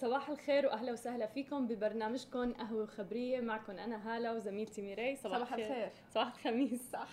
صباح 0.00 0.30
الخير 0.30 0.66
وأهلا 0.66 0.92
وسهلا 0.92 1.26
فيكم 1.26 1.66
ببرنامجكم 1.66 2.52
قهوة 2.52 2.82
وخبريه 2.82 3.40
معكم 3.40 3.72
أنا 3.72 4.16
هالة 4.16 4.34
وزميلتي 4.34 4.82
ميري. 4.82 5.16
صباح, 5.16 5.38
صباح 5.38 5.52
الخير. 5.52 5.66
الخير. 5.66 5.90
صباح 6.10 6.34
الخميس. 6.34 6.90
صح 6.92 7.08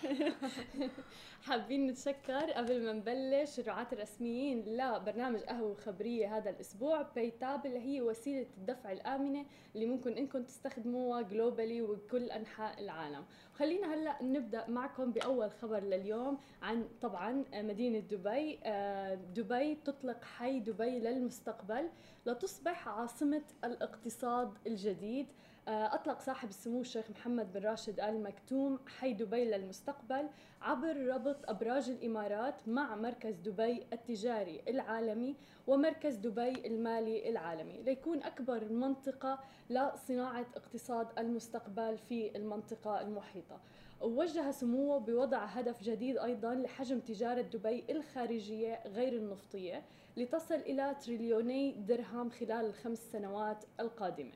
حابين 1.46 1.86
نتشكر 1.86 2.50
قبل 2.50 2.84
ما 2.84 2.92
نبلش 2.92 3.58
الرعاة 3.60 3.86
الرسميين 3.92 4.64
لبرنامج 4.66 5.40
قهوة 5.40 5.70
وخبريه 5.70 6.36
هذا 6.36 6.50
الأسبوع 6.50 7.02
PayTabs 7.02 7.66
اللي 7.66 7.78
هي 7.78 8.00
وسيلة 8.00 8.46
الدفع 8.58 8.92
الآمنة 8.92 9.46
اللي 9.74 9.86
ممكن 9.86 10.12
إنكم 10.12 10.42
تستخدموها 10.42 11.22
globally 11.22 11.82
وبكل 11.82 12.30
أنحاء 12.30 12.80
العالم. 12.80 13.24
خلينا 13.54 13.94
هلأ 13.94 14.22
نبدأ 14.22 14.70
معكم 14.70 15.12
بأول 15.12 15.50
خبر 15.50 15.80
لليوم 15.80 16.38
عن 16.62 16.88
طبعا 17.00 17.44
مدينة 17.54 17.98
دبي. 17.98 18.58
آه، 18.64 19.14
دبي 19.14 19.74
تطلق 19.74 20.24
حي 20.24 20.60
دبي 20.60 20.98
للمستقبل. 20.98 21.88
لتصبح 22.26 22.77
عاصمة 22.86 23.42
الاقتصاد 23.64 24.52
الجديد. 24.66 25.26
آه، 25.68 25.94
أطلق 25.94 26.20
صاحب 26.20 26.48
السمو 26.48 26.80
الشيخ 26.80 27.10
محمد 27.10 27.52
بن 27.52 27.60
راشد 27.62 28.00
آل 28.00 28.22
مكتوم 28.22 28.78
حي 28.86 29.12
دبي 29.12 29.44
للمستقبل 29.44 30.28
عبر 30.62 31.06
ربط 31.06 31.50
أبراج 31.50 31.90
الإمارات 31.90 32.68
مع 32.68 32.94
مركز 32.96 33.34
دبي 33.34 33.86
التجاري 33.92 34.62
العالمي 34.68 35.36
ومركز 35.66 36.14
دبي 36.16 36.66
المالي 36.66 37.28
العالمي 37.28 37.82
ليكون 37.82 38.22
أكبر 38.22 38.72
منطقة 38.72 39.40
لصناعة 39.70 40.46
اقتصاد 40.56 41.18
المستقبل 41.18 41.98
في 41.98 42.36
المنطقة 42.36 43.00
المحيطة. 43.00 43.60
ووجه 44.00 44.50
سموه 44.50 44.98
بوضع 44.98 45.44
هدف 45.44 45.82
جديد 45.82 46.18
أيضا 46.18 46.54
لحجم 46.54 47.00
تجارة 47.00 47.40
دبي 47.40 47.84
الخارجية 47.90 48.80
غير 48.86 49.12
النفطية 49.12 49.82
لتصل 50.16 50.54
إلى 50.54 50.96
تريليوني 51.04 51.72
درهم 51.72 52.30
خلال 52.30 52.66
الخمس 52.66 52.98
سنوات 53.12 53.64
القادمة. 53.80 54.32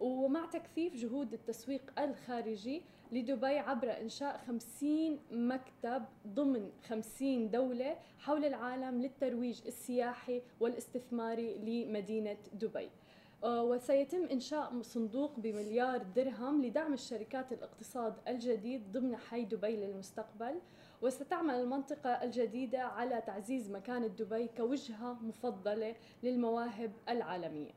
ومع 0.00 0.46
تكثيف 0.46 0.96
جهود 0.96 1.32
التسويق 1.32 2.00
الخارجي 2.00 2.82
لدبي 3.12 3.58
عبر 3.58 4.00
إنشاء 4.00 4.40
50 4.46 5.18
مكتب 5.30 6.04
ضمن 6.26 6.70
50 6.88 7.50
دولة 7.50 7.96
حول 8.18 8.44
العالم 8.44 9.02
للترويج 9.02 9.60
السياحي 9.66 10.42
والاستثماري 10.60 11.54
لمدينة 11.58 12.36
دبي. 12.52 12.90
وسيتم 13.44 14.24
إنشاء 14.24 14.82
صندوق 14.82 15.40
بمليار 15.40 16.02
درهم 16.02 16.64
لدعم 16.64 16.92
الشركات 16.92 17.52
الاقتصاد 17.52 18.14
الجديد 18.28 18.92
ضمن 18.92 19.16
حي 19.16 19.44
دبي 19.44 19.76
للمستقبل 19.76 20.60
وستعمل 21.02 21.54
المنطقة 21.54 22.10
الجديدة 22.10 22.82
على 22.82 23.20
تعزيز 23.20 23.70
مكانة 23.70 24.06
دبي 24.06 24.48
كوجهة 24.56 25.12
مفضلة 25.12 25.94
للمواهب 26.22 26.92
العالمية. 27.08 27.70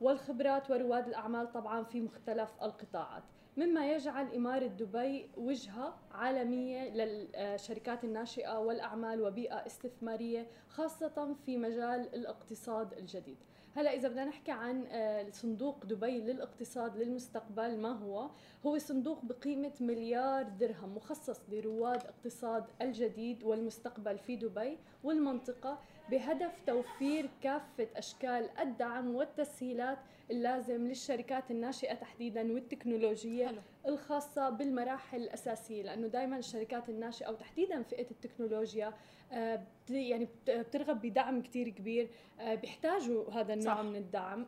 والخبرات 0.00 0.70
ورواد 0.70 1.08
الأعمال 1.08 1.52
طبعا 1.52 1.82
في 1.82 2.00
مختلف 2.00 2.54
القطاعات. 2.62 3.22
مما 3.56 3.92
يجعل 3.92 4.34
إمارة 4.34 4.66
دبي 4.66 5.30
وجهة 5.36 5.94
عالمية 6.12 6.88
للشركات 6.94 8.04
الناشئة 8.04 8.58
والأعمال 8.58 9.22
وبيئة 9.22 9.66
استثمارية 9.66 10.46
خاصة 10.68 11.34
في 11.46 11.56
مجال 11.56 12.14
الاقتصاد 12.14 12.92
الجديد. 12.92 13.36
هلا 13.78 13.94
إذا 13.94 14.08
بدنا 14.08 14.24
نحكي 14.24 14.50
عن 14.52 14.86
آه، 14.86 15.30
صندوق 15.30 15.84
دبي 15.84 16.20
للاقتصاد 16.20 16.96
للمستقبل 16.96 17.78
ما 17.80 17.92
هو؟ 17.92 18.30
هو 18.66 18.78
صندوق 18.78 19.24
بقيمة 19.24 19.72
مليار 19.80 20.42
درهم 20.42 20.96
مخصص 20.96 21.40
لرواد 21.48 22.06
اقتصاد 22.06 22.64
الجديد 22.82 23.44
والمستقبل 23.44 24.18
في 24.18 24.36
دبي 24.36 24.78
والمنطقة. 25.04 25.78
بهدف 26.10 26.52
توفير 26.66 27.30
كافة 27.42 27.88
أشكال 27.96 28.50
الدعم 28.60 29.14
والتسهيلات 29.14 29.98
اللازم 30.30 30.86
للشركات 30.86 31.50
الناشئة 31.50 31.94
تحديدا 31.94 32.52
والتكنولوجية 32.52 33.46
حلو. 33.46 33.60
الخاصة 33.86 34.50
بالمراحل 34.50 35.22
الأساسية 35.22 35.82
لأنه 35.82 36.06
دائما 36.06 36.38
الشركات 36.38 36.88
الناشئة 36.88 37.30
وتحديدا 37.30 37.82
فئة 37.82 38.10
التكنولوجيا 38.10 38.92
آه، 39.32 39.64
يعني 39.90 40.28
بترغب 40.48 41.00
بدعم 41.00 41.42
كتير 41.42 41.68
كبير 41.68 42.08
آه، 42.40 42.54
بيحتاجوا 42.54 43.30
هذا 43.30 43.54
النوع 43.54 43.74
صح. 43.74 43.80
من 43.80 43.96
الدعم 43.96 44.46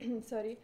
سوري 0.30 0.56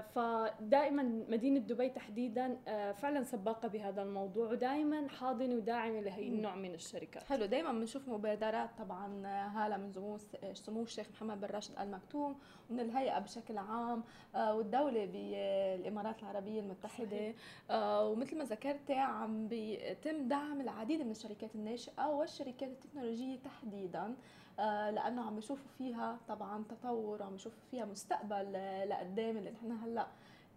فدائما 0.00 1.02
مدينة 1.28 1.58
دبي 1.58 1.88
تحديدا 1.88 2.58
آه 2.68 2.92
فعلا 2.92 3.22
سباقة 3.22 3.68
بهذا 3.68 4.02
الموضوع 4.02 4.50
ودائما 4.50 5.08
حاضنة 5.08 5.54
وداعمة 5.54 6.00
لهي 6.00 6.28
النوع 6.28 6.54
من 6.54 6.74
الشركات. 6.74 7.22
حلو 7.22 7.46
دائما 7.46 7.72
بنشوف 7.72 8.08
مبادرات 8.08 8.70
طبعا 8.78 9.26
آه، 9.26 9.48
هالة 9.48 9.76
من 9.76 9.92
سمو 9.92 10.18
سمو 10.54 10.82
الشيخ 10.82 11.06
محمد 11.10 11.40
بن 11.40 11.46
راشد 11.46 11.78
ال 11.78 11.90
مكتوم 11.90 12.38
ومن 12.70 12.80
الهيئة 12.80 13.18
بشكل 13.18 13.58
عام 13.58 14.04
آه 14.34 14.54
والدولة 14.54 15.06
بالإمارات 15.06 16.22
العربية 16.22 16.60
المتحدة. 16.60 17.34
آه 17.70 18.08
ومثل 18.08 18.38
ما 18.38 18.44
ذكرتي 18.44 18.94
عم 18.94 19.48
بيتم 19.48 20.28
دعم 20.28 20.60
العديد 20.60 21.00
من 21.00 21.10
الشركات 21.10 21.54
الناشئة 21.54 22.06
والشركات 22.08 22.68
التكنولوجية 22.70 23.36
تحديدا. 23.38 24.02
آه، 24.04 24.14
لأنه 24.58 25.22
عم 25.26 25.38
يشوفوا 25.38 25.70
فيها 25.78 26.18
طبعا 26.28 26.64
تطور 26.68 27.22
وعم 27.22 27.34
يشوفوا 27.34 27.62
فيها 27.70 27.84
مستقبل 27.84 28.52
لقدام 28.88 29.36
اللي 29.36 29.50
نحن 29.50 29.72
هلأ 29.72 30.06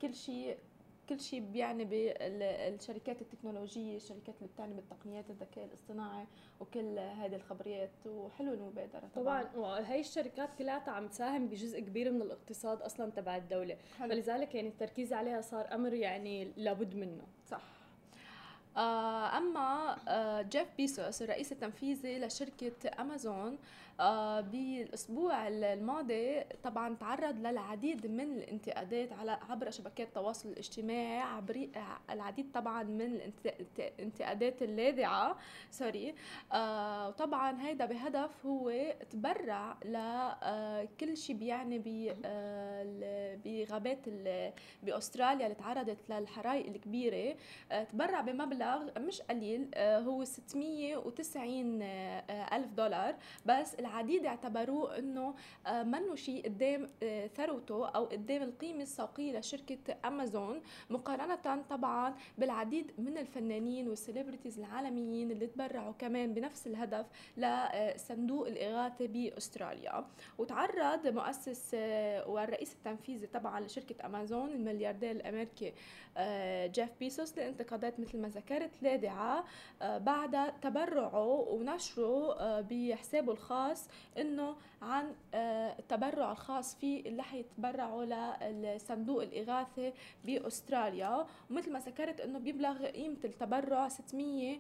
كل 0.02 0.16
شيء 0.16 0.58
كل 1.10 1.20
شيء 1.20 1.40
بيعني 1.40 1.86
بالشركات 1.86 3.22
التكنولوجية 3.22 3.96
الشركات 3.96 4.36
اللي 4.38 4.50
بتعني 4.54 4.74
بالتقنيات 4.74 5.30
الذكاء 5.30 5.66
الاصطناعي 5.66 6.26
وكل 6.60 7.00
هذه 7.00 7.36
الخبريات 7.36 7.92
وحلو 8.06 8.54
المبادره 8.54 9.10
طبعا, 9.16 9.44
طبعا. 9.44 9.56
وهي 9.56 10.00
الشركات 10.00 10.50
كلها 10.58 10.84
عم 10.88 11.08
تساهم 11.08 11.48
بجزء 11.48 11.80
كبير 11.80 12.12
من 12.12 12.22
الاقتصاد 12.22 12.82
أصلا 12.82 13.12
تبع 13.12 13.36
الدولة. 13.36 13.78
حلو. 14.00 14.10
فلذلك 14.10 14.56
يعني 14.56 14.68
التركيز 14.68 15.14
عليها 15.14 15.42
صار 15.42 15.74
أمر 15.74 15.94
يعني 15.94 16.52
لابد 16.58 16.96
منه. 16.96 17.24
صح. 17.48 17.62
آه، 18.78 19.38
أما 19.38 19.98
آه، 20.08 20.42
جيف 20.42 20.68
بيسوس 20.78 21.22
الرئيس 21.22 21.52
التنفيذي 21.52 22.20
لشركة 22.20 23.02
أمازون 23.02 23.54
آه، 23.54 23.58
بالأسبوع 24.42 25.48
الماضي 25.48 26.42
طبعا 26.64 26.96
تعرض 26.96 27.40
للعديد 27.40 28.08
من 28.08 28.38
الانتقادات 28.38 29.14
على 29.14 29.40
عبر 29.50 29.70
شبكات 29.70 30.08
التواصل 30.08 30.50
الاجتماعي 30.50 31.20
عبر 31.20 31.68
العديد 32.10 32.52
طبعا 32.54 32.84
من 32.84 33.20
الانتقادات 34.00 34.62
اللاذعة 34.62 35.38
سوري 35.72 36.16
وطبعا 37.08 37.62
هيدا 37.62 37.86
بهدف 37.86 38.46
هو 38.46 38.94
تبرع 39.10 39.78
لكل 39.86 41.18
شيء 41.18 41.36
بيعني 41.36 41.80
بغابات 43.46 44.00
بأستراليا 44.84 45.46
اللي 45.46 45.56
تعرضت 45.56 45.98
للحرائق 46.10 46.66
الكبيرة. 46.68 47.36
تبرع 47.92 48.22
بمبلغ 48.22 49.00
مش 49.00 49.22
قليل 49.22 49.70
آه، 49.74 50.00
هو 50.00 50.24
690 50.24 51.82
آه، 51.82 52.56
ألف 52.56 52.74
دولار. 52.74 53.16
بس 53.46 53.76
العديد 53.86 54.26
اعتبروه 54.26 55.00
أنه 55.00 55.36
آه، 55.68 55.84
منه 55.84 56.16
شيء 56.16 56.46
قدام 56.46 56.90
ثروته 57.36 57.88
أو 57.90 58.06
قدام 58.06 58.44
القيمة 58.44 58.84
السوقية 58.84 59.40
لشركة 59.40 59.96
أمازون 60.06 60.62
مقارنة 60.90 61.64
طبعا 61.70 62.16
بالعديد 62.38 62.92
من 62.98 63.18
الفنانين 63.18 63.90
وال 63.90 64.00
celebrities 64.00 64.60
العالميين 64.60 65.32
اللي 65.32 65.48
تبرعوا 65.48 65.94
كمان 66.00 66.34
بنفس 66.34 66.68
الهدف 66.68 67.06
لصندوق 67.38 68.48
الإغاثة 68.48 69.08
بأستراليا. 69.08 70.06
وتعرض 70.38 71.08
مؤسس 71.08 71.74
والرئيس 72.28 72.74
التنفيذي 72.74 73.28
طبعا 73.28 73.60
لشركة 73.60 74.06
أمازون 74.06 74.52
الملياردير 74.52 75.12
الأمريكي 75.12 75.74
جيف 76.68 76.90
بيزوس 77.00 77.38
لانتقادات 77.38 78.00
مثل 78.00 78.18
ما 78.18 78.28
ذكرت 78.28 78.72
آه، 79.82 79.98
بعد 79.98 80.60
تبرعه 80.62 81.26
ونشره 81.28 82.40
آه، 82.40 82.62
بحسابه 82.62 83.32
الخاص 83.32 83.75
إنه 84.18 84.56
عن 84.82 85.16
آه، 85.34 85.80
التبرع 85.80 86.32
الخاص 86.32 86.76
فيه 86.76 87.02
اللي 87.02 87.24
حيتبرعوا 87.24 88.06
للصندوق 88.42 89.22
الإغاثة 89.24 89.94
بأستراليا. 90.26 91.26
ومثل 91.50 91.74
ما 91.74 91.80
ذكرت 91.80 92.22
إنه 92.22 92.40
بيبلغ 92.40 92.86
قيمة 92.86 93.18
التبرع 93.24 93.88
690 93.88 94.60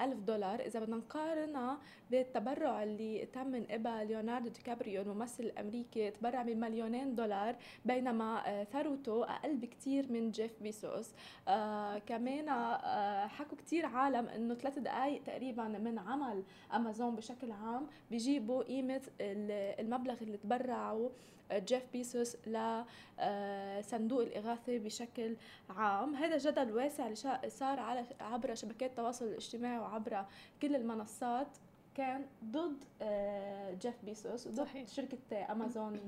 ألف 0.00 0.18
دولار. 0.20 0.60
إذا 0.60 0.80
بدنا 0.80 0.96
نقارنها 0.96 1.78
بالتبرع 2.10 2.82
اللي 2.82 3.26
تم 3.32 3.46
من 3.46 3.64
قبل 3.64 4.06
ليوناردو 4.06 4.48
دي 4.48 4.60
كابريو 4.62 5.02
الممثل 5.02 5.44
الأمريكي 5.44 6.10
تبرع 6.10 6.42
بمليونين 6.42 7.14
دولار 7.14 7.56
بينما 7.84 8.64
ثروته 8.72 9.24
أقل 9.24 9.56
بكثير 9.56 10.12
من 10.12 10.30
جيف 10.30 10.62
بيزوس. 10.62 11.10
آه 11.48 11.98
كمان 11.98 12.48
آه، 12.48 13.26
حكوا 13.26 13.58
كتير 13.58 13.86
عالم 13.86 14.28
إنه 14.28 14.54
ثلاث 14.54 14.78
دقائق 14.78 15.22
تقريبا 15.22 15.64
من 15.64 15.98
عمل 15.98 16.42
أمازون 16.74 17.16
بشكل 17.16 17.52
عام 17.52 17.86
بيجيبوا 18.10 18.62
قيمة 18.62 19.02
المبلغ 19.20 20.16
اللي 20.22 20.36
تبرعوا. 20.36 21.08
آه، 21.08 21.10
جيف 21.52 21.82
بيزوس 21.92 22.36
لصندوق 22.36 24.20
آه، 24.20 24.26
الإغاثة 24.26 24.78
بشكل 24.78 25.36
عام. 25.70 26.14
هذا 26.14 26.38
جدل 26.38 26.72
واسع 26.72 27.14
صار 27.48 27.80
على 27.80 28.04
عبر 28.20 28.54
شبكات 28.54 28.90
التواصل 28.90 29.24
الاجتماعي 29.24 29.78
وعبر 29.78 30.24
كل 30.62 30.76
المنصات. 30.76 31.48
كان 31.94 32.26
ضد 32.44 32.84
آه، 33.02 33.74
جيف 33.74 33.94
بيزوس 34.04 34.46
وضد 34.46 34.56
صحيح. 34.56 34.88
شركة 34.88 35.52
امازون 35.52 36.00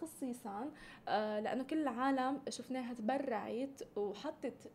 خصيصا 0.00 0.70
لأنه 1.06 1.64
كل 1.64 1.82
العالم 1.82 2.40
شفناها 2.48 2.94
تبرعت 2.94 3.82
وحطت 3.96 4.70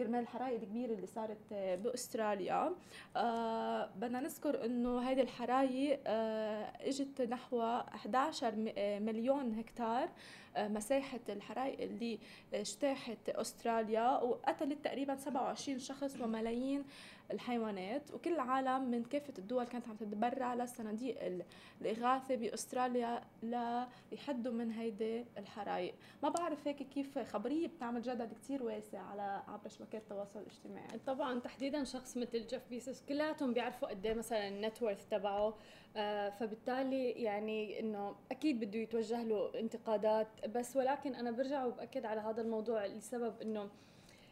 كرمال 0.00 0.20
الحرائق 0.20 0.60
الكبيرة 0.62 0.92
اللي 0.92 1.06
صارت 1.06 1.38
بأستراليا. 1.52 2.72
آه 3.16 3.90
بدنا 3.96 4.20
نذكر 4.20 4.64
إنه 4.64 5.00
هذه 5.00 5.20
الحرائق 5.20 6.00
آه 6.06 6.72
إجت 6.80 7.22
نحو 7.22 7.62
11 7.62 8.54
مليون 9.00 9.54
هكتار 9.58 10.08
آه 10.56 10.68
مساحة 10.68 11.20
الحرائق 11.28 11.80
اللي 11.80 12.18
اجتاحت 12.54 13.28
أستراليا 13.28 14.10
وقتلت 14.22 14.84
تقريبا 14.84 15.16
27 15.16 15.78
شخص 15.78 16.16
وملايين 16.20 16.84
الحيوانات 17.30 18.14
وكل 18.14 18.32
العالم 18.34 18.90
من 18.90 19.04
كافة 19.04 19.32
الدول 19.38 19.64
كانت 19.64 19.88
عم 19.88 19.96
تتبرع 19.96 20.54
للصناديق 20.54 21.42
الإغاثة 21.80 22.34
بأستراليا 22.34 23.20
ليحدوا 23.42 24.52
من 24.52 24.70
هيدي 24.70 25.24
الحرائق. 25.38 25.94
ما 26.22 26.28
بعرف 26.28 26.68
هيك 26.68 26.82
كيف 26.82 27.18
خبرية 27.18 27.68
بتعمل 27.68 28.02
جدل 28.02 28.28
كتير 28.42 28.62
واسع 28.62 29.00
على 29.00 29.42
عبر 29.48 29.68
شبكات 29.68 30.02
التواصل 30.02 30.40
الاجتماعي. 30.40 30.98
طبعا 31.06 31.40
تحديدا 31.40 31.84
شخص 31.84 32.16
مثل 32.16 32.46
جيف 32.46 32.62
بيسوس 32.70 33.02
كلياتهم 33.02 33.52
بيعرفوا 33.52 33.88
قد 33.88 34.06
إيه 34.06 34.14
مثلا 34.14 34.48
النت 34.48 34.84
تبعه 35.10 35.54
آه 35.96 36.30
فبالتالي 36.30 37.10
يعني 37.10 37.80
إنه 37.80 38.16
أكيد 38.30 38.60
بده 38.60 38.78
يتوجه 38.78 39.22
له 39.22 39.60
انتقادات. 39.60 40.46
بس 40.48 40.76
ولكن 40.76 41.14
أنا 41.14 41.30
برجع 41.30 41.64
وبأكد 41.64 42.04
على 42.04 42.20
هذا 42.20 42.42
الموضوع 42.42 42.86
لسبب 42.86 43.40
إنه 43.42 43.70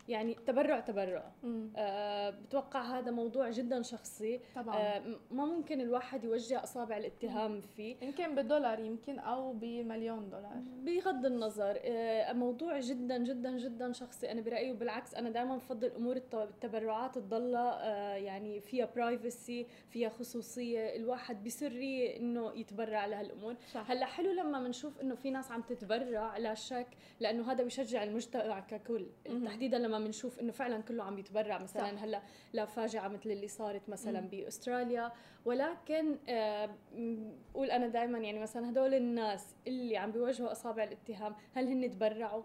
يعني 0.09 0.35
تبرع 0.35 0.81
تبرع. 0.81 1.33
آه 1.77 2.31
بتوقع 2.31 2.99
هذا 2.99 3.11
موضوع 3.11 3.51
جدا 3.51 3.83
شخصي. 3.83 4.41
طبعا. 4.55 4.77
آه 4.77 5.03
ما 5.31 5.45
ممكن 5.45 5.81
الواحد 5.81 6.25
يوجه 6.25 6.63
أصابع 6.63 6.97
الاتهام 6.97 7.61
فيه. 7.61 7.97
يمكن 8.03 8.35
بدولار 8.35 8.81
يمكن 8.81 9.19
أو 9.19 9.53
بمليون 9.53 10.31
دولار. 10.31 10.63
بغض 10.85 11.27
النظر 11.27 11.79
آه 11.85 12.33
موضوع 12.33 12.81
جدا 12.81 13.19
جدا 13.19 13.59
جدا 13.59 13.93
شخصي. 13.93 14.33
أنا 14.33 14.41
برأيي 14.41 14.71
وبالعكس 14.71 15.15
أنا 15.15 15.31
دائما 15.31 15.57
بفضل 15.57 15.91
أمور 15.91 16.17
التبرعات 16.17 17.15
تضلها 17.15 17.81
آه 17.83 18.17
يعني 18.17 18.61
فيها 18.61 18.89
برايفسي 18.97 19.67
فيها 19.91 20.09
خصوصية. 20.09 20.97
الواحد 20.97 21.45
بسريه 21.45 22.17
إنه 22.17 22.53
يتبرع 22.59 23.07
لهالأمور. 23.07 23.55
صح. 23.73 23.91
هلأ 23.91 24.07
حلو 24.07 24.33
لما 24.33 24.63
بنشوف 24.63 25.01
إنه 25.01 25.15
في 25.15 25.31
ناس 25.31 25.51
عم 25.51 25.63
تتبرع 25.63 26.37
لا 26.37 26.55
شك 26.55 26.87
لأنه 27.21 27.53
هذا 27.53 27.65
بيشجع 27.65 28.03
المجتمع 28.03 28.61
ككل. 28.61 29.07
تحديدا 29.45 29.79
لما 29.79 29.98
بنشوف 30.05 30.41
إنه 30.41 30.53
فعلا 30.53 30.83
كله 30.83 31.05
عم 31.05 31.19
يتبرع. 31.19 31.59
مثلا 31.59 31.97
صح. 31.97 32.03
هلأ 32.03 32.23
لفاجعه 32.55 33.09
مثل 33.09 33.31
اللي 33.31 33.49
صارت 33.49 33.89
مثلا 33.89 34.21
بأستراليا. 34.21 35.13
ولكن 35.49 36.17
آه 36.29 36.71
بقول 37.55 37.71
أنا 37.71 37.89
دائما 37.89 38.19
يعني 38.19 38.39
مثلا 38.39 38.71
هدول 38.71 38.95
الناس 38.95 39.55
اللي 39.67 39.97
عم 39.97 40.13
بيوجهوا 40.13 40.53
أصابع 40.53 40.85
الاتهام 40.85 41.35
هل 41.55 41.67
هن 41.67 41.91
تبرعوا 41.91 42.43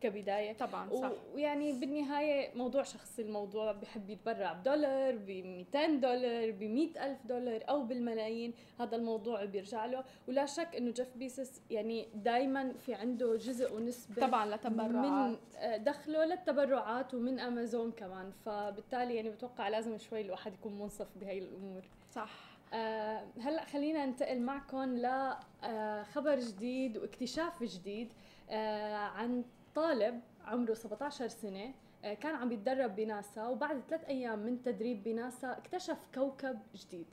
كبداية؟ 0.00 0.52
طبعا 0.52 0.90
صح. 0.90 1.12
ويعني 1.34 1.72
بالنهاية 1.72 2.54
موضوع 2.54 2.82
شخصي 2.82 3.22
الموضوع 3.22 3.72
بحب 3.72 4.10
يتبرع 4.10 4.52
بدولار 4.52 5.16
ب 5.16 5.30
200 5.30 5.86
دولار 5.86 6.50
ب 6.50 6.62
ألف 6.96 7.26
دولار 7.26 7.64
أو 7.68 7.82
بالملايين 7.82 8.54
هذا 8.80 8.96
الموضوع 8.96 9.44
بيرجع 9.44 9.86
له. 9.86 10.04
ولا 10.28 10.46
شك 10.46 10.76
إنه 10.76 10.90
جيف 10.90 11.16
بيسس 11.16 11.62
يعني 11.70 12.08
دائما 12.14 12.72
في 12.72 12.94
عنده 12.94 13.36
جزء 13.36 13.74
ونسبة 13.74 14.26
طبعا 14.26 14.56
لتبرعات. 14.56 15.30
من 15.30 15.36
آه، 15.56 15.76
دخله 15.76 16.24
للتبرعات 16.24 17.14
ومن 17.14 17.40
امازون 17.40 17.92
كمان. 17.92 18.32
فبالتالي 18.44 19.14
يعني 19.14 19.30
بتوقع 19.30 19.68
لازم 19.68 19.98
شوي 19.98 20.20
الواحد 20.20 20.54
يكون 20.54 20.78
منصف 20.78 21.08
بهي 21.20 21.38
الأمور. 21.38 21.82
صح. 22.18 22.30
آه 22.72 23.24
هلأ 23.40 23.64
خلينا 23.64 24.06
ننتقل 24.06 24.40
معكم 24.40 24.96
لخبر 24.96 26.32
آه 26.32 26.48
جديد 26.48 26.96
واكتشاف 26.98 27.62
جديد 27.62 28.12
آه 28.50 28.94
عن 28.94 29.44
طالب 29.74 30.20
عمره 30.44 30.74
17 30.74 31.28
سنة 31.28 31.74
آه 32.04 32.14
كان 32.14 32.34
عم 32.34 32.52
يتدرب 32.52 32.96
بناسا 32.96 33.46
وبعد 33.46 33.82
ثلاث 33.88 34.04
أيام 34.04 34.38
من 34.38 34.62
تدريب 34.62 35.02
بناسا 35.02 35.52
اكتشف 35.52 35.98
كوكب 36.14 36.58
جديد. 36.74 37.06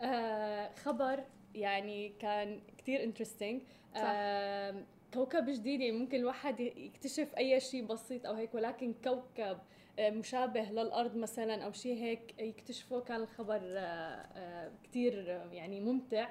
آه 0.00 0.74
خبر 0.74 1.24
يعني 1.54 2.08
كان 2.08 2.60
كثير 2.78 3.04
انترستينج 3.04 3.62
آه 3.96 4.84
كوكب 5.14 5.44
جديد 5.50 5.80
يعني 5.80 5.98
ممكن 5.98 6.18
الواحد 6.18 6.60
يكتشف 6.60 7.34
أي 7.38 7.60
شيء 7.60 7.84
بسيط 7.86 8.26
أو 8.26 8.34
هيك 8.34 8.54
ولكن 8.54 8.94
كوكب 9.04 9.58
مشابه 10.00 10.62
للأرض 10.62 11.16
مثلا 11.16 11.64
أو 11.64 11.72
شيء 11.72 11.96
هيك 11.96 12.34
يكتشفه 12.40 13.00
كان 13.00 13.20
الخبر 13.20 13.60
آه، 13.62 14.26
آه، 14.36 14.72
كثير 14.84 15.14
يعني 15.52 15.80
ممتع 15.80 16.28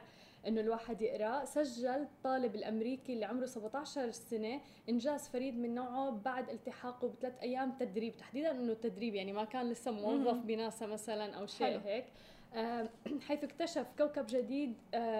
إنه 0.47 0.61
الواحد 0.61 1.01
يقرأ. 1.01 1.45
سجل 1.45 1.87
الطالب 1.87 2.55
الأمريكي 2.55 3.13
اللي 3.13 3.25
عمره 3.25 3.45
17 3.45 4.11
سنة 4.11 4.61
إنجاز 4.89 5.27
فريد 5.27 5.57
من 5.57 5.75
نوعه 5.75 6.09
بعد 6.09 6.49
التحاقه 6.49 7.07
بثلاث 7.07 7.33
أيام 7.41 7.71
تدريب. 7.71 8.17
تحديدا 8.17 8.51
إنه 8.51 8.73
تدريب 8.73 9.15
يعني 9.15 9.33
ما 9.33 9.43
كان 9.43 9.69
لسه 9.69 9.91
موظف 9.91 10.37
بناسا 10.37 10.85
مثلا 10.85 11.35
أو 11.35 11.45
شيء 11.45 11.67
حلو. 11.67 11.79
هيك. 11.79 12.05
حيث 13.27 13.43
اكتشف 13.43 13.87
كوكب 13.97 14.25
جديد 14.29 14.73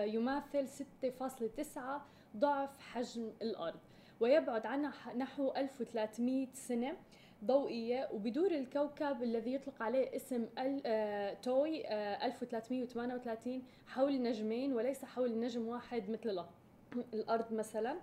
يماثل 0.03 0.67
6.9 0.67 1.79
ضعف 2.37 2.79
حجم 2.79 3.31
الأرض 3.41 3.79
ويبعد 4.19 4.65
عنها 4.65 5.13
نحو 5.17 5.51
1300 5.57 6.47
سنة. 6.53 6.97
ضوئية 7.45 8.09
وبدور 8.13 8.51
الكوكب 8.51 9.23
الذي 9.23 9.53
يطلق 9.53 9.83
عليه 9.83 10.15
اسم 10.15 10.47
آه، 10.85 11.33
توي 11.33 11.87
1338 12.25 13.53
آه، 13.53 13.91
حول 13.91 14.21
نجمين 14.21 14.73
وليس 14.73 15.05
حول 15.05 15.39
نجم 15.39 15.67
واحد 15.67 16.09
مثل 16.09 16.45
الأرض 17.13 17.53
مثلا. 17.53 17.97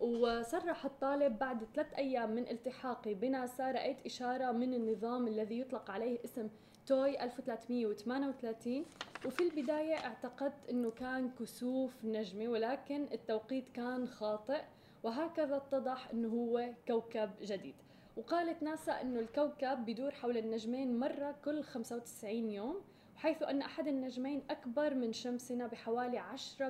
وصرح 0.00 0.84
الطالب 0.84 1.38
بعد 1.38 1.64
ثلاث 1.74 1.94
أيام 1.94 2.30
من 2.30 2.48
التحاقي 2.48 3.14
بناسا 3.14 3.70
رأيت 3.70 4.06
إشارة 4.06 4.52
من 4.52 4.74
النظام 4.74 5.28
الذي 5.28 5.60
يطلق 5.60 5.90
عليه 5.90 6.18
اسم 6.24 6.48
توي 6.86 7.24
1338 7.24 8.84
وفي 9.26 9.42
البداية 9.42 9.94
اعتقدت 9.94 10.68
أنه 10.70 10.90
كان 10.90 11.30
كسوف 11.30 12.04
نجمي 12.04 12.48
ولكن 12.48 13.06
التوقيت 13.12 13.68
كان 13.74 14.08
خاطئ 14.08 14.62
وهكذا 15.02 15.56
اتضح 15.56 16.10
أنه 16.10 16.28
هو 16.28 16.70
كوكب 16.88 17.30
جديد. 17.42 17.74
وقالت 18.16 18.62
ناسا 18.62 19.00
أنه 19.00 19.20
الكوكب 19.20 19.84
بدور 19.86 20.10
حول 20.10 20.36
النجمين 20.36 20.98
مرة 20.98 21.34
كل 21.44 21.62
95 21.62 22.50
يوم 22.50 22.80
حيث 23.16 23.42
أن 23.42 23.62
أحد 23.62 23.88
النجمين 23.88 24.42
أكبر 24.50 24.94
من 24.94 25.12
شمسنا 25.12 25.66
بحوالي 25.66 26.18
10% 26.18 26.62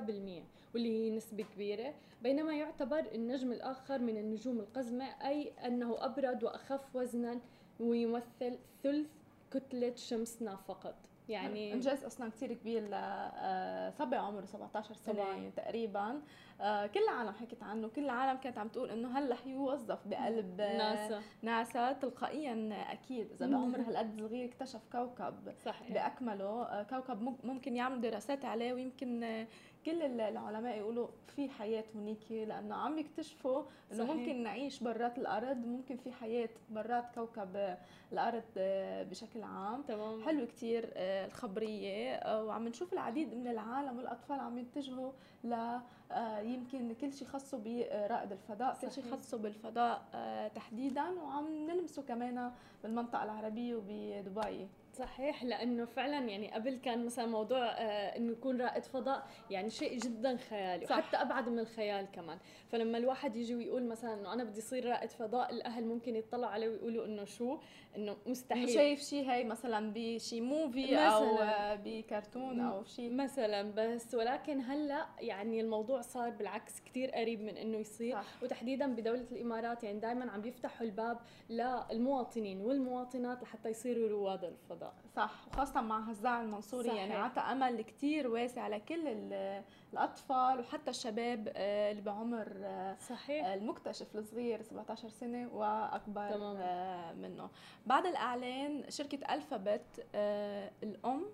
واللي 0.73 0.89
هي 0.89 1.09
نسبة 1.09 1.43
كبيرة. 1.43 1.93
بينما 2.21 2.55
يعتبر 2.55 2.99
النجم 2.99 3.51
الآخر 3.51 3.99
من 3.99 4.17
النجوم 4.17 4.59
القزمة 4.59 5.05
أي 5.05 5.51
أنه 5.65 6.05
أبرد 6.05 6.43
وأخف 6.43 6.95
وزنا 6.95 7.39
ويمثل 7.79 8.57
ثلث 8.83 9.09
كتلة 9.51 9.95
شمسنا 9.95 10.55
فقط. 10.55 10.95
يعني 11.33 11.73
انجاز 11.73 12.03
أصلا 12.03 12.29
كثير 12.31 12.53
كبير 12.53 12.81
لصبي 12.83 14.15
عمره 14.15 14.45
17 14.45 14.93
سنة 14.93 15.13
طبعا. 15.15 15.51
تقريبا. 15.55 16.21
آه، 16.61 16.85
كل 16.87 16.99
العالم 16.99 17.31
حكت 17.33 17.63
عنه. 17.63 17.87
كل 17.87 18.05
العالم 18.05 18.39
كانت 18.39 18.57
عم 18.57 18.67
تقول 18.67 18.89
إنه 18.89 19.17
هلأ 19.19 19.35
حيوظف 19.35 20.07
بقلب 20.07 20.61
ناسا. 20.61 21.21
ناسا. 21.41 21.91
تلقائيا 21.91 22.69
أكيد. 22.91 23.31
إذا 23.31 23.47
بعمر 23.47 23.81
هالقد 23.81 24.19
صغير 24.19 24.45
اكتشف 24.49 24.81
كوكب 24.91 25.53
صحيح. 25.65 25.91
بأكمله. 25.91 26.63
آه، 26.63 26.83
كوكب 26.83 27.21
ممكن 27.43 27.75
يعملوا 27.75 28.01
دراسات 28.01 28.45
عليه 28.45 28.73
ويمكن 28.73 29.45
كل 29.85 30.01
العلماء 30.21 30.77
يقولوا 30.77 31.07
في 31.35 31.49
حياة 31.49 31.83
هنيك 31.95 32.31
لأنه 32.31 32.75
عم 32.75 32.97
يكتشفوا 32.97 33.63
إنه 33.91 34.13
ممكن 34.13 34.43
نعيش 34.43 34.83
برات 34.83 35.17
الأرض 35.17 35.57
ممكن 35.57 35.97
في 35.97 36.11
حياة 36.11 36.49
برات 36.69 37.05
كوكب 37.15 37.77
الأرض 38.11 38.43
آه، 38.57 39.03
بشكل 39.03 39.43
عام 39.43 39.81
تمام. 39.81 40.23
حلو 40.23 40.47
كثير 40.47 40.89
الخبرية 40.95 42.19
وعم 42.43 42.67
نشوف 42.67 42.93
العديد 42.93 43.33
من 43.33 43.47
العالم 43.47 43.97
والأطفال 43.97 44.39
عم 44.39 44.57
يتجهوا 44.57 45.11
ل 45.43 45.79
آه، 46.11 46.39
يمكن 46.39 46.93
كل 46.93 47.13
شيء 47.13 47.27
خاصه 47.27 47.57
برائد 47.57 48.31
الفضاء 48.31 48.73
صحيح. 48.73 48.89
كل 48.89 48.95
شيء 48.95 49.11
خاصه 49.11 49.37
بالفضاء 49.37 50.05
آه، 50.13 50.47
تحديدا 50.47 51.09
وعم 51.09 51.67
نلمسه 51.67 52.01
كمان 52.01 52.51
بالمنطقة 52.83 53.23
العربية 53.23 53.75
وبدبي 53.75 54.67
صحيح 54.93 55.43
لأنه 55.43 55.85
فعلا 55.85 56.19
يعني 56.19 56.51
قبل 56.51 56.75
كان 56.75 57.05
مثلا 57.05 57.25
موضوع 57.25 57.65
آه 57.65 58.17
إنه 58.17 58.31
يكون 58.31 58.61
رائد 58.61 58.83
فضاء 58.83 59.27
يعني 59.49 59.69
شيء 59.69 59.97
جدا 59.97 60.37
خيالي 60.37 60.85
صح. 60.85 60.97
وحتى 60.97 61.17
أبعد 61.17 61.49
من 61.49 61.59
الخيال 61.59 62.07
كمان. 62.11 62.37
فلما 62.67 62.97
الواحد 62.97 63.35
يجي 63.35 63.55
ويقول 63.55 63.83
مثلا 63.83 64.13
إنه 64.13 64.33
أنا 64.33 64.43
بدي 64.43 64.59
اصير 64.59 64.85
رائد 64.89 65.09
فضاء 65.09 65.53
الأهل 65.53 65.85
ممكن 65.85 66.15
يطلعوا 66.15 66.51
عليه 66.51 66.69
ويقولوا 66.69 67.05
إنه 67.05 67.25
شو؟ 67.25 67.57
إنه 67.95 68.17
مستحيل. 68.25 68.69
شايف 68.69 68.99
شيء 69.01 69.31
هي 69.31 69.43
مثلا 69.43 69.93
بشي 69.95 70.41
موفي 70.41 70.97
أو 70.97 71.37
بكرتون 71.85 72.59
أو 72.59 72.83
شيء 72.83 73.13
مثلا 73.13 73.71
بس 73.71 74.15
ولكن 74.15 74.61
هلأ 74.61 75.05
يعني 75.19 75.61
الموضوع 75.61 76.01
صار 76.01 76.29
بالعكس 76.29 76.79
كتير 76.81 77.11
قريب 77.11 77.41
من 77.41 77.57
إنه 77.57 77.77
يصير. 77.77 78.13
صح. 78.15 78.43
وتحديدا 78.43 78.95
بدولة 78.95 79.25
الإمارات 79.31 79.83
يعني 79.83 79.99
دائما 79.99 80.31
عم 80.31 80.41
بيفتحوا 80.41 80.85
الباب 80.87 81.19
للمواطنين 81.49 82.61
والمواطنات 82.61 83.43
لحتى 83.43 83.69
يصيروا 83.69 84.09
رواد 84.09 84.43
الفضاء. 84.43 84.82
صح 85.15 85.31
وخاصة 85.47 85.81
مع 85.81 85.99
هزاع 85.99 86.41
المنصوري 86.41 86.87
صحيح. 86.87 86.99
يعني 86.99 87.13
عطى 87.15 87.39
أمل 87.41 87.81
كتير 87.81 88.27
واسع 88.27 88.67
لكل 88.67 89.07
ال- 89.07 89.63
الأطفال 89.93 90.59
وحتى 90.59 90.89
الشباب 90.89 91.51
آه، 91.55 91.91
اللي 91.91 92.01
بعمر 92.01 92.47
آه، 92.63 92.95
صحيح 93.09 93.45
المكتشف 93.45 94.15
الصغير 94.15 94.61
17 94.61 95.09
سنة 95.09 95.49
وأكبر 95.53 96.29
تماماً. 96.29 96.59
آه، 96.63 97.13
منه 97.13 97.49
بعد 97.85 98.05
الإعلان 98.05 98.83
شركة 98.89 99.33
ألفابت 99.33 100.05
آه، 100.15 100.71
الأم 100.83 101.25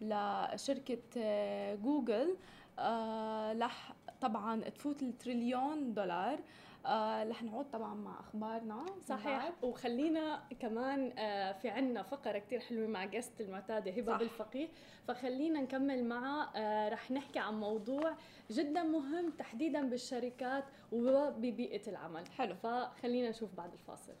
لشركة 0.00 0.98
آه، 1.18 1.74
جوجل 1.74 2.36
رح 3.60 3.92
طبعا 4.20 4.60
تفوت 4.68 5.02
التريليون 5.02 5.94
دولار 5.94 6.38
رح 7.30 7.42
نعود 7.42 7.66
طبعا 7.72 7.94
مع 7.94 8.20
أخبارنا 8.20 8.86
صحيح. 9.08 9.52
وخلينا 9.62 10.42
كمان 10.60 11.12
آه، 11.18 11.52
في 11.52 11.68
عنا 11.68 12.02
فقرة 12.02 12.38
كتير 12.38 12.60
حلوة 12.60 12.86
مع 12.86 13.04
جست 13.04 13.40
المعتادة 13.40 13.90
هبة 13.90 14.12
صح. 14.12 14.18
بالفقيه. 14.18 14.68
فخلينا 15.08 15.60
نكمل 15.60 16.04
معها 16.04 16.50
آه، 16.56 16.88
رح 16.88 17.10
نحكي 17.10 17.38
عن 17.38 17.60
موضوع 17.60 18.14
جدا 18.50 18.82
مهم 18.82 19.30
تحديدا 19.30 19.88
بالشركات 19.88 20.64
وببيئة 20.92 21.88
العمل. 21.90 22.26
حلو. 22.26 22.54
فخلينا 22.54 23.30
نشوف 23.30 23.54
بعد 23.54 23.72
الفاصل. 23.72 24.12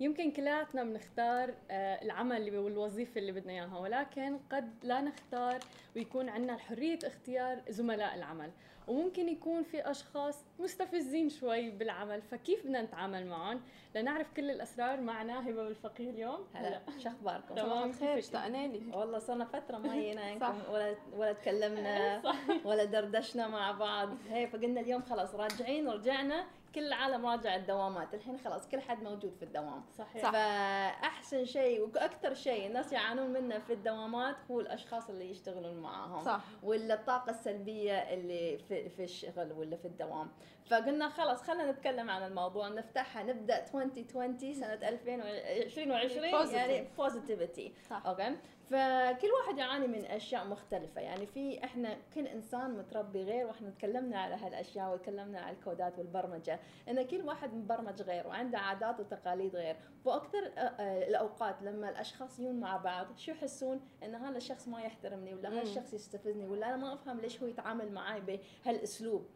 يمكن 0.00 0.30
كلياتنا 0.30 0.84
بنختار 0.84 1.54
آه، 1.70 2.02
العمل 2.02 2.36
اللي 2.36 2.58
والوظيفة 2.58 3.18
اللي 3.18 3.32
بدنا 3.32 3.52
إياها 3.52 3.78
ولكن 3.78 4.38
قد 4.52 4.70
لا 4.82 5.00
نختار 5.00 5.58
ويكون 5.96 6.28
عندنا 6.28 6.56
حرية 6.56 6.98
اختيار 7.04 7.62
زملاء 7.68 8.14
العمل 8.14 8.50
وممكن 8.88 9.28
يكون 9.28 9.62
في 9.62 9.90
أشخاص 9.90 10.44
مستفزين 10.58 11.28
شوي 11.28 11.70
بالعمل 11.70 12.22
فكيف 12.22 12.64
بدنا 12.64 12.82
نتعامل 12.82 13.26
معهم 13.26 13.60
لنعرف 13.94 14.32
كل 14.36 14.50
الأسرار 14.50 15.00
معنا 15.00 15.48
هبة 15.48 15.64
بالفقيه 15.64 16.10
اليوم 16.10 16.46
هلا 16.54 16.80
شو 16.98 17.08
أخباركم؟ 17.08 17.54
تمام. 17.54 17.92
كيفك؟ 17.92 18.02
اشتقنا 18.02 18.66
لك 18.66 18.96
والله 18.96 19.18
صرنا 19.18 19.44
فترة 19.44 19.78
ما. 19.78 20.20
عنكم 20.20 20.60
ولا 20.72 20.94
ولا 21.16 21.32
تكلمنا 21.32 22.22
ولا 22.68 22.84
دردشنا 22.84 23.48
مع 23.48 23.72
بعض 23.72 24.08
هي 24.30 24.46
فقلنا 24.46 24.80
اليوم 24.80 25.02
خلاص 25.02 25.34
راجعين 25.34 25.88
ورجعنا 25.88 26.46
كل 26.74 26.86
العالم 26.86 27.26
راجع 27.26 27.56
الدوامات. 27.56 28.14
الحين 28.14 28.38
خلاص 28.38 28.68
كل 28.68 28.80
حد 28.80 29.02
موجود 29.02 29.34
في 29.34 29.42
الدوام. 29.44 29.84
صحيح. 29.98 30.22
صح. 30.22 30.30
فاحسن 30.32 31.44
شيء 31.44 31.80
وأكثر 31.80 32.34
شيء 32.34 32.66
الناس 32.66 32.92
يعانون 32.92 33.30
منه 33.30 33.58
في 33.58 33.72
الدوامات 33.72 34.36
هو 34.50 34.60
الأشخاص 34.60 35.08
اللي 35.10 35.30
يشتغلون 35.30 35.76
معاهم. 35.76 36.24
صح. 36.24 36.40
ولا 36.62 36.94
الطاقة 36.94 37.30
السلبية 37.30 37.92
اللي 37.98 38.58
في, 38.58 38.88
في 38.88 39.04
الشغل 39.04 39.52
ولا 39.52 39.76
في 39.76 39.84
الدوام. 39.84 40.30
فقلنا 40.66 41.08
خلاص 41.08 41.42
خلينا 41.42 41.70
نتكلم 41.70 42.10
عن 42.10 42.22
الموضوع 42.26 42.68
نفتحها 42.68 43.22
نبدأ 43.22 43.58
2020 43.74 44.54
سنة 44.54 44.74
2020 44.88 46.46
Positive. 46.46 46.54
يعني 46.54 46.88
positivity. 46.98 47.72
okay؟ 47.92 48.36
فكل 48.70 49.28
واحد 49.40 49.58
يعاني 49.58 49.86
من 49.86 50.04
أشياء 50.04 50.46
مختلفة. 50.46 51.00
يعني 51.00 51.26
في 51.26 51.64
إحنا 51.64 51.96
كل 52.14 52.26
إنسان 52.26 52.78
متربي 52.78 53.22
غير 53.22 53.46
وإحنا 53.46 53.70
تكلمنا 53.70 54.18
على 54.18 54.34
هالأشياء 54.34 54.94
وتكلمنا 54.94 55.40
على 55.40 55.56
ال 55.56 55.64
codات 55.64 55.98
والبرمجة 55.98 56.60
إن 56.88 57.02
كل 57.02 57.22
واحد 57.22 57.54
مبرمج 57.54 58.02
غير 58.02 58.26
وعنده 58.26 58.58
عادات 58.58 59.00
وتقاليد 59.00 59.56
غير. 59.56 59.76
وأكثر 60.04 60.38
آه، 60.56 60.60
آه، 60.60 61.08
الأوقات 61.08 61.62
لما 61.62 61.90
الأشخاص 61.90 62.38
يجون 62.38 62.60
مع 62.60 62.76
بعض 62.76 63.06
شو 63.16 63.30
يحسون؟ 63.30 63.80
إن 64.02 64.14
هذا 64.14 64.36
الشخص 64.36 64.68
ما 64.68 64.82
يحترمني 64.82 65.34
ولا. 65.34 65.48
هذا 65.48 65.62
الشخص 65.62 65.94
يستفزني 65.94 66.46
ولا 66.46 66.68
أنا 66.68 66.76
ما 66.76 66.94
أفهم 66.94 67.20
ليش 67.20 67.42
هو 67.42 67.46
يتعامل 67.46 67.92
معي 67.92 68.20
بهالأسلوب. 68.20 69.26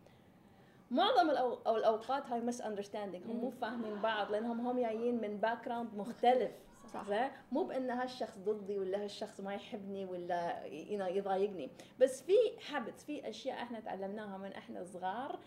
معظم 0.90 1.30
الأو... 1.30 1.54
أو 1.66 1.76
الأوقات 1.76 2.26
هاي 2.26 2.40
misunderstanding 2.40 3.24
هم 3.26 3.36
مو 3.36 3.50
فاهمين 3.50 4.02
بعض 4.02 4.32
لأنهم 4.32 4.66
هم 4.66 4.80
جايين 4.80 5.20
من 5.20 5.36
background 5.36 5.94
مختلف. 5.94 6.50
صح. 6.94 7.30
مو 7.52 7.64
بأن 7.64 7.90
هالشخص 7.90 8.38
ضدي 8.38 8.78
ولا 8.78 9.04
هالشخص 9.04 9.40
ما 9.40 9.54
يحبني 9.54 10.04
ولا 10.04 10.66
يضايقني. 11.08 11.70
بس 12.00 12.22
في 12.22 12.32
حابتس 12.60 13.04
في 13.04 13.28
أشياء 13.28 13.62
إحنا 13.62 13.80
تعلمناها 13.80 14.38
من 14.38 14.52
إحنا 14.52 14.84
صغار 14.84 15.38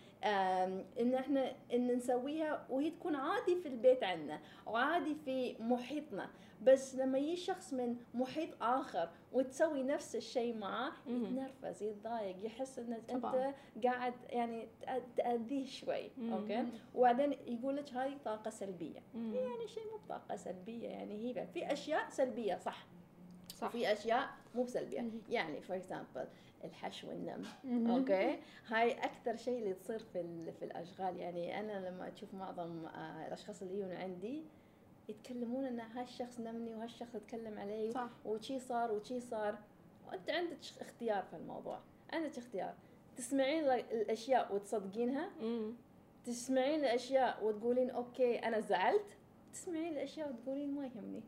إن 0.99 1.13
إحنا 1.13 1.55
إن 1.73 1.87
نسويها 1.95 2.65
وهي 2.69 2.91
تكون 2.91 3.15
عادي 3.15 3.55
في 3.55 3.67
البيت 3.67 4.03
عندنا 4.03 4.39
وعادي 4.65 5.15
في 5.25 5.55
محيطنا. 5.59 6.29
بس 6.63 6.95
لما 6.95 7.17
يجي 7.17 7.35
شخص 7.35 7.73
من 7.73 7.95
محيط 8.13 8.49
آخر 8.63 9.09
وتسوي 9.33 9.83
نفس 9.83 10.15
الشيء 10.15 10.57
معاه. 10.57 10.91
يتنرفز 11.07 11.83
يتضايق 11.83 12.45
يحس 12.45 12.79
ان 12.79 12.97
طبعاً. 13.09 13.35
انت 13.75 13.85
قاعد 13.85 14.13
يعني 14.29 14.67
تأذيه 15.17 15.65
شوي 15.65 16.11
مم. 16.17 16.33
أوكي 16.33 16.65
وبعدين 16.95 17.31
يقول 17.47 17.75
لك 17.77 17.93
هاي 17.93 18.17
طاقة 18.25 18.49
سلبية 18.49 18.99
مم. 19.13 19.33
يعني 19.35 19.67
شيء 19.67 19.83
مو 19.91 19.97
بطاقة 20.05 20.35
سلبية 20.35 20.87
يعني 20.89 21.15
هي 21.39 21.47
في 21.53 21.73
أشياء 21.73 22.09
سلبية 22.09 22.55
صح 22.57 22.87
صح 23.55 23.69
في 23.69 23.93
أشياء 23.93 24.29
مو 24.55 24.63
بسلبية 24.63 25.01
مهم. 25.01 25.21
يعني 25.29 25.61
for 25.61 25.75
example 25.75 26.27
الحش 26.63 27.03
والنم. 27.03 27.43
okay 27.89 28.39
هاي 28.67 28.91
أكثر 28.93 29.35
شيء 29.35 29.59
اللي 29.59 29.73
تصير 29.73 29.99
في 29.99 30.51
في 30.59 30.65
الأشغال 30.65 31.17
يعني 31.17 31.59
أنا 31.59 31.89
لما 31.89 32.11
أشوف 32.13 32.33
معظم 32.33 32.85
آه، 32.85 33.27
الأشخاص 33.27 33.61
اللي 33.61 33.73
يجون 33.79 33.91
عندي 33.91 34.43
يتكلمون 35.09 35.65
إن 35.65 35.79
هالشخص 35.79 36.39
نمني 36.39 36.75
وهالشخص 36.75 37.15
اتكلم 37.15 37.59
علي. 37.59 37.91
صح. 37.91 38.09
وشي 38.25 38.59
صار 38.59 38.91
وشي 38.91 39.19
صار. 39.19 39.57
وأنت 40.07 40.29
عندك 40.29 40.57
اختيار 40.81 41.23
في 41.23 41.35
الموضوع. 41.35 41.79
عندك 42.13 42.37
اختيار. 42.37 42.73
تسمعين 43.17 43.63
ال- 43.63 43.69
الأشياء 44.01 44.55
وتصدقينها. 44.55 45.29
مم. 45.41 45.73
تسمعين 46.25 46.79
الأشياء 46.79 47.45
وتقولين 47.45 47.89
okay 47.89 48.39
أنا 48.39 48.59
زعلت. 48.59 49.17
تسمعين 49.53 49.93
الأشياء 49.93 50.29
وتقولين 50.29 50.75
ما 50.75 50.85
يهمني. 50.85 51.21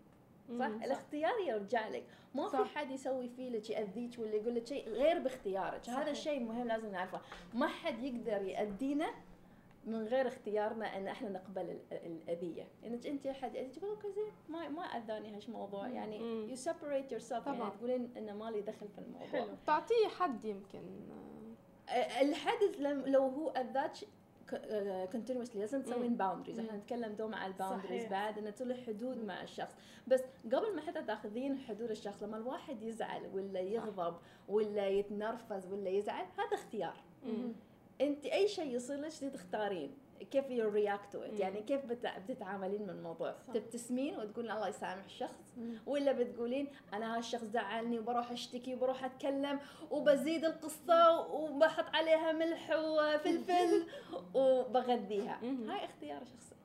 صح؟ 0.60 0.68
مم. 0.68 0.84
الاختيار 0.84 1.34
يرجع 1.48 1.88
لك. 1.88 2.04
ما 2.36 2.46
في 2.50 2.52
صح. 2.58 2.76
حد 2.76 2.92
يسوي 2.92 3.30
فيه 3.30 3.50
لك 3.50 3.70
يأذيك 3.70 4.20
ولا 4.20 4.36
يقول 4.36 4.56
لك 4.56 4.68
شيء 4.68 4.90
غير 4.90 5.20
باختيارك. 5.20 5.90
هذا. 5.90 6.12
الشيء 6.12 6.40
مهم 6.40 6.68
لازم 6.68 6.92
نعرفه. 6.92 7.22
ما 7.54 7.68
حد 7.68 8.04
يقدر 8.04 8.42
يأذينا 8.42 9.08
من 9.88 10.04
غير 10.04 10.28
اختيارنا 10.28 10.98
أن 10.98 11.08
إحنا 11.08 11.30
نقبل 11.30 11.62
ال- 11.62 11.82
ال- 11.92 12.06
الأذية 12.06 12.68
إنك 12.86 13.08
أنت 13.08 13.26
يأذيك 13.26 13.76
تقول 13.76 13.90
okay 13.90 14.12
زين 14.12 14.32
ما 14.50 14.70
ما 14.70 14.82
أذاني 14.84 15.38
هالموضوع 15.38 15.88
يعني. 15.88 16.18
you 16.50 16.56
separate 16.56 17.12
yourself 17.12 17.48
يعني. 17.48 17.72
تقولين 17.78 18.12
إنه 18.18 18.34
ما 18.34 18.52
لي 18.52 18.62
دخل 18.62 18.88
في 18.88 18.98
الموضوع 19.00 19.28
حلو. 19.28 19.48
تعطيه 19.68 20.08
حد 20.20 20.46
يمكن 20.46 20.82
آه، 21.90 21.92
آه، 21.92 22.22
الحدث 22.22 22.80
لم- 22.80 23.06
لو 23.06 23.22
هو 23.28 23.50
أذاك 23.50 23.92
continuously 25.12 25.60
لازم 25.62 25.82
تسوين. 25.82 26.16
boundaries 26.18 26.60
إحنا. 26.60 26.78
نتكلم 26.78 27.14
دوم 27.14 27.36
على 27.36 27.54
ال 27.54 27.58
boundaries. 27.58 28.06
بعد 28.06 28.38
إنه 28.38 28.50
تسوي 28.50 28.76
حدود 28.76 29.18
مع 29.24 29.44
الشخص 29.44 29.76
بس 30.08 30.24
قبل 30.46 30.76
ما 30.76 30.82
حتى 30.82 31.04
تاخذين 31.04 31.58
حدود 31.58 31.90
الشخص 31.92 32.24
لما 32.24 32.38
الواحد 32.38 32.82
يزعل 32.82 33.28
ولا 33.34 33.60
يغضب 33.60 34.16
ولا 34.48 34.88
يتنرفز 34.88 35.68
ولا 35.68 35.90
يزعل 35.90 36.26
هذا 36.38 36.54
اختيار. 36.54 37.04
أنت 38.02 38.26
أي 38.26 38.48
شيء 38.48 38.76
يصير 38.76 38.98
لك 39.00 39.34
تختارين 39.34 39.98
كيف 40.32 40.50
you 40.50 40.70
react. 40.70 41.16
يعني 41.16 41.62
كيف 41.62 41.86
بتتعاملين 41.86 42.82
من 42.84 42.90
الموضوع. 42.90 43.36
تبتسمين 43.54 44.18
وتقولين 44.20 44.52
الله 44.52 44.68
يسامح 44.68 45.06
الشخص 45.06 45.54
مم. 45.58 45.78
ولا 45.86 46.12
بتقولين 46.12 46.68
أنا 46.94 47.18
هالشخص 47.18 47.44
زعلني 47.44 48.00
وبروح 48.00 48.32
أشتكي 48.32 48.76
وبروح 48.76 49.06
أتكلم 49.06 49.60
وبزيد 49.92 50.46
القصة 50.46 51.28
وبحط 51.28 51.96
عليها 51.96 52.32
ملح 52.32 52.70
وفلفل 52.80 53.88
وبغذيها. 54.36 55.40
هاي 55.44 55.86
اختيار 55.86 56.26
شخصي 56.26 56.56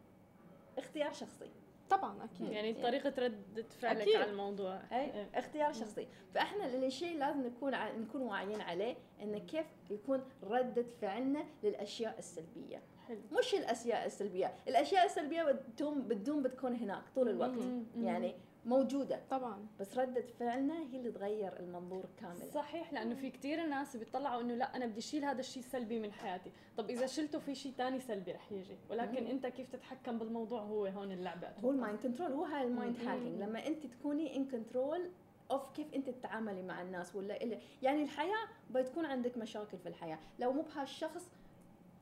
اختيار 0.79 1.12
شخصي 1.12 1.51
طبعا 1.97 2.25
أكيد. 2.25 2.51
يعني 2.51 2.73
طريقة 2.73 3.13
ردة 3.19 3.63
فعلك 3.81 4.01
أكيد. 4.01 4.17
على 4.17 4.31
الموضوع. 4.31 4.81
هاي 4.91 5.05
إيه. 5.05 5.29
اختيار 5.35 5.73
شخصي. 5.73 6.09
فإحنا 6.35 6.67
الشيء 6.87 7.19
لازم 7.19 7.47
نكون 7.47 7.75
ع- 7.75 7.93
نكون 7.97 8.21
واعيين 8.23 8.61
عليه 8.61 8.97
انه 9.23 9.39
كيف 9.39 9.67
يكون 9.91 10.23
ردة 10.43 10.87
فعلنا 11.01 11.45
للأشياء 11.63 12.19
السلبية. 12.19 12.83
حلو. 13.09 13.19
مش 13.39 13.55
الأشياء 13.55 14.07
السلبية. 14.07 14.55
الأشياء 14.69 15.07
السلبية 15.07 15.43
بتدوم 15.43 16.03
بتدوم 16.09 16.43
بتكون 16.43 16.77
هناك 16.77 17.03
طول 17.15 17.29
الوقت. 17.29 17.51
مم. 17.59 17.85
يعني 18.03 18.35
موجودة. 18.66 19.21
طبعا. 19.31 19.66
بس 19.81 19.99
ردة 19.99 20.25
فعلنا 20.38 20.78
هي 20.78 20.97
اللي 20.97 21.11
تغير 21.11 21.61
المنظور 21.61 22.07
كامل 22.16 22.52
صحيح 22.52 22.92
لأنه 22.92 23.14
في 23.14 23.31
كثير 23.31 23.66
ناس 23.66 23.97
بيطلعوا 23.97 24.40
إنه 24.40 24.54
لا 24.54 24.76
أنا 24.76 24.87
بدي 24.87 24.99
اشيل 24.99 25.25
هذا 25.25 25.40
الشيء 25.40 25.62
السلبي 25.62 26.00
من 26.00 26.12
حياتي. 26.12 26.52
طب 26.76 26.90
إذا 26.90 27.07
شلته 27.07 27.38
في 27.38 27.54
شيء 27.54 27.73
ثاني 27.73 28.00
سلبي 28.00 28.33
رح 28.33 28.52
يجي. 28.52 28.76
ولكن 28.90 29.25
مم. 29.25 29.31
أنت 29.31 29.47
كيف 29.47 29.73
تتحكم 29.73 30.19
بالموضوع 30.19 30.61
هو 30.62 30.87
هون 30.87 31.12
اللعبة؟ 31.12 31.49
هو 31.64 31.71
ال 31.71 31.76
mind 31.76 31.99
control 31.99 32.33
هو 32.33 32.45
هاي 32.45 32.62
ال 32.67 32.72
mind. 32.72 32.97
hacking 32.97 33.43
لما 33.42 33.66
أنت 33.66 33.87
تكوني 33.87 34.37
in 34.37 34.49
control 34.49 35.11
of 35.51 35.71
كيف 35.71 35.95
أنت 35.95 36.11
تتعاملي 36.11 36.62
مع 36.62 36.83
الناس 36.83 37.16
ولا 37.16 37.42
إلا 37.42 37.59
يعني 37.83 38.02
الحياة 38.02 38.49
بتكون 38.71 39.04
عندك 39.04 39.38
مشاكل 39.38 39.78
في 39.78 39.88
الحياة. 39.88 40.19
لو 40.38 40.52
مو 40.52 40.62
بهالشخص 40.62 41.31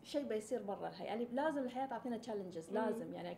شيء 0.02 0.24
بيصير 0.24 0.62
برا 0.62 0.88
الحياة. 0.88 1.06
يعني 1.06 1.28
لازم 1.32 1.62
الحياة 1.62 1.86
تعطينا 1.86 2.16
challenges. 2.16 2.70
لازم. 2.72 3.14
يعني 3.14 3.36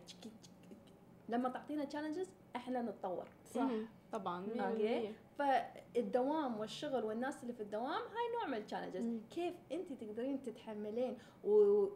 لما 1.29 1.49
تعطينا 1.49 1.85
challenges 1.85 2.29
إحنا 2.55 2.81
نتطور 2.81 3.27
صح. 3.53 3.69
طبعا. 4.11 4.45
100% 4.45 5.37
فالدوام 5.37 6.59
والشغل 6.59 7.03
والناس 7.05 7.41
اللي 7.43 7.53
في 7.53 7.63
الدوام 7.63 7.87
هاي 7.91 8.33
نوع 8.37 8.47
من 8.47 8.53
ال 8.57 8.62
challenges. 8.62 9.21
كيف 9.35 9.53
انت 9.71 9.93
تقدرين 9.93 10.41
تتحملين 10.41 11.17
و, 11.43 11.49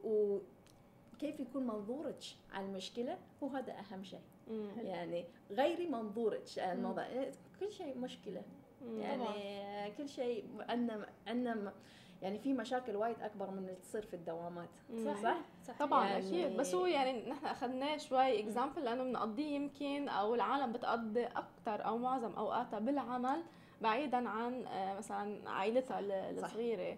و 0.04 0.42
كيف 1.20 1.40
يكون 1.40 1.68
منظورك 1.68 2.24
على 2.54 2.66
المشكلة 2.66 3.18
هو 3.44 3.48
هذا 3.48 3.74
أهم 3.74 4.04
شيء. 4.04 4.20
يعني 4.84 5.26
غيري 5.52 5.88
منظورك 5.88 6.44
الموضوع 6.58 7.08
كل 7.60 7.72
شيء 7.72 7.98
مشكلة. 7.98 8.42
يعني 9.00 9.92
كل 9.98 10.10
شيء 10.10 10.46
عندنا 10.70 11.10
عندنا 11.28 11.74
يعني 12.22 12.40
في 12.40 12.54
مشاكل 12.54 12.96
وايد 12.96 13.22
أكبر 13.22 13.52
من 13.52 13.58
اللي 13.58 13.76
تصير 13.76 14.02
في 14.06 14.14
الدوامات. 14.16 14.70
مم. 14.90 15.16
صح؟ 15.24 15.38
صح. 15.68 15.78
طبعا 15.80 16.06
يعني- 16.08 16.28
أكيد. 16.46 16.58
بس 16.58 16.76
هو 16.76 16.86
يعني 16.86 17.30
نحن 17.30 17.46
اخذناه 17.46 17.98
شوي 17.98 18.40
اكزامبل 18.40 18.84
لأنه 18.86 19.04
بنقضيه 19.04 19.56
يمكن 19.56 20.10
أو 20.10 20.36
العالم 20.36 20.72
بتقضي 20.72 21.26
أكثر 21.26 21.86
أو 21.86 21.98
معظم 21.98 22.32
أوقاتها 22.34 22.80
بالعمل 22.80 23.44
بعيدا 23.82 24.30
عن 24.30 24.68
آه، 24.68 24.98
مثلا 24.98 25.50
عائلتها 25.50 26.00
ال- 26.00 26.38
صح. 26.42 26.46
الصغيرة. 26.46 26.98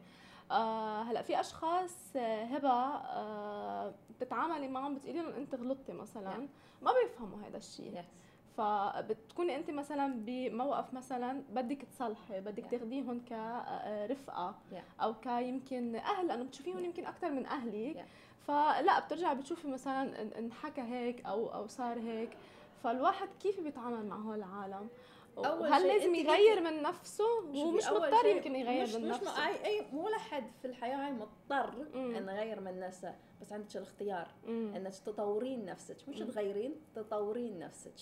آه 0.52 1.02
هلأ 1.02 1.22
في 1.22 1.40
أشخاص 1.40 2.16
آه، 2.16 2.44
هبة 2.44 2.70
آه 2.70 3.94
بتتعاملي 4.10 4.68
معهم 4.68 4.96
بتقولي 4.96 5.20
لهم 5.22 5.34
أنت 5.34 5.56
غلطتي 5.56 5.94
مثلا. 5.94 6.48
ما 6.82 6.92
بيفهموا 7.04 7.38
هذا 7.48 7.58
الشيء. 7.58 8.02
Yes. 8.02 8.06
فبتكوني 8.58 9.56
انت 9.56 9.72
مثلا 9.72 10.14
بموقف 10.26 10.94
مثلا 10.94 11.44
بدك 11.50 11.82
تصلحي 11.82 12.40
بدك 12.42 12.64
Yeah. 12.66 12.72
تاخديهم 12.72 13.22
كرفقه 13.26 14.56
Yeah. 14.72 15.02
أو 15.04 15.14
كيمكن 15.14 15.96
أهل 15.96 16.28
لأنه 16.28 16.44
بتشوفيهم 16.44 16.78
Yeah. 16.78 16.86
يمكن 16.86 17.06
أكثر 17.06 17.30
من 17.32 17.46
اهلك 17.46 17.96
Yeah. 17.98 18.48
فلا 18.48 19.00
بترجع 19.00 19.34
بتشوفي 19.34 19.68
مثلا 19.68 20.22
انحكى 20.40 20.82
هيك 20.82 21.26
أو 21.26 21.54
أو 21.54 21.68
صار 21.68 22.00
هيك 22.00 22.30
فالواحد 22.84 23.30
كيف 23.40 23.60
بيتعامل 23.60 24.06
مع 24.06 24.16
هول 24.16 24.38
العالم 24.38 24.88
شيء 25.38 25.88
لازم 25.88 26.16
يغير 26.16 26.62
من 26.62 26.82
نفسه 26.82 27.24
هو 27.24 27.54
شوفي، 27.54 27.78
مش 27.78 27.88
أول 27.88 28.12
مضطر 28.12 28.26
يمكن 28.26 28.56
يغير 28.56 28.84
مش 28.84 28.96
من 28.96 29.10
مش 29.10 29.16
نفسه 29.16 29.48
أي 29.48 29.66
أي 29.66 29.86
ولا 29.94 30.18
حد 30.18 30.52
في 30.62 30.68
الحياة 30.68 30.96
هاي 31.06 31.12
مضطر. 31.12 31.74
انه 31.96 32.32
يغير 32.34 32.60
من 32.60 32.80
نفسه 32.80 33.16
بس 33.42 33.54
عندك 33.54 33.76
الاختيار. 33.76 34.28
إنك 34.48 34.94
تطورين 35.06 35.66
نفسك 35.66 35.98
مش. 36.10 36.20
تغيرين 36.20 36.76
تطورين 36.96 37.60
نفسك 37.60 37.94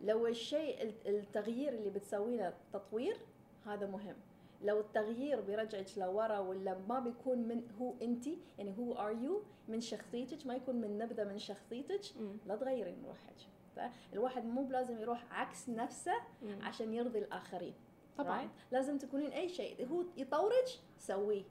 لو 0.00 0.26
الشيء 0.26 0.82
ال- 0.82 0.94
التغيير 1.18 1.72
اللي 1.72 1.90
بتسوينه 1.90 2.54
تطوير 2.72 3.16
هذا 3.66 3.86
مهم 3.86 4.16
لو 4.62 4.80
التغيير 4.80 5.40
بيرجعك 5.40 5.86
لورا 5.98 6.38
ولا 6.38 6.78
ما 6.88 6.98
بيكون 7.00 7.38
من 7.38 7.62
هو 7.80 7.94
أنت 8.02 8.26
يعني 8.58 8.74
who 8.78 8.92
are 8.92 9.10
you 9.12 9.42
من 9.68 9.80
شخصيتك 9.80 10.46
ما 10.46 10.54
يكون 10.54 10.76
من 10.80 10.98
نبذة 10.98 11.24
من 11.24 11.38
شخصيتك. 11.38 12.00
لا 12.46 12.56
تغيرين 12.56 13.04
روحك 13.06 13.36
الواحد 14.12 14.44
مو 14.44 14.62
بلازم 14.64 14.98
يروح 14.98 15.24
عكس 15.30 15.68
نفسه. 15.68 16.12
عشان 16.62 16.94
يرضي 16.94 17.18
الآخرين 17.18 17.74
طبعا 18.18 18.46
right? 18.46 18.72
لازم 18.72 18.98
تكونين 18.98 19.30
أي 19.30 19.48
شيء 19.48 19.86
هو 19.86 20.04
يطورك 20.16 20.68
سويه. 20.98 21.42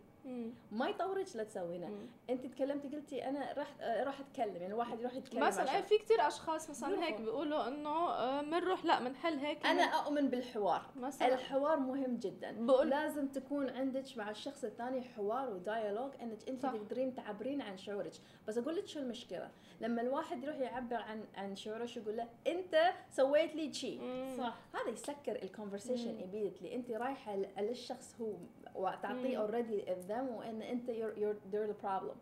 ما 0.72 0.89
يطورك 0.89 1.36
لا 1.36 1.43
تسوينه 1.43 1.88
مم. 1.88 2.07
انت 2.29 2.46
تكلمتي 2.46 2.88
قلتي 2.88 3.29
أنا 3.29 3.53
راح 3.53 3.75
آه، 3.81 4.03
راح 4.03 4.19
أتكلم. 4.19 4.55
يعني 4.55 4.67
الواحد 4.67 5.00
يروح 5.00 5.13
يتكلم 5.13 5.43
مثلا 5.43 5.81
في 5.81 5.98
كتير 5.98 6.27
أشخاص 6.27 6.69
مثلا 6.69 7.05
هيك. 7.05 7.22
بيقولوا 7.22 7.67
إنه 7.67 8.10
آه، 8.10 8.41
بنروح 8.41 8.86
لا 8.86 9.00
بنحل 9.00 9.38
هيك 9.39 9.65
أنا 9.65 9.84
أؤمن 9.84 10.29
بالحوار. 10.29 10.81
مثلا. 10.96 11.34
الحوار 11.34 11.79
مهم 11.79 12.17
جدا. 12.17 12.65
بقول 12.65 12.89
لازم 12.89 13.27
تكون 13.27 13.69
عندك 13.69 14.17
مع 14.17 14.29
الشخص 14.29 14.63
الثاني 14.63 15.01
حوار 15.01 15.50
وديالوج 15.50 16.12
إنك 16.22 16.50
أنت 16.50 16.63
صح. 16.63 16.72
تقدرين 16.72 17.13
تعبرين 17.15 17.62
عن 17.62 17.77
شعورك. 17.77 18.13
بس 18.48 18.57
أقول 18.57 18.75
لك 18.75 18.88
شو 18.88 19.00
المشكلة؟ 19.00 19.51
لما 19.81 20.01
الواحد 20.01 20.43
يروح 20.43 20.55
يعبر 20.55 20.96
عن 20.96 21.24
عن 21.36 21.55
شعوره 21.55 21.86
شو 21.86 22.00
يقول 22.00 22.17
له؟ 22.17 22.27
أنت 22.48 22.93
سويت 23.12 23.55
لي 23.55 23.74
شيء. 23.74 24.01
صح. 24.38 24.57
هذا 24.74 24.89
يسكر 24.89 25.43
ال 25.44 25.49
conversation. 25.49 26.17
immediately 26.17 26.75
أنت 26.75 26.91
رايحة 26.91 27.36
للشخص 27.57 28.15
هو 28.22 28.34
وتعطيه. 28.77 29.38
already 29.41 29.91
الذم 29.93 30.27
وإن 30.27 30.62
أنت 30.62 30.88
you're, 30.88 31.17
you're 31.19 31.53
they're 31.53 31.69
the 31.74 31.86
problem 31.88 32.15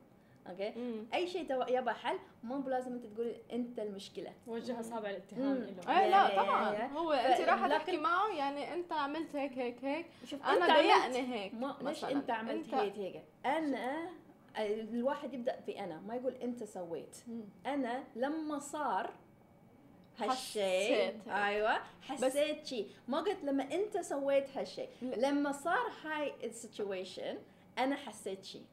okay 0.49 0.73
مم. 0.75 1.05
أي 1.13 1.27
شيء 1.27 1.47
يبى 1.67 1.91
حل 1.91 2.17
مو 2.43 2.57
بلازم 2.59 2.93
أنت 2.93 3.05
تقولي 3.05 3.35
أنت 3.53 3.79
المشكلة 3.79 4.33
وجه 4.47 4.79
اصابع 4.79 5.09
الاتهام. 5.09 5.53
له 5.87 5.99
إيه 5.99 6.09
لا 6.09 6.43
طبعا 6.43 6.87
هو 6.87 7.11
أنت 7.11 7.41
لكن- 7.41 7.69
تحكي 7.69 7.97
معه 7.97 8.27
يعني 8.37 8.73
أنت 8.73 8.91
عملت 8.91 9.35
هيك 9.35 9.57
هيك 9.57 9.85
هيك 9.85 10.05
شوف 10.25 10.45
أنا 10.45 10.67
ضايقني 10.67 11.33
هيك 11.35 11.53
ما 11.53 11.75
ليش. 11.81 12.05
أنت 12.05 12.29
عملت 12.31 12.73
هيك 12.73 12.93
هيك 12.97 13.23
أنا 13.45 14.07
الواحد 14.59 15.33
يبدأ 15.33 15.59
في 15.65 15.79
أنا 15.83 16.01
ما 16.07 16.15
يقول 16.15 16.33
أنت 16.33 16.63
سويت 16.63 17.17
مم. 17.27 17.41
أنا 17.65 18.03
لما 18.15 18.59
صار 18.59 19.09
هالشيء 20.19 20.95
حسيت. 21.07 21.27
أيوه. 21.27 21.77
حسيت 22.01 22.65
شيء 22.65 22.89
ما 23.07 23.19
قلت 23.19 23.43
لما 23.43 23.63
أنت 23.73 23.97
سويت 23.97 24.57
هالشيء. 24.57 24.89
لما 25.01 25.51
صار 25.51 25.91
هاي 26.05 26.33
ال 26.43 26.53
situation 26.53 27.37
أنا 27.77 27.95
حسيت 27.95 28.43
شيء 28.43 28.63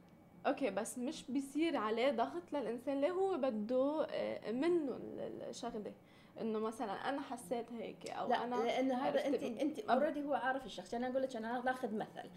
okay 0.46 0.70
بس 0.70 0.98
مش 0.98 1.24
بيصير 1.28 1.76
عليه 1.76 2.10
ضغط 2.10 2.42
للإنسان. 2.52 3.00
ليه 3.00 3.10
هو 3.10 3.36
بده 3.36 4.06
آه، 4.10 4.50
منه 4.52 4.92
ال- 4.96 5.42
الشغلة؟ 5.48 5.92
إنه 6.40 6.58
مثلا 6.58 6.92
أنا 7.08 7.20
حسيت 7.20 7.72
هيك 7.72 8.10
أو 8.10 8.28
لا 8.28 8.44
أنا 8.44 8.54
لأن 8.54 8.92
هذا 8.92 9.26
انت 9.26 9.42
أنت 9.42 9.78
already 9.78 10.22
هو 10.24 10.34
عارف 10.34 10.66
الشخص. 10.66 10.94
أنا 10.94 11.08
أقول 11.08 11.22
لك 11.22 11.36
أنا 11.36 11.62
ناخذ 11.64 11.94
مثل. 11.94 12.30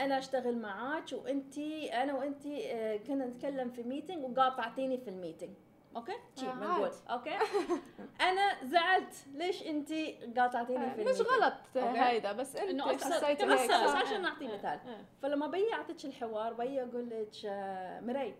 أنا 0.00 0.18
أشتغل 0.18 0.58
معاك 0.58 1.04
وانت 1.12 1.58
أنا 1.92 2.14
وانت 2.14 2.46
آه، 2.46 2.96
كنا 2.96 3.26
نتكلم 3.26 3.70
في 3.70 3.82
meeting 3.82 4.24
وقاطعتيني 4.24 4.98
في 4.98 5.10
ال 5.10 5.15
meeting 5.15 5.50
okay 5.96 6.12
شي 6.36 6.46
آه، 6.46 6.50
عادي. 6.50 6.94
okay 7.10 7.30
أنا 8.28 8.64
زعلت 8.64 9.14
ليش 9.34 9.62
أنت 9.66 9.92
قاطعتيني 10.38 10.90
في 10.94 11.04
مش 11.04 11.20
غلط. 11.20 11.54
هيدا 11.76 12.32
بس 12.32 12.56
أنت 12.56 12.70
إنه 12.70 12.90
أبسط 12.90 13.12
حسيت 13.12 13.38
كمان 13.38 13.58
هيك 13.58 13.70
بس. 13.70 13.90
عشان 13.94 14.22
نعطي 14.22 14.48
إيه، 14.48 14.54
مثال 14.54 14.80
إيه. 14.86 15.04
فلما 15.22 15.46
بي 15.46 15.72
أعطيك 15.72 16.04
الحوار 16.04 16.52
بي 16.52 16.82
أقول 16.82 17.10
لك 17.10 17.36
آه، 17.46 18.00
مري. 18.00 18.34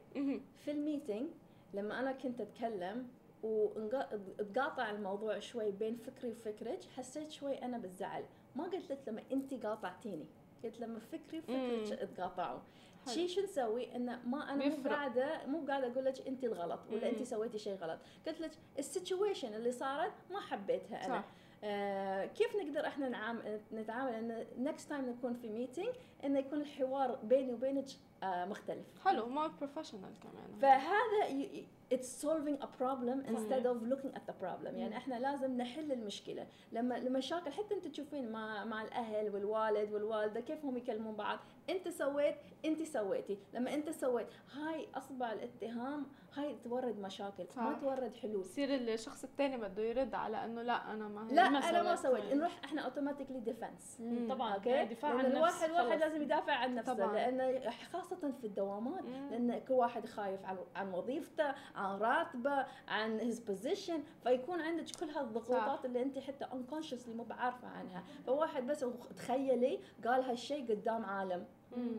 في 0.65 0.71
ال 0.71 0.78
meeting 0.78 1.27
لما 1.75 1.99
أنا 2.01 2.13
كنت 2.13 2.41
أتكلم 2.41 3.09
وتقاطع 3.43 4.91
الموضوع 4.91 5.39
شوي 5.39 5.71
بين 5.71 5.97
فكري 5.97 6.31
وفكرك 6.31 6.81
حسيت 6.97 7.31
شوي 7.31 7.63
أنا 7.63 7.79
بالزعل 7.79 8.25
ما 8.57 8.65
قلت 8.65 8.91
لك 8.91 8.99
لما 9.07 9.23
أنت 9.33 9.67
قاطعتيني 9.67 10.27
قلت 10.65 10.81
لما 10.81 10.99
فكري. 11.01 11.39
وفكرك 11.39 12.09
تقاطعوا 12.17 12.61
حلو. 13.07 13.15
شي 13.15 13.29
شو 13.29 13.41
نسوي؟ 13.41 13.97
انه 13.97 14.21
ما 14.27 14.53
أنا 14.53 14.69
مو. 14.69 14.91
قاعدة 14.91 15.47
مو 15.47 15.67
قاعدة 15.69 15.87
أقول 15.93 16.05
لك 16.05 16.27
انت 16.27 16.45
الغلط 16.45 16.81
ولا. 16.93 17.09
انت 17.09 17.23
سويتي 17.23 17.59
شيء 17.59 17.75
غلط. 17.75 17.99
قلت 18.27 18.41
لك 18.41 18.51
ال 18.79 18.86
situation 18.86 19.55
اللي 19.55 19.73
صارت 19.73 20.13
ما 20.31 20.41
حبيتها 20.41 21.07
أنا. 21.07 21.19
صح. 21.19 21.25
آه 21.65 22.27
كيف 22.27 22.57
نقدر 22.57 22.87
إحنا 22.87 23.09
نعامل 23.09 23.61
نتعامل 23.73 24.13
إن 24.13 24.47
next 24.59 24.89
time 24.89 25.11
نكون 25.11 25.35
في 25.35 25.49
meeting 25.49 25.95
انه 26.25 26.39
يكون 26.39 26.61
الحوار 26.61 27.19
بيني 27.23 27.53
وبينك 27.53 27.87
آه 28.23 28.45
مختلف. 28.45 28.87
حلو 29.05 29.27
ما 29.27 29.47
professional 29.47 30.13
كمان. 30.23 30.59
فهذا 30.61 31.63
it's 31.95 32.25
solving 32.25 32.59
a 32.63 32.69
problem 32.83 33.19
instead 33.33 33.65
of 33.67 33.77
looking 33.93 34.13
at 34.19 34.25
the 34.31 34.35
problem. 34.45 34.75
يعني 34.75 34.97
إحنا 34.97 35.15
لازم 35.15 35.57
نحل 35.57 35.93
المشكلة. 35.93 36.47
لما 36.73 36.97
المشاكل 36.97 37.53
حتى 37.53 37.75
أنت 37.75 37.87
تشوفين 37.87 38.33
مع 38.33 38.65
مع 38.65 38.83
الأهل 38.83 39.35
والوالد 39.35 39.93
والوالدة 39.93 40.41
كيف 40.41 40.65
هم 40.65 40.77
يكلمون 40.77 41.15
بعض 41.15 41.39
انت 41.71 41.89
سويت 41.89 42.37
انت 42.65 42.83
سويتي 42.83 43.39
لما 43.55 43.75
انت 43.75 43.91
سويت 43.91 44.27
هاي 44.53 44.89
أصبع 44.95 45.33
الاتهام 45.33 46.07
هاي 46.35 46.57
تولد 46.65 46.99
مشاكل 46.99 47.45
ما 47.57 47.73
صح. 47.73 47.79
تولد 47.81 48.15
حلول 48.15 48.41
بصير 48.41 48.75
الشخص 48.75 49.25
الثاني 49.25 49.57
بده 49.57 49.83
يرد 49.83 50.15
على 50.15 50.45
إنه 50.45 50.63
لا 50.63 50.93
أنا 50.93 51.09
ما 51.09 51.27
هيك. 51.27 51.33
لا 51.33 51.49
ما 51.49 51.59
أنا 51.59 51.83
ما 51.83 51.97
سويت. 51.97 52.23
سويت 52.23 52.35
نروح 52.35 52.61
إحنا 52.65 52.83
automatically 52.83 53.41
defense. 53.41 54.03
طبعا 54.29 54.55
okay 54.55 54.81
okay 54.83 54.95
دفاع 54.95 55.11
عن 55.11 55.27
الواحد 55.27 55.71
الواحد 55.71 55.89
خلص. 55.91 56.01
لازم 56.03 56.23
يدافع 56.23 56.53
عن 56.53 56.75
نفسه 56.75 56.95
طبعاً. 56.95 57.13
لأنه 57.15 57.71
خاصة 57.93 58.33
في 58.41 58.47
الدوامات 58.47 59.05
مم. 59.05 59.31
لأن 59.31 59.59
كل 59.59 59.75
واحد 59.75 60.07
خايف 60.07 60.45
عن 60.45 60.57
عن 60.77 60.95
وظيفته 60.95 61.55
عن 61.75 61.99
راتبه 61.99 62.67
عن 62.89 63.21
his 63.21 63.41
position 63.41 64.03
فيكون 64.23 64.61
عندك 64.61 64.85
كل 65.01 65.11
هالضغوطات 65.11 65.79
صح. 65.79 65.85
اللي 65.85 66.03
أنت 66.03 66.19
حتى 66.19 66.45
unconsciously 66.53 67.15
مو 67.15 67.25
بعارفة 67.25 67.69
عنها 67.69 68.05
فواحد 68.27 68.67
بس 68.67 68.87
تخيلي 69.17 69.81
قال 70.05 70.23
هالشيء 70.25 70.69
قدام 70.71 71.05
عالم. 71.05 71.47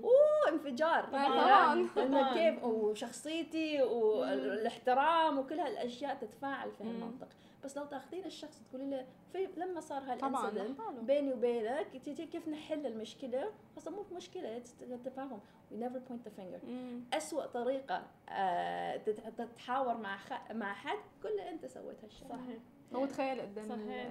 أوه 0.03 0.53
انفجار. 0.53 1.03
طبعاً. 1.05 1.73
انه 1.97 2.33
كيف 2.33 2.63
وشخصيتي 2.63 3.81
والاحترام 3.83 5.37
وكل 5.39 5.59
هالأشياء 5.59 6.15
تتفاعل 6.15 6.71
في. 6.71 6.83
هالمنطق. 6.83 7.27
بس 7.63 7.77
لو 7.77 7.85
تاخذين 7.85 8.25
الشخص 8.25 8.61
تقولي 8.69 8.89
له 8.89 9.05
في 9.31 9.47
لما 9.57 9.79
صار 9.81 10.03
هالانسدنت. 10.03 10.79
بيني 11.01 11.33
وبينك 11.33 11.87
تجي 12.05 12.25
كيف 12.25 12.47
نحل 12.47 12.85
المشكلة؟ 12.85 13.51
أصلا 13.77 13.95
مو 13.95 14.03
مشكله 14.15 14.61
تفاهم 15.05 15.39
never 15.79 15.99
point 16.09 16.27
the 16.27 16.31
finger. 16.39 16.65
مم. 16.65 17.01
أسوأ 17.13 17.45
طريقة 17.45 18.03
آه، 18.29 18.97
تت- 18.97 19.33
تتحاور 19.37 19.97
مع 19.97 20.17
خ... 20.17 20.33
مع 20.51 20.73
حد 20.73 20.97
قل 21.23 21.37
له 21.37 21.49
أنت 21.49 21.65
سويت 21.65 22.03
هالشيء 22.03 22.27
صحيح. 22.29 22.57
هو 22.95 23.05
تخيل 23.05 23.41
قدام 23.41 23.69
صحيح. 23.69 24.07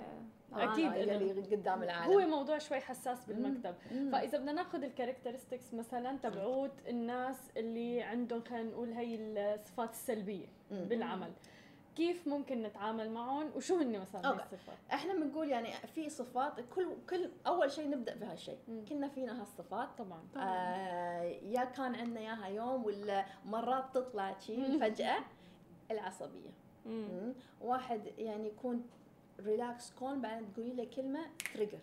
آه، 0.54 0.74
إنه 0.76 1.16
اللي 1.16 1.56
قدام 1.56 1.82
العالم. 1.82 2.12
هو 2.12 2.18
موضوع 2.20 2.58
شوي 2.58 2.80
حساس 2.80 3.24
بالمكتب. 3.24 3.74
مم. 3.92 4.12
فإذا 4.12 4.38
بدنا 4.38 4.52
ناخذ 4.52 4.82
ال 4.82 4.88
characteristics 4.88 5.74
مثلا 5.74 6.18
تبعوت 6.22 6.72
الناس 6.88 7.50
اللي 7.56 8.02
عندهم 8.02 8.42
خلينا 8.42 8.70
نقول 8.70 8.92
هي 8.92 9.16
الصفات 9.16 9.90
السلبية 9.90 10.46
مم. 10.70 10.84
بالعمل. 10.84 11.32
كيف 11.96 12.28
ممكن 12.28 12.62
نتعامل 12.62 13.10
معهم؟ 13.10 13.50
وشو 13.56 13.78
هن 13.78 14.00
مثلا 14.00 14.26
okay. 14.28 14.42
الصفات؟ 14.42 14.76
إحنا 14.92 15.14
بنقول 15.14 15.48
يعني 15.48 15.72
في 15.72 16.08
صفات 16.08 16.60
كل 16.74 16.96
كل 17.10 17.30
أول 17.46 17.70
شيء 17.70 17.90
نبدأ 17.90 18.14
بهالشيء. 18.14 18.58
كلنا 18.88 19.08
فينا 19.08 19.40
هالصفات. 19.40 19.88
طبعا. 19.98 20.22
آه 20.36 21.22
يا 21.22 21.64
كان 21.64 21.94
عندنا 21.94 22.20
إياها 22.20 22.46
يوم 22.46 22.84
ولا 22.84 23.24
مرات 23.46 23.84
تطلع 23.94 24.38
شيء 24.38 24.80
فجأة 24.80 25.18
العصبية. 25.90 26.50
مم. 26.86 27.32
واحد 27.60 28.00
يعني 28.18 28.46
يكون 28.48 28.82
relax 29.40 29.90
كون 29.90 30.20
بعدين 30.20 30.52
تقولي 30.54 30.72
له 30.72 30.84
كلمة 30.96 31.20
trigger. 31.54 31.78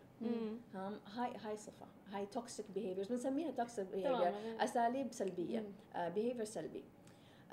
هاي 1.16 1.32
هاي 1.46 1.58
صفة. 1.58 1.86
هاي 2.12 2.26
toxic 2.26 2.66
behaviors 2.76 3.08
بنسميها 3.08 3.52
toxic 3.52 3.88
behavior 3.92 4.34
أساليب 4.64 5.12
سلبية. 5.12 5.64
behavior 5.96 6.46
سلبي. 6.46 6.84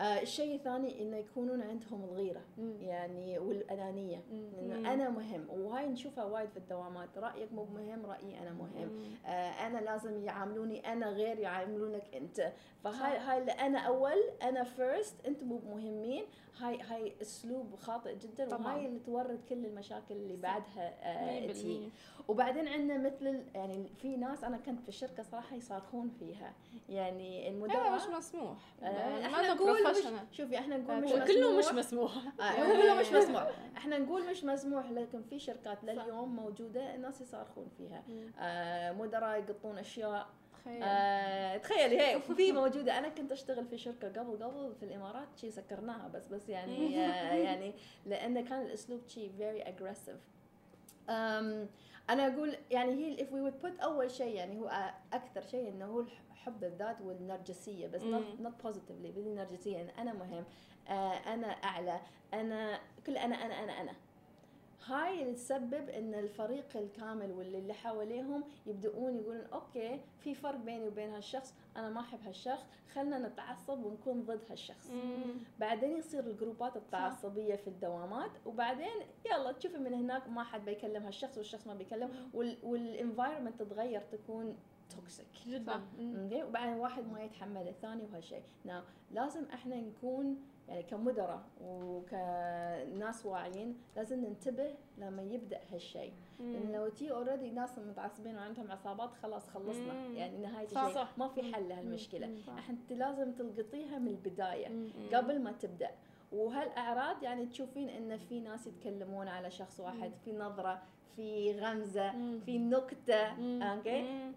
آه 0.01 0.23
الشيء 0.23 0.55
الثاني 0.55 1.03
إنه 1.03 1.17
يكونون 1.17 1.63
عندهم 1.63 2.05
الغيرة 2.05 2.41
مم. 2.59 2.77
يعني 2.81 3.39
والأنانية. 3.39 4.23
إنه 4.31 4.93
أنا 4.93 5.09
مهم 5.11 5.47
وهاي 5.51 5.87
نشوفها 5.87 6.25
وايد 6.25 6.49
في 6.51 6.57
الدوامات 6.57 7.19
رأيك 7.19 7.53
مو 7.53 7.65
مهم 7.65 8.07
رأيي 8.07 8.39
أنا 8.39 8.53
مهم 8.53 8.89
مم. 8.89 9.05
آه 9.27 9.67
أنا 9.67 9.79
لازم 9.79 10.25
يعاملوني 10.25 10.93
أنا 10.93 11.09
غير 11.09 11.39
يعاملونك 11.39 12.15
أنت 12.15 12.53
فهاي 12.85 13.19
صح. 13.19 13.29
هاي 13.29 13.39
اللي 13.39 13.53
أنا 13.53 13.79
أول 13.79 14.23
أنا 14.43 14.65
first 14.65 15.27
أنتم 15.27 15.47
مو 15.47 15.61
مهمين 15.75 16.25
هاي 16.61 16.81
هاي 16.83 17.13
أسلوب 17.23 17.75
خاطئ 17.77 18.17
جدا 18.19 18.49
طبعاً. 18.49 18.67
وهاي 18.75 18.87
اللي 18.87 18.99
تورد 19.01 19.41
كل 19.49 19.67
المشاكل 19.67 20.15
اللي 20.15 20.37
صح. 20.37 20.43
بعدها 20.43 20.95
آه 21.03 21.53
تي. 21.53 21.91
وبعدين 22.29 22.69
عندنا 22.69 22.99
مثل 22.99 23.43
يعني 23.55 23.89
في 24.03 24.17
ناس 24.17 24.45
أنا 24.45 24.57
كنت 24.59 24.81
في 24.81 24.89
الشركة 24.89 25.23
صراحة 25.23 25.57
يصارخون 25.57 26.09
فيها 26.19 26.53
يعني 26.89 27.49
المدراء 27.49 27.89
هذا 27.89 27.97
مش 27.97 28.17
مسموح 28.17 28.57
آه، 28.83 28.85
ما 29.21 29.27
إحنا 29.27 29.43
ده 29.43 29.55
نقول 29.55 29.86
professional. 29.95 30.33
شوفي 30.37 30.59
إحنا 30.59 30.77
نقول 30.77 31.01
مش 31.01 31.11
كله 31.11 31.59
مش 31.59 31.65
مسموح. 31.65 32.17
مسموح 32.17 32.41
آه، 32.41 32.83
كله 32.83 32.95
مش 33.01 33.13
مسموح. 33.13 33.51
إحنا 33.77 33.99
نقول 33.99 34.31
مش 34.31 34.45
مسموح 34.45 34.91
لكن 34.91 35.23
في 35.23 35.39
شركات 35.39 35.85
لليوم 35.85 36.37
موجودة 36.37 36.95
الناس 36.95 37.21
يصارخون 37.21 37.69
فيها. 37.79 38.03
آه 38.39 38.93
مدراء 38.93 39.39
يقطون 39.39 39.79
أشياء. 39.79 40.27
آه 40.83 41.57
تخيلي 41.57 42.01
هي 42.01 42.21
في 42.21 42.53
موجودة. 42.53 42.99
أنا 42.99 43.09
كنت 43.09 43.33
أشتغل 43.33 43.67
في 43.67 43.79
شركة 43.79 44.09
قبل 44.09 44.45
قبل 44.45 44.75
في 44.81 44.85
الإمارات 44.85 45.29
شي 45.37 45.51
سكرناها 45.51 46.09
بس 46.09 46.27
بس 46.27 46.49
يعني 46.49 47.07
آه 47.07 47.35
يعني 47.35 47.75
لأن 48.07 48.45
كان 48.45 48.63
الأسلوب 48.63 49.01
شي 49.07 49.31
aggressive. 49.65 50.21
um, 51.09 51.69
أنا 52.11 52.27
أقول 52.27 52.57
يعني 52.71 52.93
هي 52.93 53.17
if 53.17 53.29
we 53.29 53.51
would 53.51 53.67
put 53.67 53.83
أول 53.83 54.11
شيء 54.11 54.35
يعني 54.35 54.61
هو 54.61 54.93
أكثر 55.13 55.43
شيء 55.43 55.69
إنه 55.69 55.85
هو 55.85 56.05
حب 56.47 56.65
الذات 56.65 57.01
والنرجسية 57.01 57.87
بس 57.87 58.03
not 58.43 58.67
positively 58.67 59.11
بالنرجسيه 59.15 59.81
إن 59.81 59.89
أنا 59.89 60.13
مهم 60.13 60.45
آه 60.89 61.13
أنا 61.35 61.47
أعلى 61.47 62.01
أنا 62.35 62.81
كل 63.07 63.17
أنا 63.17 63.35
أنا 63.37 63.55
أنا 63.65 63.73
أنا. 63.81 63.93
هاي 64.87 65.23
اللي 65.23 65.35
تسبب 65.35 65.89
إن 65.89 66.15
الفريق 66.15 66.77
الكامل 66.77 67.33
واللي 67.33 67.59
اللي 67.59 67.75
حواليهم 67.75 68.45
يبدؤون 68.67 69.17
يقولون 69.17 69.45
okay 69.53 70.01
في 70.21 70.35
فرق 70.35 70.57
بيني 70.57 70.89
وبين 70.89 71.11
هالشخص 71.11 71.55
أنا 71.77 71.89
ما 71.91 72.01
أحب 72.01 72.19
هالشخص 72.27 72.67
خلنا 72.95 73.19
نتعصب 73.29 73.85
ونكون 73.85 74.23
ضد 74.23 74.41
هالشخص. 74.51 74.91
مم. 74.91 75.35
بعدين 75.61 75.97
يصير 75.97 76.21
الجروبات 76.27 76.77
التعصبية 76.77 77.57
في 77.57 77.69
الدوامات 77.69 78.31
وبعدين 78.47 78.97
يلا 79.33 79.53
تشوفي 79.53 79.79
من 79.79 79.95
هناك 79.95 80.29
ما 80.29 80.43
حد 80.45 80.65
بيكلم 80.65 81.03
هالشخص 81.05 81.37
والشخص 81.39 81.67
ما 81.67 81.75
بيكلم 81.75 82.31
وال 82.63 82.78
environment 82.78 83.63
تتغير 83.63 84.01
تكون 84.01 84.57
toxic 84.97 85.27
جدا. 85.47 85.73
okay 86.01 86.43
وبعدين 86.43 86.75
واحد 86.75 87.13
ما 87.13 87.23
يتحمل 87.23 87.69
الثاني 87.69 88.03
وهالشيء 88.05 88.43
now 88.65 88.83
لازم 89.13 89.45
إحنا 89.55 89.81
نكون 89.81 90.37
يعني 90.69 90.83
كمدراء 90.83 91.43
وكناس 91.65 93.27
واعيين 93.27 93.77
لازم 93.97 94.25
ننتبه 94.25 94.75
لما 94.99 95.23
يبدأ 95.23 95.61
هالشيء 95.73 96.13
لأن 96.41 96.73
لو 96.73 96.89
تي 96.89 97.11
already 97.11 97.51
ناس 97.51 97.79
متعصبين 97.79 98.37
وعندهم 98.37 98.71
عصابات 98.71 99.15
خلاص 99.15 99.49
خلصنا 99.49 99.93
مم. 99.93 100.15
يعني 100.15 100.39
نهاية 100.39 100.67
صح. 100.67 100.81
الشيء 100.83 100.95
صح. 100.95 101.19
ما 101.19 101.29
في 101.29 101.55
حل 101.55 101.69
لهالمشكلة. 101.69 102.27
انت 102.71 102.93
لازم 102.93 103.33
تلقطيها 103.33 103.99
من 103.99 104.09
البداية 104.09 104.69
مم. 104.69 104.89
قبل 105.15 105.43
ما 105.43 105.53
تبدأ 105.53 105.91
وهالأعراض 106.33 107.23
يعني 107.23 107.47
تشوفين 107.47 107.89
إن 107.89 108.17
في 108.17 108.41
ناس 108.41 108.67
يتكلمون 108.67 109.29
على 109.29 109.51
شخص 109.51 109.81
واحد 109.81 110.11
في 110.25 110.33
نظرة 110.33 110.83
في 111.17 111.53
غمزة 111.61 112.13
مم. 112.13 112.41
في 112.47 112.59
نكتة. 112.59 113.27
okay. 113.63 114.33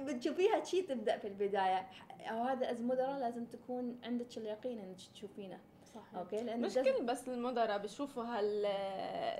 بتشوفيها 0.00 0.64
شي 0.64 0.82
تبدأ 0.82 1.18
في 1.18 1.28
البداية. 1.28 1.86
أو 2.20 2.42
هذا 2.42 2.70
as 2.70 2.82
مدراء 2.82 3.18
لازم 3.18 3.44
تكون 3.44 4.00
عندك 4.04 4.38
اليقين 4.38 4.78
إنك 4.78 4.96
تشوفينه. 5.14 5.60
صح 5.94 6.18
okay 6.18 6.36
لأن 6.36 6.60
مش 6.60 6.74
كل 6.74 7.04
بس 7.06 7.28
المدراء 7.28 7.78
بيشوفوا 7.78 8.22
هال 8.24 8.66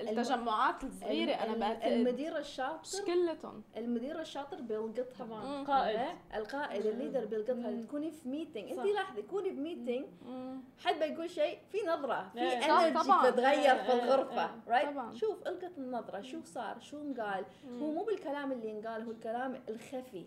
التجمعات 0.09 0.83
الصغيرة 0.83 1.31
الم- 1.31 1.39
أنا 1.39 1.53
الم- 1.53 1.59
بعتقد 1.59 1.91
المدير 1.91 2.31
مش 2.33 2.37
الشاطر 2.39 3.05
كلتهم 3.07 3.63
المدير 3.77 4.19
الشاطر 4.21 4.61
بيلقطها 4.61 5.25
طبعا 5.25 5.45
مم. 5.45 5.65
قائد 5.65 5.97
okay؟ 5.99 6.13
القائد 6.35 6.85
ال 6.85 6.91
leader 6.91 7.25
بيلقطها. 7.25 7.81
تكوني 7.87 8.11
في 8.11 8.29
meeting. 8.29 8.69
انت 8.71 8.79
لاحظي 8.85 9.21
تكوني 9.21 9.49
في 9.49 9.59
meeting 9.59 10.05
مم. 10.25 10.61
حد 10.85 10.99
بيقول 10.99 11.29
شيء 11.29 11.59
في 11.71 11.77
نظرة 11.87 12.29
في 12.33 12.39
إيه، 12.39 12.65
energy 12.65 13.07
طبعاً. 13.07 13.29
تتغير 13.31 13.49
إيه، 13.75 13.83
في 13.83 13.91
إيه، 13.93 14.03
الغرفة 14.03 14.41
إيه. 14.45 14.49
right 14.67 14.89
طبعاً. 14.89 15.13
شوف 15.15 15.47
القط 15.47 15.77
النظرة 15.77 16.21
شو 16.21 16.37
صار 16.43 16.79
شو 16.79 17.01
انقال 17.01 17.45
هو 17.81 17.91
مو 17.91 18.03
بالكلام 18.03 18.51
اللي 18.51 18.69
ينقال 18.69 19.03
هو 19.05 19.11
الكلام 19.11 19.61
الخفي. 19.69 20.25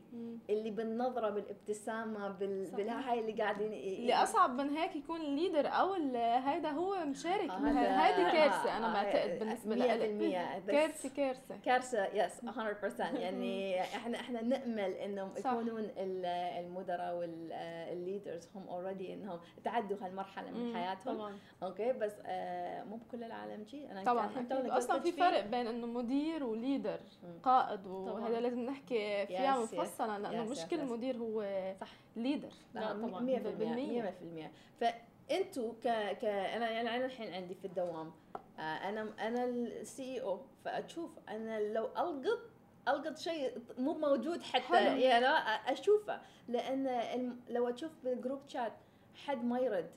اللي 0.51 0.71
بالنظرة 0.71 1.31
بالابتسامة 1.31 2.29
بال... 2.29 2.71
بالهاي 2.71 3.21
اللي 3.21 3.33
قاعدين 3.43 3.73
اللي 3.73 4.15
أصعب 4.15 4.51
من 4.61 4.71
هيك 4.71 4.97
يكون 4.97 5.21
ال 5.21 5.27
leader 5.27 5.67
أو 5.67 5.95
هيدا 6.17 6.71
هو 6.71 7.05
مشارك 7.05 7.51
آه، 7.51 7.59
بها- 7.59 7.71
هذا- 7.71 8.07
هيدي 8.07 8.31
كارثة 8.39 8.75
آه، 8.75 8.77
أنا 8.77 8.89
آه، 8.91 8.93
بعتقد 9.03 9.39
بالنسبة 9.39 9.75
لي 9.75 9.87
كارثة 10.73 11.09
كارثة 11.09 11.57
كارثة 11.65 12.07
yes 12.07 12.45
100% 12.45 13.19
يعني 13.25 13.81
إحنا 13.81 14.21
إحنا 14.21 14.43
نأمل 14.43 14.93
إنهم. 14.93 15.31
يكونون 15.39 15.81
ال- 15.85 16.27
المدراء 16.65 17.15
وال 17.17 17.46
leaders 17.46 18.49
هم 18.55 18.69
already 18.69 19.15
إنهم 19.15 19.41
تعدوا 19.65 19.97
هالمرحلة 20.01 20.51
من 20.51 20.77
حياتهم 20.77 21.15
طبعا 21.17 21.39
okay 21.63 21.93
بس 21.93 22.13
آه 22.27 22.85
مو 22.85 22.97
بكل 22.97 23.25
العالم 23.25 23.65
شي 23.67 23.91
أنا 23.91 24.05
طبعا 24.05 24.27
أصلا 24.79 25.01
في. 25.01 25.13
فرق 25.13 25.45
بين 25.47 25.67
إنه 25.67 25.87
مدير 25.87 26.45
و 26.45 26.52
leader. 26.52 27.01
قائد. 27.43 27.87
وهذا 27.87 28.41
لازم 28.41 28.61
نحكي 28.61 29.27
فيها. 29.27 29.59
مفصلا 29.59 30.19
لأنه 30.19 30.45
مش 30.45 30.59
كل. 30.71 30.85
مدير 30.85 31.17
هو 31.17 31.45
صح. 31.81 31.89
leader 32.17 32.53
لا، 32.75 32.93
طبعاً. 32.93 33.21
100% 33.21 33.39
بالمية. 33.59 34.15
100% 34.81 34.83
فانتوا 35.29 35.73
ك 35.73 35.87
ك 36.19 36.25
أنا 36.25 36.71
يعني 36.71 36.97
أنا 36.97 37.05
الحين 37.05 37.35
عندي 37.35 37.55
في 37.55 37.65
الدوام 37.67 38.13
آه 38.59 38.61
أنا 38.63 39.09
أنا 39.29 39.45
ال 39.45 40.21
CEO 40.23 40.41
فأشوف 40.65 41.11
أنا 41.29 41.61
لو 41.73 41.85
ألقط 41.87 42.39
ألقط 42.89 43.19
شيء 43.19 43.59
مو 43.79 43.95
موجود 43.95 44.43
حتى. 44.43 44.63
يعني 45.05 45.27
أشوفه 45.73 46.21
لأن 46.49 47.37
لو 47.49 47.69
أشوف 47.69 47.91
بال 48.05 48.15
group 48.15 48.41
chat 48.49 48.73
حد 49.15 49.45
ما 49.45 49.59
يرد 49.59 49.91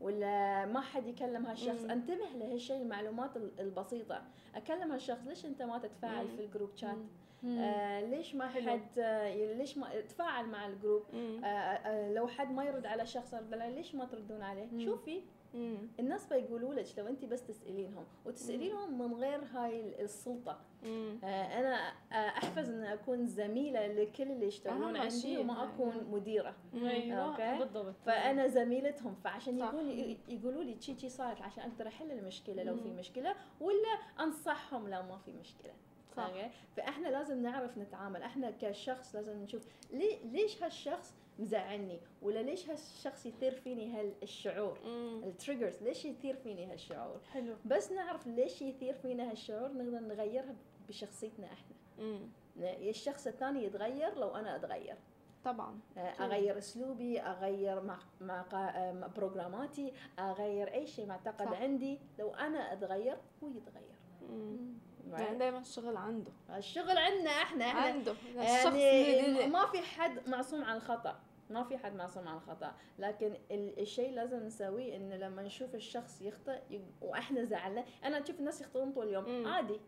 ولا 0.00 0.66
ما 0.66 0.80
حد 0.80 1.06
يكلم 1.06 1.46
هالشخص 1.46 1.80
مم. 1.82 1.90
أنتبه 1.90 2.24
لهالشيء 2.34 2.76
المعلومات 2.76 3.36
ال- 3.36 3.60
البسيطة 3.60 4.22
أكلم 4.54 4.92
هالشخص 4.92 5.20
ليش 5.26 5.46
أنت 5.46 5.62
ما 5.62 5.78
تتفاعل 5.78 6.24
مم. 6.24 6.36
في 6.36 6.44
ال 6.44 6.48
group 6.48 6.70
chat 6.76 6.94
مم. 6.94 7.06
آه 7.44 8.00
ليش 8.00 8.34
ما. 8.34 8.48
حد 8.48 8.98
آه 8.98 9.34
ليش 9.54 9.78
ما 9.78 10.00
تفاعل 10.00 10.46
مع 10.46 10.66
ال 10.66 10.72
group 10.72 11.02
مم. 11.12 11.44
آه، 11.44 11.46
آه، 11.48 12.12
لو 12.12 12.26
حد 12.28 12.50
ما 12.52 12.64
يرد 12.64 12.86
على 12.86 13.06
شخص 13.06 13.34
رد 13.34 13.54
عليه 13.54 13.74
ليش 13.74 13.94
ما 13.94 14.04
تردون 14.04 14.42
عليه؟ 14.42 14.66
مم. 14.72 14.80
شوفي 14.84 15.22
مم. 15.54 15.78
الناس 16.00 16.26
بيقولوا 16.32 16.74
لك 16.74 16.86
لو 16.98 17.06
انت 17.06 17.24
بس 17.24 17.46
تسألينهم 17.46 18.04
وتسألينهم 18.26 18.98
من 18.98 19.14
غير 19.14 19.40
هاي 19.44 19.80
ال- 19.80 20.00
السلطة 20.00 20.60
مم. 20.82 21.18
آه، 21.24 21.26
أنا 21.60 21.76
آه، 22.12 22.14
احفز 22.14 22.68
إن 22.70 22.84
أكون 22.84 23.26
زميلة 23.26 23.86
لكل 23.86 24.22
اللي 24.30 24.46
يشتغلون 24.46 24.96
عندي 24.96 25.38
وما. 25.38 25.64
أكون 25.64 26.04
مديرة 26.10 26.54
أيوه. 26.74 27.58
بالضبط 27.58 27.94
فأنا 28.06 28.46
زميلتهم 28.46 29.14
فعشان. 29.14 29.58
يقول 29.58 30.16
يقولوا 30.28 30.62
لي 30.64 30.76
شي 30.80 30.94
شي 30.98 31.08
صارت 31.08 31.42
عشان 31.42 31.62
أقدر 31.62 31.88
أحل 31.88 32.10
المشكلة 32.10 32.62
لو 32.62 32.76
في. 32.76 32.90
مشكلة 32.92 33.34
ولا 33.60 33.98
أنصحهم 34.20 34.88
لو 34.88 35.02
ما 35.02 35.18
في 35.18 35.32
مشكلة 35.32 35.72
صح. 36.16 36.30
فإحنا 36.76 37.08
لازم 37.08 37.42
نعرف 37.42 37.78
نتعامل. 37.78 38.22
إحنا 38.22 38.50
كشخص 38.50 39.14
لازم 39.14 39.42
نشوف 39.42 39.62
ليه 39.90 40.18
ليش 40.24 40.62
هالشخص 40.62 41.14
مزعلني؟ 41.38 42.00
ولا 42.22 42.38
ليش 42.42 42.70
هالشخص 42.70 43.26
يثير 43.26 43.52
فيني 43.54 43.92
هالشعور. 44.22 44.78
ال 45.26 45.32
triggers 45.32 45.82
ليش 45.82 46.04
يثير 46.04 46.36
فيني 46.36 46.72
هالشعور؟ 46.72 47.20
حلو. 47.32 47.54
بس 47.64 47.92
نعرف 47.92 48.26
ليش 48.26 48.62
يثير 48.62 48.94
فينا 48.94 49.30
هالشعور 49.30 49.72
نقدر 49.72 49.98
نغيرها 50.00 50.54
بشخصيتنا 50.88 51.46
إحنا. 51.46 51.76
مم. 51.98 52.20
الشخص 52.62 53.26
الثاني 53.26 53.64
يتغير 53.64 54.14
لو 54.18 54.28
أنا 54.36 54.56
أتغير. 54.56 54.96
طبعا. 55.44 55.78
أغير 55.96 56.58
أسلوبي 56.58 57.20
أغير 57.20 57.80
مع 57.82 57.98
مع 58.20 58.42
قا- 58.42 58.94
مع 58.94 59.06
بروجراماتي 59.06 59.92
أغير 60.18 60.74
أي 60.74 60.86
شيء 60.86 61.06
معتقد 61.06 61.46
صح. 61.46 61.60
عندي. 61.62 61.98
لو 62.18 62.34
أنا 62.34 62.72
أتغير 62.72 63.16
هو 63.42 63.48
يتغير. 63.48 63.96
مم. 64.30 64.74
يعني 65.12 65.38
دائما 65.38 65.58
الشغل 65.58 65.96
عنده. 65.96 66.32
الشغل 66.56 66.98
عندنا 66.98 67.30
إحنا 67.30 67.64
إحنا 67.64 67.80
عنده. 67.80 68.14
يعني 68.36 69.46
ما 69.46 69.66
في 69.66 69.78
حد 69.80 70.28
معصوم 70.28 70.64
عن 70.64 70.76
الخطأ. 70.76 71.18
ما 71.50 71.64
في 71.64 71.78
حد 71.78 71.94
معصوم 71.96 72.28
عن 72.28 72.36
الخطأ. 72.36 72.74
لكن 72.98 73.34
ال- 73.50 73.80
الشيء 73.80 74.10
لازم 74.14 74.38
نسويه 74.46 74.96
إنه 74.96 75.16
لما 75.16 75.42
نشوف 75.42 75.74
الشخص 75.74 76.22
يخطئ 76.22 76.60
وإحنا 77.02 77.44
زعلنا 77.44 77.84
أنا 78.04 78.22
أشوف 78.24 78.40
الناس 78.40 78.60
يخطئون 78.60 78.92
طول 78.92 79.06
اليوم. 79.08 79.24
مم. 79.28 79.46
عادي. 79.46 79.80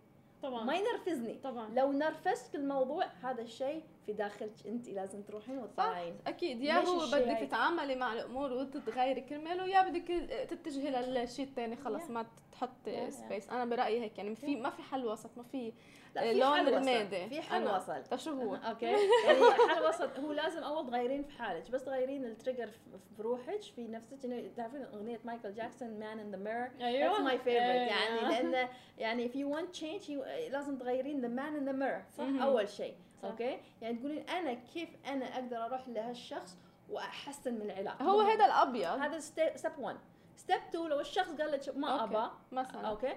طبعا. 0.43 0.65
ما 0.65 0.75
ينرفزني. 0.77 1.35
طبعا. 1.45 1.69
لو 1.75 1.93
نرفزت 1.93 2.55
الموضوع 2.55 3.05
هذا 3.23 3.43
الشيء 3.43 3.83
في 4.07 4.13
داخلك 4.13 4.53
أنت 4.67 4.89
لازم 4.89 5.23
تروحين 5.23 5.59
وتطلعين. 5.59 6.15
أكيد. 6.27 6.61
يا 6.61 6.75
هو 6.75 7.07
بدك؟ 7.07 7.39
تتعاملي 7.41 7.95
مع 7.95 8.13
الأمور 8.13 8.53
وتتغيري 8.53 9.21
كرماله 9.21 9.67
يا 9.67 9.89
بدك 9.89 10.09
تتجهي 10.51 10.91
للشيء 10.91 11.45
الثاني 11.47 11.77
خلص 11.77 12.03
Yeah. 12.07 12.11
ما 12.11 12.27
تحط 12.53 12.71
Yeah, 12.87 12.89
yeah. 12.89 13.11
space 13.11 13.51
أنا 13.51 13.65
برأيي 13.65 14.01
هيك 14.01 14.19
يعني 14.19 14.37
في 14.37 14.57
ما 14.57 14.71
في 14.71 14.83
حل 14.83 15.07
وسط 15.07 15.31
ما 15.37 15.43
في 15.43 15.73
لون 16.17 16.69
رمادي 16.69 17.29
في 17.29 17.43
حل 17.43 17.69
وسط 17.69 18.11
طيب 18.11 18.21
شو 18.21 18.31
هو؟ 18.31 18.55
okay. 18.55 18.87
يعني 19.27 19.45
حل 19.75 19.89
وسط 19.89 20.19
هو 20.19 20.33
لازم 20.33 20.63
أول 20.63 20.87
تغيرين 20.87 21.23
في 21.23 21.43
حالك 21.43 21.71
بس 21.71 21.85
تغيرين 21.85 22.25
ال 22.25 22.30
trigger 22.30 22.69
في 23.17 23.23
روحك 23.23 23.63
في 23.63 23.89
نفسك. 23.89 24.25
إنه 24.25 24.51
تعرفين 24.57 24.83
أغنية 24.83 25.21
مايكل 25.25 25.55
جاكسون 25.55 26.01
man 26.01 26.19
in 26.19 26.31
the 26.31 26.37
mirror 26.37 26.69
أيوه. 26.81 27.15
That's 27.15 27.21
my 27.21 27.45
favorite. 27.45 27.49
يعني 27.49 28.21
أيوة. 28.21 28.29
لأن 28.29 28.69
يعني 28.99 29.29
if 29.29 29.33
you 29.33 29.57
want 29.57 29.79
change 29.81 30.09
you 30.09 30.51
لازم 30.51 30.79
تغيرين 30.79 31.23
the 31.23 31.41
man 31.41 31.61
in 31.61 31.71
the 31.71 31.77
mirror. 31.79 32.17
صح. 32.19 32.43
أول 32.43 32.69
شيء. 32.69 32.95
okay؟ 33.25 33.61
يعني 33.83 33.99
تقولين 33.99 34.29
أنا 34.29 34.55
كيف 34.55 34.89
أنا 35.07 35.35
أقدر 35.35 35.65
أروح 35.65 35.89
لهالشخص 35.89 36.57
وأحسن 36.89 37.55
من 37.55 37.63
العلاقة؟ 37.63 38.05
هو 38.05 38.21
هذا 38.21 38.45
الأبيض. 38.45 38.87
هذا 38.87 39.19
step 39.19 39.53
1 39.79 39.97
step 40.37 40.61
2 40.69 40.87
لو 40.87 41.01
الشخص 41.01 41.33
قال 41.33 41.53
لك 41.53 41.77
ما. 41.77 42.05
ابى 42.05 42.31
مثلا 42.53 42.89
okay؟ 42.89 43.15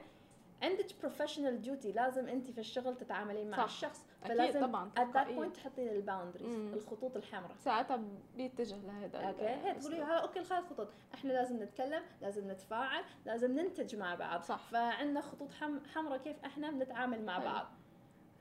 عندك 0.61 0.85
professional 1.01 1.61
duty 1.61 1.91
لازم 1.91 2.27
انت 2.27 2.51
في 2.51 2.57
الشغل 2.59 2.97
تتعاملين 2.97 3.49
مع 3.49 3.57
صح. 3.57 3.63
الشخص 3.63 4.05
أكيد 4.23 4.35
فلازم 4.37 4.61
طبعاً، 4.65 4.89
at 4.89 4.99
that 4.99 5.03
تلقائية. 5.03 5.41
point 5.49 5.51
تحطين 5.53 5.87
ال 5.89 5.95
boundaries. 5.95 6.55
الخطوط 6.73 7.15
الحمراء 7.17 7.55
ساعتها 7.59 8.03
بيتجه 8.37 8.75
لهذا 8.77 9.17
okay 9.19 9.47
هي 9.49 9.73
تقولي 9.75 10.03
okay 10.21 10.43
خلاص 10.43 10.63
خطوط 10.65 10.87
إحنا 11.13 11.33
لازم 11.33 11.63
نتكلم 11.63 12.03
لازم 12.21 12.51
نتفاعل 12.51 13.03
لازم 13.25 13.51
ننتج 13.51 13.95
مع 13.95 14.15
بعض 14.15 14.41
صح. 14.41 14.57
فعندنا 14.71 15.21
خطوط 15.21 15.51
حم... 15.51 15.79
حمراء 15.93 16.17
كيف 16.17 16.45
إحنا 16.45 16.71
بنتعامل 16.71 17.25
مع 17.25 17.35
حلو. 17.39 17.45
بعض 17.45 17.65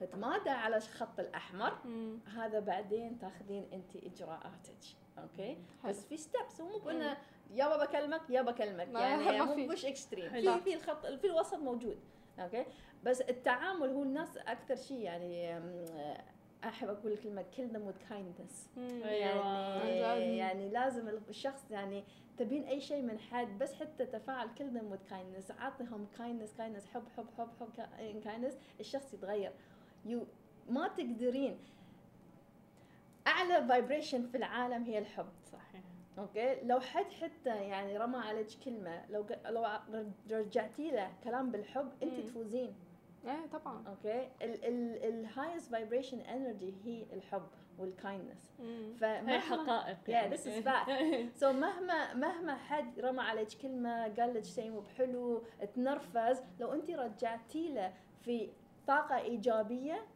تتمادى 0.00 0.50
على 0.50 0.76
الخط 0.76 1.20
الأحمر 1.20 1.72
مم. 1.84 2.18
هذا 2.36 2.60
بعدين 2.60 3.18
تاخذين 3.18 3.68
انت 3.72 3.96
إجراءاتك 3.96 4.78
okay 5.18 5.58
حلو. 5.82 5.90
بس 5.90 6.04
في 6.06 6.16
steps 6.16 6.60
مو 6.60 6.78
بانه 6.78 7.16
يابا 7.54 7.84
بكلمك 7.84 8.20
يابا 8.30 8.50
بكلمك 8.52 8.88
ما- 8.88 9.00
يعني 9.00 9.38
ما 9.38 9.44
مو. 9.44 9.54
مش 9.54 9.84
extreme. 9.86 10.30
في 10.32 10.60
في 10.60 10.74
الخط 10.74 11.06
في 11.06 11.26
الوسط 11.26 11.54
موجود 11.58 11.98
okay 12.38 12.64
بس 13.04 13.20
التعامل 13.20 13.88
هو 13.90 14.02
الناس 14.02 14.36
أكثر 14.36 14.76
شيء 14.76 14.98
يعني 14.98 15.58
أحب 16.64 16.88
أقول 16.88 17.12
الكلمة 17.12 17.44
kill 17.56 17.72
them 17.74 17.80
with 17.90 18.12
kindness 18.12 18.78
مم. 18.78 19.02
أيوة. 19.04 19.44
عن 19.80 19.86
يعني. 19.88 20.36
يعني 20.36 20.68
لازم 20.68 21.08
الشخص 21.28 21.70
يعني 21.70 22.04
تبين 22.38 22.64
أي 22.64 22.80
شيء 22.80 23.02
من 23.02 23.18
حد 23.18 23.58
بس 23.58 23.74
حتى 23.74 24.06
تفاعل 24.06 24.48
kill 24.58 24.70
them 24.80 24.82
with 24.94 25.12
kindness 25.12 25.60
اعطيهم 25.60 26.06
kindness 26.18 26.58
kindness 26.60 26.86
حب 26.94 27.02
حب 27.16 27.26
حب 27.38 27.48
حب 27.60 27.88
kindness 28.24 28.54
الشخص 28.80 29.14
يتغير 29.14 29.52
you 30.06 30.26
ما 30.68 30.88
تقدرين 30.88 31.58
أعلى 33.26 33.68
vibration 33.68 34.26
في 34.26 34.36
العالم 34.36 34.84
هي 34.84 34.98
الحب 34.98 35.28
صحيح 35.52 35.82
okay؟ 36.18 36.60
لو 36.62 36.80
حد 36.80 37.06
حتى 37.12 37.56
يعني 37.56 37.96
رمى 37.98 38.18
عليك 38.18 38.46
كلمة 38.64 39.06
لو 39.10 39.26
لو 39.48 39.66
رجعتي 40.30 40.90
له 40.90 41.10
كلام 41.24 41.50
بالحب 41.50 41.90
انت. 42.02 42.20
تفوزين. 42.20 42.74
إيه 43.24 43.46
طبعا. 43.52 43.84
okay؟ 43.88 44.28
ال 45.08 45.16
highest 45.16 45.70
vibration 45.70 46.20
energy 46.20 46.74
هي 46.84 47.02
الحب 47.12 47.46
وال 47.78 47.93
kindness 47.93 48.52
هي 49.02 49.38
حقائق 49.50 49.96
Yeah, 50.08 50.34
this 50.36 50.40
is 50.46 50.64
fact. 50.64 50.90
so 51.34 51.50
so 51.52 51.54
مهما 51.54 52.14
مهما 52.14 52.56
حد 52.56 53.00
رمى 53.00 53.20
عليك 53.20 53.48
كلمة 53.62 54.02
قال 54.14 54.34
لك 54.34 54.44
شيء 54.44 54.70
مو 54.70 54.80
بحلو 54.80 55.42
تنرفز 55.74 56.42
لو 56.60 56.72
انت 56.72 56.90
رجعتي 56.90 57.68
له 57.74 57.92
في 58.22 58.50
طاقة 58.86 59.18
إيجابية 59.18 60.06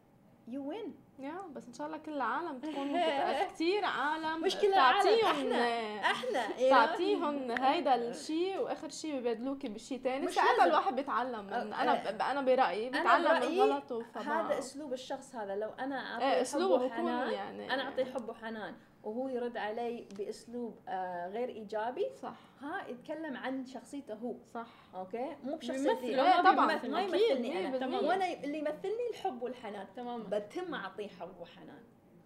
يو 0.47 0.69
وين 0.69 0.95
يا 1.19 1.41
بس 1.55 1.67
إن 1.67 1.73
شاء 1.73 1.87
الله 1.87 1.97
كل 1.97 2.13
العالم 2.13 2.59
تكون 2.59 2.93
كثير 3.49 3.85
عالم 3.85 4.41
مش 4.41 4.55
كل 4.55 4.67
العالم، 4.67 4.99
تعطيهم-. 5.01 6.03
أحنا 6.05 6.47
you 6.47 6.59
know؟ 6.59 6.69
تعطيهم 6.69 7.51
هيدا 7.51 7.95
الشيء 8.09 8.59
وآخر 8.59 8.89
شيء 8.89 9.19
ببادلوكي 9.19 9.67
بشيء 9.67 9.99
ثاني 9.99 10.25
مش 10.25 10.33
ساعتها. 10.33 10.65
الواحد 10.65 10.95
بيتعلم 10.95 11.45
من 11.45 11.53
أنا 11.53 12.31
أنا 12.31 12.41
برأيي 12.41 12.89
بيتعلم 12.89 13.51
من 13.51 13.59
غلطه 13.61 14.05
هذا 14.15 14.57
أسلوب 14.59 14.93
الشخص 14.93 15.35
هذا 15.35 15.55
لو 15.55 15.69
أنا 15.79 16.13
أعطيه 16.13 16.25
إيه 16.25 16.33
حب 16.35 16.41
أسلوبه 16.41 16.85
وحنان 16.85 17.33
يعني 17.33 17.73
أنا 17.73 17.83
أعطيه 17.83 18.05
حب 18.05 18.29
وحنان 18.29 18.75
وهو 19.05 19.29
يرد 19.29 19.57
علي 19.57 20.07
بأسلوب 20.17 20.79
آه 20.87 21.27
غير 21.27 21.49
إيجابي. 21.49 22.09
صح. 22.21 22.35
ها 22.61 22.87
يتكلم 22.87 23.37
عن 23.37 23.65
شخصيته 23.65 24.13
هو. 24.13 24.35
صح. 24.53 24.67
أوكي؟ 24.95 25.35
مو 25.43 25.55
بشخصيتي. 25.55 26.11
لا، 26.15 26.41
ما 26.41 26.51
طبعاً. 26.51 26.65
ما 26.87 27.01
يمثلني 27.01 27.59
أنا 27.67 27.77
بالمية. 27.77 28.07
وأنا 28.07 28.33
اللي 28.33 28.57
يمثلني 28.59 29.09
الحب 29.09 29.41
والحنان. 29.41 29.87
تماما. 29.95 30.23
بتم 30.23 30.73
أعطيه 30.75 31.07
حب 31.07 31.39
وحنان. 31.41 31.83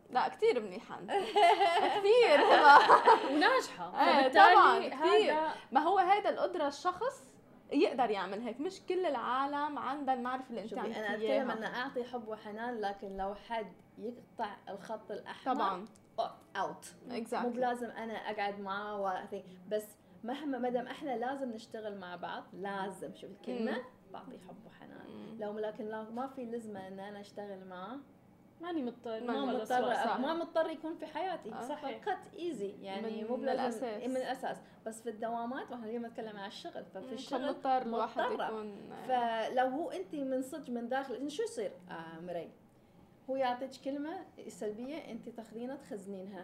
لا 0.10 0.28
كثير 0.28 0.60
منيحه 0.60 1.00
انت 1.00 1.12
كثير 1.96 2.42
وناجحة. 3.32 4.02
إيه، 4.10 4.22
فبالتالي 4.22 4.54
طبعاً،. 4.56 5.06
هذا 5.06 5.54
ما 5.72 5.82
هو 5.82 5.98
هيدا 5.98 6.30
القدرة 6.30 6.68
الشخص 6.68 7.24
يقدر 7.72 8.10
يعمل 8.10 8.42
هيك. 8.42 8.60
مش 8.62 8.82
كل 8.89 9.06
العالم 9.06 9.80
عندها 9.80 10.13
المعرفة 10.13 10.50
اللي 10.50 10.62
أنت 10.62 10.74
أنا 10.74 10.88
اتكلم 10.88 11.22
إياها. 11.22 11.54
ان 11.54 11.63
أعطي 11.63 12.04
حب 12.04 12.28
وحنان 12.28 12.82
لكن 12.82 13.18
لو 13.18 13.36
حد 13.36 13.74
يقطع 13.98 14.56
الخط 14.70 15.12
الأحمر 15.12 15.54
طبعا. 15.56 15.86
اوت 16.55 16.86
مو 17.08 17.17
اكزاكتلي 17.17 17.51
بلازم 17.51 17.89
أنا 17.89 18.13
أقعد 18.13 18.60
معاه 18.60 19.01
وأثي 19.01 19.43
بس 19.71 19.86
مهما 20.23 20.58
مدام 20.58 20.88
إحنا 20.88 21.17
لازم 21.17 21.51
نشتغل 21.51 21.97
مع 21.97 22.15
بعض 22.15 22.43
لازم 22.53 23.15
شوف 23.15 23.32
الكلمة 23.32 23.71
مم. 23.71 23.84
بعطيه 24.13 24.39
حب 24.39 24.65
وحنان 24.65 25.38
لو 25.39 25.60
لكن 25.60 25.86
لو 25.86 26.03
ما 26.03 26.27
في 26.27 26.45
لزمة 26.45 26.88
إن 26.88 26.99
أنا 26.99 27.19
أشتغل 27.19 27.65
معاه 27.65 27.99
ماني 28.62 28.84
مضطر 28.84 29.23
ما 29.23 29.45
ما 29.45 29.53
مضطر. 29.53 30.19
ما 30.19 30.34
مضطر 30.34 30.69
يكون 30.69 30.95
في 30.95 31.05
حياتي 31.05 31.53
آه. 31.53 31.62
صحيح. 31.62 32.03
فقط 32.03 32.17
ايزي 32.39 32.73
يعني 32.82 33.23
مو 33.23 33.36
من 33.36 33.49
الأساس. 33.49 34.03
من 34.03 34.17
الأساس 34.17 34.58
بس 34.86 35.01
في 35.01 35.10
الدوامات 35.10 35.71
وإحنا 35.71 35.86
اليوم 35.86 36.05
نتكلم 36.05 36.38
عن 36.38 36.47
الشغل 36.47 36.86
ففي 36.86 37.13
الشغل 37.13 37.47
مضطر 37.47 37.82
الواحد. 37.82 38.32
يكون 38.32 38.91
فلو 39.08 39.67
هو 39.67 39.91
انت 39.91 40.15
من 40.15 40.41
صدق 40.41 40.69
من 40.69 40.89
داخل 40.89 41.32
شو 41.32 41.43
يصير 41.43 41.71
آه 41.89 42.19
مري 42.19 42.51
هو 43.30 43.36
يعطيك 43.36 43.72
كلمة 43.86 44.26
سلبية 44.48 44.98
أنت 44.98 45.30
تاخذينها 45.30 45.76
تخزنينها. 45.76 46.44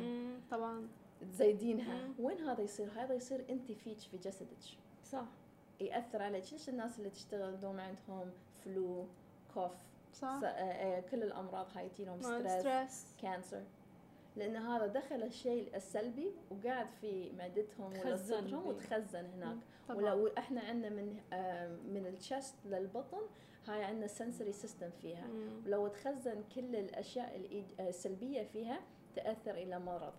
طبعا. 0.52 0.88
تزيدينها. 1.32 2.10
وين 2.19 2.39
هذا 2.39 2.62
يصير؟ 2.62 2.89
هذا 2.95 3.13
يصير 3.13 3.45
أنت 3.50 3.71
فيك 3.71 4.00
في 4.00 4.17
جسدك. 4.17 4.58
صح. 5.04 5.26
يأثر 5.82 6.21
عليك 6.21 6.54
ليش 6.54 6.69
الناس 6.69 7.00
اللي 7.00 7.10
تشتغل 7.10 7.60
دوم 7.60 7.80
عندهم 7.80 8.32
flu 8.65 9.05
cough 9.53 9.71
صح. 10.13 10.39
آه، 10.43 10.48
آه، 10.48 11.00
كل 11.00 11.24
الأمراض 11.24 11.67
هاي 11.76 11.89
تجيهم 11.89 12.21
stress 12.21 13.05
cancer 13.21 13.63
لأن 14.36 14.56
هذا 14.56 14.88
دخل 14.88 15.24
الشيء 15.24 15.76
السلبي 15.76 16.32
وقاعد 16.52 16.88
في 17.02 17.32
معدتهم 17.38 17.93
ولا 17.93 18.15
صدرهم. 18.15 18.67
وتخزن 18.67 19.26
هناك. 19.26 19.58
ولو 19.89 20.28
إحنا 20.38 20.62
عندنا 20.62 20.89
من 20.89 21.19
آه، 21.34 21.67
من 21.67 22.08
ال 22.08 22.15
chest 22.15 22.55
للبطن 22.65 23.21
هاي 23.67 23.84
عندنا 23.84 24.08
sensory 24.08 24.51
system 24.51 24.89
فيها. 25.01 25.28
مم. 25.28 25.62
ولو 25.65 25.88
تخزن 25.88 26.43
كل 26.56 26.75
الأشياء 26.75 27.63
السلبية 27.80 28.43
فيها 28.43 28.82
تأثر 29.15 29.51
إلى 29.51 29.80
مرض. 29.80 30.13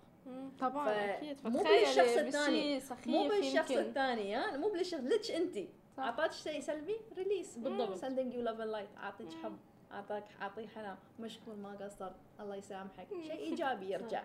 طبعا 0.58 0.88
أكيد. 0.88 1.36
مو 1.44 1.62
بالشخص 1.62 2.16
الثاني. 2.16 2.80
مو 3.06 3.28
بالشخص. 3.28 3.70
الثاني 3.70 4.34
ها؟ 4.36 4.56
مو 4.56 4.68
بالشخص 4.68 5.00
لك 5.00 5.30
أنت. 5.30 5.58
أعطاك 5.98 6.32
شيء 6.32 6.60
سلبي 6.60 6.96
release 7.16 7.58
بالضبط. 7.58 8.04
you 8.04 8.48
love 8.48 8.60
and 8.60 8.72
light. 8.74 8.98
أعطيك. 8.98 9.32
حب. 9.42 9.56
أعطاك 9.92 10.24
اعطيه 10.40 10.66
حنان. 10.66 10.96
مشكور 11.20 11.54
ما 11.54 11.70
قصرت 11.70 12.16
الله 12.40 12.56
يسامحك. 12.56 13.08
شيء 13.08 13.38
إيجابي 13.50 13.90
يرجع. 13.90 14.24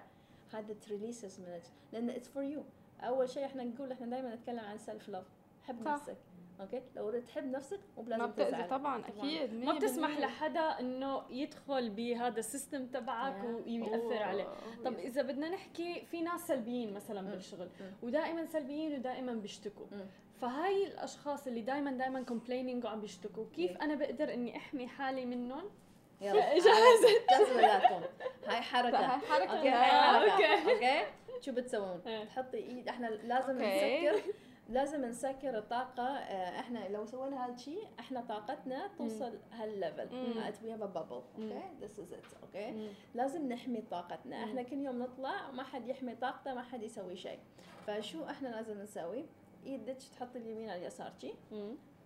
هذا 0.53 0.73
ت 0.73 0.81
release 0.82 1.39
منك 1.39 1.63
لأن 1.93 2.09
it's 2.09 2.27
for 2.27 2.43
you 2.43 2.63
أول 3.01 3.29
شيء 3.29 3.45
إحنا 3.45 3.63
نقول 3.63 3.91
إحنا 3.91 4.07
دائما 4.07 4.35
نتكلم 4.35 4.59
عن 4.59 4.77
self 4.77 5.09
love 5.09 5.25
حب. 5.63 5.87
نفسك. 5.87 6.17
okay 6.61 6.81
لو 6.95 7.19
تحب 7.19 7.51
نفسك 7.51 7.79
مو 7.97 8.03
ما 8.03 8.07
بلازم 8.17 8.31
بتأذي 8.31 8.63
طبعا. 8.63 9.03
أكيد 9.07 9.53
ما 9.53 9.73
بتسمح. 9.75 10.19
لحدا 10.19 10.79
إنه 10.79 11.21
يدخل 11.29 11.89
بهذا 11.89 12.39
ال 12.39 12.46
system 12.46 12.85
تبعك 12.85 13.41
Yeah. 13.41 13.67
ويأثر 13.67 14.23
عليه. 14.23 14.47
طب 14.85 14.93
إذا 14.99 15.21
بدنا 15.21 15.49
نحكي 15.49 16.05
في 16.11 16.21
ناس 16.21 16.47
سلبيين 16.47 16.93
مثلا. 16.93 17.21
بالشغل. 17.21 17.69
ودائما 18.03 18.45
سلبيين 18.45 18.93
ودائما 18.93 19.33
بيشتكوا. 19.33 19.85
فهاي 20.41 20.87
الأشخاص 20.87 21.47
اللي 21.47 21.61
دائما 21.61 21.91
دائما 21.91 22.21
complaining 22.23 22.85
وعم 22.85 23.01
بيشتكوا 23.01 23.45
كيف. 23.55 23.77
أنا 23.81 23.95
بقدر 23.95 24.33
إني 24.33 24.57
أحمي 24.57 24.87
حالي 24.87 25.25
منهم 25.25 25.63
يلا 26.21 26.33
جاهزة. 26.39 26.67
جاهزة 27.29 28.09
هاي 28.47 28.61
حركة 28.61 28.97
هاي 28.97 29.19
حركة 29.27 29.57
okay 29.57 29.69
هاي 29.69 29.91
آه، 29.91 30.29
حركة. 30.29 30.71
okay 30.73 31.05
شو 31.41 31.51
بتسوون؟ 31.51 32.01
إيه. 32.07 32.23
تحطي 32.23 32.57
إيد 32.57 32.87
إحنا 32.87 33.07
لازم. 33.07 33.55
نسكر 33.55 34.21
لازم 34.71 35.05
نسكر 35.05 35.57
الطاقة 35.57 36.03
آه، 36.03 36.59
إحنا 36.59 36.89
لو 36.89 37.05
سوينا 37.05 37.45
هذا 37.45 37.53
الشيء 37.53 37.87
إحنا 37.99 38.21
طاقتنا 38.21 38.87
توصل 38.97 39.39
هال 39.51 39.68
level 39.68 40.09
bubble 40.93 41.39
مم. 41.39 41.49
okay 41.51 41.83
this 41.83 41.91
is 41.99 42.11
it 42.13 42.25
okay 42.43 42.55
مم. 42.71 42.87
لازم 43.15 43.49
نحمي 43.49 43.81
طاقتنا. 43.81 44.43
إحنا 44.43 44.63
كل 44.63 44.77
يوم 44.77 44.99
نطلع 45.03 45.51
ما 45.51 45.63
حد 45.63 45.87
يحمي 45.87 46.15
طاقته 46.15 46.53
ما 46.53 46.61
حد 46.61 46.83
يسوي 46.83 47.15
شيء 47.15 47.39
فشو 47.87 48.25
إحنا 48.25 48.47
لازم 48.47 48.81
نسوي 48.81 49.25
إيدك 49.65 49.97
تحط 50.15 50.35
اليمين 50.35 50.69
على 50.69 50.81
اليسار 50.81 51.13
شي. 51.21 51.33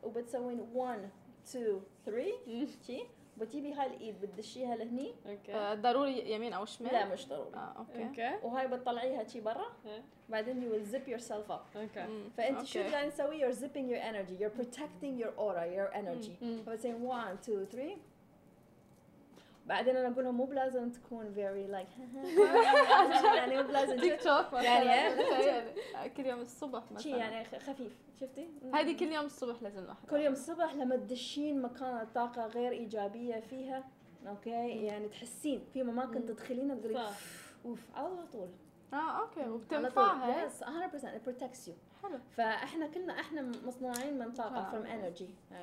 وبتسوين 0.04 0.60
1 0.74 1.10
2 1.48 1.82
3 2.06 2.32
مم. 2.48 2.68
شي 2.88 3.04
وتجيبي 3.42 3.74
هاي 3.74 3.88
الإيد 3.88 4.22
بتدشيها 4.22 4.76
لهني. 4.76 5.14
أوكي. 5.30 5.54
آه، 5.54 5.74
ضروري 5.74 6.32
يمين 6.32 6.54
أو 6.54 6.66
شمال؟ 6.66 6.94
لا 6.94 7.06
مش 7.06 7.28
ضروري. 7.28 7.56
آه 7.56 7.74
okay. 7.78 8.08
okay. 8.08 8.46
وهاي 8.48 8.68
بتطلعيها 8.68 9.24
شي 9.24 9.42
برا. 9.42 9.66
إيه. 9.86 10.02
بعدين 10.30 10.62
you 10.62 10.74
will 10.74 10.92
zip 10.92 11.08
yourself 11.08 11.52
up. 11.52 11.78
okay. 11.78 12.08
فأنت 12.38 12.66
شو 12.66 12.80
okay. 12.80 12.92
قاعد 12.92 13.10
تسوي 13.12 13.42
you're 13.42 13.56
zipping 13.56 13.88
your 13.90 14.02
energy. 14.02 14.44
You're 14.44 14.62
protecting 14.62 15.24
your 15.24 15.40
aura 15.40 15.66
your 15.66 15.96
energy. 15.96 16.32
مم. 16.42 16.64
فبتسوين 16.66 17.02
1 17.02 17.38
2 17.42 17.66
3 17.66 17.98
بعدين 19.66 19.98
أنا 19.98 20.08
أقول 20.08 20.24
لهم 20.24 20.36
مو 20.38 20.46
بلازم 20.46 20.90
تكون 20.92 21.34
very 21.36 21.72
like 21.76 22.00
يعني 23.36 23.58
مو 23.58 23.68
بلازم 23.68 24.00
تيك 24.00 24.24
توك 24.24 24.54
يعني 24.54 25.16
كل 26.18 26.26
يوم 26.26 26.42
الصبح 26.42 26.92
مثلا. 26.92 27.18
يعني 27.18 27.46
خفيف 27.46 27.98
شفتي؟ 28.20 28.50
هذه 28.74 28.98
كل 28.98 29.12
يوم 29.12 29.26
الصبح 29.26 29.62
لازم 29.62 29.84
الواحد 29.84 30.08
كل 30.10 30.20
يوم 30.20 30.34
الصبح 30.34 30.76
لما 30.76 30.96
تدشين 30.96 31.62
مكان 31.62 32.02
الطاقة 32.02 32.48
غير 32.48 32.72
إيجابية 32.72 33.40
فيها 33.40 33.84
okay؟ 34.28 34.50
يعني 34.86 35.08
تحسين. 35.08 35.64
في 35.74 35.82
اماكن. 35.82 36.26
تدخلينها 36.26 36.76
تقولي. 36.76 37.10
أوف 37.66 37.80
على 37.96 38.28
طول. 38.34 38.50
آه 38.94 39.22
okay 39.22 39.50
وبتنفعها. 39.50 40.46
yes 40.46 40.64
100% 40.64 40.68
it 40.68 41.30
protects 41.30 41.68
you. 41.68 41.74
حلو. 42.10 42.20
فاحنا 42.38 42.88
كلنا 42.88 43.20
إحنا 43.20 43.42
مصنوعين 43.42 44.20
من 44.20 44.34
from 44.34 44.86
energy. 44.86 45.30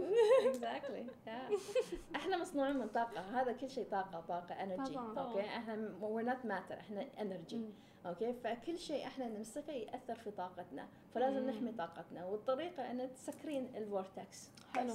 Exactly. 0.50 1.04
Yeah. 1.26 2.16
إحنا 2.16 2.36
مصنوعين 2.36 2.76
من 2.76 2.88
طاقة. 2.88 3.20
هذا 3.20 3.52
كل 3.52 3.70
شيء 3.70 3.84
طاقة. 3.84 4.44
energy. 4.48 4.92
طبعاً. 4.92 5.18
okay 5.18 5.40
إحنا 5.40 5.92
we're 6.00 6.26
not 6.26 6.48
matter. 6.48 6.78
إحنا 6.78 7.06
مم. 7.52 7.70
okay 8.06 8.32
فكل 8.32 8.78
شيء 8.78 9.06
إحنا 9.06 9.28
نمسكه 9.28 9.72
يأثر 9.72 10.14
في 10.14 10.30
طاقتنا. 10.30 10.88
فلازم. 11.14 11.50
نحمي 11.50 11.72
طاقتنا. 11.72 12.26
والطريقة 12.26 12.90
ان 12.90 13.14
تسكرين 13.14 13.76
ال 13.76 13.87
vortex 13.87 14.50
حلو. 14.74 14.94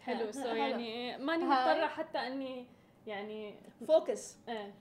حلو. 0.00 0.32
so. 0.42 0.48
يعني 0.48 1.18
ماني 1.18 1.44
هاي. 1.44 1.74
مضطرة 1.74 1.86
حتى 1.86 2.18
إني 2.18 2.66
يعني 3.06 3.54
focus 3.86 4.36
إيه. 4.48 4.74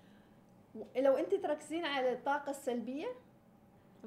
لو 0.96 1.14
أنت 1.18 1.36
تركزين 1.36 1.86
على 1.86 2.14
الطاقة 2.14 2.50
السلبية 2.50 3.08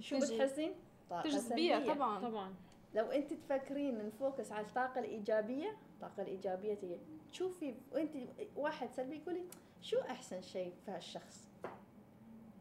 شو 0.00 0.18
بتحسين؟ 0.18 0.74
طاقة 1.10 1.22
تجذبيها 1.22 1.78
سلبية. 1.78 1.94
طبعا. 1.94 2.20
طبعا. 2.20 2.54
لو 2.94 3.04
انت 3.04 3.32
تفكرين 3.32 4.06
ن 4.06 4.14
focus 4.14 4.52
على 4.52 4.66
الطاقة 4.66 4.98
الإيجابية 4.98 5.76
الطاقة 5.94 6.22
الإيجابية 6.22 6.74
تجي. 6.74 6.98
تشوفي 7.32 7.74
وانت 7.92 8.16
واحد 8.56 8.92
سلبي 8.92 9.16
يقولي 9.16 9.44
شو 9.82 10.00
أحسن 10.00 10.42
شيء 10.42 10.72
في 10.84 10.90
هالشخص؟ 10.90 11.48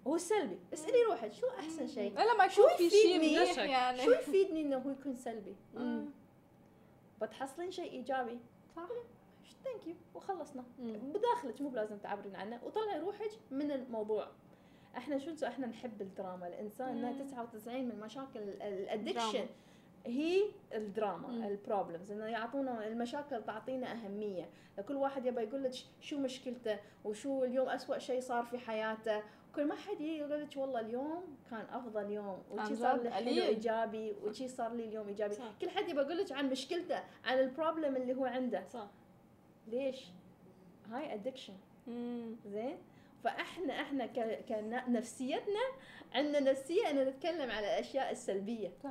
هو 0.08 0.18
سلبي. 0.18 0.60
اسألي 0.74 1.04
روحك 1.04 1.34
شو 1.34 1.48
أحسن 1.48 1.88
شيء؟ 1.88 2.14
لا 2.14 2.34
لما 2.34 2.48
شو 2.48 2.68
في 2.78 2.90
شيء؟ 2.90 3.18
منيح 3.18 3.58
يعني. 3.58 4.02
شو 4.02 4.12
يفيدني 4.12 4.62
إنه 4.62 4.78
هو 4.78 4.90
يكون 4.90 5.16
سلبي. 5.16 5.56
بتحصلين 7.22 7.72
شيء 7.72 7.92
إيجابي. 7.92 8.40
صح. 8.76 8.88
thank 9.64 9.88
you 9.88 9.96
وخلصنا. 10.16 10.64
مم. 10.80 10.94
بداخلك 11.14 11.62
مو 11.62 11.70
بلازم 11.70 11.98
تعبرين 11.98 12.36
عنه. 12.36 12.60
وطلعي 12.64 13.00
روحك 13.00 13.32
من 13.52 13.72
الموضوع. 13.72 14.28
إحنا 14.98 15.18
شو 15.18 15.32
نسوي؟ 15.32 15.50
إحنا 15.50 15.68
نحب 15.68 16.02
الدراما 16.02 16.48
الإنسان 16.48 16.88
إنها 16.98 17.12
مم. 17.12 17.20
99 17.20 17.86
من 17.86 18.00
مشاكل 18.00 18.40
ال 18.62 18.69
addiction. 18.69 19.46
هي 20.06 20.44
الدراما. 20.74 21.48
ال 21.48 21.55
problems 21.55 22.12
إنه 22.12 22.26
يعطونا 22.26 22.88
المشاكل 22.88 23.44
تعطينا 23.44 23.92
أهمية 23.92 24.50
لكل 24.78 24.96
واحد 24.96 25.26
يبغى 25.26 25.44
يقول 25.44 25.64
لك 25.64 25.72
شو 26.02 26.20
مشكلته 26.20 26.80
وشو 27.06 27.44
اليوم 27.44 27.70
أسوأ 27.70 27.98
شيء 27.98 28.20
صار 28.20 28.44
في 28.44 28.58
حياته 28.58 29.24
كل 29.56 29.66
ما 29.66 29.76
حد 29.76 30.02
يقول 30.02 30.42
لك 30.42 30.58
والله 30.58 30.80
اليوم 30.80 31.24
كان 31.50 31.66
أفضل 31.72 32.12
يوم 32.12 32.44
وشي 32.52 32.76
صار 32.76 33.02
لي 33.02 33.12
حلو. 33.12 33.28
إيجابي 33.28 34.12
وشي 34.24 34.48
صار 34.48 34.74
لي 34.74 34.86
اليوم 34.86 35.08
إيجابي 35.08 35.34
صح. 35.34 35.52
كل 35.62 35.70
حد 35.70 35.90
يبغى 35.90 36.06
يقول 36.06 36.18
لك 36.18 36.32
عن 36.32 36.50
مشكلته 36.50 37.04
عن 37.26 37.40
ال 37.40 37.47
problem 37.47 37.96
اللي 37.96 38.14
هو 38.16 38.26
عنده 38.26 38.64
صح 38.68 38.88
ليش 39.68 40.06
هاي 40.92 41.14
addiction. 41.14 41.54
زين 42.46 42.78
فاحنا 43.24 43.74
إحنا 43.82 44.06
كنفسيتنا 44.50 45.60
عندنا 46.14 46.52
نفسية 46.52 46.90
ان 46.90 47.08
نتكلم 47.08 47.52
على 47.52 47.68
الأشياء 47.68 48.12
السلبية. 48.12 48.72
صح. 48.84 48.90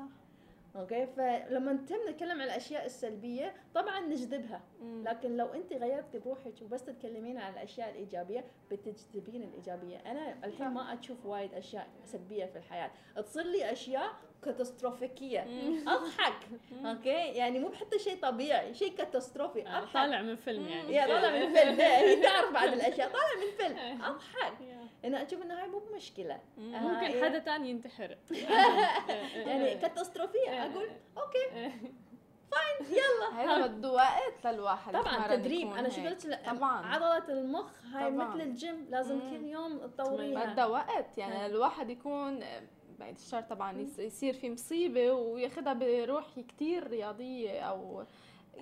okay؟ 0.76 1.07
فلما 1.06 1.72
نتم 1.72 1.96
نتكلم 2.08 2.40
على 2.40 2.44
الأشياء 2.44 2.86
السلبية 2.86 3.54
طبعا 3.74 4.00
نجذبها. 4.00 4.60
مم. 4.80 5.04
لكن 5.08 5.36
لو 5.36 5.46
أنت 5.46 5.72
غيرتي 5.72 6.18
بروحك 6.18 6.62
وبس 6.62 6.84
تتكلمين 6.84 7.38
عن 7.38 7.52
الأشياء 7.52 7.90
الإيجابية 7.90 8.44
بتجذبين 8.70 9.42
الإيجابية. 9.42 9.96
أنا 9.96 10.44
الحين 10.44 10.68
ما 10.68 11.00
أشوف 11.00 11.26
وايد 11.26 11.54
أشياء 11.54 11.86
سلبية 12.04 12.44
في 12.46 12.56
الحياة. 12.58 12.90
تصير 13.16 13.44
لي 13.44 13.72
أشياء 13.72 14.12
كاتاستروفيكية. 14.44 15.46
أضحك. 15.94 16.35
okay؟ 16.85 17.09
يعني 17.11 17.59
مو 17.59 17.68
بحتى 17.68 17.99
شيء 17.99 18.18
طبيعي 18.22 18.75
شيء 18.75 18.94
catastrophe. 18.96 19.66
آه، 19.66 19.79
أضحك. 19.79 19.94
طالع 19.94 20.22
من 20.22 20.37
فيلم 20.37 20.68
يعني. 20.68 20.94
يا 20.94 21.07
طالع 21.07 21.31
من 21.31 21.55
فيلم. 21.55 21.75
لا، 21.77 21.99
هي 22.01 22.16
تعرف 22.27 22.53
بعد 22.53 22.72
الأشياء. 22.72 23.09
طالع 23.09 23.35
من 23.46 23.57
فيلم. 23.59 24.03
أضحك. 24.03 24.61
يا. 24.61 24.87
أنا 25.05 25.22
أشوف 25.22 25.42
إنه 25.42 25.61
هاي 25.62 25.68
مو 25.68 25.79
بمشكلة. 25.79 26.35
آه، 26.35 26.61
ممكن. 26.61 27.25
حدا 27.25 27.38
تاني 27.38 27.70
ينتحر. 27.70 28.16
يعني 29.35 29.75
catastrophe. 29.74 30.62
أقول 30.66 30.88
okay. 31.18 31.72
يلا. 32.90 33.42
هذا 33.42 33.66
بده 33.66 33.92
وقت 33.92 34.46
للواحد 34.46 34.92
طبعا 34.92 35.37
تدريب. 35.37 35.72
أنا 35.72 35.88
شو. 35.88 36.01
قلت 36.07 36.27
لك؟ 36.27 36.42
طبعاً. 36.46 36.87
عضله 36.87 37.29
المخ 37.40 37.70
هاي 37.92 38.11
طبعاً. 38.12 38.29
مثل 38.29 38.40
الجيم 38.40 38.87
لازم. 38.90 39.20
كل 39.20 39.44
يوم 39.44 39.79
تطوريها 39.87 40.44
بدها 40.53 40.66
وقت 40.66 41.18
يعني 41.18 41.44
آه. 41.44 41.46
الواحد 41.46 41.90
يكون 41.90 42.44
بعد 43.00 43.14
الشر 43.14 43.40
طبعا 43.40 43.80
يص- 43.80 43.98
يصير 43.98 44.35
في 44.35 44.50
مصيبة 44.50 45.12
وياخذها 45.12 45.72
بروح 45.72 46.40
كتير 46.40 46.87
رياضية 46.90 47.61
أو 47.61 48.04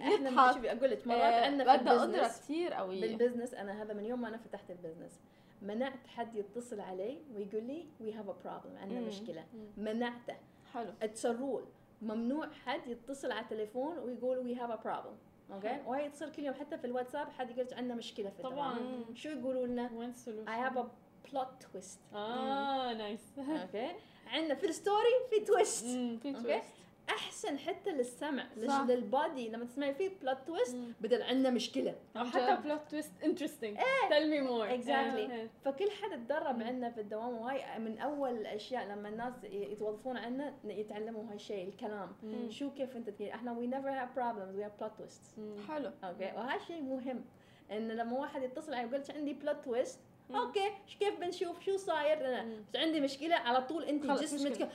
يضحك. 0.00 0.54
شوفي 0.54 0.72
أقول 0.72 0.90
لك 0.90 1.06
مرات 1.06 1.20
آه، 1.20 1.44
عندنا 1.46 1.76
في 1.76 1.82
بدها 1.82 2.02
قدره 2.02 2.22
كثير 2.28 2.72
قويه 2.72 3.00
بال 3.16 3.24
business 3.24 3.54
أنا 3.54 3.82
هذا 3.82 3.94
من 3.94 4.04
يوم 4.04 4.20
ما 4.20 4.28
أنا 4.28 4.36
فتحت 4.36 4.70
ال 4.70 4.76
business 4.76 5.20
منعت 5.62 6.06
حد 6.06 6.34
يتصل 6.36 6.80
علي 6.80 7.18
ويقول 7.34 7.62
لي 7.64 7.86
we 8.00 8.12
have 8.12 8.28
a 8.28 8.32
problem 8.44 8.76
عندنا. 8.76 9.00
مشكلة. 9.00 9.44
منعته. 9.76 10.36
حلو. 10.74 10.90
it's 11.02 11.26
rule 11.26 11.64
ممنوع 12.02 12.48
حد 12.50 12.86
يتصل 12.86 13.32
على 13.32 13.40
التليفون 13.40 13.98
ويقول 13.98 14.38
we 14.38 14.54
have 14.54 14.70
a 14.70 14.76
problem 14.76 15.16
okay 15.52 15.80
وهي 15.86 16.10
تصير 16.10 16.28
كل 16.28 16.42
يوم 16.44 16.54
حتى 16.54 16.78
في 16.78 16.84
الواتساب 16.86 17.28
حد 17.28 17.50
يقول 17.50 17.66
عندنا 17.74 17.94
مشكلة 17.94 18.30
في 18.30 18.42
طبعاً. 18.42 19.04
شو 19.14 19.28
يقولوا 19.28 19.66
لنا؟ 19.66 19.90
وين 19.94 20.08
ال 20.10 20.14
solution؟ 20.14 20.46
I 20.46 20.68
have 20.70 20.76
a 20.76 20.84
plot 21.30 21.64
twist. 21.66 22.14
آه 22.16 22.92
nice 22.94 23.20
okay 23.38 23.90
عندنا 24.26 24.54
في 24.54 24.66
ال 24.66 24.74
story 24.74 25.10
في 25.30 25.40
تويست 25.44 25.84
في. 26.22 26.32
تويست 26.32 26.64
أحسن 27.08 27.58
حتى 27.58 27.90
للسمع 27.90 28.46
لش- 28.56 28.70
صح. 28.70 28.84
لل 28.88 29.08
body 29.08 29.48
لما 29.48 29.64
تسمعي 29.64 29.94
فيه 29.94 30.10
plot 30.22 30.38
twist. 30.46 30.76
بدل 31.00 31.22
عندنا 31.22 31.50
مشكلة 31.50 31.94
أو 32.16 32.24
حتى. 32.24 32.62
plot 32.64 32.80
twist 32.90 33.12
interesting 33.24 33.78
tell 34.08 34.30
me 34.30 34.40
more 34.40 34.68
Exactly. 34.68 35.48
فكل 35.64 35.90
حد 35.90 36.24
تدرب. 36.26 36.62
عندنا 36.62 36.90
في 36.90 37.00
الدوام 37.00 37.34
وهاي 37.34 37.78
من 37.78 37.98
أول 37.98 38.30
الأشياء 38.30 38.86
لما 38.86 39.08
الناس 39.08 39.34
يتوظفون 39.44 40.16
عنا 40.16 40.54
يتعلموا 40.64 41.32
هالشيء 41.32 41.68
الكلام 41.68 42.12
مم. 42.22 42.50
شو 42.50 42.70
كيف 42.70 42.96
أنت 42.96 43.10
تقول 43.10 43.28
إحنا 43.28 43.54
we 43.54 43.74
never 43.74 43.90
have 43.90 44.18
problems 44.20 44.58
we 44.58 44.62
have 44.64 44.82
plot 44.84 44.92
twists 45.02 45.40
حلو 45.70 45.90
okay 46.04 46.32
وهذا 46.36 46.64
شيء 46.64 46.82
مهم 46.82 47.24
إن 47.70 47.88
لما 47.88 48.18
واحد 48.18 48.42
يتصل 48.42 48.74
علي 48.74 48.88
يقول 48.88 49.00
لك 49.00 49.10
عندي 49.10 49.32
plot 49.32 49.64
twist. 49.64 50.00
okay 50.30 50.70
كيف 51.00 51.20
بنشوف 51.20 51.64
شو 51.64 51.76
صاير 51.76 52.28
أنا. 52.28 52.42
بس 52.42 52.76
عندي 52.76 53.00
مشكلة 53.00 53.34
على 53.34 53.62
طول 53.62 53.84
أنت 53.84 54.06
جسمك. 54.06 54.68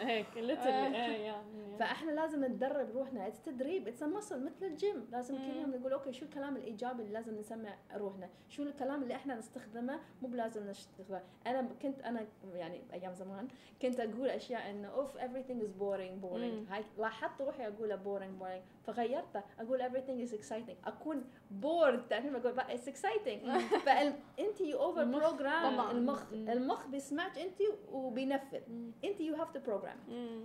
هيك 0.00 0.26
آه. 0.36 0.40
little 0.40 1.32
فإحنا 1.78 2.10
لازم 2.10 2.44
ندرب 2.44 2.90
روحنا. 2.96 3.26
it's 3.26 3.42
تدريب 3.42 3.88
اتس 3.88 4.02
مصل 4.02 4.44
مثل 4.44 4.66
الجيم. 4.66 5.08
لازم 5.12 5.36
كل. 5.36 5.56
يوم 5.56 5.74
نقول 5.74 5.92
okay 5.92 6.12
شو 6.12 6.24
الكلام 6.24 6.56
الإيجابي 6.56 7.02
اللي 7.02 7.12
لازم 7.12 7.38
نسمع 7.38 7.76
روحنا؟ 7.96 8.28
شو 8.48 8.62
الكلام 8.62 9.02
اللي 9.02 9.14
إحنا 9.14 9.34
نستخدمه؟ 9.34 10.00
مو 10.22 10.28
بلازم 10.28 10.70
نستخدمه. 10.70 11.22
أنا 11.46 11.68
كنت 11.82 12.00
أنا 12.02 12.26
يعني 12.54 12.82
أيام 12.92 13.14
زمان 13.14 13.48
كنت 13.82 14.00
أقول 14.00 14.28
أشياء 14.28 14.70
إنه 14.70 14.88
أوف 14.88 15.18
everything 15.18 15.60
is 15.62 15.80
boring 15.80 16.12
مم. 16.12 16.20
boring 16.22 16.72
هاي 16.72 16.84
لاحظت 16.98 17.42
روحي 17.42 17.66
اقولها 17.66 17.96
boring 18.04 18.42
boring. 18.42 18.86
فغيرتها 18.86 19.44
أقول 19.60 19.82
everything 19.82 20.28
is 20.30 20.32
exciting. 20.34 20.86
أكون 20.86 21.24
bored 21.62 22.08
تعرفين 22.10 22.38
بقى 22.38 22.78
it's 22.78 22.88
exciting. 22.90 23.48
فانت 23.86 24.60
you 24.60 24.78
over 24.82 25.04
program. 25.04 25.80
المخ. 25.90 26.32
المخ 26.32 26.86
بيسمعك 26.86 27.38
انت 27.38 27.60
وبينفذ. 27.92 28.60
انت 29.04 29.20
you 29.20 29.36
have 29.46 29.52
to 29.52 29.60
program 29.60 29.96
مم. 30.08 30.40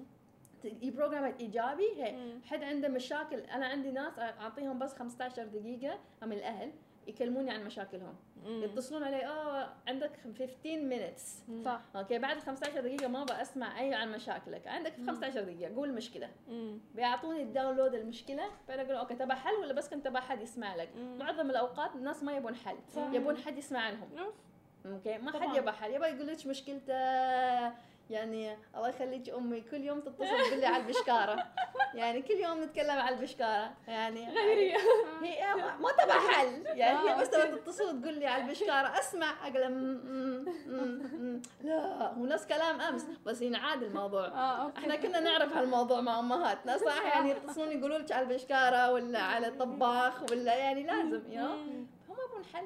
ي 0.81 0.87
program 0.87 1.23
إيجابي 1.39 1.83
هيك 2.03 2.13
مم. 2.13 2.39
حد 2.45 2.63
عنده 2.63 2.87
مشاكل 2.87 3.39
أنا 3.39 3.65
عندي 3.65 3.91
ناس 3.91 4.19
أعطيهم 4.19 4.79
بس 4.79 4.93
15 4.93 5.45
دقيقة 5.45 5.99
من 6.21 6.33
الأهل 6.33 6.71
يكلموني 7.07 7.51
عن 7.51 7.65
مشاكلهم 7.65 8.15
مم. 8.45 8.63
يتصلون 8.63 9.03
علي 9.03 9.25
آه 9.25 9.73
عندك 9.87 10.11
15 10.23 10.49
minutes 10.89 11.51
صح 11.65 11.81
okay 11.95 12.19
بعد 12.19 12.39
15 12.39 12.81
دقيقة 12.81 13.07
ما 13.07 13.23
بسمع 13.23 13.79
أي 13.79 13.93
عن 13.93 14.11
مشاكلك 14.11 14.67
عندك 14.67 14.93
15 15.07 15.41
دقيقة 15.43 15.75
قول 15.75 15.89
المشكلة 15.89 16.29
مم. 16.49 16.79
بيعطوني 16.95 17.41
ال 17.43 17.49
download 17.49 17.93
المشكلة 17.93 18.43
بعدين 18.67 18.85
أقول 18.85 18.95
okay 18.97 19.15
تبى 19.15 19.33
حل 19.33 19.53
ولا 19.53 19.73
بس 19.73 19.89
كنت 19.89 20.05
تبى 20.05 20.19
حد 20.19 20.41
يسمع 20.41 20.75
لك 20.75 20.89
مم. 20.95 21.17
معظم 21.19 21.49
الأوقات 21.49 21.95
الناس 21.95 22.23
ما 22.23 22.37
يبون 22.37 22.55
حل 22.55 22.75
صح. 22.95 23.13
يبون 23.13 23.37
حد 23.37 23.57
يسمع 23.57 23.79
عنهم 23.79 24.09
أوف. 24.17 24.33
okay 24.85 25.17
ما 25.17 25.31
طبعاً. 25.31 25.47
حد 25.49 25.55
يبى 25.57 25.71
حل 25.71 25.91
يبى 25.93 26.05
يقول 26.05 26.27
لك 26.27 26.47
مشكلته 26.47 26.93
يعني 28.11 28.57
الله 28.75 28.89
يخليك 28.89 29.29
أمي 29.29 29.61
كل 29.61 29.81
يوم 29.81 29.99
تتصل 29.99 30.47
تقول 30.47 30.59
لي 30.59 30.65
على 30.65 30.83
البشكارة. 30.83 31.47
يعني 31.93 32.21
كل 32.21 32.33
يوم 32.33 32.63
نتكلم 32.63 32.91
على 32.91 33.15
البشكارة. 33.15 33.71
يعني 33.87 34.29
غيري. 34.29 34.73
هي 35.21 35.55
ما 35.55 35.91
تبى 35.91 36.11
حل. 36.11 36.65
يعني 36.65 36.97
آه، 36.97 37.01
هي 37.01 37.21
بس 37.21 37.33
okay. 37.33 37.47
تبى 37.47 37.57
تتصل 37.59 37.83
وتقول 37.97 38.13
لي 38.13 38.27
على 38.27 38.43
البشكارة 38.43 38.99
أسمع 38.99 39.47
أقول. 39.47 40.45
لا 41.63 42.13
هو 42.13 42.25
نفس 42.25 42.47
كلام 42.47 42.81
أمس 42.81 43.05
بس 43.25 43.41
ينعاد 43.41 43.83
الموضوع. 43.83 44.27
okay. 44.63 44.79
إحنا 44.79 44.95
كنا 44.95 45.19
نعرف 45.19 45.53
هالموضوع 45.53 46.01
مع 46.01 46.19
أمهاتنا. 46.19 46.77
صح؟ 46.85 47.15
يعني 47.15 47.31
يتصلون 47.31 47.71
يقولوا 47.71 47.97
لك 47.97 48.11
على 48.11 48.27
البشكارة 48.27 48.91
ولا 48.91 49.19
على 49.19 49.47
الطباخ 49.47 50.23
ولا 50.31 50.55
يعني 50.55 50.83
لازم 50.83 51.21
مم. 51.29 51.87
هم 52.09 52.15
يبون 52.29 52.45
حل. 52.53 52.65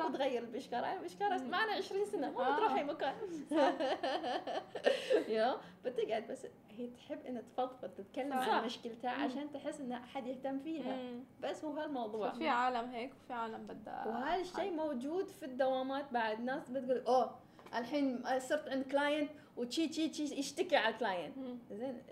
ما 0.00 0.08
بتغير 0.08 0.42
البشكاره 0.42 0.86
يعني 0.86 0.98
البشكاره 1.00 1.38
مم. 1.42 1.50
معنا 1.50 1.72
20 1.72 2.04
سنة 2.04 2.30
ما 2.30 2.48
آه. 2.48 2.54
بتروح 2.56 2.72
اي 2.72 2.84
مكان 2.84 3.14
يا 5.28 5.56
بتقعد 5.84 6.26
بس 6.26 6.46
هي 6.70 6.86
تحب 6.86 7.26
إنها 7.26 7.42
تفضفض 7.42 7.88
تتكلم. 7.90 8.32
عن 8.32 8.64
مشكلتها 8.64 9.10
عشان 9.10 9.52
تحس 9.52 9.80
ان 9.80 9.92
أحد 9.92 10.26
يهتم 10.26 10.58
فيها. 10.58 10.96
بس 11.40 11.64
هو 11.64 11.72
هالموضوع. 11.72 12.30
في 12.32 12.48
عالم 12.48 12.90
هيك 12.90 13.12
وفي 13.24 13.32
عالم 13.32 13.66
بدها 13.66 14.08
وهذا 14.08 14.40
الشيء 14.40 14.70
موجود 14.72 15.28
في 15.28 15.44
الدوامات 15.44 16.12
بعد. 16.12 16.40
ناس 16.40 16.70
بتقول 16.70 16.98
أوه 17.06 17.38
الحين 17.74 18.22
صرت 18.38 18.68
عند 18.68 18.84
client 18.84 19.30
وتشي 19.56 19.88
تشي 19.88 20.08
تشي 20.08 20.22
يشتكي 20.24 20.76
على 20.76 20.94
ال 20.94 20.99
client. 20.99 21.36
زين 21.70 22.02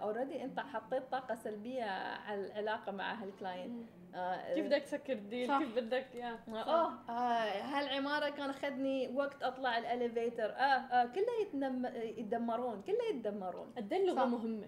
already 0.00 0.44
أنت 0.44 0.60
حطيت 0.60 1.02
طاقة 1.12 1.34
سلبية 1.34 1.84
على 2.26 2.46
العلاقة 2.46 2.92
مع 2.92 3.14
هال 3.14 3.31
client 3.31 3.82
آه، 4.14 4.54
كيف 4.54 4.66
بدك 4.66 4.82
تسكر؟ 4.82 5.12
الديل 5.12 5.48
صح. 5.48 5.58
كيف 5.58 5.76
بدك؟ 5.76 6.06
يا. 6.14 6.38
اوه 6.48 6.92
آه 7.08 7.62
هالعمارة 7.62 8.28
كان 8.30 8.50
أخذني 8.50 9.08
وقت 9.14 9.42
أطلع 9.42 9.78
الأليفيتر. 9.78 10.44
آه, 10.50 10.54
آه 10.54 11.04
كلها 11.06 11.40
يتنم... 11.42 11.86
يتدمرون 12.16 12.82
كلها 12.86 13.08
يتدمرون. 13.10 13.72
قد 13.76 13.92
اللغة. 13.92 14.24
مهمة. 14.24 14.66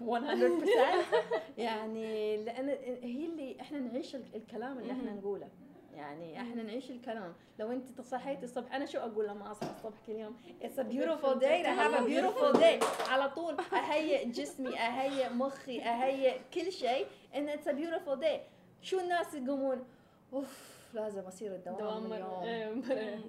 100% 0.00 0.02
يعني 1.58 2.36
لأن 2.44 2.68
هي 3.02 3.26
اللي 3.26 3.56
إحنا 3.60 3.78
نعيش 3.78 4.14
ال- 4.16 4.34
الكلام 4.34 4.78
اللي 4.78 4.92
إحنا. 4.92 5.12
نقوله. 5.12 5.48
يعني 5.94 6.40
إحنا 6.40 6.62
نعيش 6.62 6.90
الكلام. 6.90 7.34
لو 7.58 7.72
أنت 7.72 7.88
تصحيتي 7.88 8.44
الصبح 8.44 8.74
أنا 8.74 8.86
شو 8.86 8.98
أقول 8.98 9.26
لما 9.28 9.50
أصحى 9.50 9.70
الصبح 9.70 9.96
كل 10.06 10.12
يوم؟ 10.12 10.36
It's 10.62 10.78
a 10.78 10.84
beautiful 10.84 11.40
day. 11.40 11.64
I 11.66 11.74
have 11.82 11.94
a 11.94 12.04
beautiful 12.12 12.60
day. 12.60 13.08
على 13.10 13.30
طول 13.30 13.56
أهيئ 13.72 14.28
جسمي 14.28 14.78
أهيئ 14.78 15.28
مخي 15.32 15.80
أهيئ 15.82 16.38
كل 16.54 16.72
شيء. 16.72 17.06
ان 17.34 17.48
it's 17.48 17.66
a 17.66 17.72
beautiful 17.72 18.22
day. 18.22 18.40
شو 18.82 19.00
الناس 19.00 19.34
يقومون؟ 19.34 19.84
أوف 20.32 20.80
لازم 20.94 21.22
أصير 21.22 21.54
الدوام 21.54 21.78
دوام 21.78 22.12
اليوم. 22.12 22.42
إيه، 22.42 22.70
مم. 22.70 22.82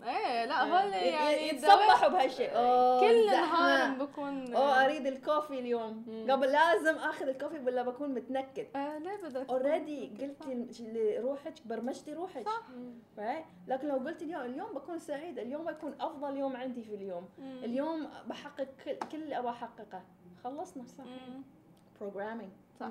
إيه 0.04 0.46
لا 0.46 0.64
whole 0.64 0.94
ي- 0.94 0.98
يعني 0.98 1.48
يتصبحوا 1.50 2.08
بهالشيء. 2.10 2.50
كل 3.00 3.30
زحمة. 3.32 3.42
نهار 3.42 4.06
بكون 4.06 4.56
أوه 4.56 4.86
أريد 4.86 5.08
ال 5.08 5.15
coffee 5.15 5.60
اليوم. 5.60 6.04
مم. 6.08 6.32
قبل 6.32 6.52
لازم 6.52 6.96
آخذ 6.96 7.28
ال 7.28 7.32
coffee 7.32 7.60
ولا 7.60 7.82
بكون 7.84 8.10
متنكد؟ 8.10 8.66
آه 8.76 8.98
ليه 8.98 9.16
بدك 9.24 9.50
already 9.50 10.08
قلتي 10.08 10.84
لروحك 10.94 11.54
برمجتي 11.66 12.14
روحك. 12.14 12.46
صح. 12.46 12.68
لكن 13.68 13.88
لو 13.88 13.96
قلت 13.96 14.22
اليوم 14.22 14.42
اليوم 14.42 14.74
بكون 14.74 15.00
سعيده 15.00 15.42
اليوم 15.42 15.66
بيكون 15.66 15.94
أفضل 16.00 16.38
يوم 16.38 16.56
عندي 16.58 16.82
في 16.84 16.96
اليوم. 16.96 17.30
مم. 17.40 17.64
اليوم 17.64 18.08
بحقق 18.28 18.68
كل, 18.86 18.94
كل 19.12 19.24
اللي 19.24 19.38
أبغى 19.38 19.52
أحققه. 19.52 20.02
خلصنا. 20.44 20.84
صح. 20.98 21.04
مم. 21.04 21.42
Programming. 22.02 22.80
صح. 22.80 22.90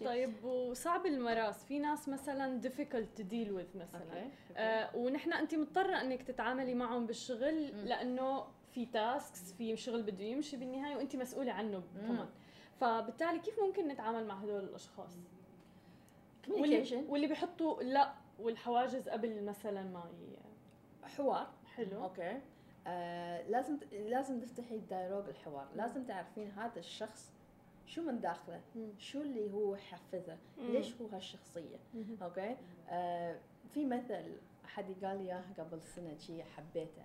طيب 0.04 0.44
وصعب 0.44 1.06
المراس. 1.06 1.64
في 1.64 1.78
ناس 1.78 2.08
مثلا 2.08 2.60
difficult 2.62 3.20
to 3.20 3.22
deal 3.22 3.48
with 3.48 3.76
مثلا. 3.76 4.02
okay 4.04 4.30
آه 4.56 4.96
ونحن 4.96 5.32
انت 5.32 5.54
مضطرة 5.54 6.00
إنك 6.00 6.22
تتعاملي 6.22 6.74
معهم 6.74 7.06
بالشغل. 7.06 7.88
لأنه 7.88 8.44
في 8.74 8.86
tasks 8.86 9.52
في 9.52 9.76
شغل 9.76 10.02
بده 10.02 10.24
يمشي 10.24 10.56
بالنهاية 10.56 10.96
وانت 10.96 11.16
مسؤولة 11.16 11.52
عنه. 11.52 11.82
كمان. 12.06 12.28
فبالتالي 12.80 13.38
كيف 13.38 13.60
ممكن 13.60 13.88
نتعامل 13.88 14.26
مع 14.26 14.34
هدول 14.34 14.64
الأشخاص؟ 14.64 15.16
واللي, 16.48 16.84
communication. 16.84 17.10
واللي 17.10 17.26
بيحطوا 17.26 17.82
لا 17.82 18.12
والحواجز 18.38 19.08
قبل 19.08 19.44
مثلا 19.44 19.82
ما 19.82 20.04
حوار. 21.04 21.50
حلو. 21.76 22.04
okay. 22.04 22.40
آه 22.86 23.48
لازم 23.48 23.78
لازم 23.92 24.40
تفتحي 24.40 24.74
ال 24.74 24.80
dialogue 24.80 25.28
الحوار. 25.28 25.68
لازم 25.76 26.04
تعرفين 26.04 26.50
هذا 26.50 26.78
الشخص 26.78 27.32
شو 27.86 28.02
من 28.02 28.20
داخله. 28.20 28.60
شو 28.98 29.20
اللي 29.22 29.52
هو 29.52 29.76
حفزه. 29.76 30.36
ليش 30.58 30.94
هو 31.00 31.06
هالشخصية. 31.06 31.78
okay 32.22 32.56
آه 32.88 33.38
في 33.74 33.84
مثل 33.84 34.32
أحد 34.64 34.84
قال 35.04 35.18
لي 35.18 35.22
اياه 35.24 35.44
قبل 35.58 35.82
سنة 35.82 36.16
شي 36.18 36.42
حبيته 36.44 37.02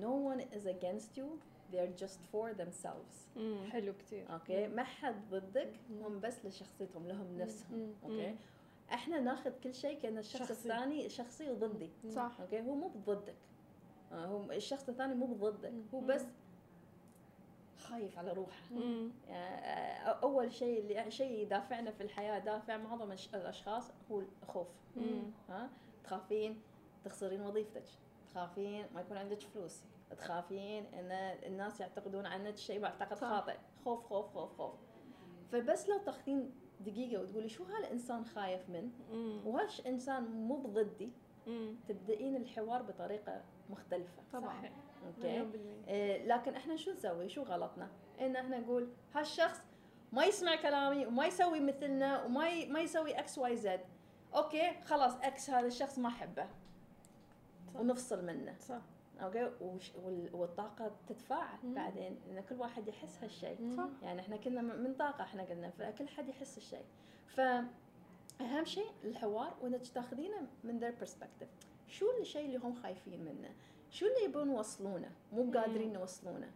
no 0.00 0.34
one 0.34 0.40
is 0.56 0.66
against 0.66 1.18
you 1.18 1.26
they're 1.72 2.02
just 2.04 2.18
for 2.32 2.54
themselves 2.62 3.36
مم. 3.36 3.64
حلو 3.70 3.92
كتير 3.92 4.32
okay 4.32 4.68
ما 4.68 4.82
حد 4.82 5.30
ضدك. 5.30 5.72
هم 6.02 6.20
بس 6.20 6.46
لشخصيتهم 6.46 7.06
لهم 7.08 7.38
نفسهم. 7.38 7.94
okay. 8.04 8.36
إحنا 8.92 9.20
ناخذ 9.20 9.52
كل 9.64 9.74
شيء 9.74 9.98
كأن 9.98 10.18
الشخص 10.18 10.48
شخصي. 10.48 10.52
الثاني 10.52 11.08
شخصي 11.08 11.50
وضدي 11.50 11.90
صح 12.08 12.40
okay 12.40 12.60
هو 12.60 12.74
مو 12.74 12.88
بضدك 12.88 13.34
آه، 14.12 14.26
هو 14.26 14.52
الشخص 14.52 14.88
الثاني 14.88 15.14
مو 15.14 15.26
بضدك. 15.26 15.72
هو 15.94 16.00
بس 16.00 16.24
خايف 17.80 18.18
على 18.18 18.32
روحه. 18.32 18.62
آه، 19.28 19.32
أول 20.22 20.52
شيء 20.52 20.80
اللي 20.80 21.10
شيء 21.10 21.38
يدافعنا 21.42 21.90
في 21.90 22.02
الحياة 22.02 22.38
دافع 22.38 22.76
معظم 22.76 23.12
الأشخاص 23.34 23.90
هو 24.10 24.22
الخوف. 24.42 24.68
ها 25.48 25.70
تخافين 26.04 26.60
تخسرين 27.04 27.40
وظيفتك 27.40 27.84
تخافين 28.30 28.86
ما 28.94 29.00
يكون 29.00 29.16
عندك 29.16 29.40
فلوس 29.40 29.82
تخافين 30.18 30.84
إن 30.86 31.10
الناس 31.46 31.80
يعتقدون 31.80 32.26
عنك 32.26 32.56
شيء 32.56 32.80
معتقد. 32.80 33.16
خاطئ 33.16 33.56
خوف 33.84 34.04
خوف 34.06 34.26
خوف 34.26 34.52
خوف 34.56 34.74
فبس 35.52 35.88
لو 35.88 35.98
تاخذين 35.98 36.50
دقيقة 36.80 37.22
وتقولي 37.22 37.48
شو 37.48 37.64
هالإنسان 37.64 38.24
خايف 38.24 38.70
من 38.70 38.90
مم. 39.12 39.40
وهالش 39.46 39.86
إنسان 39.86 40.22
مو 40.24 40.56
بضدي. 40.56 41.10
تبدأين 41.88 42.36
الحوار 42.36 42.82
بطريقة 42.82 43.42
مختلفة 43.70 44.22
طبعا 44.32 44.58
صحيح. 44.60 44.72
okay. 45.06 45.46
إيه 45.88 46.26
لكن 46.26 46.54
إحنا 46.54 46.76
شو 46.76 46.92
نسوي؟ 46.92 47.28
شو 47.28 47.42
غلطنا؟ 47.42 47.88
إن 48.20 48.36
إحنا 48.36 48.58
نقول 48.58 48.88
هالشخص 49.14 49.60
ما 50.12 50.24
يسمع 50.24 50.56
كلامي 50.56 51.06
وما 51.06 51.26
يسوي 51.26 51.60
مثلنا 51.60 52.24
وما 52.24 52.48
ي... 52.48 52.66
ما 52.66 52.80
يسوي 52.80 53.18
X 53.18 53.38
Y 53.38 53.56
Z 53.56 53.80
okay 54.34 54.72
خلاص 54.84 55.16
X 55.22 55.50
هذا 55.50 55.66
الشخص 55.66 55.98
ما 55.98 56.08
أحبه. 56.08 56.46
ونفصل 57.74 58.24
منه. 58.24 58.56
صح. 58.58 58.80
okay؟ 59.22 59.50
وش... 59.60 59.92
وال... 59.94 60.28
والطاقة 60.32 60.92
تتفاعل 61.06 61.58
مم. 61.62 61.74
بعدين 61.74 62.18
إن 62.30 62.40
كل 62.48 62.54
واحد 62.54 62.88
يحس 62.88 63.18
هالشيء. 63.22 63.76
يعني 64.02 64.20
إحنا 64.20 64.36
كنا 64.36 64.62
من 64.62 64.94
طاقة 64.94 65.22
إحنا 65.24 65.42
قلنا 65.42 65.70
فكل 65.70 66.08
حد 66.08 66.28
يحس 66.28 66.58
الشيء 66.58 66.84
فاهم 67.26 68.64
شيء 68.64 68.90
الحوار 69.04 69.54
وإنك 69.60 69.88
تاخذينه 69.88 70.46
من 70.64 70.80
their 70.80 71.04
perspective. 71.04 71.66
شو 71.88 72.06
الشيء 72.20 72.46
اللي 72.46 72.58
هم 72.58 72.74
خايفين 72.74 73.24
منه؟ 73.24 73.50
شو 73.90 74.06
اللي 74.06 74.24
يبون 74.24 74.50
يوصلونه 74.50 75.10
مو 75.32 75.52
قادرين 75.52 75.94
يوصلونه 75.94 76.50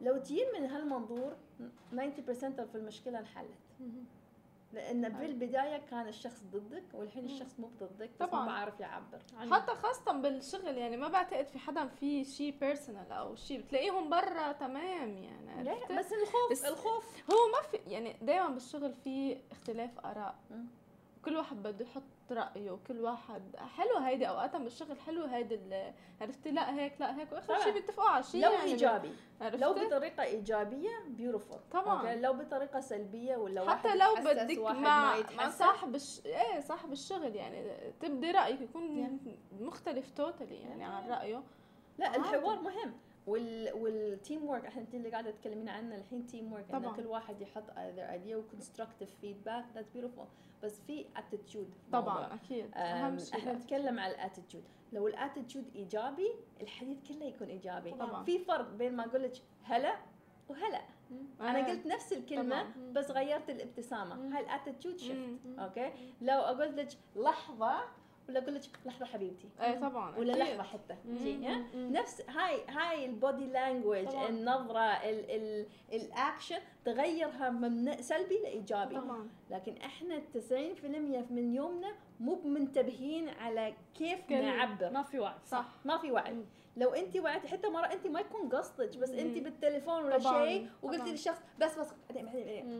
لو 0.00 0.16
تجين 0.18 0.46
من 0.60 0.66
هالمنظور 0.66 1.32
90% 1.60 2.62
في 2.64 2.74
المشكلة 2.74 3.18
انحلت. 3.18 3.48
لأن 4.72 5.04
أيوة. 5.04 5.18
بالبداية 5.18 5.76
كان 5.90 6.08
الشخص 6.08 6.42
ضدك 6.52 6.82
والحين. 6.94 7.24
الشخص 7.24 7.60
مو 7.60 7.70
ضدك 7.80 8.10
بس 8.20 8.28
طبعاً. 8.28 8.40
ما 8.40 8.46
بعرف 8.46 8.80
يعبر 8.80 9.18
عن- 9.38 9.54
حتى 9.54 9.72
خاصة 9.74 10.12
بالشغل 10.12 10.78
يعني 10.78 10.96
ما 10.96 11.08
بعتقد 11.08 11.46
في 11.48 11.58
حدا 11.58 11.86
في 11.86 12.24
شيء 12.24 12.54
بيرسونال 12.60 13.12
أو 13.12 13.34
شيء 13.36 13.60
بتلاقيهم 13.60 14.10
برا 14.10 14.52
تمام 14.52 15.08
يعني 15.22 15.64
لا؟ 15.64 15.98
بس 15.98 16.12
الخوف 16.12 16.50
بس- 16.50 16.64
الخوف 16.64 17.30
هو 17.30 17.36
ما 17.52 17.68
في 17.70 17.76
يعني 17.90 18.16
دائما 18.22 18.48
بالشغل 18.48 18.92
في 18.94 19.36
اختلاف 19.52 19.98
آراء 20.06 20.34
مم. 20.50 20.66
كل 21.24 21.36
واحد 21.36 21.62
بده 21.62 21.84
يحط 21.84 22.02
رأيه 22.30 22.70
وكل 22.70 23.00
واحد 23.00 23.56
حلو 23.56 23.98
هيدي 23.98 24.28
اوقات 24.28 24.56
بالشغل 24.56 25.00
حلو 25.00 25.24
هيدي 25.24 25.54
ال- 25.54 25.92
عرفتي؟ 26.20 26.50
لا 26.50 26.74
هيك 26.74 27.00
لا 27.00 27.18
هيك 27.18 27.32
وآخر. 27.32 27.60
شيء 27.60 27.72
بيتفقوا 27.72 28.08
على 28.08 28.22
شيء 28.22 28.42
لو 28.44 28.52
يعني 28.52 28.64
إيجابي. 28.70 29.12
عرفتي؟ 29.40 29.56
لو 29.60 29.72
بطريقة 29.72 30.22
إيجابية 30.22 30.90
beautiful 31.08 31.58
طبعاً. 31.72 32.14
لو 32.14 32.32
بطريقة 32.32 32.80
سلبية 32.80 33.36
ولا 33.36 33.70
حتى 33.70 33.88
واحد 33.88 33.98
لو 33.98 34.14
بدك 34.30 34.58
مع 34.58 35.14
مع 35.36 35.48
صاحب 35.50 35.94
الش... 35.94 36.20
إيه 36.26 36.60
صاحب 36.60 36.92
الشغل 36.92 37.36
يعني 37.36 37.70
تبدي 38.00 38.30
رأيك 38.30 38.60
يكون 38.60 39.18
مختلف 39.60 40.10
totally 40.10 40.56
يعني 40.60 40.84
عن 40.84 41.10
رأيه. 41.10 41.42
لا. 41.98 42.16
الحوار 42.16 42.60
مهم. 42.60 42.92
وال 43.26 43.72
وال 43.74 44.44
teamwork 44.48 44.66
إحنا 44.66 44.84
اللي 44.94 45.10
قاعدة 45.10 45.30
تتكلمين 45.30 45.68
عنه 45.68 45.96
الحين 45.96 46.26
teamwork 46.26 46.70
ان 46.70 46.80
طبعاً. 46.82 46.96
كل 46.96 47.06
واحد 47.06 47.40
يحط 47.40 47.66
their 47.70 48.10
idea 48.26 48.32
و 48.34 48.40
constructive 48.40 49.10
feedback 49.20 49.64
that's 49.74 49.88
beautiful 49.90 50.26
بس 50.62 50.80
في 50.86 51.04
attitude 51.16 51.70
طبعا 51.92 52.34
أكيد. 52.34 52.74
أهم 52.74 53.18
شيء. 53.18 53.38
إحنا 53.38 53.52
نتكلم 53.52 54.00
على 54.00 54.14
ال 54.14 54.20
attitude 54.20 54.64
لو 54.92 55.08
ال 55.08 55.14
attitude 55.14 55.64
إيجابي 55.74 56.28
الحديث 56.60 56.98
كله 57.08 57.24
يكون 57.24 57.48
إيجابي. 57.48 57.90
طبعاً. 57.90 58.24
في 58.24 58.38
فرق 58.38 58.68
بين 58.70 58.96
ما 58.96 59.06
أقول 59.06 59.22
لك 59.22 59.32
هلا 59.62 59.96
وهلا. 60.48 60.80
أنا. 61.40 61.66
قلت 61.68 61.86
نفس 61.86 62.12
الكلمة 62.12 62.62
طبعاً. 62.62 62.92
بس 62.92 63.10
غيرت 63.10 63.50
الابتسامة. 63.50 64.36
هاي 64.36 64.42
ال 64.44 64.50
attitude 64.50 64.96
shift. 64.98 65.38
okay؟ 65.58 65.92
لو 66.20 66.38
أقول 66.40 66.76
لك 66.76 66.88
لحظة 67.16 67.84
ولا 68.28 68.42
أقول 68.42 68.54
لك 68.54 68.62
لحظة 68.86 69.06
حبيبتي. 69.06 69.48
إيه 69.60 69.80
طبعا 69.80 70.16
ولا 70.18 70.32
أكيد. 70.32 70.42
لحظة 70.42 70.62
حتى؟ 70.62 70.96
مم. 71.04 71.92
نفس 71.92 72.22
هاي 72.28 72.60
هاي 72.68 73.04
ال 73.06 73.14
body 73.14 73.46
language. 73.46 74.06
النظرة 74.28 74.80
ال 74.80 75.30
ال 75.30 75.66
الأكشن 75.92 76.58
تغيرها 76.84 77.50
من 77.50 78.02
سلبي 78.02 78.38
لإيجابي. 78.42 78.94
طبعا. 78.94 79.28
لكن 79.50 79.76
إحنا 79.76 80.18
90% 80.18 81.30
من 81.30 81.54
يومنا 81.54 81.92
مو 82.20 82.40
منتبهين 82.44 83.28
على 83.28 83.74
كيف 83.94 84.30
نعبر. 84.30 84.90
ما 84.90 85.02
في 85.02 85.18
وعي. 85.18 85.34
صح. 85.46 85.64
ما 85.84 85.98
في 85.98 86.10
وعي. 86.12 86.44
لو 86.76 86.90
انت 86.90 87.16
وعيتي 87.16 87.48
حتى 87.48 87.68
مره 87.68 87.86
انت 87.86 88.06
ما 88.06 88.20
يكون 88.20 88.48
قصدك 88.48 88.96
بس 88.98 89.10
انت. 89.10 89.38
بالتليفون 89.38 90.04
ولا 90.04 90.18
شيء 90.18 90.68
وقلتي. 90.82 91.10
للشخص 91.10 91.38
بس 91.60 91.78
بس. 91.78 91.88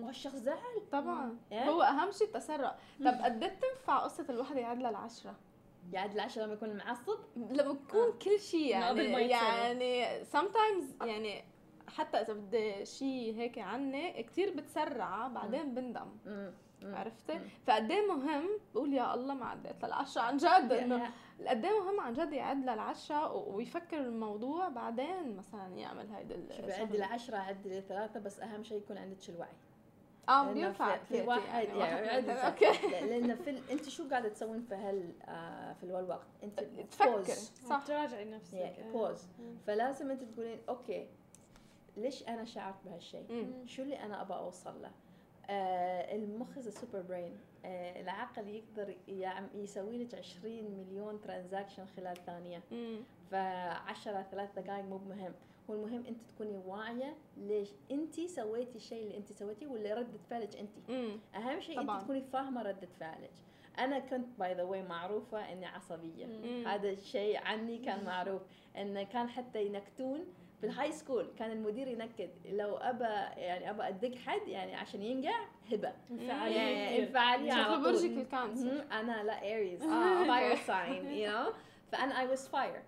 وهالشخص 0.02 0.36
زعل 0.36 0.82
طبعا 0.92 1.36
إيه؟ 1.52 1.70
هو 1.70 1.82
أهم 1.82 2.10
شيء 2.10 2.26
التسرع 2.26 2.76
طب 3.00 3.06
قد 3.06 3.42
إيه 3.42 3.50
بتنفع 3.50 3.98
قصة 3.98 4.26
الواحد 4.30 4.56
يعدل 4.56 4.86
العشرة 4.86 5.34
قاعد 5.94 6.14
العشرة 6.14 6.42
لما 6.44 6.52
يكون 6.54 6.76
معصب 6.76 7.18
لما 7.36 7.70
يكون 7.88 8.12
كل 8.24 8.40
شيء 8.40 8.66
يعني. 8.66 9.04
يعني 9.30 10.24
sometimes 10.24 11.04
يعني 11.06 11.44
حتى 11.88 12.16
إذا 12.16 12.32
بدي 12.32 12.84
شيء 12.84 13.34
هيك 13.36 13.58
عني 13.58 14.22
كثير 14.22 14.56
بتسرع 14.56 15.28
بعدين 15.28 15.74
بندم. 15.74 16.08
عرفتي؟ 16.84 17.40
فقد 17.66 17.90
إيه 17.90 18.06
مهم 18.12 18.48
بقول 18.74 18.92
يا 18.92 19.14
الله 19.14 19.34
ما 19.34 19.46
عديت 19.46 19.84
للعشرة 19.84 20.22
عن 20.22 20.36
جد 20.36 20.72
إنه 20.72 21.10
قد 21.48 21.64
إيه 21.64 21.80
مهم 21.80 22.00
عن 22.00 22.12
جد 22.12 22.32
يعد 22.32 22.62
للعشرة 22.62 23.32
و- 23.32 23.56
ويفكر 23.56 23.98
الموضوع 23.98 24.68
بعدين 24.68 25.36
مثلا 25.36 25.68
يعمل 25.76 26.10
هيدا 26.10 26.36
شوفي 26.56 26.72
عدي 26.72 26.96
العشرة 26.98 27.36
عدي 27.36 27.78
الثلاثة 27.78 28.20
بس 28.20 28.40
أهم 28.40 28.62
شيء 28.62 28.78
يكون 28.78 28.98
عندك 28.98 29.28
الوعي 29.28 29.48
آه 30.28 30.52
بينفع 30.52 30.96
في, 30.96 31.20
في 31.22 31.26
واحد 31.28 31.68
يعني 31.68 32.08
عدي 32.08 32.26
مثلاً. 32.26 32.46
أوكي 32.48 32.90
لأن 33.06 33.34
في 33.34 33.50
ال- 33.50 33.70
أنت 33.70 33.88
شو 33.88 34.08
قاعدة 34.08 34.28
تسوين 34.28 34.62
في 34.62 34.74
هال 34.74 35.12
آه 35.22 35.72
في 35.72 35.82
الوقت؟ 35.84 36.26
أنت 36.42 36.60
تفكر. 36.90 37.34
صح 37.68 37.82
تراجعي 37.86 38.24
نفسك 38.24 38.54
يعني 38.54 38.76
إيه. 38.78 38.92
pause 38.92 39.22
فلازم 39.66 40.10
أنت 40.10 40.22
تقولين 40.22 40.58
okay 40.68 41.08
ليش 41.96 42.28
أنا 42.28 42.44
شعرت 42.44 42.76
بهالشيء؟ 42.84 43.52
شو 43.66 43.82
اللي 43.82 44.02
أنا 44.02 44.22
أبغى 44.22 44.38
أوصل 44.38 44.82
له؟ 44.82 44.90
المخ 45.50 46.58
super 46.60 47.02
brain 47.02 47.38
العقل 47.64 48.48
يقدر 48.48 48.96
يعم 49.08 49.48
يسوي 49.54 50.04
لك 50.04 50.14
20 50.14 50.54
مليون 50.78 51.20
transaction 51.20 51.86
خلال 51.96 52.16
ثانية 52.16 52.62
مم. 52.70 53.00
فعشرة 53.30 54.22
ثلاث 54.30 54.58
دقائق 54.58 54.84
مو 54.84 54.98
مهم 54.98 55.32
والمهم 55.68 56.04
أنت 56.08 56.20
تكوني 56.34 56.56
واعية 56.66 57.16
ليش 57.36 57.68
أنت 57.90 58.20
سويتي 58.20 58.76
الشيء 58.76 59.02
اللي 59.02 59.16
أنت 59.16 59.32
سويتيه 59.32 59.66
ولا 59.66 59.94
ردة 59.94 60.18
فعلك 60.30 60.56
أنت. 60.56 60.90
أهم 61.34 61.60
شيء 61.60 61.82
طبعاً. 61.82 61.96
انت 61.96 62.04
تكوني 62.04 62.22
فاهمة 62.22 62.62
ردة 62.62 62.88
فعلك 63.00 63.30
أنا 63.78 63.98
كنت 63.98 64.26
by 64.38 64.54
the 64.54 64.62
way 64.62 64.82
معروفة 64.82 65.52
إني 65.52 65.66
عصبية 65.66 66.26
مم. 66.26 66.66
هذا 66.66 66.90
الشيء 66.90 67.38
عني 67.44 67.78
كان 67.78 68.04
معروف 68.04 68.42
انه 68.76 69.02
كان 69.02 69.28
حتى 69.28 69.66
ينكتون 69.66 70.24
في 70.62 70.68
ال 70.68 70.92
high 70.92 71.06
school 71.06 71.26
كان 71.38 71.50
المدير 71.50 71.88
ينكت 71.88 72.30
لو 72.44 72.76
ابى 72.76 73.04
يعني 73.40 73.70
ابى 73.70 73.88
ادق 73.88 74.14
حد 74.14 74.48
يعني 74.48 74.74
عشان 74.74 75.02
ينقع 75.02 75.44
هبة. 75.72 75.92
يعني. 76.10 76.98
انفعاليه 76.98 77.52
على 77.52 77.64
شكله 77.64 77.82
طول 77.82 77.92
برجك 77.92 78.18
ال 78.18 78.26
cancer. 78.26 78.84
أنا 78.92 79.22
لا 79.22 79.54
Aries 79.54 79.82
fire 80.28 80.56
sign 80.56 81.10
you 81.10 81.30
know 81.30 81.52
فأنا 81.92 82.20
I 82.20 82.28
was 82.28 82.48
fire 82.48 82.82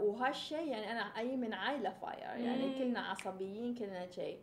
وهالشيء 0.00 0.66
يعني 0.66 0.92
أنا 0.92 1.00
أي 1.00 1.36
من 1.36 1.54
عائلة 1.54 1.90
fire 1.90 2.46
يعني. 2.46 2.78
كلنا 2.78 3.00
عصبيين 3.00 3.74
كلنا 3.74 4.10
شيء. 4.10 4.38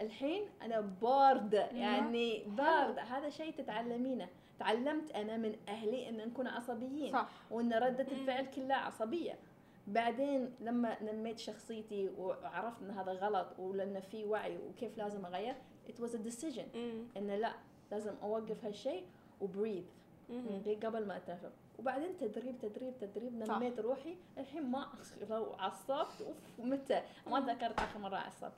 الحين 0.00 0.42
أنا 0.62 0.80
باردة 0.80 1.66
يعني 1.66 2.44
باردة 2.46 3.02
هذا 3.02 3.28
شيء 3.30 3.52
تتعلمينه. 3.52 4.28
تعلمت 4.58 5.10
أنا 5.10 5.36
من 5.36 5.56
أهلي 5.68 6.08
إن 6.08 6.16
نكون 6.16 6.46
عصبيين. 6.46 7.12
صح. 7.12 7.28
وإن 7.50 7.66
مم. 7.66 7.72
الفعل 8.00 8.46
كلها 8.46 8.76
عصبية. 8.76 9.38
بعدين 9.86 10.54
لما 10.60 11.02
نميت 11.02 11.38
شخصيتي 11.38 12.08
وعرفت 12.18 12.82
إن 12.82 12.90
هذا 12.90 13.12
غلط 13.12 13.58
ولأن 13.58 14.00
في 14.00 14.24
وعي 14.24 14.58
وكيف 14.58 14.98
لازم 14.98 15.26
أغير 15.26 15.54
it 15.88 16.00
was 16.02 16.10
a 16.10 16.18
decision. 16.30 16.76
انه 17.16 17.36
لا 17.36 17.52
لازم 17.90 18.14
أوقف 18.22 18.64
هالشيء 18.64 19.06
وبريث. 19.40 19.84
قبل 20.82 21.06
ما 21.06 21.16
اتنفس 21.16 21.52
وبعدين 21.78 22.16
تدريب 22.16 22.58
تدريب 22.58 22.94
تدريب 23.00 23.44
صح. 23.44 23.56
نميت 23.56 23.80
روحي. 23.80 24.16
الحين 24.38 24.70
ما 24.70 24.86
لو 25.30 25.52
عصبت 25.52 26.22
أوف 26.22 26.36
متى؟ 26.58 27.02
ما 27.26 27.40
تذكرت 27.40 27.80
آخر 27.80 27.98
مرة 27.98 28.16
عصبت. 28.16 28.52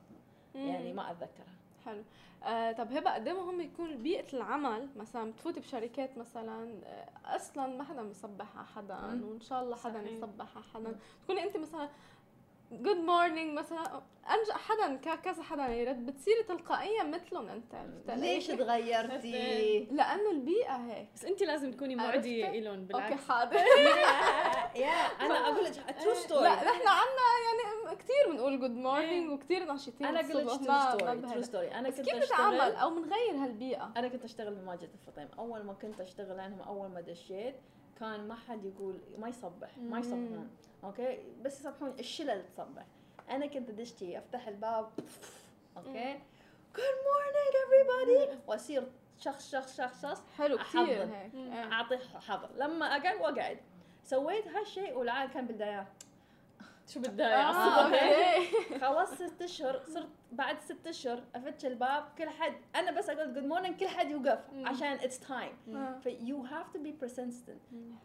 يعني 0.55 0.93
ما 0.93 1.11
أتذكرها. 1.11 1.55
حلو 1.85 2.03
آه 2.43 2.71
طب 2.71 2.91
هبة 2.91 3.13
قد 3.13 3.29
مهم 3.29 3.61
يكون 3.61 3.97
بيئة 3.97 4.33
العمل 4.33 4.87
مثلا 4.95 5.31
بتفوتي 5.31 5.59
بشركات 5.59 6.17
مثلا 6.17 6.81
آه 6.85 7.35
أصلا 7.35 7.67
ما 7.77 7.83
حدا 7.83 8.03
بيصبح 8.03 8.57
على 8.57 8.65
حدا. 8.67 8.95
وإن 9.23 9.39
شاء 9.41 9.63
الله 9.63 9.75
حدا. 9.75 10.01
يصبح 10.09 10.55
على 10.55 10.65
حدا. 10.73 10.99
تكوني 11.23 11.43
انت 11.43 11.57
مثلا 11.57 11.89
good 12.71 12.97
morning 12.97 13.57
مثلا. 13.57 14.01
انجا 14.29 14.53
حدا 14.53 15.15
كذا 15.15 15.43
حدا 15.43 15.67
يرد 15.67 16.05
بتصيري 16.05 16.43
تلقائيا 16.43 17.03
مثلهم 17.03 17.47
أنت؟ 17.47 17.75
ليش 18.07 18.47
تغيرتي؟ 18.47 19.79
لأنه 19.97 20.31
البيئة 20.31 20.75
هيك. 20.75 21.07
بس 21.15 21.25
انت 21.25 21.43
لازم 21.43 21.71
تكوني؟ 21.71 21.95
معديه 21.95 22.49
الهم 22.49 22.73
okay 22.79 22.85
بالعكس. 22.85 23.27
حاضر. 23.27 23.55
يا 24.83 24.89
أنا 25.21 25.33
أقول 25.33 25.63
لك 25.63 25.95
true 26.03 26.13
story 26.13 26.43
لا 26.43 26.55
نحن 26.55 26.87
عنا 26.87 27.25
يعني 27.45 27.95
كثير 27.95 28.31
بنقول 28.31 28.59
good 28.59 28.71
morning 28.71 29.31
وكثير 29.31 29.73
نشيطين 29.73 30.07
أنا 30.07 30.19
أقول 30.19 30.37
لك 30.37 30.45
الصبح، 30.45 30.93
true 30.93 30.99
story. 30.99 31.21
true 31.21 31.41
story 31.41 31.67
أنا 31.75 31.89
بس 31.89 31.97
كنت 31.97 32.09
كيف 32.09 32.23
اشتغل 32.23 32.75
أو 32.75 32.89
بنغير 32.89 33.35
هالبيئة؟ 33.43 33.91
أنا 33.97 34.07
كنت 34.07 34.23
أشتغل 34.23 34.55
بماجد 34.55 34.89
الفطيم. 34.93 35.27
أول 35.39 35.63
ما 35.63 35.73
كنت 35.73 35.99
أشتغل 36.01 36.39
عنهم 36.39 36.61
أول 36.61 36.89
ما 36.89 37.01
دشيت 37.01 37.55
كان 37.99 38.27
ما 38.27 38.35
حد 38.35 38.65
يقول 38.65 38.99
ما 39.17 39.29
يصبح 39.29 39.77
ما. 39.77 39.99
يصبحون. 39.99 40.49
okay؟ 40.85 41.19
بس 41.41 41.59
يصبحون 41.59 41.89
الشلل 41.99 42.43
تصبح. 42.47 42.85
أنا 43.29 43.45
كنت 43.45 43.69
ادش 43.69 44.17
أفتح 44.17 44.47
الباب 44.47 44.89
okay؟ 45.77 46.19
good 46.75 46.95
morning 47.05 47.55
everybody. 47.65 48.49
وأصير 48.49 48.87
شخص 49.19 49.51
شخص 49.51 49.77
شخص 49.77 50.01
شخص. 50.01 50.23
حلو 50.37 50.57
كثير. 50.57 51.03
هيك. 51.03 51.31
اعطيه 51.53 51.97
حظر. 52.27 52.49
لما 52.55 52.85
أقعد 52.85 53.21
وأقعد 53.21 53.57
سويت 54.03 54.47
هالشيء 54.47 54.97
والعالم 54.97 55.31
كان 55.31 55.47
بالبدايات 55.47 55.87
شو 56.87 56.99
بدها 56.99 57.49
آه، 57.49 57.85
okay. 57.85 58.47
خلصت 58.81 59.23
ست 59.23 59.41
أشهر 59.41 59.81
صرت 59.87 60.07
بعد 60.31 60.59
ست 60.59 60.87
أشهر 60.87 61.23
افتح 61.35 61.65
الباب 61.65 62.03
كل 62.17 62.29
حد 62.29 62.53
أنا 62.75 62.91
بس 62.91 63.09
أقول 63.09 63.33
good 63.33 63.45
morning 63.45 63.75
كل 63.79 63.87
حد 63.87 64.11
يوقف. 64.11 64.39
عشان 64.65 64.87
it's 64.91 65.19
time. 65.19 65.51
ف 66.03 66.07
you 66.07 66.47
have 66.51 66.77
to 66.77 66.79
be 66.79 67.05
persistent. 67.05 67.61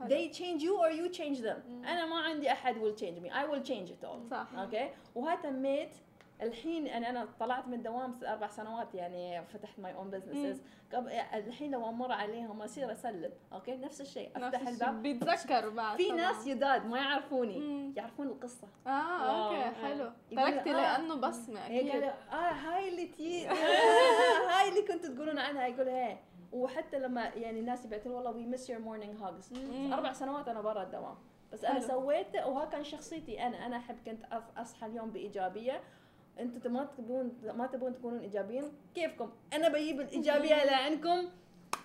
they 0.09 0.29
change 0.39 0.63
you 0.63 0.75
or 0.79 0.91
you 0.91 1.19
change 1.19 1.39
them. 1.41 1.87
أنا 1.87 2.07
ما 2.07 2.17
عندي 2.17 2.53
أحد 2.53 2.75
will 2.75 3.01
change 3.01 3.21
me. 3.25 3.31
I 3.31 3.45
will 3.53 3.69
change 3.71 3.91
it 3.91 4.05
all. 4.07 4.31
صح. 4.31 4.47
okay 4.59 4.91
وتميت 5.15 5.91
الحين 6.43 6.87
يعني 6.87 7.11
أنا 7.11 7.29
طلعت 7.41 7.69
من 7.69 7.75
الدوام 7.75 8.15
أربع 8.27 8.49
سنوات 8.49 8.95
يعني 8.95 9.45
فتحت 9.47 9.79
my 9.81 9.95
own 9.95 10.11
business 10.11 10.63
الحين 11.35 11.71
لو 11.71 11.89
أمر 11.89 12.13
عليهم 12.13 12.63
أصير 12.63 12.93
أسلم. 12.93 13.33
okay؟ 13.53 13.77
نفس 13.77 14.01
الشيء. 14.01 14.31
أفتح 14.37 14.69
الباب. 14.69 15.03
بيتذكروا 15.03 15.73
بعد 15.73 15.97
في 15.97 16.05
طبعاً. 16.09 16.17
ناس 16.17 16.47
يداد 16.47 16.87
ما 16.87 16.99
يعرفوني. 16.99 17.59
مم. 17.59 17.93
يعرفون 17.97 18.27
القصة. 18.27 18.69
آه 18.87 18.91
okay 18.91 19.63
آه. 19.63 19.71
حلو. 19.71 20.11
تركتي 20.31 20.71
آه. 20.71 20.73
لأنه 20.73 21.15
بصمة 21.15 21.67
أكيد. 21.67 22.03
آه 22.03 22.35
هاي 22.35 22.89
اللي 22.89 23.07
تي 23.07 23.49
آه 23.51 23.53
هاي 24.51 24.69
اللي 24.69 24.83
كنتوا 24.83 25.15
تقولون 25.15 25.39
عنها. 25.39 25.67
يقول 25.67 25.89
هي. 25.89 26.19
وحتى 26.53 26.99
لما 26.99 27.25
يعني 27.29 27.61
الناس 27.61 27.85
يبعثون 27.85 28.13
والله 28.13 28.31
we 28.31 28.47
miss 28.47 28.71
your 28.71 28.81
morning 28.81 29.23
hugs. 29.23 29.53
أربع 29.93 30.13
سنوات 30.13 30.49
أنا 30.49 30.61
برا 30.61 30.83
الدوام. 30.83 31.17
بس 31.53 31.65
أنا 31.65 31.75
حلو. 31.75 31.89
سويته 31.89 32.49
وها 32.49 32.65
كان 32.65 32.85
شخصيتي 32.85 33.47
أنا. 33.47 33.67
أنا 33.67 33.77
أحب 33.77 33.97
كنت 34.07 34.25
أصحى 34.57 34.87
اليوم 34.87 35.11
بإيجابية 35.11 35.81
أنتم 36.39 36.73
ما 36.73 36.89
تبون 36.99 37.33
ما 37.57 37.67
تبون 37.67 37.95
تكونون 37.95 38.21
إيجابيين؟ 38.21 38.65
كيفكم؟ 38.95 39.31
أنا 39.53 39.69
بجيب 39.69 40.01
الإيجابية 40.01 40.65
لعندكم 40.65 41.29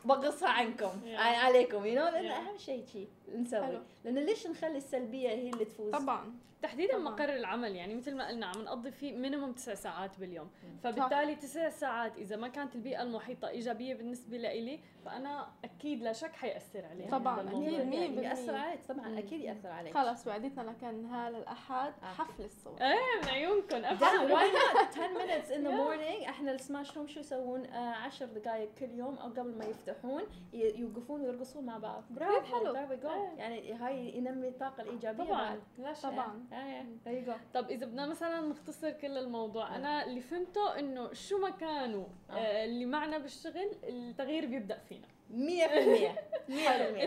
بقصها 0.06 0.50
عنكم. 0.50 0.92
Yeah. 1.06 1.20
عليكم 1.20 1.86
you 1.86 1.96
know 1.96 2.06
لأن 2.08 2.30
Yeah. 2.30 2.34
أهم 2.34 2.58
شيء 2.58 2.86
شيء 2.86 3.08
نسوي. 3.36 3.66
حلو. 3.66 3.80
لأن 4.04 4.16
ليش 4.20 4.48
نخلي 4.48 4.78
السلبية 4.78 5.30
هي 5.30 5.50
اللي 5.50 5.66
تفوز؟ 5.66 5.92
طبعا. 5.92 6.34
تحديدا 6.62 6.94
طبعاً. 6.94 7.10
مقر 7.10 7.36
العمل 7.36 7.76
يعني 7.76 7.96
مثل 7.96 8.16
ما 8.16 8.28
قلنا 8.28 8.46
عم 8.46 8.62
نقضي 8.62 8.92
فيه 8.92 9.14
minimum 9.14 9.52
تسع 9.52 9.74
ساعات 9.74 10.20
باليوم. 10.20 10.50
مم. 10.64 10.78
فبالتالي 10.84 11.36
تسع 11.36 11.70
ساعات 11.70 12.18
إذا 12.18 12.36
ما 12.36 12.48
كانت 12.48 12.76
البيئة 12.76 13.02
المحيطة 13.02 13.48
إيجابية 13.48 13.94
بالنسبة 13.94 14.38
لإلي 14.38 14.80
فأنا 15.06 15.48
أكيد 15.64 16.02
لا 16.04 16.14
شك 16.14 16.32
حيأثر 16.32 16.86
علي. 16.86 17.06
طبعاً، 17.08 17.36
هذا 17.36 17.42
الموضوع. 17.42 17.70
أكيد. 17.70 17.86
مية 17.88 18.08
بالمية. 18.08 18.28
يأثر 18.28 18.56
عليك. 18.56 18.80
طبعا 18.90 19.08
مم. 19.08 19.18
أكيد 19.18 19.42
يأثر 19.42 19.70
عليك. 19.70 19.94
خلص 19.94 20.28
وعدتنا 20.28 20.62
لكان 20.62 21.04
نهار 21.04 21.38
الأحد. 21.38 21.94
آه. 22.04 22.06
حفل 22.06 22.44
الصوت 22.44 22.82
إيه 22.82 23.22
من 23.24 23.30
عيونكم. 23.30 23.86
ابشر 23.86 24.34
why 24.34 24.52
not 24.52 24.88
10 24.92 25.14
minutes 25.14 25.48
in 25.50 25.68
the 25.68 25.72
morning. 25.72 26.30
إحنا 26.30 26.52
ال 26.52 26.59
Smash 26.59 26.98
Room 26.98 27.08
شو 27.08 27.20
يسوون؟ 27.20 27.66
آه 27.66 27.96
10 27.96 28.26
دقائق 28.26 28.70
كل 28.80 28.92
يوم 28.92 29.16
أو 29.18 29.30
قبل 29.30 29.58
ما 29.58 29.66
يفتحون 29.66 30.24
يوقفون 30.54 31.22
ويرقصون 31.22 31.66
مع 31.66 31.78
بعض. 31.78 32.04
برافو 32.10 32.56
حلو. 32.60 32.74
إيه. 33.16 33.38
يعني 33.38 33.74
هاي 33.74 34.18
ينمي 34.18 34.48
الطاقة 34.48 34.82
الإيجابية 34.84 35.24
طبعا. 35.24 35.50
بعد. 35.50 35.60
لا 35.78 35.94
شك 35.94 36.04
طبعا. 36.04 36.46
آه، 36.54 36.86
go. 37.26 37.34
طب 37.54 37.70
إذا 37.70 37.86
بدنا 37.86 38.06
مثلا 38.08 38.42
نختصر 38.42 38.92
كل 38.92 39.18
الموضوع 39.18 39.74
آه. 39.74 39.76
أنا 39.76 40.06
اللي 40.06 40.22
فهمته 40.22 40.80
إنه 40.80 41.14
شو 41.14 41.38
ما 41.38 41.50
كانوا 41.50 42.06
آه. 42.30 42.34
آه، 42.34 42.66
اللي 42.66 42.86
معنا 42.86 43.18
بالشغل 43.18 43.72
التغيير 43.84 44.46
بيبدأ 44.46 44.78
فينا. 44.78 45.08
100% 45.32 46.16
100% 46.50 46.52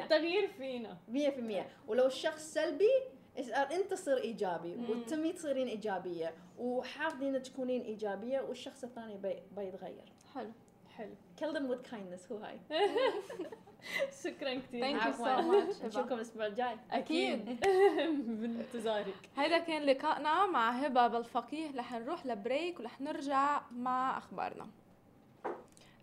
التغيير 0.03 0.47
فينا. 0.49 0.97
100% 1.09 1.67
ولو 1.89 2.07
الشخص 2.07 2.43
سلبي 2.55 2.91
أنت 3.73 3.91
تصير 3.91 4.17
إيجابي. 4.19 4.77
وتمي 4.91 5.33
تصيرين 5.33 5.69
إيجابية 5.69 6.35
وحافظين 6.59 7.43
تكونين 7.43 7.83
إيجابية 7.83 8.41
والشخص 8.41 8.85
الثاني 8.85 9.17
بي- 9.17 9.43
بيتغير. 9.57 10.13
حلو. 10.35 10.51
حلو. 10.99 11.15
Kill 11.41 11.55
them 11.55 11.69
with 11.73 11.91
kindness. 11.91 12.33
هو 12.33 12.37
هاي. 12.37 12.61
شكرا 14.25 14.55
كثير 14.55 14.83
Thank 14.85 15.03
you 15.03 15.07
عفواً. 15.07 15.37
so 15.37 15.41
much. 15.41 15.83
نشوفكم 15.85 16.15
الأسبوع 16.15 16.47
الجاي. 16.47 16.77
أكيد. 16.91 17.61
بانتظارك. 18.41 19.15
هيدا 19.37 19.59
كان 19.59 19.83
لقائنا 19.83 20.47
مع 20.47 20.71
هبة 20.71 21.07
بالفقيه. 21.07 21.77
رح 21.77 21.93
نروح 21.93 22.27
لبريك 22.27 22.81
ورح 22.81 23.01
نرجع 23.01 23.61
مع 23.73 24.19
أخبارنا. 24.19 24.67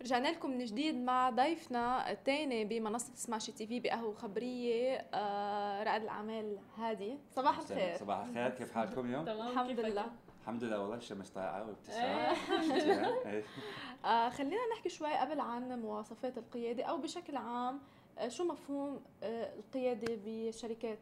رجعنا 0.01 0.27
لكم 0.27 0.49
من 0.51 0.65
جديد 0.65 0.95
مع 0.95 1.29
ضيفنا 1.29 2.11
الثاني 2.11 2.65
بمنصة 2.65 3.11
سماشي 3.15 3.51
تي 3.51 3.67
في 3.67 3.79
بقهوة 3.79 4.13
خبرية 4.13 5.05
آه 5.13 5.83
رائد 5.83 6.01
الأعمال 6.03 6.57
هادي. 6.77 7.17
صباح 7.31 7.59
الخير. 7.59 7.97
صباح 7.97 8.19
الخير. 8.25 8.49
كيف 8.49 8.71
حالكم 8.71 9.05
اليوم؟ 9.05 9.25
تمام. 9.25 9.47
الحمد؟ 9.47 9.79
لله. 9.79 10.05
الحمد 10.45 10.63
لله 10.63 10.79
والله 10.79 10.95
الشمس 10.95 11.29
طالعة 11.29 11.57
إيه. 11.57 11.65
وابتسام. 11.65 12.35
آه 14.05 14.29
خلينا 14.29 14.61
نحكي 14.75 14.89
شوي 14.89 15.13
قبل 15.13 15.39
عن 15.39 15.79
مواصفات 15.79 16.37
القيادة 16.37 16.83
أو 16.83 16.97
بشكل 16.97 17.37
عام 17.37 17.79
آه 18.19 18.27
شو 18.27 18.43
مفهوم 18.43 19.01
آه 19.23 19.53
القيادة 19.55 20.19
بشركات 20.25 20.99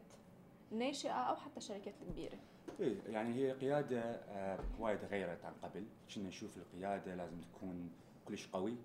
ناشئة 0.72 1.12
أو 1.12 1.36
حتى 1.36 1.56
الشركات 1.56 1.94
الكبيرة 2.02 2.38
إيه 2.80 2.96
يعني 3.08 3.34
هي 3.34 3.52
قيادة 3.52 4.00
آه، 4.00 4.58
وايد 4.78 4.98
تغيرت 4.98 5.44
عن 5.44 5.52
قبل 5.62 5.84
كنا 6.14 6.28
نشوف 6.28 6.56
القيادة 6.56 7.14
لازم 7.14 7.40
تكون 7.40 7.90
كلش 8.28 8.46
قوي. 8.46 8.76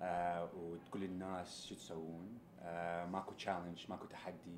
آه، 0.00 0.48
وتقول 0.56 1.02
للناس 1.02 1.66
شو 1.66 1.74
تسوون 1.74 2.38
آه، 2.62 3.06
ماكو 3.06 3.32
challenge 3.32 3.86
ماكو 3.88 4.06
تحدي 4.06 4.56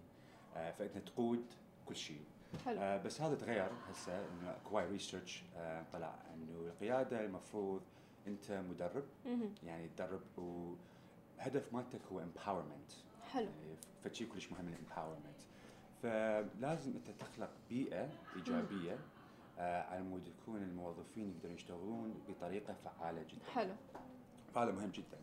آه، 0.56 0.70
فإنت 0.70 0.98
تقود 0.98 1.44
كل 1.86 1.96
شيء 1.96 2.24
حلو. 2.64 2.80
آه، 2.80 2.96
بس 3.02 3.20
هذا 3.20 3.34
تغير 3.34 3.70
هسه 3.90 4.18
إنه 4.28 4.50
اكو 4.50 4.76
وايد 4.76 4.90
research 4.90 5.42
طلع 5.92 6.14
إنه 6.34 6.68
القيادة 6.68 7.24
المفروض 7.24 7.82
أنت 8.26 8.52
مدرب. 8.52 9.04
مهم. 9.26 9.54
يعني 9.66 9.88
تدرب 9.88 10.20
وهدف 10.36 11.72
مالتك 11.72 12.00
هو 12.12 12.20
empowerment. 12.20 12.92
حلو. 13.32 13.48
فشي 14.04 14.26
كلش 14.26 14.52
مهم 14.52 14.68
ال 14.68 14.74
empowerment 14.74 15.40
فلازم 16.02 16.92
أنت 16.96 17.10
تخلق 17.10 17.50
بيئة 17.68 18.08
إيجابية 18.36 18.98
آه 19.58 19.82
على 19.82 20.02
مود 20.02 20.28
يكون 20.28 20.62
الموظفين 20.62 21.30
يقدرون 21.30 21.54
يشتغلون 21.54 22.14
بطريقة 22.28 22.74
فعالة 22.84 23.22
جدا. 23.22 23.44
حلو. 23.54 23.74
فهذا 24.54 24.72
مهم 24.72 24.90
جدا. 24.90 25.18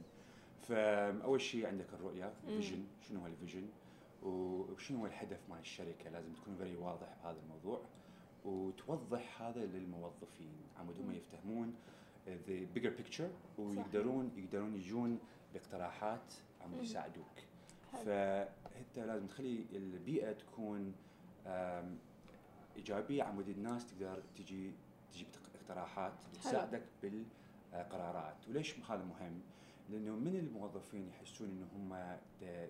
فأول 0.61 1.41
شيء 1.41 1.67
عندك 1.67 1.85
الرؤية 1.93 2.25
مم. 2.25 2.61
vision 2.61 2.83
شنو 3.01 3.19
هو 3.19 3.27
ال 3.27 3.33
vision 3.33 3.67
وشنو 4.27 4.99
هو 4.99 5.05
الهدف 5.05 5.39
مال 5.49 5.59
الشركة؟ 5.59 6.09
لازم 6.09 6.33
تكون 6.33 6.55
very 6.55 6.75
واضح 6.75 7.07
بهذا 7.23 7.39
الموضوع 7.39 7.81
وتوضح 8.45 9.41
هذا 9.41 9.65
للموظفين. 9.65 10.55
عمود 10.79 10.99
هم 10.99 11.11
يفتهمون 11.11 11.75
the 12.27 12.77
bigger 12.77 12.91
picture 13.01 13.59
ويقدرون 13.59 14.31
يقدرون 14.37 14.75
يجون 14.75 15.19
باقتراحات 15.53 16.33
عم. 16.61 16.75
يساعدوك. 16.81 17.25
فأنت 17.91 18.97
لازم 18.97 19.27
تخلي 19.27 19.65
البيئة 19.73 20.31
تكون 20.31 20.95
إيجابية 22.75 23.23
عمود 23.23 23.49
الناس 23.49 23.87
تقدر 23.87 24.21
تجي 24.35 24.71
تجي 25.11 25.25
باقتراحات 25.53 26.13
تساعدك 26.33 26.83
بالقرارات. 27.01 28.35
وليش 28.49 28.79
هذا 28.89 29.03
مهم؟ 29.03 29.41
لأنه 29.89 30.15
من 30.15 30.35
الموظفين 30.35 31.07
يحسون 31.07 31.47
إنه 31.49 31.67
هم 31.75 32.17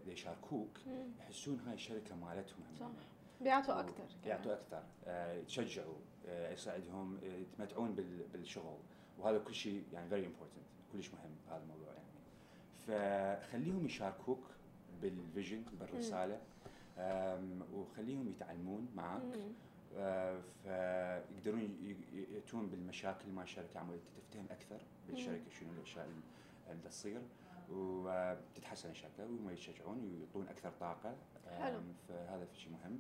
يشاركوك. 0.08 0.78
يحسون 1.20 1.60
هاي 1.60 1.74
الشركة 1.74 2.16
مالتهم 2.16 2.60
هم. 2.70 2.76
صح. 2.80 2.88
بيعطوا 3.42 3.80
أكثر 3.80 4.04
يعطوا 4.26 4.54
أكثر 4.54 4.84
آه، 5.06 5.34
يتشجعوا 5.34 5.96
آه، 6.28 6.54
يساعدهم 6.54 7.18
آه، 7.24 7.26
يتمتعون 7.26 7.96
بال- 7.96 8.28
بالشغل. 8.34 8.78
وهذا 9.20 9.38
كل 9.40 9.54
شيء 9.56 9.84
يعني 9.94 10.10
very 10.10 10.26
important 10.28 10.66
كلش 10.94 11.10
مهم 11.10 11.32
بهذا 11.48 11.64
الموضوع 11.64 11.88
يعني. 11.94 12.08
فخليهم 12.88 13.86
يشاركوك 13.86 14.44
بال 15.02 15.17
vision 15.17 15.64
بالرسالة. 15.80 16.42
وخليهم 17.74 18.30
يتعلمون 18.30 18.88
معك. 18.96 19.22
فيقدرون 20.64 21.78
يأتون 22.34 22.68
بالمشاكل 22.70 23.32
مع 23.32 23.44
الشركة 23.44 23.80
عمود 23.80 24.00
تفتهم 24.06 24.46
أكثر 24.52 24.82
بالشركة 25.10 25.50
شنو 25.60 25.70
الأشياء 25.78 26.08
اللي 26.72 26.82
تصير 26.90 27.22
وتتحسن 27.70 28.90
الشركة 28.90 29.24
وهم 29.26 29.50
يشجعون 29.50 30.00
ويعطون 30.14 30.48
أكثر 30.48 30.72
طاقة. 30.80 31.16
حلو. 31.60 31.80
فهذا 32.08 32.48
شيء 32.54 32.72
مهم. 32.72 33.00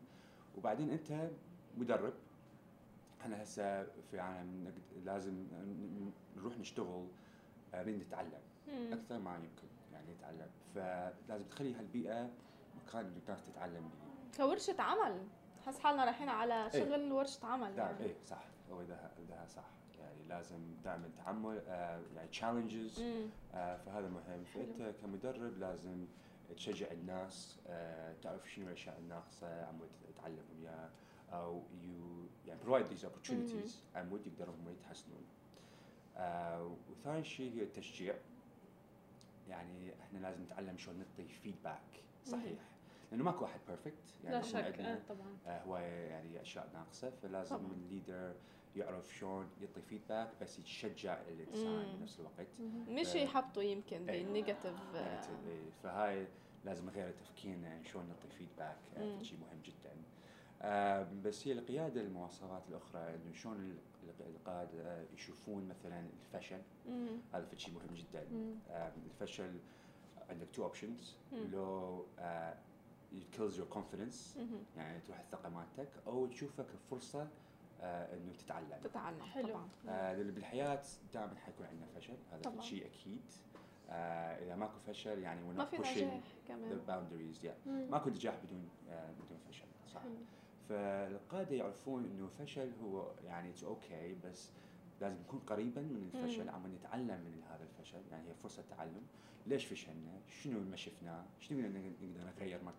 وبعدين 0.57 0.89
أنت 0.89 1.29
مدرب. 1.77 2.13
إحنا 3.21 3.43
هسه 3.43 3.83
في 4.11 4.19
عالم 4.19 4.73
لازم 5.05 5.47
نروح 6.37 6.57
نشتغل 6.57 7.07
آه، 7.73 7.83
بدنا 7.83 7.97
نتعلم. 8.03 8.41
أكثر 8.69 9.19
ما 9.19 9.35
يمكن 9.35 9.67
يعني 9.93 10.13
نتعلم. 10.13 10.49
فلازم 10.75 11.45
تخلي 11.45 11.73
هالبيئة 11.75 12.29
مكان 12.87 13.05
اللي 13.05 13.19
الناس 13.19 13.45
تتعلم 13.45 13.89
به 13.89 14.37
كورشة 14.45 14.81
عمل. 14.81 15.27
حس 15.65 15.79
حالنا 15.79 16.05
رايحين 16.05 16.29
على 16.29 16.63
إيه. 16.63 16.69
شغل 16.85 17.11
ورشة 17.11 17.45
عمل 17.45 17.75
دائما 17.75 17.91
يعني. 17.91 18.03
إيه 18.05 18.15
صح. 18.25 18.43
هو 18.71 18.83
ده 18.83 19.11
ده 19.29 19.45
صح. 19.45 19.65
لازم 20.29 20.59
دائما 20.83 21.09
تحمل 21.17 21.59
آه 21.67 22.01
يعني 22.15 22.27
تشالنجز 22.29 23.03
فهذا 23.53 24.09
مهم 24.09 24.43
فانت 24.43 24.95
كمدرب 25.01 25.57
لازم 25.57 26.05
تشجع 26.55 26.91
الناس 26.91 27.59
آه 27.67 28.15
تعرف 28.21 28.51
شنو 28.51 28.67
الأشياء 28.67 28.97
الناقصة 28.99 29.65
عمود 29.65 29.89
تعلمهم 30.17 30.45
اياها 30.61 30.89
أو 31.33 31.63
يو 31.83 32.25
يعني 32.45 32.59
provide 32.65 32.87
these 32.89 33.03
opportunities 33.05 33.71
عمود 33.95 34.27
يقدروا 34.27 34.55
هم 34.55 34.69
يتحسنون. 34.69 35.23
آه 36.17 36.75
وثاني 36.91 37.23
شيء 37.23 37.53
هي 37.53 37.63
التشجيع. 37.63 38.15
يعني 39.49 39.93
إحنا 40.01 40.19
لازم 40.19 40.43
نتعلم 40.43 40.77
شلون 40.77 40.97
نعطي 40.97 41.27
feedback 41.33 42.03
صحيح. 42.25 42.59
لأنه 43.11 43.23
ماكو 43.23 43.43
واحد 43.43 43.59
perfect 43.67 43.93
يعني 44.23 44.35
لا 44.35 44.41
شك. 44.41 44.55
عندنا 44.65 44.93
آه 44.93 44.99
طبعا. 45.09 45.37
آه، 45.47 45.63
هواية 45.63 45.83
يعني 46.09 46.41
أشياء 46.41 46.69
ناقصة 46.73 47.09
فلازم. 47.09 47.55
ال 47.55 47.66
leader 47.66 48.33
يعرف 48.77 49.15
شلون 49.15 49.47
يعطي 49.61 49.81
feedback 49.81 50.29
بس 50.41 50.59
يشجع 50.59 51.21
الانسان. 51.27 51.97
بنفس 51.99 52.19
الوقت 52.19 52.47
مش 52.89 53.07
ف- 53.07 53.15
يحبطوا 53.15 53.63
يمكن 53.63 54.09
إيه. 54.09 54.23
بال 54.23 54.73
negative، 54.93 55.47
إيه. 55.47 55.69
فهاي 55.83 56.27
لازم 56.65 56.85
نغير 56.85 57.11
تفكيرنا 57.11 57.83
شلون 57.83 58.05
نعطي 58.07 58.27
feedback 58.27 58.77
مم. 58.97 59.23
شيء 59.23 59.39
مهم 59.39 59.61
جدا 59.63 59.91
آه، 60.61 61.07
بس 61.23 61.47
هي 61.47 61.51
القيادة 61.53 62.01
المواصفات 62.01 62.63
الأخرى 62.69 63.15
إنه 63.15 63.33
شلون 63.33 63.55
ال- 63.57 63.77
القادة 64.35 65.01
يشوفون 65.13 65.67
مثلا 65.67 66.05
الفشل 66.19 66.61
هذا 67.33 67.47
شيء 67.57 67.73
مهم 67.73 67.95
جدا. 67.95 68.27
آه، 68.69 68.91
الفشل 69.05 69.59
عندك 70.29 70.47
two 70.53 70.63
options. 70.63 71.15
لو 71.31 72.05
آه، 72.19 72.57
it 73.13 73.37
kills 73.37 73.53
your 73.53 73.75
confidence 73.77 74.37
يعني 74.77 74.99
تروح 75.01 75.19
الثقة 75.19 75.49
مالتك 75.49 75.89
أو 76.07 76.25
تشوفها 76.25 76.65
كفرصه 76.65 77.21
آه 77.21 77.27
إنه 77.81 78.33
تتعلم 78.37 78.79
تتعلم 78.83 79.21
حلو. 79.21 79.47
طبعا 79.47 79.67
آه 79.89 80.13
بالحياة 80.23 80.83
دائما 81.13 81.35
حيكون 81.35 81.65
عندنا 81.65 81.85
فشل 81.95 82.17
هذا 82.31 82.41
طبعاً. 82.41 82.61
شيء 82.61 82.85
أكيد 82.85 83.21
آه 83.89 84.43
إذا 84.43 84.55
ماكو 84.55 84.79
فشل 84.87 85.19
يعني 85.19 85.41
ما 85.41 85.65
في 85.65 85.77
نجاح 85.77 86.19
the 86.45 86.47
كمان 86.47 86.81
boundaries 86.87 87.43
yeah. 87.43 87.67
مم. 87.67 87.87
ماكو 87.91 88.09
نجاح 88.09 88.35
بدون 88.45 88.69
آه 88.89 89.11
بدون 89.11 89.37
فشل 89.49 89.65
صح 89.93 90.01
فالقادة 90.69 91.55
يعرفون 91.55 92.05
إنه 92.05 92.27
فشل 92.27 92.71
هو 92.83 93.11
يعني 93.25 93.49
it's 93.49 94.15
okay 94.15 94.25
بس 94.25 94.49
لازم 95.01 95.17
نكون 95.21 95.39
قريبا 95.39 95.81
من 95.81 96.09
الفشل. 96.13 96.49
عم 96.49 96.75
نتعلم 96.75 97.07
من 97.07 97.41
هذا 97.49 97.63
الفشل 97.63 98.01
يعني 98.11 98.29
هي 98.29 98.33
فرصة 98.33 98.63
تعلم 98.69 99.01
ليش 99.47 99.65
فشلنا 99.65 100.19
شنو 100.27 100.59
ما 100.59 100.75
شفناه 100.75 101.25
شنو 101.39 101.59
نقدر 101.59 101.79
نقدر 101.79 102.31
نغير 102.37 102.59
مرة. 102.63 102.73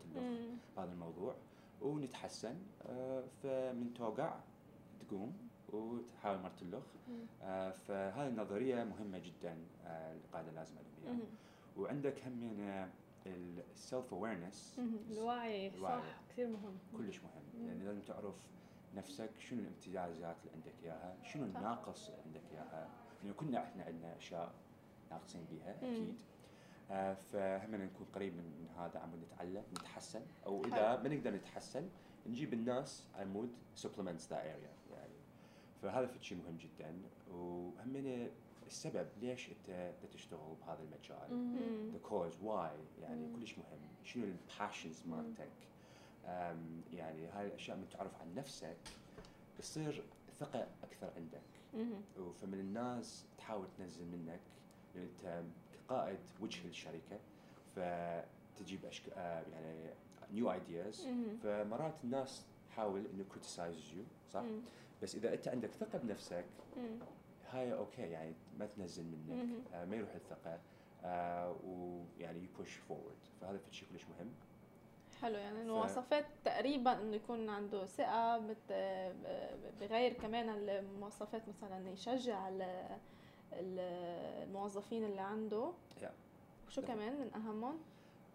بهذا 0.77 0.93
الموضوع 0.93 1.37
ونتحسن 1.81 2.57
آه، 2.87 3.25
فمن 3.43 3.95
توقع 3.95 4.41
تقوم 5.07 5.37
وتحاول 5.73 6.39
مرة 6.39 6.53
مم. 7.09 7.27
آه، 7.43 7.71
فهذه 7.71 8.29
النظرية 8.29 8.85
مهمة 8.85 9.19
جدا 9.19 9.57
آه، 9.87 10.15
القاعدة 10.15 10.51
لازم 10.53 10.75
مم. 11.07 11.21
وعندك 11.77 12.25
هم 12.27 12.43
يعني 12.61 12.91
ال 13.73 13.81
self 13.81 14.15
awareness. 14.15 14.81
الوعي. 15.11 15.71
صح 15.83 16.03
كثير 16.31 16.47
مهم 16.47 16.79
كلش 16.97 17.21
مهم. 17.21 17.67
يعني 17.69 17.85
لازم 17.85 18.01
تعرف 18.01 18.35
نفسك 18.97 19.31
شنو 19.39 19.61
الامتيازات 19.61 20.37
اللي 20.41 20.53
عندك 20.55 20.75
إياها 20.85 21.17
شنو. 21.23 21.45
الناقص 21.45 22.09
اللي 22.09 22.23
عندك 22.27 22.41
إياها 22.53 22.89
لأنه 23.23 23.35
كلنا 23.35 23.65
إحنا 23.65 23.85
عندنا 23.85 24.17
أشياء 24.17 24.53
ناقصين 25.11 25.45
بيها 25.51 25.77
مم. 25.83 25.89
أكيد 25.95 26.23
آه 26.91 27.15
فهم 27.33 27.75
نكون 27.75 28.07
قريب 28.15 28.33
من 28.37 28.69
هذا 28.79 28.99
عم 28.99 29.11
نتعلم 29.23 29.63
نتحسن 29.73 30.23
أو 30.47 30.65
إذا 30.65 31.03
ما 31.03 31.09
نقدر 31.09 31.31
نتحسن 31.35 31.89
نجيب 32.27 32.53
الناس 32.55 33.07
على 33.15 33.25
مود 33.25 33.51
that 34.29 34.33
area 34.33 34.35
يعني 34.35 34.78
فهذا 35.83 36.07
في 36.07 36.25
شيء 36.25 36.39
مهم 36.39 36.57
جدا 36.57 36.95
وهم 37.33 38.29
السبب 38.67 39.09
ليش 39.21 39.49
أنت 39.49 39.95
تشتغل 40.15 40.55
بهذا 40.61 40.83
المجال. 40.83 41.53
the 41.93 42.09
cause 42.09 42.35
why 42.45 43.01
يعني 43.03 43.27
مم. 43.27 43.37
كلش 43.37 43.59
مهم. 43.59 43.79
شنو 44.05 44.25
ال 44.25 44.34
passions 44.34 45.03
مالتك؟ 45.07 45.51
يعني 46.93 47.27
هاي 47.27 47.47
الأشياء 47.47 47.77
من 47.77 47.89
تعرف 47.89 48.21
عن 48.21 48.35
نفسك 48.35 48.77
يصير 49.59 50.03
ثقة 50.41 50.67
أكثر 50.83 51.11
عندك. 51.17 51.41
مم. 51.75 52.33
فمن 52.43 52.61
الناس 52.61 53.25
تحاول 53.39 53.67
تنزل 53.79 54.05
منك 54.05 54.41
لأن 54.95 55.05
أنت 55.05 55.43
كقائد 55.89 56.19
وجه 56.41 56.69
الشركة 56.69 57.19
فتجيب 57.77 58.85
أشك... 58.85 59.09
آه، 59.09 59.43
يعني 59.53 59.91
new 60.33 60.53
ideas. 60.53 61.07
فمرات 61.43 61.95
الناس 62.05 62.45
تحاول 62.69 63.07
إنه 63.15 63.25
criticize 63.31 63.93
you 63.97 64.03
صح؟ 64.33 64.41
مم. 64.43 64.61
بس 65.03 65.15
إذا 65.15 65.35
أنت 65.35 65.49
عندك 65.49 65.71
ثقة 65.71 65.99
بنفسك. 65.99 66.45
هاي 67.51 67.73
okay 67.75 68.03
يعني 68.03 68.35
ما 68.59 68.67
تنزل 68.67 69.05
منك. 69.05 69.63
آه 69.75 69.85
ما 69.85 69.97
يروح 69.97 70.15
الثقة 70.15 70.59
آه 71.05 71.57
ويعني 71.65 72.39
ي 72.45 72.51
push 72.51 72.75
forward 72.77 73.17
فهذا 73.41 73.59
في 73.59 73.75
شيء 73.77 73.89
كلش 73.93 74.03
مهم 74.05 74.31
حلو 75.23 75.35
يعني 75.39 75.63
المواصفات 75.63 76.25
تقريبا 76.45 76.93
إنه 77.03 77.17
يكون 77.17 77.49
عنده 77.49 77.87
ثقة 77.87 78.39
بت... 78.39 78.73
بغير 79.81 80.13
كمان 80.13 80.49
المواصفات 80.49 81.43
مثلا 81.49 81.91
يشجع. 81.91 82.49
ال- 82.49 82.99
الموظفين 83.53 85.05
اللي 85.05 85.21
عنده 85.21 85.73
Yeah. 86.01 86.05
وشو 86.67 86.83
كمان 86.83 87.21
من 87.21 87.35
أهمهم؟ 87.35 87.79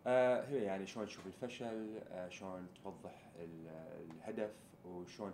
آه 0.07 0.45
هي 0.45 0.63
يعني 0.63 0.85
شلون 0.87 1.05
تشوف 1.05 1.27
الفشل 1.27 1.99
آه 2.11 2.29
شلون 2.29 2.67
توضح 2.83 3.29
ال- 3.39 3.67
الهدف 4.11 4.51
وشلون 4.85 5.29
آه 5.29 5.33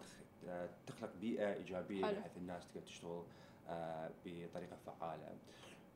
تخلق 0.88 1.12
بيئة 1.22 1.54
إيجابية 1.54 2.06
حلو. 2.06 2.20
بحيث 2.20 2.38
الناس 2.38 2.68
تقدر 2.68 2.82
تشتغل 2.82 3.24
آه 3.68 4.12
بطريقة 4.26 4.78
فعالة. 4.86 5.38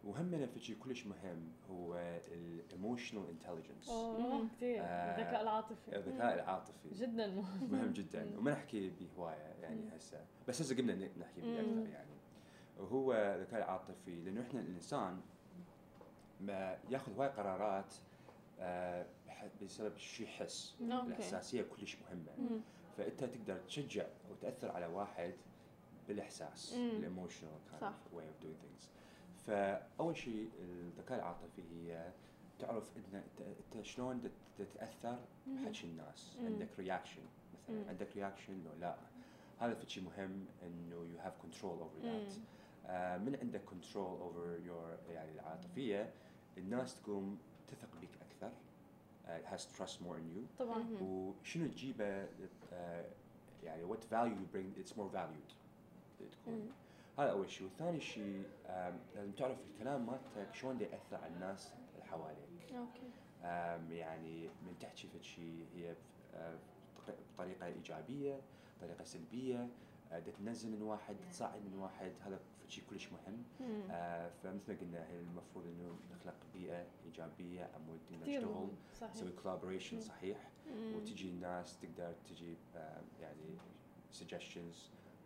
وهمنا 0.04 0.46
في 0.46 0.60
شيء 0.60 0.76
كلش 0.84 1.06
مهم 1.06 1.52
هو 1.72 1.96
ال 2.32 2.42
emotional 2.42 3.30
intelligence 3.30 3.90
أوه. 3.90 4.48
كثير 4.58 4.78
آه، 4.82 4.86
الذكاء 4.86 5.42
العاطفي. 5.42 5.96
الذكاء 5.96 6.34
العاطفي. 6.34 6.90
جدا 6.94 7.28
مهم. 7.28 7.72
مهم 7.72 7.92
جدا. 7.94 8.38
وما 8.38 8.52
نحكي 8.52 8.90
به 8.90 9.08
هوايه 9.18 9.54
يعني. 9.62 9.90
هسه. 9.98 10.26
بس 10.48 10.62
هسه 10.62 10.76
قمنا 10.78 10.94
نحكي 10.96 11.42
به. 11.42 11.60
أكثر 11.60 11.90
يعني. 11.90 12.12
وهو 12.80 13.14
الذكاء 13.14 13.60
العاطفي 13.60 14.22
لأنه 14.22 14.42
إحنا 14.42 14.60
الإنسان 14.60 15.22
ما 16.42 16.78
ياخذ 16.90 17.14
هواي 17.16 17.30
قرارات 17.30 17.94
آه، 18.60 19.06
بسبب 19.62 19.98
شيء 19.98 20.26
يحس. 20.28 20.76
okay. 20.82 21.08
الاحساسيه 21.08 21.62
كلش 21.62 21.98
مهمة. 22.02 22.32
مم. 22.38 22.62
فأنت 22.98 23.24
تقدر 23.24 23.58
تشجع 23.68 24.06
وتاثر 24.32 24.72
على 24.72 24.86
واحد 24.86 25.34
بالإحساس. 26.08 26.74
ال 26.74 26.82
emotional 26.82 27.52
صح. 27.82 27.94
way 28.14 28.28
of 28.28 28.36
doing 28.42 28.58
things 28.62 28.90
فأول 29.48 30.18
شيء 30.18 30.50
الذكاء 30.62 31.18
العاطفي 31.20 31.62
هي 31.72 32.12
تعرف 32.60 32.98
إن 32.98 33.24
انت 33.76 33.86
شلون 33.86 34.22
تت- 34.22 34.32
تتأثر. 34.66 35.20
بحكي 35.48 35.88
الناس. 35.88 36.38
عندك 36.46 36.68
reaction 36.80 37.22
مثلا. 37.54 37.90
عندك 37.90 38.08
reaction 38.16 38.64
لو 38.64 38.72
لا 38.82 38.96
هذا 39.60 39.74
في 39.74 39.90
شيء 39.90 40.04
مهم 40.04 40.46
إنه 40.64 40.96
you 40.96 41.20
have 41.20 41.34
control 41.42 41.80
over 41.80 42.00
that. 42.04 42.34
من 43.22 43.36
عندك 43.42 43.62
control 43.66 44.20
over 44.22 44.60
your 44.66 44.98
يعني 45.12 45.32
العاطفية 45.32 46.10
الناس 46.58 47.02
تقوم 47.02 47.38
تثق 47.68 47.90
بك 48.02 48.10
has 49.28 49.66
trust 49.78 50.02
more 50.02 50.18
in 50.18 50.28
you. 50.36 50.60
طبعا. 50.60 50.84
وشنو 51.02 51.68
تجيبه 51.68 52.28
آه، 52.74 53.06
يعني 53.64 53.88
what 53.88 54.00
value 54.14 54.36
you 54.36 54.56
bring 54.58 54.84
it's 54.86 54.94
more 54.98 55.16
valued. 55.16 55.54
تكون. 56.32 56.72
هذا 57.20 57.32
أول 57.32 57.50
شيء. 57.50 57.68
والثاني 57.68 58.00
شيء 58.00 58.44
لازم 59.16 59.32
تعرف 59.32 59.58
الكلام 59.74 60.06
مالتك 60.06 60.54
شلون 60.56 60.82
يأثر 60.82 61.16
على 61.24 61.34
الناس 61.34 61.74
اللي 61.94 62.06
حواليك. 62.06 62.72
أوكي. 62.78 63.10
يعني 63.96 64.48
من 64.48 64.76
تحكي 64.80 65.08
في 65.08 65.24
شيء 65.24 65.66
هي 65.76 65.96
آه، 66.36 66.56
بط- 67.08 67.16
بطريقه 67.34 67.66
إيجابية 67.66 68.40
طريقة 68.82 69.04
سلبية. 69.04 69.60
آه، 69.60 69.68
تنزل 70.20 70.70
من 70.72 70.82
واحد 70.82 71.16
دا 71.18 71.30
تساعد 71.30 71.62
من 71.66 71.80
واحد. 71.80 72.12
هذا 72.26 72.40
شيء 72.68 72.84
كلش 72.90 73.10
مهم. 73.12 73.44
آه، 73.92 74.30
فمثل 74.44 74.72
ما 74.74 74.80
قلنا 74.82 75.08
هي 75.10 75.20
المفروض 75.20 75.66
إنه 75.66 75.96
نخلق 76.12 76.36
بيئة 76.54 76.86
إيجابية 77.06 77.70
على 77.76 77.88
مود 77.88 78.00
كثير 78.10 78.38
نشتغل 78.40 79.10
نسوي 79.10 79.32
collaboration. 79.32 80.02
صحيح. 80.02 80.50
مم. 80.68 80.96
وتجي 80.96 81.30
الناس 81.30 81.80
تقدر 81.80 82.14
تجيب 82.30 82.58
آه، 82.76 83.02
يعني 83.22 83.58
suggestions 84.14 84.78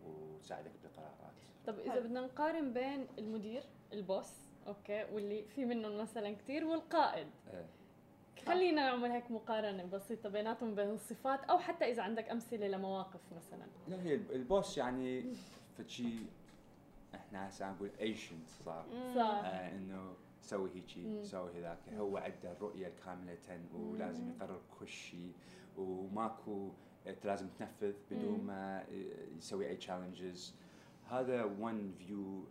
وتساعدك 0.06 0.72
بالقرارات. 0.82 1.32
طب 1.66 1.78
إذا. 1.78 2.00
بدنا 2.00 2.20
نقارن 2.20 2.72
بين 2.72 3.06
المدير 3.18 3.62
ال 3.92 4.00
boss 4.00 4.32
okay 4.66 5.04
واللي 5.04 5.44
في 5.44 5.64
منهم 5.64 5.96
مثلا 5.98 6.30
كثير 6.36 6.64
والقائد. 6.64 7.26
آه، 7.48 7.64
خلينا 8.46 8.86
نعمل 8.90 9.10
هيك 9.10 9.30
مقارنة 9.30 9.84
بسيطة 9.84 10.28
بيناتهم 10.28 10.74
بين 10.74 10.90
الصفات 10.90 11.44
أو 11.44 11.58
حتى 11.58 11.84
إذا 11.84 12.02
عندك 12.02 12.28
أمثلة 12.28 12.68
لمواقف 12.68 13.20
مثلا 13.36 13.66
لا 13.88 14.02
هي 14.02 14.14
الب- 14.14 14.30
ال 14.32 14.41
boss 14.41 14.78
يعني 14.78 15.24
فشي 15.78 16.18
إحنا 17.14 17.48
هسه 17.48 17.70
نقول 17.72 17.90
ايشنت 18.00 18.48
صار. 18.64 18.86
صح. 19.14 19.20
آه 19.44 19.76
إنه 19.76 20.14
سوي 20.40 20.70
هيجي. 20.74 21.24
سوي 21.24 21.52
هذاك 21.58 21.78
هو 21.98 22.16
عنده 22.16 22.52
الرؤيه 22.52 22.86
الكامله 22.86 23.36
ولازم. 23.74 24.28
يقرر 24.30 24.60
كل 24.80 24.88
شيء 24.88 25.32
وماكو 25.78 26.70
أنت 27.06 27.26
لازم 27.26 27.48
تنفذ 27.58 27.94
بدون. 28.10 28.40
ما 28.44 28.84
يسوي 29.36 29.68
أي 29.68 29.76
challenges 29.76 30.54
هذا 31.10 31.44
one 31.44 31.92
view 31.98 32.44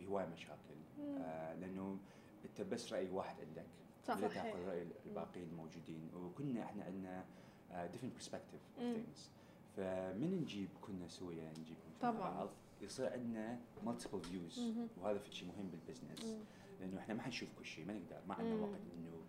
بهواي 0.00 0.26
مشاكل. 0.26 0.74
آه 1.18 1.54
لأنه 1.54 1.98
أنت 2.44 2.60
بس 2.62 2.92
رأي 2.92 3.10
واحد 3.10 3.36
عندك. 3.40 3.66
لا. 4.08 4.28
تاخذ 4.28 4.68
راي 4.68 4.86
الباقيين 5.06 5.48
الموجودين 5.48 6.10
وكلنا 6.14 6.62
إحنا 6.64 6.84
عندنا 6.84 7.24
uh, 7.70 7.74
different 7.74 8.22
perspective 8.22 8.78
of 8.78 8.80
things 8.82 9.20
فمن 9.76 10.38
نجيب 10.42 10.68
كنا 10.82 11.08
سويا 11.08 11.50
نجيبهم 11.50 11.92
مع 12.02 12.10
طبعاً. 12.10 12.30
بعض 12.34 12.48
يصير 12.82 13.12
عندنا 13.12 13.58
views 14.26 14.58
مهم. 14.58 14.88
وهذا 15.00 15.18
في 15.18 15.32
شيء 15.32 15.48
مهم 15.48 15.68
بالبزنس. 15.68 16.36
لأنه 16.80 16.98
إحنا 16.98 17.14
ما 17.14 17.22
حنشوف 17.22 17.48
كل 17.58 17.64
شيء 17.66 17.84
ما 17.86 17.92
نقدر 17.92 18.20
ما 18.28 18.34
عندنا. 18.34 18.54
وقت 18.62 18.80
إنه 18.96 19.20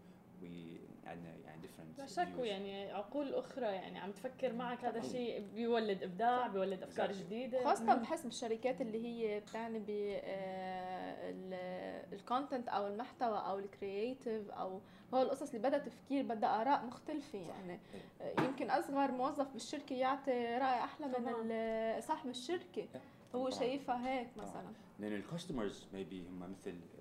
we 0.42 0.78
عندنا 1.06 1.36
يعني 1.46 1.62
different 1.62 2.00
لا 2.00 2.06
شك. 2.06 2.28
يعني 2.38 2.92
عقول 2.92 3.34
أخرى 3.34 3.66
يعني 3.66 4.00
عم 4.00 4.12
تفكر 4.12 4.54
معك 4.54 4.86
هذا. 4.86 5.00
الشيء 5.00 5.46
بيولد 5.56 6.04
إبداع. 6.04 6.48
بيولد 6.48 6.84
أفكار 6.84 7.10
Exactly. 7.14 7.18
جديدة 7.18 7.64
خاصة 7.64 7.84
مم. 7.96 8.02
بحس 8.02 8.24
بالشركات 8.24 8.82
اللي 8.82 9.06
هي 9.06 9.40
بتعني 9.40 9.80
ب 9.80 9.90
ال 12.14 12.20
content 12.21 12.68
أو 12.70 12.88
المحتوى 12.88 13.38
أو 13.38 13.60
ال 13.60 13.70
creative 13.70 14.50
أو 14.52 14.80
هو 15.14 15.22
القصص 15.22 15.54
اللي 15.54 15.68
بدها 15.68 15.80
تفكير 15.80 16.24
بدها 16.24 16.62
آراء 16.62 16.86
مختلفة 16.86 17.40
يعني 17.40 17.80
آه، 18.22 18.42
يمكن 18.42 18.70
أصغر 18.70 19.12
موظف 19.12 19.52
بالشركة 19.54 19.96
يعطي 19.96 20.32
رأي 20.32 20.80
أحلى 20.84 21.08
من 21.08 22.02
صاحب 22.02 22.30
الشركة 22.30 22.88
هو 23.36 23.48
طبعاً. 23.50 23.60
شايفها 23.60 24.08
هيك. 24.20 24.28
مثلا 24.38 24.68
لأن 25.00 25.14
ال 25.14 25.21
customers 25.21 25.88
maybe 25.94 26.22
هم 26.22 26.40
مثل 26.40 26.72
آه، 26.72 26.95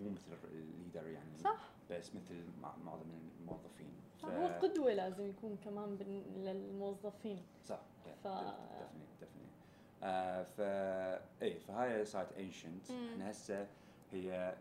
مو 0.00 0.10
مثل 0.10 0.32
ال 0.52 0.60
leader 0.60 1.06
يعني 1.06 1.36
صح. 1.38 1.70
بس 1.90 2.14
مثل 2.14 2.34
مع- 2.62 2.76
معظم 2.84 3.06
الموظفين. 3.40 3.92
ف- 4.22 4.24
هو 4.24 4.46
قدوه 4.46 4.92
لازم 4.92 5.28
يكون 5.28 5.56
كمان 5.64 5.98
للموظفين. 6.36 7.42
صح 7.64 7.80
ف- 8.24 8.28
ديفنتلي 8.28 9.06
ديفنتلي 9.20 10.44
فا 10.56 11.14
اي 11.42 11.58
فهاي 11.60 12.04
صارت 12.04 12.32
انشنت. 12.38 12.90
إحنا 12.90 13.30
هسه 13.30 13.66
هي 14.12 14.54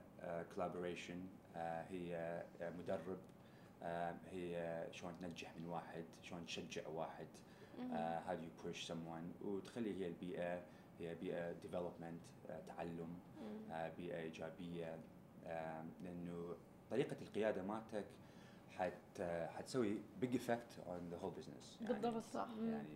collaboration 0.55 1.19
هي 1.89 2.15
آه، 2.61 2.69
مدرب 2.69 3.17
آه، 3.83 4.15
هي 4.31 4.87
شلون 4.91 5.13
تنجح 5.21 5.51
من 5.59 5.67
واحد 5.67 6.03
شلون 6.21 6.45
تشجع 6.45 6.87
واحد. 6.87 7.27
do 8.27 8.31
you 8.31 8.65
push 8.67 8.87
someone 8.91 9.45
وتخلي 9.45 9.99
هي 9.99 10.07
البيئة 10.07 10.61
هي 10.99 11.15
بيئة 11.15 11.51
development 11.51 12.21
تعلم 12.67 13.09
آه، 13.71 13.89
بيئة 13.97 14.17
إيجابية 14.19 14.99
آم، 15.47 15.89
لأنه 16.03 16.55
طريقة 16.91 17.15
القيادة 17.21 17.63
مالتك 17.63 18.05
حت 18.71 19.21
حتسوي 19.57 19.97
big 20.21 20.35
effect 20.35 20.79
on 20.87 21.09
the 21.11 21.17
whole 21.17 21.31
business 21.31 21.77
بالضبط 21.81 22.23
صح. 22.23 22.47
يعني 22.59 22.87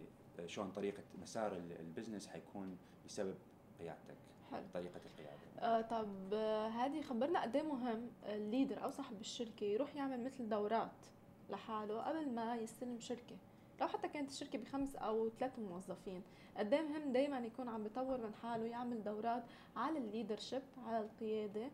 شلون 0.46 0.72
طريقة 0.72 1.04
مسار 1.22 1.52
ال- 1.56 1.80
ال 1.80 1.85
business 1.85 2.28
حيكون 2.28 2.78
بسبب 3.06 3.36
قيادتك 3.80 4.16
حلو. 4.52 4.64
طريقة 4.74 5.02
القيادة. 5.06 5.38
آه 5.60 5.82
طب 5.82 6.34
آه، 6.34 6.68
هادي 6.68 7.04
خبرنا 7.04 7.42
قد 7.42 7.56
إيه 7.56 7.64
مهم 7.64 8.10
ال 8.26 8.34
leader 8.34 8.84
أو 8.84 8.92
صاحب 8.92 9.20
الشركة 9.22 9.64
يروح 9.64 9.96
يعمل 9.96 10.24
مثل 10.24 10.50
دورات 10.50 11.06
لحاله 11.50 12.02
قبل 12.02 12.30
ما 12.30 12.56
يستلم 12.56 13.00
شركة؟ 13.00 13.36
لو 13.82 13.88
حتى 13.88 14.08
كانت 14.08 14.30
الشركة 14.30 14.60
بخمس 14.60 14.96
أو 14.96 15.30
ثلاث 15.40 15.60
موظفين 15.60 16.22
قد 16.58 16.74
إيه 16.74 16.82
مهم 16.82 17.12
دائما 17.14 17.38
يكون 17.40 17.70
عم 17.70 17.84
بيطور 17.84 18.18
من 18.18 18.34
حاله 18.34 18.66
يعمل 18.66 19.04
دورات 19.04 19.44
على 19.76 19.98
ال 20.00 20.05
leadership 20.05 20.62
على 20.86 21.00
القيادة 21.00 21.68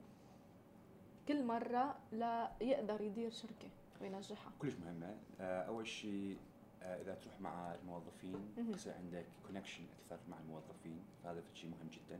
كل 1.27 1.43
مرة 1.43 1.95
ليقدر 2.11 3.01
يدير 3.01 3.29
شركة 3.31 3.69
وينجحها. 4.01 4.51
كلش 4.59 4.73
مهمة. 4.75 5.15
آه، 5.39 5.61
أول 5.63 5.87
شيء 5.87 6.37
إذا 6.83 7.15
تروح 7.15 7.41
مع 7.41 7.75
الموظفين. 7.75 8.53
يصير 8.57 8.93
عندك 8.93 9.25
connection 9.47 9.83
أكثر 10.01 10.19
مع 10.29 10.37
الموظفين 10.39 10.99
فهذا 11.23 11.43
شيء 11.53 11.69
مهم 11.69 11.89
جدا. 11.89 12.19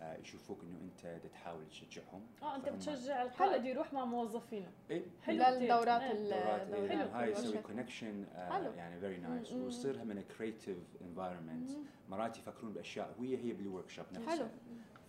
آه، 0.00 0.16
يشوفوك 0.16 0.58
إنه 0.62 0.78
أنت 0.80 1.26
تحاول 1.32 1.68
تشجعهم 1.68 2.26
آه 2.42 2.56
أنت 2.56 2.68
بتشجع 2.68 3.22
القائد 3.22 3.64
يروح 3.64 3.92
مع 3.92 4.04
موظفينه 4.04 4.70
إيه؟ 4.90 5.02
حلو 5.22 5.44
للدورات 5.44 6.02
إيه. 6.02 6.12
دورات 6.30 6.66
دورات 6.66 6.90
إيه، 6.90 6.98
حلو. 6.98 7.08
هاي 7.08 7.30
يسوي. 7.32 7.58
connection 7.58 8.26
حلو. 8.34 8.72
يعني 8.72 9.00
very 9.00 9.16
nice. 9.16 9.52
ويصير 9.52 10.04
من 10.04 10.22
creative 10.38 10.78
environment. 11.00 11.70
مرات 12.08 12.38
يفكرون 12.38 12.72
بأشياء 12.72 13.14
وهي 13.18 13.36
هي 13.36 13.52
بال 13.52 13.88
workshop 13.88 14.06
نفسها 14.12 14.36
حلو. 14.36 14.48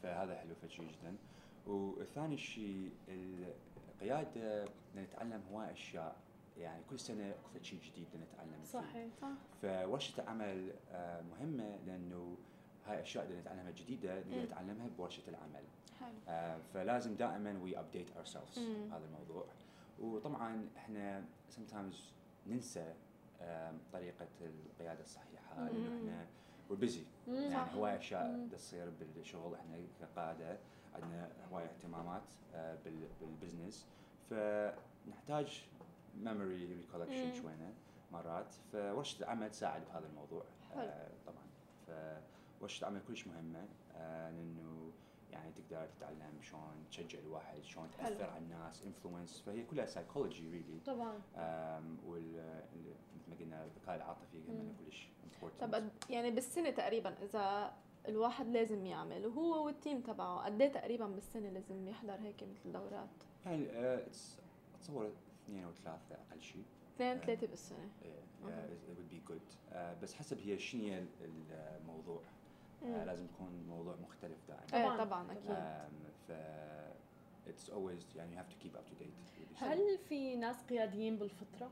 فهذا 0.03 0.35
حلو 0.35 0.55
فشي 0.55 0.81
جدا 0.85 1.15
وثاني 1.67 2.37
شيء 2.37 2.91
القياده 3.09 4.65
نتعلم 4.95 5.41
هواي 5.51 5.71
أشياء 5.71 6.15
يعني 6.61 6.83
كل 6.89 6.99
سنة 6.99 7.29
اكو 7.29 7.63
شيء 7.63 7.79
جديد 7.81 8.07
نتعلم 8.15 8.59
فيه 8.61 8.67
صحيح 8.79 9.07
صح 9.21 9.27
فورشه 9.61 10.21
العمل 10.21 10.73
آه، 10.91 11.21
مهمة 11.21 11.75
لأنه 11.85 12.37
هاي 12.85 13.01
أشياء 13.01 13.25
اللي 13.25 13.39
نتعلمها 13.39 13.71
جديدة 13.71 14.15
مم. 14.23 14.43
نتعلمها 14.43 14.87
بورشه 14.97 15.21
العمل 15.27 15.63
حلو 15.99 16.09
آه، 16.27 16.57
فلازم 16.73 17.15
دائما 17.15 17.59
we 17.63 17.79
update 17.79 18.11
ourselves. 18.17 18.59
هذا 18.91 19.05
الموضوع 19.05 19.45
وطبعا 19.99 20.69
إحنا 20.77 21.23
sometimes 21.51 21.95
ننسى 22.47 22.93
آم، 23.41 23.77
طريقة 23.93 24.27
القيادة 24.41 25.01
الصحيحة 25.01 25.55
لأنه. 25.69 25.87
إحنا 25.97 26.25
و 26.69 26.76
busy 26.76 27.03
مم. 27.27 27.33
يعني. 27.35 27.75
هواي 27.75 27.97
أشياء 27.97 28.47
تصير 28.51 28.89
بالشغل 29.15 29.55
إحنا 29.55 29.77
كقادة 30.01 30.57
عندنا 30.95 31.31
هواي 31.51 31.65
اهتمامات 31.65 32.23
آه، 32.53 32.77
بال- 32.85 33.09
بال 33.21 33.35
business 33.35 33.87
فنحتاج 34.29 35.65
memory 36.15 36.65
recollection. 36.65 37.33
شوينا 37.33 37.73
مرات. 38.11 38.53
فورشة 38.71 39.19
العمل 39.23 39.51
تساعد 39.51 39.85
بهذا 39.85 40.07
الموضوع. 40.07 40.43
حلو. 40.71 40.81
آه، 40.81 41.07
طبعا. 41.25 42.21
فورشة 42.59 42.81
العمل 42.81 43.01
كلش 43.07 43.27
مهمة. 43.27 43.65
آه، 43.95 44.31
لأنه 44.31 44.91
يعني 45.31 45.51
تقدر 45.51 45.87
تتعلم 45.97 46.41
شلون 46.41 46.85
تشجع 46.89 47.19
الواحد 47.19 47.63
شلون. 47.63 47.89
تأثر 47.97 48.29
على 48.29 48.39
الناس 48.43 48.85
influence 48.85 49.41
فهي 49.41 49.63
كلها 49.63 49.85
psychology 49.85 50.49
really 50.51 50.79
طبعا. 50.85 51.13
وال 52.07 52.35
ال- 52.75 52.95
مثل 53.15 53.29
ما 53.29 53.35
قلنا 53.39 53.63
الذكاء 53.65 53.95
العاطفي. 53.95 54.41
كمان 54.47 54.73
كلش 54.85 55.07
طب 55.61 55.89
يعني 56.09 56.31
بالسنة 56.31 56.69
تقريبا 56.69 57.15
إذا 57.23 57.73
الواحد 58.07 58.47
لازم 58.47 58.85
يعمل 58.85 59.25
وهو 59.25 59.65
والتيم 59.65 60.01
تبعه 60.01 60.45
قد 60.45 60.61
إيه 60.61 60.71
تقريبا 60.71 61.07
بالسنة 61.07 61.49
لازم 61.49 61.87
يحضر 61.87 62.13
هيك 62.13 62.43
مثل 62.43 62.71
دورات؟ 62.71 63.09
يعني 63.45 63.69
آه، 63.69 64.05
أتصور 64.79 65.11
اثنين 65.43 65.63
أو 65.63 65.71
ثلاثة 65.71 66.15
أقل 66.15 66.41
شيء 66.41 66.63
اثنين 66.95 67.17
آه. 67.17 67.25
ثلاثة 67.25 67.47
بالسنه 67.47 67.89
yeah, 68.01 68.45
أها. 68.47 68.67
it 68.67 68.89
would 68.89 69.13
be 69.13 69.31
good 69.31 69.73
آه، 69.73 69.93
بس 70.01 70.13
حسب 70.13 70.39
هي 70.39 70.59
شنو 70.59 71.05
الموضوع 71.81 72.21
آه، 72.83 72.85
مم. 72.85 73.03
لازم 73.05 73.25
يكون 73.25 73.65
موضوع 73.69 73.95
مختلف 74.03 74.37
دائما 74.47 74.63
إيه 74.73 74.95
طبعاً. 74.97 75.05
طبعا 75.05 75.31
أكيد 75.31 75.55
ف 76.27 76.31
it's 77.47 77.69
always 77.69 78.15
يعني 78.15 78.35
you 78.35 78.39
have 78.39 78.49
to 78.49 78.63
keep 78.63 78.75
up 78.75 78.85
to 78.85 79.03
date. 79.03 79.63
هل 79.63 79.97
في 80.09 80.35
ناس 80.35 80.63
قياديين 80.63 81.17
بالفطره؟ 81.17 81.71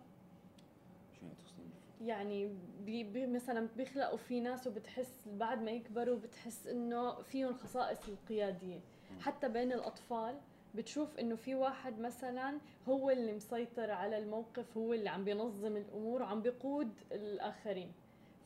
شنو 1.11 1.29
يعني 1.29 1.35
تقصدين 1.35 1.71
يعني 2.01 2.55
بي 2.85 3.03
بي 3.03 3.27
مثلا 3.27 3.67
بيخلقوا 3.77 4.17
في 4.17 4.39
ناس 4.39 4.67
وبتحس 4.67 5.21
بعد 5.25 5.61
ما 5.61 5.71
يكبروا 5.71 6.19
بتحس 6.19 6.67
إنه 6.67 7.21
فيهم 7.21 7.53
خصائص 7.53 8.07
القيادية. 8.09 8.79
حتى 9.19 9.49
بين 9.49 9.71
الأطفال 9.73 10.39
بتشوف 10.75 11.19
إنه 11.19 11.35
في 11.35 11.55
واحد 11.55 11.99
مثلا 11.99 12.57
هو 12.89 13.09
اللي 13.09 13.33
مسيطر 13.33 13.91
على 13.91 14.17
الموقف 14.17 14.77
هو 14.77 14.93
اللي 14.93 15.09
عم 15.09 15.23
بينظم 15.23 15.77
الأمور 15.77 16.21
وعم 16.21 16.41
بيقود 16.41 16.91
الآخرين. 17.11 17.91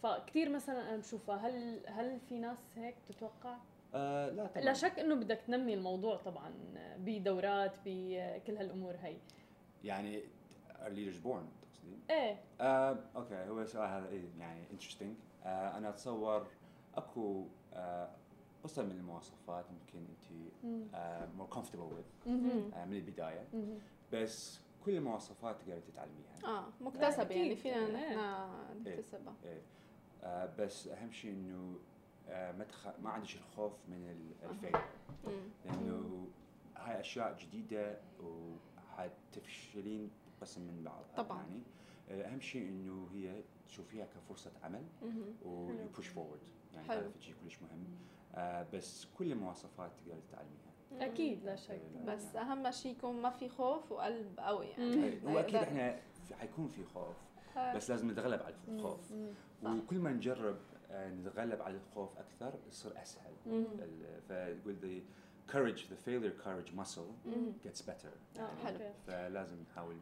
فكتير 0.04 0.50
مثلا 0.50 0.90
أنا 0.90 0.98
بشوفها. 0.98 1.36
هل 1.36 1.80
هل 1.88 2.20
في 2.30 2.40
ناس 2.40 2.58
هيك 2.76 2.96
بتتوقع؟ 3.06 3.58
آه 3.96 4.30
لا 4.30 4.48
طبعا. 4.48 4.66
لا 4.66 4.74
شك 4.74 5.00
إنه 5.00 5.16
بدك 5.16 5.42
تنمي 5.48 5.74
الموضوع 5.74 6.16
طبعا 6.18 6.54
بدورات 6.98 7.76
بكل 7.86 8.58
هالأمور 8.58 8.96
هي. 8.96 9.18
يعني 9.84 10.24
are 10.86 10.90
leaders 10.90 11.20
born 11.26 11.44
تقصدين 11.62 12.00
إيه. 12.10 12.40
آه، 12.62 12.98
أوكي 13.16 13.36
هو 13.50 13.62
السؤال 13.62 13.90
هذا 13.90 14.10
إيه 14.10 14.24
يعني 14.40 14.64
interesting 14.72 15.16
آه، 15.46 15.78
أنا 15.78 15.90
أتصور 15.90 16.48
أكو 16.96 17.46
آه، 17.74 18.10
قصه 18.64 18.84
من 18.84 18.92
المواصفات 18.92 19.66
يمكن 19.72 20.06
أنت. 20.64 21.34
more 21.38 21.48
comfortable. 21.48 22.04
آه، 22.28 22.86
من 22.86 22.94
البداية. 22.94 23.48
بس 24.14 24.60
كل 24.86 24.92
المواصفات 24.92 25.62
تقدر 25.62 25.80
تتعلميها 25.80 26.58
آه 26.60 26.68
مكتسبه 26.82 27.36
يعني 27.36 27.52
أكيد. 27.52 27.58
فينا 27.58 27.76
إيه. 27.76 28.16
نحن 28.16 28.80
نكتسبها 28.80 29.34
إيه. 29.46 29.62
آه، 30.24 30.56
بس 30.60 30.88
أهم 30.88 31.12
شيء 31.12 31.32
إنه 31.32 31.76
آه، 32.30 32.52
ما 32.52 32.64
تخ... 32.64 32.88
ما 33.00 33.10
عندك 33.10 33.36
الخوف 33.36 33.74
من 33.90 34.04
ال- 34.10 34.50
ال 34.50 34.55
fail. 34.55 34.80
لأنه 35.66 36.28
هاي 36.76 37.00
أشياء 37.00 37.38
جديدة 37.40 38.00
وحتفشلين 38.98 40.10
قسم 40.42 40.62
من 40.62 40.84
بعض 40.84 41.04
طبعاً. 41.18 41.38
يعني 41.44 41.62
آه، 42.24 42.28
أهم 42.34 42.40
شيء 42.42 42.68
إنه 42.70 43.08
هي 43.14 43.42
تشوفيها 43.68 44.06
كفرصة 44.06 44.52
عمل 44.64 44.84
مهم. 45.02 45.36
و 45.46 45.54
you 45.54 45.78
حلو. 45.78 45.88
push 45.96 46.08
forward 46.08 46.40
يعني. 46.74 46.88
هذا 46.88 47.12
شيء 47.20 47.36
كلش 47.44 47.62
مهم 47.62 47.86
بس 48.74 49.06
كل 49.18 49.32
المواصفات 49.32 49.92
تقدر 49.98 50.20
تتعلميها. 50.30 50.64
أكيد 51.14 51.44
لا 51.44 51.56
شك. 51.56 51.70
إيه، 51.72 52.06
بس 52.06 52.36
أهم 52.36 52.72
شيء 52.72 52.92
يكون 52.92 53.22
ما 53.22 53.30
في 53.30 53.50
خوف 53.50 53.92
وقلب 53.92 54.40
قوي. 54.40 54.66
يعني. 54.66 55.04
إيه، 55.04 55.20
هو 55.28 55.40
أكيد 55.40 55.56
إحنا 55.56 56.00
حيكون 56.40 56.68
في 56.68 56.84
خوف 56.84 57.16
آه. 57.58 57.76
بس 57.76 57.90
لازم 57.90 58.12
نتغلب 58.12 58.42
على 58.42 58.56
الخوف. 58.68 59.14
وكل 59.64 60.00
ما 60.00 60.12
نجرب 60.12 60.58
آه، 60.92 61.10
نتغلب 61.10 61.62
على 61.62 61.78
الخوف 61.78 62.18
أكثر 62.18 62.54
يصير 62.70 63.02
أسهل. 63.02 63.34
فيقول 64.28 64.76
the 64.82 65.02
courage 65.54 65.80
the 65.80 65.98
failure 66.08 66.46
courage 66.46 66.72
muscle 66.80 67.30
gets 67.66 67.82
better. 67.82 68.40
آه، 68.40 68.42
يعني 68.42 68.60
حلو. 68.64 68.92
فلازم 69.08 69.58
نحاول 69.72 69.98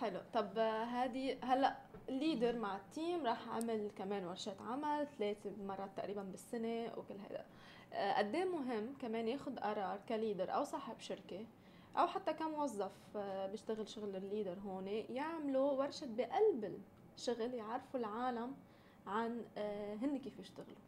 حلو. 0.00 0.20
طب 0.34 0.58
هذه 0.88 1.38
هلأ 1.42 1.76
ال 2.08 2.15
leader 2.15 2.58
مع 2.58 2.76
ال 2.76 2.86
team 2.86 3.26
راح 3.26 3.48
عمل 3.48 3.90
كمان 3.98 4.26
ورشات 4.26 4.60
عمل 4.60 5.06
ثلاث 5.18 5.46
مرات 5.46 5.90
تقريبا 5.96 6.22
بالسنة 6.22 6.92
وكل 6.96 7.14
هذا 7.14 7.44
آه، 7.92 8.18
قد 8.18 8.34
إيه 8.34 8.44
مهم 8.44 8.94
كمان 9.00 9.28
ياخذ 9.28 9.58
قرار 9.58 10.00
ك 10.08 10.15
leader 10.15 10.54
أو 10.54 10.64
صاحب 10.64 11.00
شركة 11.00 11.46
أو 11.96 12.06
حتى 12.06 12.32
كموظف 12.32 12.92
آه، 13.16 13.46
بيشتغل 13.46 13.88
شغل 13.88 14.16
ال 14.16 14.22
leader 14.22 14.58
هون 14.58 14.86
يعملوا 14.86 15.72
ورشة 15.72 16.06
بقلب 16.06 16.82
الشغل 17.16 17.54
يعرفوا 17.54 18.00
العالم 18.00 18.56
عن 19.06 19.44
آه، 19.58 19.94
هن 19.94 20.18
كيف 20.18 20.38
يشتغلوا. 20.38 20.87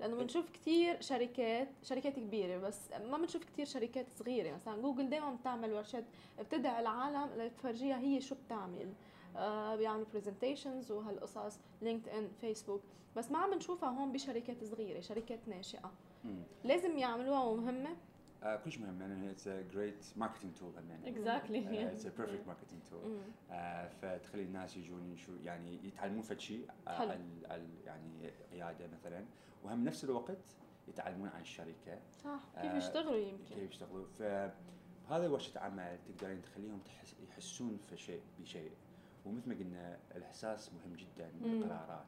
لأنه 0.00 0.16
بنشوف 0.16 0.50
كثير 0.50 1.00
شركات 1.00 1.68
شركات 1.82 2.16
كبيرة 2.16 2.58
بس 2.58 2.92
ما 2.92 3.18
بنشوف 3.18 3.44
كثير 3.44 3.66
شركات 3.66 4.06
صغيرة. 4.10 4.54
مثلا 4.54 4.82
جوجل 4.82 5.10
دائما 5.10 5.34
بتعمل 5.34 5.72
ورشات 5.72 6.04
بتدعي 6.38 6.80
العالم 6.80 7.30
لتفرجيها 7.36 7.98
هي 7.98 8.20
شو 8.20 8.34
بتعمل. 8.46 8.92
آه 9.36 9.76
بيعملوا 9.76 10.06
presentations 10.14 10.92
وهالقصص 10.92 11.58
لينكد 11.82 12.08
ان 12.08 12.28
فيسبوك 12.40 12.82
بس 13.16 13.30
ما 13.30 13.38
عم 13.38 13.54
نشوفها 13.54 13.88
هون 13.88 14.12
بشركات 14.12 14.64
صغيرة 14.64 15.00
شركات 15.00 15.38
ناشئة. 15.48 15.92
مم. 16.24 16.42
لازم 16.64 16.98
يعملوها 16.98 17.42
ومهمة. 17.44 17.96
آه 18.42 18.56
كلش 18.56 18.78
مهم. 18.78 19.34
great 19.72 20.20
marketing 20.22 20.60
tool. 20.60 20.74
كمان 20.76 21.00
Exactly. 21.14 21.60
uh, 21.66 21.96
it's 21.96 22.04
a 22.04 22.20
perfect 22.20 22.46
marketing 22.50 22.90
tool. 22.90 23.06
مم. 23.06 23.18
آه، 23.50 23.88
فتخلي 23.88 24.42
الناس 24.42 24.76
يجون 24.76 25.16
شو 25.16 25.32
يعني 25.44 25.78
يتعلمون 25.84 26.22
فد 26.22 26.40
شيء 26.40 26.68
آه، 26.88 27.18
يعني 27.86 28.30
قيادة 28.52 28.86
مثلا. 28.92 29.24
وهم 29.66 29.84
نفس 29.84 30.04
الوقت 30.04 30.38
يتعلمون 30.88 31.28
عن 31.28 31.40
الشركة. 31.40 31.98
صح 32.24 32.40
كيف 32.62 32.72
آه، 32.72 32.76
يشتغلوا 32.76 33.16
يمكن. 33.16 33.54
كيف 33.54 33.70
يشتغلوا. 33.70 34.06
فهذا 34.18 35.28
ورشة 35.28 35.58
عمل 35.58 35.98
تقدرين 36.08 36.42
تخليهم 36.42 36.78
تحس 36.78 37.14
يحسون 37.28 37.78
في 37.90 37.96
شيء 37.96 38.22
بشيء. 38.40 38.70
ومثل 39.26 39.48
ما 39.48 39.54
قلنا 39.54 39.98
الإحساس 40.16 40.70
مهم 40.72 40.96
جدا. 40.96 41.30
بالقرارات. 41.40 42.06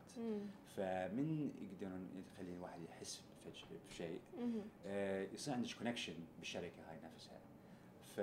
فمن 0.77 1.51
يقدرون 1.63 2.25
يخلي 2.35 2.53
الواحد 2.55 2.81
يحس 2.83 3.23
في 3.45 3.59
ش- 3.59 3.65
في 3.89 3.95
شيء؟ 3.95 4.21
مم. 4.39 4.61
آه، 4.87 5.27
يصير 5.35 5.55
عندك 5.55 5.75
كونكشن 5.79 6.15
بالشركة 6.39 6.91
هاي 6.91 6.99
نفسها. 7.15 7.39
ف 8.17 8.21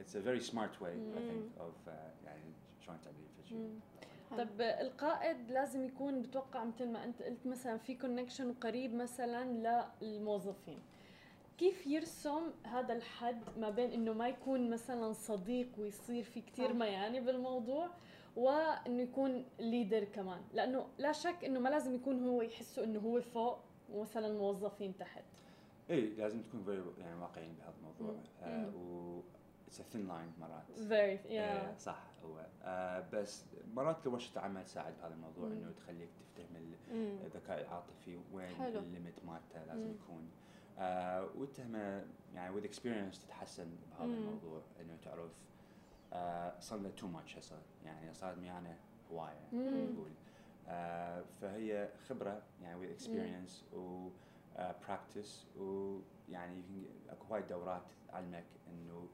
it's 0.00 0.14
a 0.14 0.20
very 0.28 0.50
smart 0.52 0.74
way 0.82 0.94
I 1.18 1.20
think 1.30 1.60
of 1.60 1.88
uh, 1.88 1.90
يعني 2.26 2.52
شلون 2.80 2.98
تعملين 3.00 3.28
في 3.42 3.48
شيء. 3.48 3.80
طب 4.38 4.60
القائد 4.60 5.50
لازم 5.50 5.84
يكون 5.84 6.22
بتوقع 6.22 6.64
مثل 6.64 6.88
ما 6.88 7.04
أنت 7.04 7.22
قلت 7.22 7.46
مثلا 7.46 7.78
في 7.78 7.94
connection 7.94 8.52
قريب 8.52 8.94
مثلا 8.94 9.44
للموظفين. 10.02 10.78
كيف 11.58 11.86
يرسم 11.86 12.50
هذا 12.64 12.92
الحد 12.92 13.42
ما 13.58 13.70
بين 13.70 13.90
إنه 13.90 14.12
ما 14.12 14.28
يكون 14.28 14.70
مثلا 14.70 15.12
صديق 15.12 15.68
ويصير 15.78 16.24
في 16.24 16.40
كثير. 16.40 16.72
ميانة 16.72 17.20
بالموضوع 17.20 17.90
وإنه 18.36 19.02
يكون 19.02 19.44
leader 19.58 20.04
كمان؟ 20.04 20.40
لأنه 20.52 20.86
لا 20.98 21.12
شك 21.12 21.44
إنه 21.44 21.60
ما 21.60 21.68
لازم 21.68 21.94
يكون 21.94 22.28
هو 22.28 22.42
يحسه 22.42 22.84
إنه 22.84 23.00
هو 23.00 23.20
فوق 23.20 23.58
ومثلا 23.92 24.38
موظفين 24.38 24.96
تحت. 24.96 25.24
اي 25.90 26.00
لازم 26.00 26.42
تكون 26.42 26.94
يعني 26.98 27.20
واقعيين 27.20 27.54
بهذا 27.54 27.74
الموضوع. 27.78 28.16
مم. 28.16 28.22
آه، 28.42 29.22
a 29.80 29.82
thin 29.94 30.08
line 30.08 30.40
مرات 30.40 30.88
very 30.88 31.26
آه، 31.32 31.74
yeah 31.74 31.78
صح 31.78 32.02
هو 32.24 32.46
آه، 32.62 33.06
بس 33.12 33.44
مرات 33.74 34.06
ورشة 34.06 34.32
العمل 34.38 34.64
تساعد 34.64 34.94
بهذا 35.00 35.14
الموضوع. 35.14 35.46
إنه 35.48 35.72
تخليك 35.72 36.08
تفتهم. 36.36 36.56
الذكاء 37.24 37.60
العاطفي 37.60 38.18
وين. 38.32 38.60
ال 38.62 38.72
limit 38.72 39.24
مالته 39.24 39.64
لازم. 39.64 39.90
يكون 39.90 40.30
آه 40.78 41.28
والتهمه 41.36 42.04
يعني 42.34 42.60
with 42.60 42.64
experience 42.64 43.18
تتحسن 43.26 43.70
بهذا. 43.90 44.04
الموضوع 44.04 44.60
إنه 44.80 44.96
تعرف 45.04 45.30
آه 46.12 46.60
صار 46.60 46.78
له 46.78 46.90
too 46.90 47.06
much 47.06 47.38
هسه 47.38 47.58
يعني 47.84 48.14
صار 48.14 48.36
ميانه 48.36 48.76
هواية. 49.10 49.48
نقول 49.52 50.10
آه 50.68 51.22
فهي 51.40 51.88
خبرة 52.08 52.42
يعني 52.62 52.86
with 52.88 53.00
experience 53.00 53.74
و 53.74 54.08
آه 54.56 54.74
practice 54.88 55.58
ويعني 55.60 56.56
يمكن 56.56 56.84
أكو 57.10 57.34
وايد 57.34 57.46
دورات 57.46 57.82
تعلمك 58.08 58.44
إنه 58.68 59.08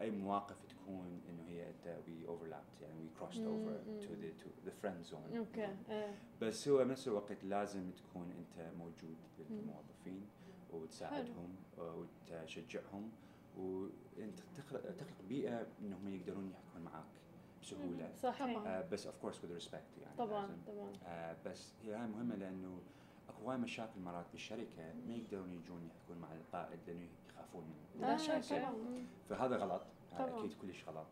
أي 0.00 0.10
مواقف 0.10 0.56
تكون 0.68 1.20
إنه 1.28 1.42
هي 1.48 1.68
أنت 1.70 1.98
we 2.06 2.28
overlapped 2.28 2.82
يعني 2.82 2.94
we 3.08 3.20
crossed 3.22 3.38
مم. 3.38 3.46
over 3.66 3.88
مم. 3.88 4.00
to 4.00 4.04
the 4.04 4.42
to 4.42 4.68
the 4.68 4.72
friend 4.82 5.12
zone 5.12 5.36
أوكي 5.36 5.76
إيه 5.88 6.14
بس 6.40 6.68
هو 6.68 6.84
بنفس 6.84 7.08
الوقت 7.08 7.44
لازم 7.44 7.90
تكون 7.90 8.32
أنت 8.32 8.70
موجود 8.78 9.16
للموظفين 9.50 10.26
وتساعدهم 10.72 11.56
وتشجعهم 11.78 13.10
وانت 13.58 14.40
تخلق 14.56 14.80
تخلق 14.96 15.22
بيئة 15.28 15.66
إنهم 15.82 16.08
يقدرون 16.08 16.50
يحكون 16.50 16.82
معك 16.82 17.04
بسهولة 17.62 18.12
صحيح 18.22 18.58
طبعاً. 18.58 18.68
آه 18.68 18.88
بس 18.92 19.06
of 19.06 19.16
course 19.18 19.38
with 19.40 19.62
respect 19.64 20.00
يعني 20.02 20.16
طبعا 20.18 20.46
لازم. 20.46 20.56
طبعا 20.66 20.92
آه 21.06 21.36
بس 21.46 21.72
هي 21.84 21.94
هاي 21.94 22.06
مهمة 22.06 22.34
لأنه 22.36 22.78
اكو 23.28 23.42
هواي 23.42 23.56
مشاكل 23.58 24.00
مرات 24.00 24.26
بالشركة 24.32 24.92
ما 25.08 25.14
يقدرون 25.14 25.52
يجون 25.52 25.86
يحكون 25.86 26.18
مع 26.18 26.32
القائد 26.32 26.78
لأنه 26.86 27.00
يخافون 27.36 27.64
منه. 27.64 28.06
لا 28.06 28.14
آه، 28.14 28.16
شك. 28.16 28.62
فهذا 29.28 29.56
غلط. 29.56 29.82
آه 30.12 30.26
طبعاً. 30.26 30.38
أكيد 30.38 30.52
كلش 30.62 30.84
غلط. 30.88 31.06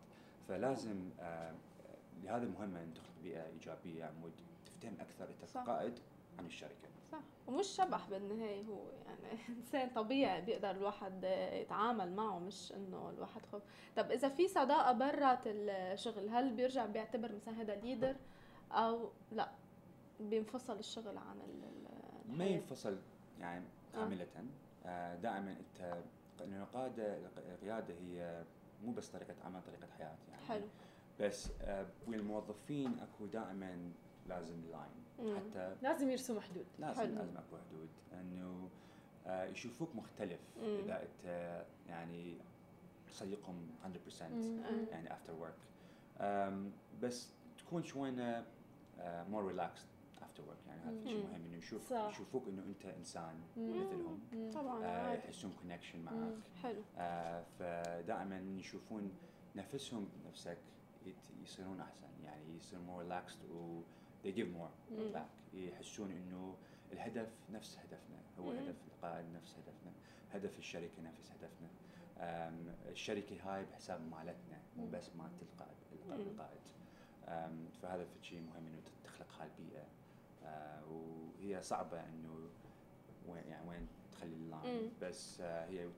فلازم 0.47 1.09
آه 1.19 1.53
لهذا 2.23 2.45
مهمة 2.45 2.83
أن 2.83 2.93
تخلق 2.93 3.13
بيئة 3.23 3.45
إيجابية 3.47 4.05
عمود 4.05 4.31
تفتهم 4.65 4.93
أكثر 4.99 5.25
أنت 5.29 5.49
صح. 5.49 5.63
كقائد 5.63 5.99
عن 6.39 6.45
الشركة. 6.45 6.89
صح. 7.11 7.19
ومش 7.47 7.67
شبح 7.67 8.09
بالنهاية 8.09 8.63
هو. 8.65 8.79
يعني 9.05 9.39
إنسان 9.57 9.89
طبيعي 9.89 10.41
بيقدر 10.41 10.71
الواحد 10.71 11.23
يتعامل 11.53 12.15
معه 12.15 12.39
مش 12.39 12.71
إنه 12.71 13.09
الواحد 13.09 13.41
خوف. 13.51 13.61
طب 13.95 14.11
إذا 14.11 14.29
في 14.29 14.47
صداقة 14.47 14.91
برات 14.91 15.39
الشغل 15.45 16.29
هل 16.29 16.53
بيرجع 16.53 16.85
بيعتبر 16.85 17.31
مثلا 17.35 17.61
هذا 17.61 17.75
ليدر 17.75 18.15
أو 18.71 19.09
لا 19.31 19.51
بينفصل 20.19 20.79
الشغل 20.79 21.17
عن 21.17 21.39
ال 21.41 22.37
ما؟ 22.37 22.45
ينفصل 22.45 22.97
يعني 23.39 23.65
كاملة 23.93 24.23
آه، 24.23 24.43
دائما 25.21 25.51
أنت 25.59 26.03
لأن 26.39 26.61
القادة 26.61 27.17
القيادة 27.53 27.93
هي 27.93 28.43
مو 28.83 28.91
بس 28.91 29.07
طريقة 29.09 29.35
عمل 29.45 29.61
طريقة 29.61 29.87
حياة 29.97 30.15
يعني 30.31 30.43
حلو 30.47 30.67
بس 31.19 31.51
آه، 31.61 31.85
وين 32.07 32.19
الموظفين 32.19 32.99
أكو 32.99 33.25
دائما 33.25 33.91
لازم 34.29 34.61
لاين. 34.71 35.35
حتى 35.37 35.75
لازم 35.81 36.09
يرسموا 36.09 36.41
حدود 36.41 36.65
لازم 36.79 37.01
حلو. 37.01 37.15
لازم 37.15 37.37
أكو 37.37 37.57
حدود 37.69 37.89
إنه 38.13 38.69
آه، 39.27 39.43
يشوفوك 39.45 39.95
مختلف 39.95 40.39
مم. 40.57 40.77
إذا 40.79 41.01
أنت 41.03 41.65
يعني 41.89 42.37
صديقهم 43.11 43.69
100% 43.83 44.23
مم. 44.23 44.59
يعني 44.91 45.13
after 45.13 45.33
work 45.33 45.55
بس 47.01 47.29
تكون 47.57 47.83
شوية 47.83 48.45
more 49.03 49.45
relaxed 49.47 49.87
after 50.21 50.43
work 50.43 50.57
يعني 50.67 50.81
هذا 50.81 51.07
شيء. 51.07 51.23
مهم 51.23 51.45
إنه 51.45 51.57
يشوف 51.57 51.89
صح. 51.89 52.09
يشوفوك 52.11 52.47
إنه 52.47 52.63
أنت 52.63 52.85
إنسان 52.85 53.41
مم. 53.57 53.79
مثلهم 53.81 54.19
مم. 54.33 54.51
طبعا 54.51 54.85
آه،. 54.85 55.13
يحسون 55.13 55.53
connection 55.61 55.99
مم. 55.99 56.05
معك 56.05 56.33
حلو 56.63 56.81
آه، 56.97 57.43
فدائما 57.59 58.39
يشوفون 58.59 59.11
نفسهم 59.55 60.09
نفسك 60.27 60.57
يت- 61.05 61.41
يصيرون 61.43 61.79
أحسن 61.81 62.07
يعني 62.23 62.57
يصير 62.57 62.79
more 62.79 63.01
relaxed 63.09 63.51
و 63.55 63.81
they 64.25 64.31
give 64.37 64.47
more 64.57 64.93
back 65.15 65.55
يحسون 65.55 66.11
إنه 66.11 66.55
الهدف 66.91 67.29
نفس 67.51 67.77
هدفنا 67.77 68.17
هو 68.39 68.51
مم. 68.51 68.57
هدف 68.57 68.75
القائد 68.87 69.25
نفس 69.33 69.55
هدفنا 69.57 69.91
هدف 70.33 70.59
الشركة 70.59 71.01
نفس 71.01 71.31
هدفنا 71.31 71.69
الشركة 72.91 73.35
هاي 73.43 73.65
بحساب 73.65 74.01
مالتنا 74.11 74.61
مو. 74.77 74.87
بس 74.93 75.09
مالت 75.15 75.41
القائد. 75.41 75.75
القائد 76.27 76.61
فهذا 77.81 78.07
شيء 78.21 78.39
مهم 78.41 78.67
إنه 78.67 78.81
تخلق 79.03 79.27
هاي 79.41 79.47
البيئه 79.59 79.79
آه، 79.79 79.85
وهي 80.89 81.61
صعبة 81.61 81.99
إنه 81.99 82.49
وين 83.27 83.43
يعني 83.47 83.69
وين 83.69 83.87
تخلي 84.11 84.33
ال 84.35 84.44
line. 84.44 84.91
بس 85.01 85.41
آه، 85.41 85.65
هي 85.65 85.89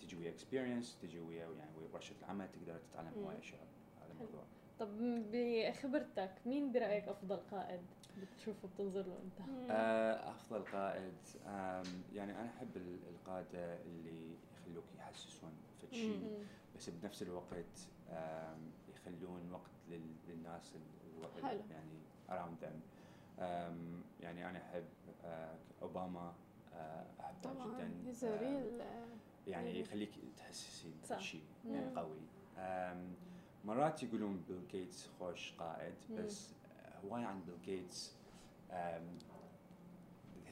تجي 0.00 0.16
ويا 0.16 0.30
experience 0.30 0.98
تجي 1.02 1.20
ويا 1.20 1.38
يعني 1.58 1.76
ويا 1.78 1.88
ورشة 1.94 2.14
العمل 2.22 2.48
تقدر 2.52 2.78
تتعلم. 2.92 3.12
هواي 3.24 3.38
اشياء 3.38 3.66
هذا. 4.02 4.12
الموضوع 4.12 4.42
طب 4.78 4.88
بخبرتك 5.32 6.32
مين 6.46 6.72
برأيك 6.72 7.08
أفضل 7.08 7.36
قائد 7.36 7.80
بتشوفه 8.22 8.68
بتنظر 8.68 9.02
له 9.02 9.18
أنت. 9.24 9.70
آه، 9.70 10.30
أفضل 10.30 10.64
قائد 10.64 11.14
يعني 12.14 12.40
أنا 12.40 12.50
أحب 12.56 12.76
ال- 12.76 13.08
القادة 13.08 13.82
اللي 13.82 14.36
يخلوك 14.60 14.84
يحسسون 14.98 15.52
في 15.80 15.96
شيء. 15.96 16.44
بس 16.76 16.90
بنفس 16.90 17.22
الوقت 17.22 17.88
يخلون 18.94 19.52
وقت 19.52 19.70
لل- 19.90 20.16
للناس 20.28 20.74
حلو. 21.42 21.60
يعني 21.70 21.98
around 22.28 22.64
them 22.64 22.66
آم، 22.66 22.80
يعني 24.20 24.50
أنا 24.50 24.58
أحب 24.62 24.84
آه، 25.24 25.54
أوباما 25.82 26.34
آه، 26.74 27.06
احبه 27.20 27.40
طبعا 27.42 27.78
جدا 27.78 27.90
يعني. 29.46 29.80
يخليك 29.80 30.10
تحسسين 30.36 30.94
صح. 31.04 31.18
شيء 31.20 31.44
يعني. 31.66 31.96
قوي 31.96 32.18
مرات 33.64 34.02
يقولون 34.02 34.44
بيل 34.48 34.68
جيتس 34.68 35.08
خوش 35.18 35.52
قائد. 35.58 35.94
بس 36.10 36.54
هواي 37.04 37.24
عن 37.24 37.40
بيل 37.44 37.62
جيتس 37.62 38.16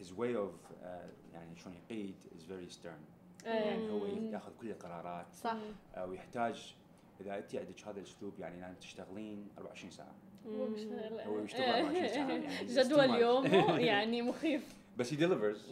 his 0.00 0.06
way 0.06 0.34
of 0.34 0.54
uh, 0.82 0.86
يعني 1.32 1.56
شلون 1.56 1.74
يقيد 1.76 2.14
is 2.38 2.42
very 2.42 2.74
stern 2.74 3.46
يعني 3.46 3.90
هو. 3.90 4.06
ياخذ 4.06 4.52
كل 4.60 4.70
القرارات 4.70 5.34
صح 5.34 5.56
ويحتاج 5.98 6.76
إذا 7.20 7.38
انت 7.38 7.56
عندك 7.56 7.88
هذا 7.88 7.98
الأسلوب 7.98 8.38
يعني 8.38 8.60
لازم 8.60 8.74
تشتغلين 8.74 9.48
24 9.58 9.90
ساعة 9.90 10.14
هو 10.46 10.66
بيشتغل 10.66 11.20
هو 11.20 11.38
يشتغل 11.38 11.62
24 11.64 12.08
ساعة، 12.08 12.28
يعني 12.28 12.66
جدول. 12.66 13.20
يومه 13.20 13.78
يعني 13.90 14.22
مخيف 14.22 14.74
بس 14.96 15.12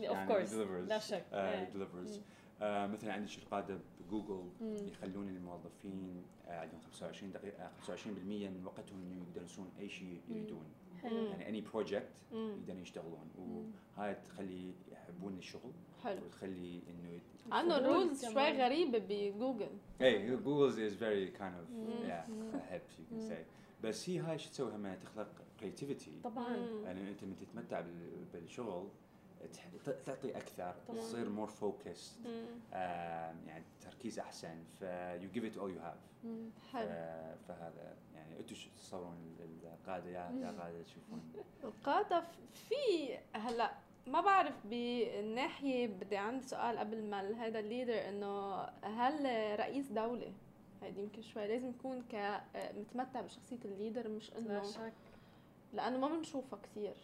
يعني 0.01 0.29
course. 0.35 0.49
he 0.49 0.53
delivers 0.53 0.89
لا 0.89 0.99
شك. 0.99 1.25
he 1.33 1.77
delivers 1.77 2.11
مم. 2.17 2.23
آه 2.63 2.87
مثلا 2.87 3.13
عندك 3.13 3.39
القاده 3.39 3.79
بجوجل 4.01 4.45
مم. 4.61 4.77
يخلون 4.89 5.29
الموظفين 5.29 6.23
آه 6.49 6.61
عندهم 6.61 6.81
25 6.81 7.33
دقيقه 7.33 7.71
25% 7.87 7.89
من 8.29 8.63
وقتهم 8.67 9.03
إنه 9.03 9.27
يدرسون 9.37 9.71
أي 9.81 9.89
شيء 9.89 10.21
يريدون 10.29 10.65
يعني 11.05 11.49
any 11.49 11.61
project 11.61 12.09
مم. 12.33 12.51
يقدرون 12.59 12.83
يشتغلون. 12.83 13.29
وهاي 13.99 14.15
تخلي 14.15 14.73
يحبون 14.93 15.39
الشغل 15.39 15.73
حلو 16.05 16.25
وتخلي 16.25 16.81
إنه 16.89 17.21
عنده 17.53 17.79
فضول 17.79 17.89
rules 17.93 18.25
شوي. 18.25 18.35
غريبة 18.65 18.99
بجوجل 19.09 19.69
اي 20.01 20.37
جوجل 20.37 20.91
is 20.91 20.93
very 20.93 21.39
kind 21.39 21.43
of 21.63 21.71
مم. 21.73 22.09
yeah 22.09 22.31
مم. 22.31 22.53
ahead 22.53 22.81
you 22.99 23.13
can 23.13 23.15
مم. 23.15 23.29
say 23.31 23.85
بس 23.85 24.09
هي 24.11 24.19
هاي 24.19 24.39
شو 24.39 24.51
تسوي 24.51 24.73
هم 24.75 24.95
تخلق 24.95 25.29
creativity 25.61 26.25
طبعا. 26.25 26.57
يعني 26.85 27.09
أنت 27.11 27.25
من 27.25 27.37
تتمتع 27.37 27.81
بال- 27.81 28.25
بالشغل 28.41 28.89
تعطي 30.07 30.37
أكثر. 30.37 30.75
تصير 30.97 31.27
more 31.37 31.51
focused 31.51 32.27
مم. 32.27 32.47
آم، 32.73 33.37
يعني 33.47 33.65
تركيز 33.81 34.19
أحسن 34.19 34.65
ف 34.81 34.85
you 35.21 35.37
give 35.37 35.43
it 35.53 35.57
all 35.59 35.69
you 35.77 35.83
have. 35.87 36.25
مم. 36.25 36.51
حلو. 36.73 36.87
ف- 36.89 37.49
فهذا 37.49 37.97
يعني 38.15 38.41
أنتم 38.41 38.55
شو 38.55 38.71
تتصورون 38.71 39.37
ال- 39.41 39.67
القاده 39.81 40.09
يا 40.11 40.31
يا 40.41 40.47
قاده 40.61 40.83
تشوفون. 40.83 41.33
القادة 41.65 42.21
ف- 42.21 42.37
في 42.69 42.75
هلأ 43.35 43.73
ما 44.07 44.21
بعرف 44.21 44.55
بالناحية 44.67 45.87
بدي 45.87 46.17
عندي 46.17 46.47
سؤال 46.47 46.79
قبل 46.79 47.03
ما 47.05 47.47
هذا 47.47 47.59
ال 47.59 47.66
leader 47.66 48.09
إنه 48.09 48.63
هل 48.83 49.25
رئيس 49.61 49.87
دولة؟ 49.89 50.33
هيدي 50.83 51.01
يمكن 51.01 51.23
شوي 51.23 51.49
لازم 51.49 51.69
يكون 51.71 52.03
ك 52.03 52.15
آه، 52.15 52.43
متمتع 52.73 53.21
بشخصية 53.21 53.59
ال 53.65 53.71
leader 53.71 54.09
مش 54.09 54.31
لا 54.31 54.39
إنه 54.39 54.63
شك 54.63 54.93
لأنه 55.73 55.99
ما 55.99 56.09
بنشوفها 56.09 56.59
كثير 56.63 56.95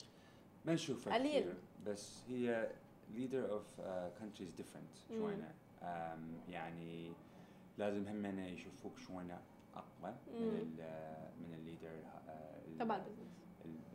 ما 0.64 0.74
نشوفها 0.74 1.14
قليل. 1.14 1.54
بس 1.88 2.22
هي 2.28 2.70
leader 3.16 3.44
of 3.50 3.80
uh, 3.80 4.20
countries 4.20 4.52
different. 4.60 5.08
شوينا 5.08 5.54
um, 5.82 6.50
يعني 6.50 7.12
لازم 7.78 8.08
هم 8.08 8.38
يشوفوك 8.38 8.98
شوينا 8.98 9.40
أقوى. 9.74 10.14
من 10.28 10.58
ال 10.58 10.76
من 11.42 11.54
ال 11.54 11.61
leader 11.61 12.02
uh, 12.02 12.78
تبع 12.80 12.96
ال 12.96 13.01
business 13.01 13.38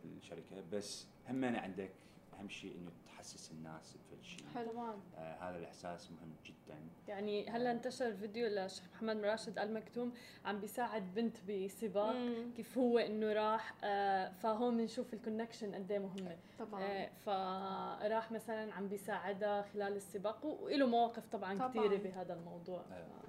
الشركة 0.04 0.62
بس 0.72 1.06
هم 1.28 1.44
عندك 1.44 1.90
أهم 2.38 2.48
شيء 2.48 2.76
إنه 2.78 2.90
تحسس 3.24 3.52
الناس 3.52 3.96
بكل 3.96 4.24
شيء 4.24 4.46
حلو. 4.54 4.70
طبعا 4.70 4.94
آه 5.16 5.50
هذا 5.50 5.58
الإحساس 5.58 6.10
مهم 6.10 6.34
جدا 6.44 6.78
يعني 7.08 7.50
هلا 7.50 7.70
انتشر 7.70 8.12
فيديو 8.12 8.48
للشيخ 8.48 8.84
محمد 8.94 9.24
راشد 9.24 9.58
ال 9.58 9.74
مكتوم 9.74 10.12
عم 10.44 10.60
بيساعد 10.60 11.14
بنت 11.14 11.36
بسباق 11.48 12.14
مم. 12.14 12.52
كيف 12.56 12.78
هو 12.78 12.98
إنه 12.98 13.32
راح 13.32 13.74
آه 13.84 14.32
فهون 14.32 14.76
بنشوف 14.76 15.14
ال 15.14 15.20
connection 15.20 15.74
قد 15.74 15.92
إيه 15.92 15.98
مهمة 15.98 16.36
طبعا 16.58 16.82
آه 16.82 17.10
فراح 17.26 18.32
مثلا 18.32 18.74
عم 18.74 18.88
بيساعدها 18.88 19.62
خلال 19.62 19.96
السباق 19.96 20.44
وله 20.44 20.86
مواقف 20.86 21.26
طبعا, 21.26 21.58
طبعاً. 21.58 21.68
كثيره 21.68 21.96
بهذا 21.96 22.34
الموضوع 22.34 22.80
آه،. 22.80 23.24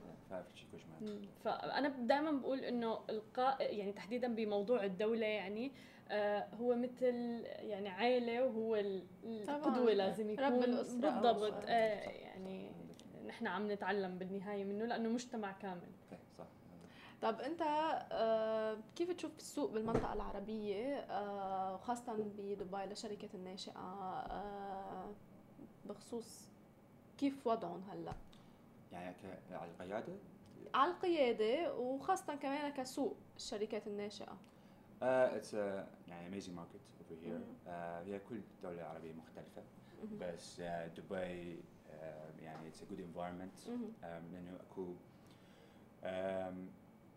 فأنا 1.44 1.88
دائما 1.88 2.32
بقول 2.32 2.60
إنه 2.60 3.00
القاء 3.10 3.76
يعني 3.76 3.94
تحديدا 3.94 4.36
بموضوع 4.36 4.84
الدولة 4.84 5.26
يعني 5.26 5.68
آه 5.68 5.95
هو 6.60 6.76
مثل 6.76 7.16
يعني 7.46 7.90
عائلة 7.90 8.44
وهو 8.46 8.76
ال- 8.76 9.04
القدوة 9.24 9.94
لازم 9.94 10.30
يكون 10.30 10.46
رب 10.46 10.64
الأسرة. 10.64 11.10
أو 11.10 11.22
بالضبط. 11.22 11.54
شيء. 11.54 11.70
آه 11.70 12.10
يعني 12.10 12.72
نحن 13.28 13.48
عم 13.48 13.72
نتعلم 13.72 14.18
بالنهاية 14.18 14.64
منه 14.64 14.86
لأنه 14.86 15.10
مجتمع 15.10 15.52
كامل. 15.52 15.82
أوكي 16.12 16.24
صح. 16.38 16.46
طب 17.22 17.40
أنت 17.42 17.62
آه، 18.12 18.78
كيف 18.96 19.12
تشوف 19.12 19.38
السوق 19.38 19.72
بالمنطقة 19.72 20.14
العربية؟ 20.14 20.98
آه، 21.00 21.74
وخاصه 21.76 22.14
بدبي 22.14 22.86
لشركة 22.86 23.30
الناشئة. 23.34 23.80
آه، 23.80 25.06
بخصوص 25.86 26.50
كيف 27.18 27.48
وضعهم 27.48 27.84
هلأ؟ 27.92 28.14
يعني 28.92 29.16
على 29.52 29.72
القيادة؟ 29.72 30.14
على 30.74 30.92
القيادة 30.92 31.76
وخاصة 31.76 32.36
كمان 32.36 32.72
كسوق 32.72 33.18
الشركات 33.38 33.88
الناشئة. 33.88 34.38
Uh, 35.02 35.38
it's 35.38 35.54
a 35.54 35.84
يعني 36.08 36.28
amazing 36.30 36.56
market 36.56 36.84
over 37.02 37.16
here. 37.26 37.28
مم. 37.30 37.56
Uh, 37.68 37.70
هي 38.08 38.20
كل 38.30 38.42
دولة 38.64 38.84
عربية 38.84 39.14
مختلفة 39.14 39.64
مهم. 40.04 40.20
بس 40.22 40.62
uh, 40.62 41.00
دبي 41.00 41.56
uh, 41.56 42.42
يعني 42.44 42.72
it's 42.72 42.76
a 42.82 42.86
good 42.94 43.00
environment 43.00 43.70
مهم. 43.70 43.92
um, 44.04 44.34
لأنه 44.34 44.60
أكو 44.72 44.94
um, 46.04 46.56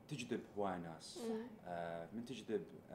تجذب 0.08 0.40
هواي 0.58 0.78
ناس 0.78 1.18
uh, 1.18 2.14
من 2.14 2.24
تجذب 2.26 2.64
uh, 2.90 2.94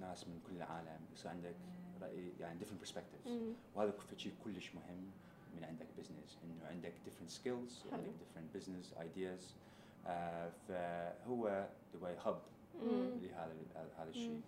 ناس 0.00 0.28
من 0.28 0.40
كل 0.46 0.56
العالم 0.56 1.00
يصير 1.14 1.30
عندك 1.30 1.54
رأي 2.02 2.32
يعني 2.40 2.60
different 2.60 2.86
perspectives. 2.86 3.30
وهذا 3.74 3.94
شيء 4.16 4.32
كلش 4.44 4.74
مهم 4.74 5.10
من 5.56 5.64
عندك 5.64 5.86
business 5.98 6.38
إنه 6.44 6.66
عندك 6.68 6.92
different 7.06 7.30
skills. 7.30 7.92
عندك 7.92 8.12
different 8.20 8.56
business 8.58 8.98
ideas 8.98 9.42
uh, 10.06 10.08
فهو 10.68 11.68
دبي 11.94 12.16
مم. 12.26 12.36
لهذا 12.74 13.54
هذا-. 13.98 14.08
الشيء. 14.10 14.40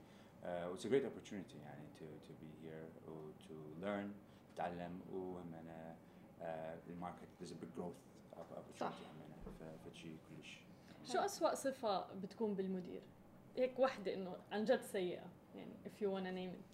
Uh, 0.42 0.74
it's 0.74 0.84
a 0.84 0.88
great 0.88 1.04
opportunity 1.04 1.56
يعني 1.64 1.86
to 1.98 2.04
to 2.26 2.32
be 2.42 2.50
here 2.62 2.86
or 3.08 3.46
to 3.48 3.54
learn 3.84 4.10
تتعلم 4.54 5.00
وهم 5.12 5.52
uh, 5.54 6.44
ال 6.88 6.94
market 6.94 7.28
there's 7.40 7.50
a 7.50 7.54
big 7.54 7.74
growth 7.76 8.00
op- 8.36 8.58
opportunity 8.58 8.80
صح. 8.80 8.92
فشيء 9.90 10.16
كلش 10.28 10.60
شو 11.04 11.18
أسوأ 11.18 11.54
صفة 11.54 12.14
بتكون 12.14 12.54
بالمدير؟ 12.54 13.02
هيك 13.56 13.78
وحدة 13.78 14.14
إنه 14.14 14.36
عن 14.52 14.64
جد 14.64 14.80
سيئة 14.82 15.24
يعني 15.54 15.72
if 15.86 16.02
you 16.02 16.08
wanna 16.10 16.32
name 16.32 16.52
it 16.54 16.64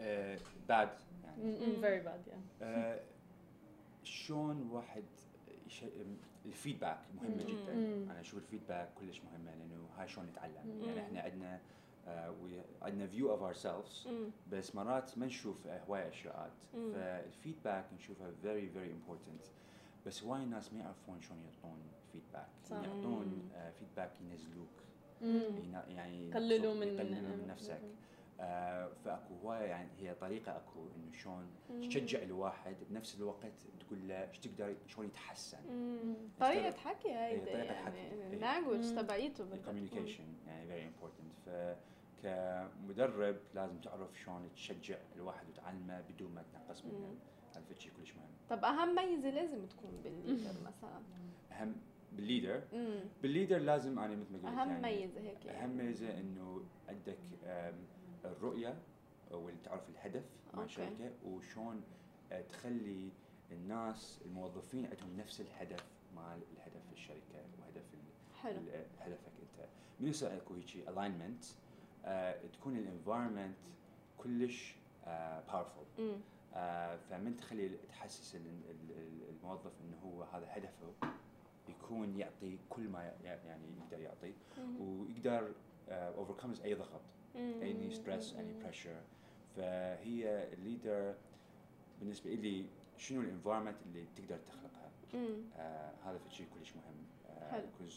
uh, 0.00 0.40
bad 0.70 0.88
يعني 1.24 1.42
mm 1.42 1.58
-mm, 1.58 1.80
very 1.84 2.06
bad 2.08 2.28
يعني 2.28 2.44
uh, 2.60 3.00
شلون 4.04 4.70
واحد 4.70 5.04
يش... 5.66 5.84
ال 6.46 6.52
feedback 6.52 6.98
مهمة 7.16 7.34
مم. 7.34 7.46
جدا 7.46 7.74
مم. 7.74 8.10
أنا 8.10 8.20
أشوف 8.20 8.38
ال 8.38 8.44
feedback 8.44 8.88
كلش 9.00 9.20
مهمه 9.20 9.54
لأنه 9.54 9.88
هاي 9.98 10.08
شلون 10.08 10.26
نتعلم 10.26 10.66
مم. 10.66 10.84
يعني 10.84 11.00
إحنا 11.00 11.20
عندنا 11.20 11.60
we- 12.06 12.82
عندنا 12.84 13.06
view 13.06 13.30
of 13.30 13.42
ourselves 13.42 14.08
مم. 14.08 14.30
بس 14.52 14.74
مرات 14.74 15.18
ما 15.18 15.26
نشوف 15.26 15.66
هواي 15.66 16.08
أشياءات 16.08 16.52
مم. 16.74 16.92
فال 16.92 17.10
feedback 17.10 17.84
نشوفها 17.98 18.30
very 18.42 18.68
very 18.68 18.92
important 18.92 19.44
بس 20.06 20.22
هواي 20.24 20.42
الناس 20.42 20.72
ما 20.72 20.80
يعرفون 20.80 21.20
شلون 21.20 21.38
يعطون 21.44 21.78
feedback 22.12 22.48
صح. 22.64 22.76
يعطون 22.76 23.48
feedback 23.78 24.10
ينزلوك 24.20 24.68
مم. 25.22 25.64
ينا- 25.64 25.88
يعني 25.88 26.32
قللوا 26.32 26.74
من 26.74 26.86
يقللوا 26.88 27.36
من 27.36 27.46
نفسك 27.48 27.70
آه 27.72 27.80
فأكو 29.04 29.34
هواي 29.42 29.68
يعني 29.68 29.88
هي 29.98 30.14
طريقة 30.14 30.56
أكو 30.56 30.80
إنه 30.96 31.12
شلون. 31.12 31.46
تشجع 31.82 32.22
الواحد 32.22 32.76
بنفس 32.90 33.16
الوقت 33.16 33.52
تقول 33.80 34.08
له 34.08 34.28
إيش 34.28 34.38
تقدر 34.38 34.74
شلون 34.86 35.06
يتحسن 35.06 35.58
مم. 35.70 36.14
طريقة 36.40 36.76
حكي 36.76 37.08
هيدي 37.14 37.40
طريقة 37.40 37.58
يعني 37.64 37.86
حكي. 37.86 37.96
إيه. 37.98 38.32
ال 38.34 38.40
language 38.40 38.92
مم. 38.92 38.96
تبعيته 39.00 39.44
بدك. 39.44 39.54
ال 39.54 39.59
communication 39.59 40.24
يعني 40.46 40.66
very 40.66 40.84
important 40.86 41.32
ف 41.46 41.76
كمدرب 42.22 43.36
لازم 43.54 43.78
تعرف 43.78 44.20
شلون 44.20 44.48
تشجع 44.54 44.96
الواحد 45.16 45.48
وتعلمه 45.48 46.00
بدون 46.00 46.34
ما 46.34 46.42
تنقص 46.52 46.84
منه. 46.84 47.14
هذا 47.56 47.74
شيء 47.78 47.92
كلش 47.96 48.12
مهم 48.16 48.30
طب 48.50 48.64
أهم 48.64 48.94
ميزة 48.94 49.30
لازم 49.30 49.66
تكون 49.66 50.00
بال 50.04 50.16
leader 50.16 50.52
مثلا 50.66 51.00
أهم 51.52 51.74
بال 52.12 52.25
leader 52.25 52.62
مم. 52.72 53.00
بال 53.22 53.31
leader 53.31 53.58
لازم 53.58 53.98
أنا 53.98 54.16
مثل 54.16 54.32
ما 54.42 54.48
قلت 54.50 54.58
أهم 54.58 54.70
يعني 54.84 54.96
ميزة 55.00 55.20
هيك 55.20 55.44
يعني. 55.46 55.64
أهم 55.64 55.76
ميزة 55.76 56.20
إنه 56.20 56.62
عندك 56.88 57.18
الرؤية 58.24 58.78
وتعرف 59.30 59.88
الهدف 59.88 60.24
مع. 60.54 60.64
الشركة 60.64 61.10
وشلون 61.26 61.82
آه، 62.32 62.40
تخلي 62.42 63.08
الناس 63.52 64.20
الموظفين 64.24 64.86
عندهم 64.86 65.16
نفس 65.16 65.40
الهدف 65.40 65.84
مع 66.16 66.34
الهدف 66.34 66.82
الشركة 66.92 67.44
وهدف 67.60 67.82
حلو 68.42 68.60
هدفك 69.00 69.32
أنت 69.42 69.68
من 70.00 70.08
يصير 70.08 70.36
اكو 70.36 70.54
هيك 70.54 70.76
alignment 70.88 71.44
تكون 72.52 72.76
ال 72.76 72.83
environment 72.83 73.56
كلش 74.18 74.74
powerful 75.46 75.84
مم. 75.98 76.16
فمن 77.10 77.36
تخلي 77.36 77.68
تحسس 77.88 78.34
ال- 78.36 78.40
ال- 78.46 78.90
ال- 78.98 79.28
الموظف 79.28 79.72
إنه 79.80 79.96
هو 80.04 80.22
هذا 80.22 80.46
هدفه 80.50 81.12
يكون 81.68 82.16
يعطي 82.18 82.58
كل 82.70 82.88
ما 82.88 83.12
يعني 83.24 83.62
يقدر 83.84 84.00
يعطي. 84.00 84.32
ويقدر 84.80 85.52
overcomes 85.88 86.60
أي 86.60 86.74
ضغط 86.74 87.00
اي 87.36 87.90
stress 87.90 88.34
اي 88.34 88.52
pressure 88.62 89.00
فهي 89.56 90.52
ال 90.52 90.61
leader 90.61 91.14
بالنسبة 92.00 92.30
لي 92.34 92.66
شنو 92.96 93.20
ال 93.20 93.25
environment 93.25 93.76
اللي 93.86 94.06
تقدر 94.16 94.38
تخلقها؟ 94.38 94.90
مم. 95.14 95.42
آه 95.56 95.92
هذا 96.04 96.18
في 96.18 96.34
شيء 96.34 96.46
كلش 96.58 96.72
مهم. 96.76 97.06
حلو. 97.50 97.62
because 97.78 97.92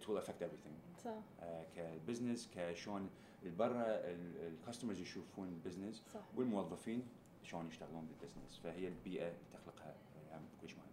it 0.00 0.02
will 0.02 0.18
affect 0.24 0.42
everything. 0.42 1.00
صح. 1.04 1.10
آه 1.42 1.64
ك 1.76 1.84
business 1.84 2.48
كشلون 2.54 3.10
البرا 3.42 3.84
ال 4.46 4.51
customers 4.51 5.00
يشوفون 5.00 5.48
ال 5.48 5.54
business 5.54 6.02
صح. 6.14 6.20
والموظفين 6.36 7.02
شلون 7.42 7.68
يشتغلون 7.68 8.06
بال 8.06 8.16
business 8.16 8.58
فهي 8.64 8.88
البيئة 8.88 9.26
اللي 9.28 9.38
تخلقها 9.52 9.94
آه، 10.32 10.40
كلش 10.62 10.72
مهمة. 10.74 10.88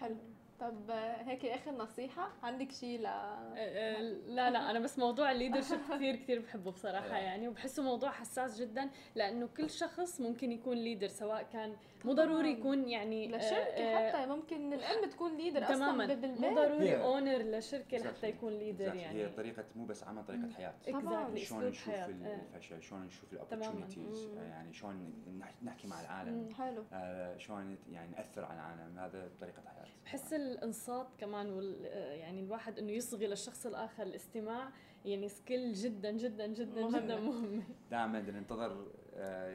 حلو. 0.00 0.16
طب 0.62 0.90
هيك 1.26 1.46
آخر 1.46 1.70
نصيحة 1.72 2.32
عندك 2.42 2.72
شيء 2.72 3.00
ل 3.00 3.06
آه، 3.06 3.54
آه، 3.56 4.00
لا 4.26 4.50
لا 4.50 4.70
أنا 4.70 4.78
بس 4.78 4.98
موضوع 4.98 5.32
ال 5.32 5.36
leadership 5.36 5.78
كثير 5.90 6.16
كثير 6.16 6.40
بحبه 6.40 6.70
بصراحة. 6.70 7.16
يعني 7.16 7.48
وبحسه 7.48 7.82
موضوع 7.82 8.10
حساس 8.10 8.60
جدا 8.60 8.90
لأنه 9.14 9.48
كل 9.56 9.70
شخص 9.70 10.20
ممكن 10.20 10.52
يكون 10.52 10.76
leader 10.76 11.08
سواء 11.08 11.42
كان 11.42 11.76
مو. 12.04 12.12
ضروري 12.12 12.50
يكون 12.50 12.88
يعني 12.88 13.34
آه، 13.34 13.38
لشركة 13.38 13.82
آه، 13.84 14.10
حتى 14.12 14.26
ممكن 14.26 14.72
الام 14.72 15.10
تكون 15.10 15.36
leader 15.36 15.62
تماما 15.64 16.04
أصلا 16.04 16.14
مو 16.14 16.20
بالبيت 16.22 16.40
ضروري 16.54 16.88
هي- 16.90 17.02
owner 17.02 17.38
لشركة 17.58 17.98
Exactly. 17.98 18.06
لحتى 18.06 18.28
يكون 18.28 18.52
leader. 18.52 18.94
يعني 18.94 19.18
هي 19.20 19.28
طريقة 19.28 19.64
مو 19.76 19.84
بس 19.84 20.04
عمل 20.04 20.24
طريقة. 20.24 20.48
حياة 20.56 20.74
طبعاً. 20.92 21.34
Exactly. 21.34 21.38
شلون 21.38 21.64
نشوف 21.64 21.94
آه. 21.94 22.06
الفشل 22.06 22.82
شلون 22.82 23.02
نشوف 23.04 23.24
تماماً. 23.30 23.44
ال 23.66 23.70
opportunities 23.70 24.26
مم. 24.26 24.36
يعني 24.42 24.72
شلون 24.72 25.12
نح- 25.40 25.64
نحكي 25.64 25.88
مع 25.88 26.00
العالم. 26.00 26.54
حلو 26.54 26.84
آه، 26.92 27.36
شلون 27.36 27.78
يعني 27.90 28.10
نأثر 28.10 28.44
على 28.44 28.54
العالم 28.54 28.98
هذا 28.98 29.30
طريقة 29.40 29.62
حياة 29.66 29.82
بحس 30.04 30.32
الانصات 30.32 31.06
كمان 31.18 31.50
وال 31.52 31.86
آه، 31.86 32.12
يعني 32.12 32.40
الواحد 32.40 32.78
إنه 32.78 32.92
يصغي 32.92 33.26
للشخص 33.26 33.66
الآخر 33.66 34.02
الاستماع 34.02 34.70
يعني 35.04 35.28
skill 35.28 35.72
جدا 35.72 36.10
جدا 36.10 36.46
جدا 36.46 36.80
مهمة. 36.82 36.98
جدا 37.00 37.20
مهمه 37.20 37.62
دائما 37.90 38.20
بدنا 38.20 38.38
ننتظر 38.40 38.72
آه، 38.72 38.86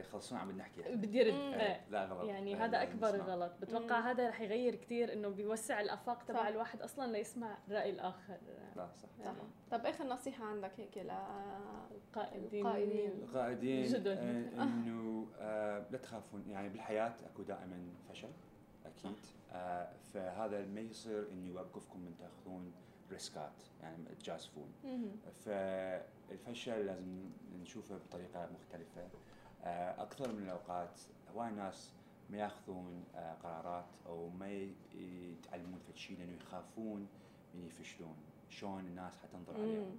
يخلصون 0.00 0.38
عم 0.38 0.50
نحكي 0.50 0.82
بدي 0.82 1.22
رد 1.22 1.32
مم. 1.34 1.52
آه. 1.54 1.80
لا 1.90 2.04
غلط 2.04 2.24
يعني 2.28 2.54
آه، 2.54 2.64
هذا 2.64 2.82
أكبر 2.82 3.08
نسمع. 3.08 3.24
غلط 3.24 3.52
بتوقع 3.60 4.00
مم. 4.00 4.06
هذا 4.06 4.28
رح 4.28 4.40
يغير 4.40 4.74
كثير 4.74 5.12
إنه 5.12 5.28
بيوسع 5.28 5.80
الأفاق. 5.80 6.22
تبع 6.24 6.48
الواحد 6.48 6.82
أصلا 6.82 7.12
ليسمع 7.12 7.58
رأي 7.70 7.90
الآخر 7.90 8.38
لا 8.76 8.88
صح 8.96 9.08
صح 9.24 9.32
طب 9.70 9.86
آخر 9.86 10.04
نصيحة 10.06 10.44
عندك 10.44 10.72
هيك 10.80 10.98
ل 10.98 11.10
القائدين 11.90 12.66
القائدين. 12.66 13.10
القائدين 13.10 13.84
جدد. 13.86 14.06
آه، 14.08 14.62
إنه 14.62 15.26
آه، 15.40 15.86
لا 15.90 15.98
تخافون 15.98 16.44
يعني 16.48 16.68
بالحياة 16.68 17.14
أكو 17.32 17.42
دائما 17.42 17.88
فشل 18.08 18.30
أكيد 18.86 19.16
آه، 19.52 19.88
فهذا 20.14 20.66
ما 20.66 20.80
يصير 20.80 21.28
إنه 21.32 21.46
يوقفكم 21.48 22.00
من 22.00 22.14
تأخذون 22.18 22.72
ريسكات 23.10 23.62
يعني 23.82 24.04
تجازفون. 24.20 24.72
فالفشل 25.44 26.86
لازم 26.86 27.30
نشوفه 27.62 27.96
بطريقة 27.98 28.48
مختلفة 28.54 29.00
آه، 29.00 29.08
أكثر 29.64 30.32
من 30.32 30.42
الأوقات 30.42 31.00
هواي 31.34 31.50
ناس 31.50 31.92
ما 32.30 32.38
يأخذون 32.38 33.04
آه، 33.14 33.34
قرارات 33.34 33.84
أو 34.06 34.28
ما 34.28 34.48
يتعلمون 34.94 35.78
في 35.78 35.98
شيء 36.00 36.18
لأنه 36.18 36.32
يخافون 36.36 37.06
من 37.54 37.66
يفشلون 37.66 38.16
شلون 38.48 38.80
الناس 38.80 39.12
حتنظر 39.22 39.54
عليهم. 39.60 39.96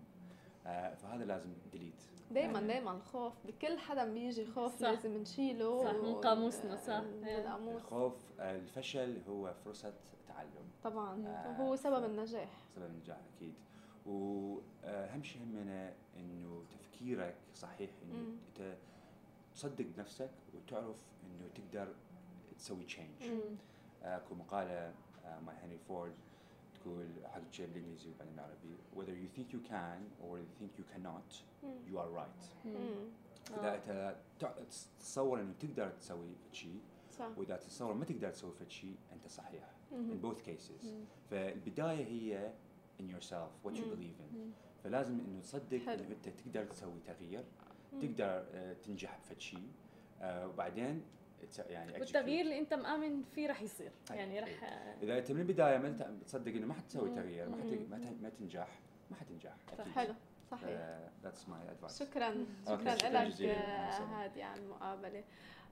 آه، 0.65 0.94
فهذا 0.95 1.26
لازم 1.26 1.49
ديليت 1.72 1.94
دايما 2.31 2.61
دايما 2.61 2.91
الخوف 2.91 3.34
بكل 3.48 3.77
حدا 3.77 4.14
بيجي 4.14 4.45
خوف 4.45 4.76
صح. 4.76 4.81
لازم 4.81 5.18
نشيله 5.18 5.84
صح، 5.84 5.91
من 5.94 6.15
قاموسنا، 6.15 6.76
صح. 6.76 6.99
من 6.99 7.27
القاموس 7.27 7.81
الخوف 7.81 8.14
آه، 8.40 8.56
الفشل 8.56 9.22
هو 9.30 9.53
فرصة 9.65 9.94
تعلم 10.27 10.69
طبعا 10.84 11.27
آه، 11.27 11.49
وهو 11.61 11.76
سبب 11.76 12.06
النجاح 12.06 12.49
سبب 12.76 12.86
النجاح 12.86 13.18
أكيد 13.36 13.53
واهم 14.06 15.23
شيء 15.23 15.44
همنا 15.44 15.94
إنه 16.18 16.64
تفكيرك 16.72 17.36
صحيح 17.56 17.90
إنه. 18.03 18.15
أنت 18.18 18.77
تصدق 19.60 19.86
بنفسك 19.98 20.30
وتعرف 20.56 20.95
إنه 21.23 21.48
تقدر 21.56 21.94
تسوي 22.57 22.84
change. 22.85 23.10
اكو 24.03 24.36
مقالة 24.36 24.94
آه، 25.26 25.40
مع 25.40 25.53
هنري 25.53 25.77
فورد 25.77 26.14
تقول 26.76 27.07
حق 27.26 27.41
شيء 27.52 27.68
بالانجليزي 27.68 28.10
وبعدين 28.10 28.34
بالعربي 28.36 28.76
whether 28.95 29.15
you 29.23 29.38
think 29.40 29.53
you 29.53 29.69
can 29.69 29.99
or 30.23 30.38
you 30.40 30.49
think 30.61 30.72
you 30.80 30.86
cannot 30.94 31.30
you 31.91 31.98
are 31.98 32.10
right. 32.22 32.44
إذا 33.60 33.76
أنت 33.76 34.15
تع- 34.40 34.53
تتصور 34.99 35.41
إنه 35.41 35.53
تقدر 35.60 35.90
تسوي 35.90 36.34
شيء 36.52 36.80
صح 37.11 37.38
وإذا 37.38 37.57
تتصور 37.57 37.94
ما 37.94 38.06
تقدر 38.06 38.30
تسوي 38.31 38.52
شيء 38.68 38.95
أنت 39.14 39.27
صحيح 39.27 39.72
in 39.91 40.26
both 40.26 40.41
cases. 40.49 40.86
فالبداية 41.31 42.06
هي 42.06 42.53
in 42.99 43.03
yourself 43.15 43.68
what 43.68 43.72
you 43.73 43.84
believe 43.84 44.19
in. 44.31 44.36
فلازم 44.84 45.19
إنه 45.19 45.41
تصدق. 45.41 45.90
إنه 45.90 46.07
أنت 46.15 46.30
تقدر 46.30 46.65
تسوي 46.65 46.99
تغيير. 47.06 47.44
تقدر 48.02 48.45
آه، 48.53 48.74
تنجح 48.74 49.18
بفد 49.18 49.40
شيء 49.40 49.72
آه، 50.22 50.48
وبعدين 50.48 51.03
يعني. 51.70 51.94
والتغيير 51.94 52.41
اللي 52.41 52.60
انت 52.60 52.74
مأمن 52.74 53.24
فيه 53.24 53.48
رح 53.48 53.61
يصير. 53.61 53.91
يعني. 54.10 54.40
رح 54.40 54.49
إذا 55.03 55.18
أنت 55.18 55.32
من 55.32 55.41
البداية 55.41 55.78
ما 55.78 55.88
انت 55.88 56.10
تصدق 56.26 56.52
إنه 56.52 56.68
ما 56.68 56.74
حتسوي. 56.74 57.10
تغيير 57.10 57.49
ما. 57.49 57.57
ما, 58.22 58.30
تنجح 58.30 58.80
ما 59.11 59.16
حتنجح 59.16 59.56
حلو. 59.95 60.14
صحيح. 60.52 60.99
that's 61.23 61.49
my 61.49 61.72
advice 61.72 61.99
شكرا. 62.03 62.45
شكرا 62.68 62.95
لك. 62.95 63.41
آه،. 63.41 64.24
هادي 64.24 64.44
على 64.44 64.61
المقابلة. 64.61 65.24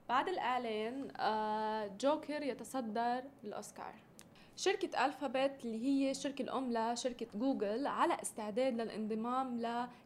بعد 0.09 0.27
الإعلان 0.27 1.07
آه، 1.19 1.87
جوكر 1.87 2.43
يتصدر 2.43 3.23
الاوسكار 3.43 3.93
شركة 4.57 5.05
ألفابت 5.05 5.65
اللي 5.65 5.85
هي 5.85 6.11
الشركة 6.11 6.41
الأم 6.41 6.73
لشركة 6.73 7.27
جوجل 7.35 7.87
على 7.87 8.17
استعداد 8.21 8.81
للانضمام 8.81 9.61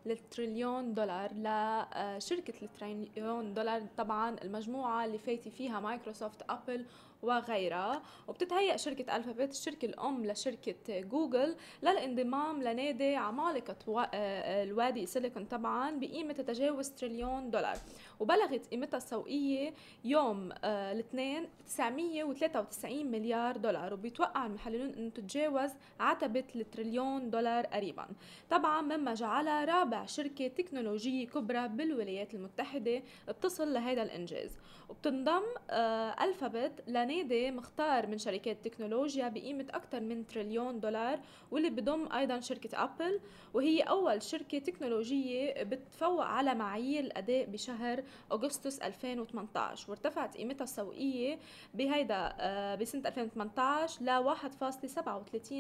للتريليون 0.06 0.94
دولار 0.94 1.32
لشركة 1.34 2.54
التريليون 2.62 3.54
دولار 3.54 3.82
طبعا 3.98 4.36
المجموعة 4.44 5.06
اللي 5.06 5.18
فايتة 5.18 5.50
فيها 5.52 5.80
مايكروسوفت 5.80 6.42
أبل 6.50 6.86
وغيرها. 7.22 8.02
وبتتهيأ 8.28 8.78
شركة 8.78 9.16
ألفابت 9.16 9.52
الشركة 9.52 9.86
الأم 9.86 10.26
لشركة 10.26 11.00
جوجل 11.02 11.56
للانضمام 11.84 12.64
لنادي 12.64 13.16
عمالقة 13.16 13.76
آه، 14.14 14.64
الوادي 14.64 15.06
سيليكون 15.06 15.46
طبعا 15.46 15.92
بقيمة 16.00 16.34
تتجاوز 16.34 16.90
تريليون 16.90 17.52
دولار. 17.52 17.78
وبلغت 18.20 18.68
قيمتها 18.68 18.98
السوقية 18.98 19.74
يوم 20.06 20.50
آه، 20.64 20.92
الاثنين 20.92 21.50
993 21.66 23.12
مليار 23.12 23.58
دولار. 23.58 23.94
وبيتوقع 23.94 24.46
المحللون 24.46 24.90
إنه 24.90 25.10
تتجاوز 25.10 25.72
عتبة 26.00 26.44
التريليون 26.56 27.30
دولار 27.30 27.66
قريبا. 27.66 28.08
طبعا 28.50 28.82
مما 28.82 29.14
جعلها 29.14 29.66
رابع 29.66 30.06
شركة 30.06 30.48
تكنولوجية 30.48 31.28
كبرى 31.28 31.68
بالولايات 31.68 32.34
المتحدة 32.34 33.04
بتصل 33.28 33.74
لهذا 33.74 34.04
الإنجاز. 34.04 34.52
وبتنضم 34.90 35.44
آه، 35.70 36.24
الفابت 36.24 36.84
لنادي 37.12 37.52
مختار 37.52 38.08
من 38.08 38.18
شركات 38.18 38.58
التكنولوجيا 38.66 39.30
بقيمة 39.30 39.66
أكثر 39.70 40.00
من 40.00 40.28
تريليون 40.28 40.80
دولار 40.80 41.20
واللي 41.52 41.70
بضم 41.70 42.12
أيضا 42.12 42.40
شركة 42.40 42.84
أبل 42.84 43.20
وهي 43.54 43.82
أول 43.82 44.24
شركة 44.24 44.60
تكنولوجية 44.60 45.64
بتفوق 45.64 46.26
على 46.26 46.56
معايير 46.56 47.04
الأداء 47.04 47.46
بشهر 47.46 48.04
أغسطس 48.32 48.80
2018 48.80 49.90
وارتفعت 49.90 50.38
قيمتها 50.38 50.64
السوقية 50.64 51.40
بهيدا 51.74 52.36
آه، 52.40 52.76
بسنة 52.76 53.08
2018 53.08 54.02
ل 54.04 54.36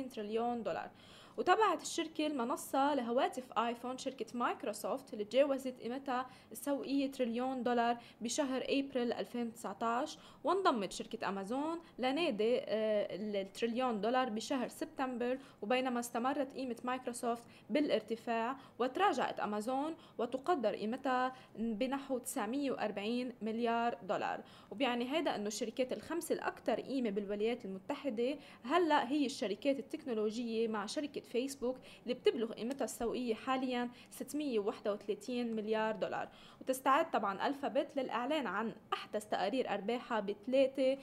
1.37 0.09 0.13
تريليون 0.15 0.63
دولار. 0.63 0.89
وتبعت 1.37 1.81
الشركة 1.81 2.27
المنصة 2.27 2.93
لهواتف 2.93 3.53
آيفون 3.57 3.97
شركة 3.97 4.25
مايكروسوفت 4.33 5.13
اللي 5.13 5.25
تجاوزت 5.25 5.81
قيمتها 5.81 6.25
السوقية 6.51 7.11
تريليون 7.11 7.63
دولار 7.63 7.97
بشهر 8.21 8.63
أبريل 8.69 9.13
2019 9.13 10.19
وانضمت 10.43 10.91
شركة 10.91 11.29
أمازون 11.29 11.79
لنادي 11.99 12.59
آه، 12.59 13.07
التريليون 13.15 14.01
دولار 14.01 14.29
بشهر 14.29 14.67
سبتمبر 14.67 15.37
وبينما 15.61 15.99
استمرت 15.99 16.53
قيمة 16.53 16.75
مايكروسوفت 16.83 17.43
بالارتفاع 17.69 18.55
وتراجعت 18.79 19.39
أمازون 19.39 19.95
وتقدر 20.17 20.75
قيمتها 20.75 21.33
بنحو 21.55 22.17
940 22.17 23.33
مليار 23.41 23.97
دولار. 24.03 24.43
وبيعني 24.71 25.07
هذا 25.07 25.35
أنه 25.35 25.47
الشركات 25.47 25.93
الخمسة 25.93 26.35
الأكثر 26.35 26.81
قيمة 26.81 27.09
بالولايات 27.09 27.65
المتحدة 27.65 28.37
هلأ 28.63 29.09
هي 29.11 29.25
الشركات 29.25 29.79
التكنولوجية 29.79 30.67
مع 30.67 30.85
شركة 30.85 31.21
فيسبوك 31.31 31.77
اللي 32.03 32.13
بتبلغ 32.13 32.53
قيمتها 32.53 32.85
السوقية 32.85 33.33
حاليا 33.35 33.89
631 34.11 35.55
مليار 35.55 35.95
دولار. 35.95 36.29
وتستعد 36.61 37.11
طبعا 37.11 37.47
ألفابت 37.47 37.87
للإعلان 37.95 38.47
عن 38.47 38.75
أحدث 38.93 39.25
تقارير 39.25 39.69
أرباحها 39.73 40.19
ب 40.19 40.35
3 40.47 40.97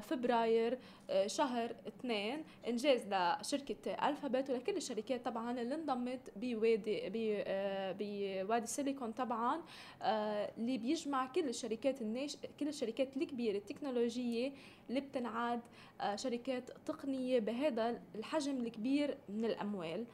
فبراير 0.00 0.78
آه، 1.10 1.26
شهر 1.26 1.74
2 1.88 2.44
انجاز 2.68 3.00
لشركة 3.06 4.08
الفابت 4.08 4.50
ولكل 4.50 4.76
الشركات 4.76 5.24
طبعا 5.24 5.60
اللي 5.60 5.74
انضمت 5.74 6.20
بوادي 6.36 7.00
آه، 7.46 7.96
بوادي 7.98 8.66
سيليكون 8.66 9.12
طبعا 9.12 9.60
آه، 10.02 10.50
اللي 10.58 10.78
بيجمع 10.78 11.26
كل 11.26 11.48
الشركات 11.48 12.02
الناش 12.02 12.36
كل 12.60 12.68
الشركات 12.68 13.16
الكبيرة 13.16 13.56
التكنولوجية 13.56 14.52
اللي 14.88 15.00
بتنعد 15.00 15.60
آه، 16.00 16.16
شركات 16.16 16.70
تقنية 16.86 17.38
بهذا 17.38 18.00
الحجم 18.14 18.56
الكبير 18.56 19.16
من 19.28 19.44
الأموال. 19.44 20.04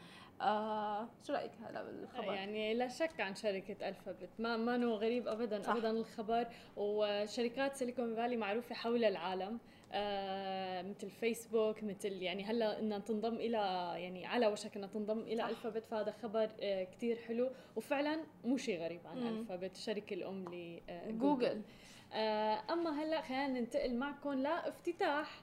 آه 0.41 1.09
شو 1.27 1.33
رأيك 1.33 1.51
هلا 1.67 1.83
بالخبر؟ 1.83 2.33
يعني 2.33 2.75
لا 2.75 2.89
شك 2.89 3.21
عن 3.21 3.35
شركة 3.35 3.89
ألفابت. 3.89 4.29
ما 4.39 4.57
ما 4.57 4.77
نو 4.77 4.95
غريب 4.95 5.29
أبدا 5.29 5.63
صح. 5.63 5.73
أبدا 5.73 5.91
الخبر. 5.91 6.47
وشركات 6.77 7.75
سيليكون 7.77 8.15
فالي 8.17 8.37
معروفة 8.37 8.75
حول 8.75 9.05
العالم 9.05 9.59
آه 9.93 10.83
مثل 10.83 11.11
فيسبوك 11.11 11.83
مثل 11.85 12.13
يعني 12.23 12.45
هلأ 12.45 12.79
إنها 12.79 12.99
تنضم 12.99 13.35
إلى 13.35 13.59
يعني 13.97 14.27
على 14.27 14.47
وشك 14.47 14.77
إنها 14.77 14.89
تنضم 14.89 15.19
إلى 15.19 15.43
صح. 15.43 15.49
ألفابت. 15.49 15.85
فهذا 15.87 16.11
خبر 16.23 16.51
آه 16.61 16.85
كثير 16.85 17.17
حلو. 17.17 17.51
وفعلا 17.77 18.21
مو 18.45 18.57
شيء 18.57 18.81
غريب 18.81 19.07
عن 19.07 19.19
مم. 19.21 19.27
ألفابت. 19.41 19.77
الشركة 19.77 20.15
الأم 20.15 20.45
لجوجل 20.45 21.19
جوجل. 21.19 21.63
آه 22.13 22.63
أما 22.71 23.03
هلأ 23.03 23.21
خلينا 23.23 23.49
ننتقل 23.49 23.95
معكم 23.95 24.33
لافتتاح 24.33 25.41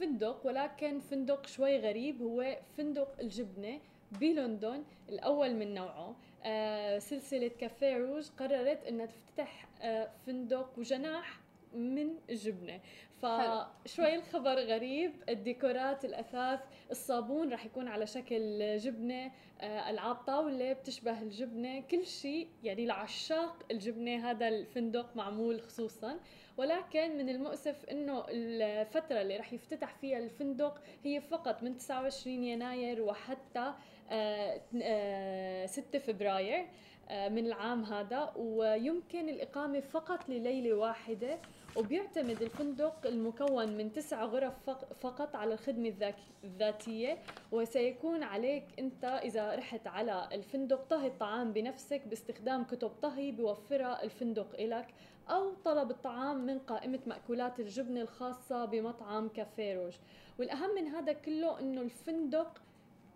فندق 0.00 0.46
ولكن 0.46 1.00
فندق 1.00 1.46
شوي 1.46 1.78
غريب. 1.78 2.22
هو 2.22 2.56
فندق 2.76 3.20
الجبنة. 3.20 3.80
بلندن 4.12 4.84
الأول 5.08 5.54
من 5.54 5.74
نوعه. 5.74 6.16
آه 6.44 6.98
سلسلة 6.98 7.48
كافيه 7.48 7.96
روج 7.96 8.28
قررت 8.38 8.84
إنها 8.84 9.06
تفتتح 9.06 9.68
آه 9.82 10.10
فندق 10.26 10.78
وجناح 10.78 11.40
من 11.74 12.08
الجبنه 12.30 12.80
فشوي 13.22 14.14
الخبر 14.14 14.58
غريب 14.58 15.12
الديكورات 15.28 16.04
الأثاث 16.04 16.60
الصابون 16.90 17.50
راح 17.50 17.66
يكون 17.66 17.88
على 17.88 18.06
شكل 18.06 18.76
جبنة 18.76 19.32
آه، 19.60 19.90
ألعاب 19.90 20.16
طاولة 20.16 20.72
بتشبه 20.72 21.22
الجبنة 21.22 21.80
كل 21.80 22.06
شيء 22.06 22.48
يعني 22.62 22.86
لعشاق 22.86 23.62
الجبنة 23.70 24.30
هذا 24.30 24.48
الفندق 24.48 25.16
معمول 25.16 25.60
خصوصا. 25.62 26.20
ولكن 26.56 27.16
من 27.16 27.28
المؤسف 27.28 27.84
إنه 27.84 28.24
الفترة 28.28 29.22
اللي 29.22 29.36
راح 29.36 29.52
يفتتح 29.52 29.94
فيها 29.94 30.18
الفندق 30.18 30.80
هي 31.04 31.20
فقط 31.20 31.62
من 31.62 31.76
29 31.76 32.44
يناير 32.44 33.02
وحتى 33.02 33.72
آه، 34.10 34.60
آه، 34.82 35.66
6 35.66 35.98
فبراير 35.98 36.66
آه، 37.08 37.28
من 37.28 37.46
العام 37.46 37.84
هذا. 37.84 38.32
ويمكن 38.36 39.28
الإقامة 39.28 39.80
فقط 39.80 40.28
لليلة 40.28 40.74
واحدة. 40.74 41.38
وبيعتمد 41.76 42.42
الفندق 42.42 43.06
المكون 43.06 43.76
من 43.76 43.92
تسع 43.92 44.24
غرف 44.24 44.54
فق- 44.66 44.92
فقط 44.92 45.36
على 45.36 45.54
الخدمة 45.54 46.14
الذاتية 46.44 47.18
وسيكون 47.52 48.22
عليك 48.22 48.64
أنت 48.78 49.04
إذا 49.04 49.54
رحت 49.54 49.86
على 49.86 50.28
الفندق 50.32 50.82
طهي 50.90 51.06
الطعام 51.06 51.52
بنفسك 51.52 52.02
باستخدام 52.06 52.64
كتب 52.64 52.88
طهي 53.02 53.32
بيوفرها 53.32 54.02
الفندق 54.02 54.60
إلك 54.60 54.94
أو 55.30 55.52
طلب 55.64 55.90
الطعام 55.90 56.46
من 56.46 56.58
قائمة 56.58 56.98
مأكولات 57.06 57.60
الجبنة 57.60 58.00
الخاصة 58.00 58.64
بمطعم 58.64 59.28
كافيه 59.28 59.74
روج. 59.74 59.92
والأهم 60.38 60.74
من 60.74 60.86
هذا 60.86 61.12
كله 61.12 61.58
أنه 61.60 61.80
الفندق 61.80 62.62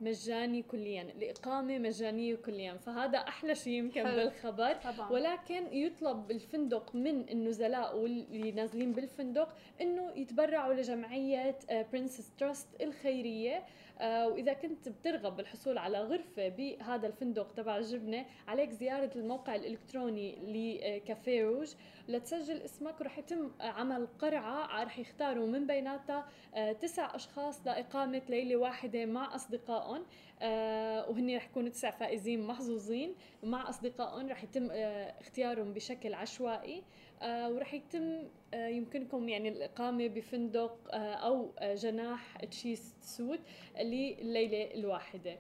مجاني 0.01 0.63
كليا 0.63 1.03
الإقامة 1.03 1.79
مجانية 1.79 2.35
كليا. 2.35 2.75
فهذا 2.75 3.19
أحلى 3.19 3.55
شيء 3.55 3.73
يمكن 3.73 4.07
حلو. 4.07 4.17
بالخبر. 4.17 4.75
طبعا. 4.75 5.11
ولكن 5.13 5.67
يطلب 5.73 6.31
الفندق 6.31 6.95
من 6.95 7.29
النزلاء 7.29 7.97
واللي 7.99 8.53
نازلين 8.53 8.93
بالفندق 8.93 9.57
إنه 9.81 10.13
يتبرعوا 10.17 10.75
لجمعية 10.75 11.59
برنسس 11.93 12.31
تراست 12.39 12.69
الخيرية. 12.83 13.57
آه، 13.57 13.65
وإذا 14.01 14.53
كنت 14.53 14.89
بترغب 14.89 15.37
بالحصول 15.37 15.79
على 15.79 16.01
غرفة 16.01 16.49
بهذا 16.49 17.07
الفندق 17.07 17.53
تبع 17.53 17.77
الجبنه 17.77 18.27
عليك 18.49 18.71
زيارة 18.71 19.11
الموقع 19.17 19.55
الإلكتروني 19.55 20.37
لكافيه 20.43 21.45
روج. 21.45 21.75
لتسجل 22.09 22.63
اسمك 22.63 23.01
ورح 23.01 23.19
يتم 23.19 23.51
عمل 23.61 24.07
قرعة 24.07 24.85
رح 24.85 24.99
يختاروا 24.99 25.47
من 25.47 25.67
بيناتها 25.67 26.29
آه، 26.55 26.73
تسع 26.73 27.15
أشخاص 27.15 27.67
لإقامة 27.67 28.23
ليلة 28.29 28.57
واحدة 28.57 29.07
مع 29.07 29.35
أصدقائهم. 29.35 30.07
آه، 30.43 31.11
وهن 31.11 31.37
رح 31.37 31.45
يكونوا 31.45 31.69
تسع 31.69 31.91
فائزين 31.91 32.47
محظوظين. 32.47 33.15
مع 33.43 33.69
أصدقائهم 33.69 34.29
رح 34.29 34.45
يتم 34.45 34.69
آه، 34.73 35.15
اختيارهم 35.21 35.73
بشكل 35.73 36.15
عشوائي. 36.15 36.83
آه، 37.23 37.51
ورح 37.51 37.75
يتم 37.75 38.29
آه، 38.55 38.69
يمكنكم 38.69 39.29
يعني 39.29 39.49
الإقامة 39.49 40.09
بفندق 40.09 40.95
آه، 40.95 41.15
أو 41.15 41.53
جناح 41.63 42.45
تشيز 42.45 42.95
سوت 43.03 43.41
لليلة 43.81 44.75
الواحدة. 44.75 45.37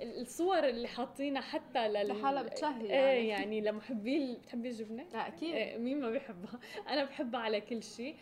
الصور 0.00 0.68
اللي 0.68 0.88
حاطينها 0.88 1.42
حتى 1.42 1.88
لل... 1.88 2.08
لحالها 2.08 2.42
بتشهي 2.42 2.80
إيه 2.80 2.90
يعني. 2.90 3.28
يعني 3.28 3.60
لمحبي 3.60 4.34
بتحبي 4.34 4.68
الجبنة؟ 4.68 5.04
لا 5.12 5.28
أكيد. 5.28 5.54
إيه، 5.54 5.78
مين 5.78 6.00
ما 6.00 6.10
بيحبها؟ 6.10 6.60
أنا 6.92 7.04
بحبها 7.04 7.40
على 7.40 7.60
كل 7.60 7.82
شيء. 7.82 8.16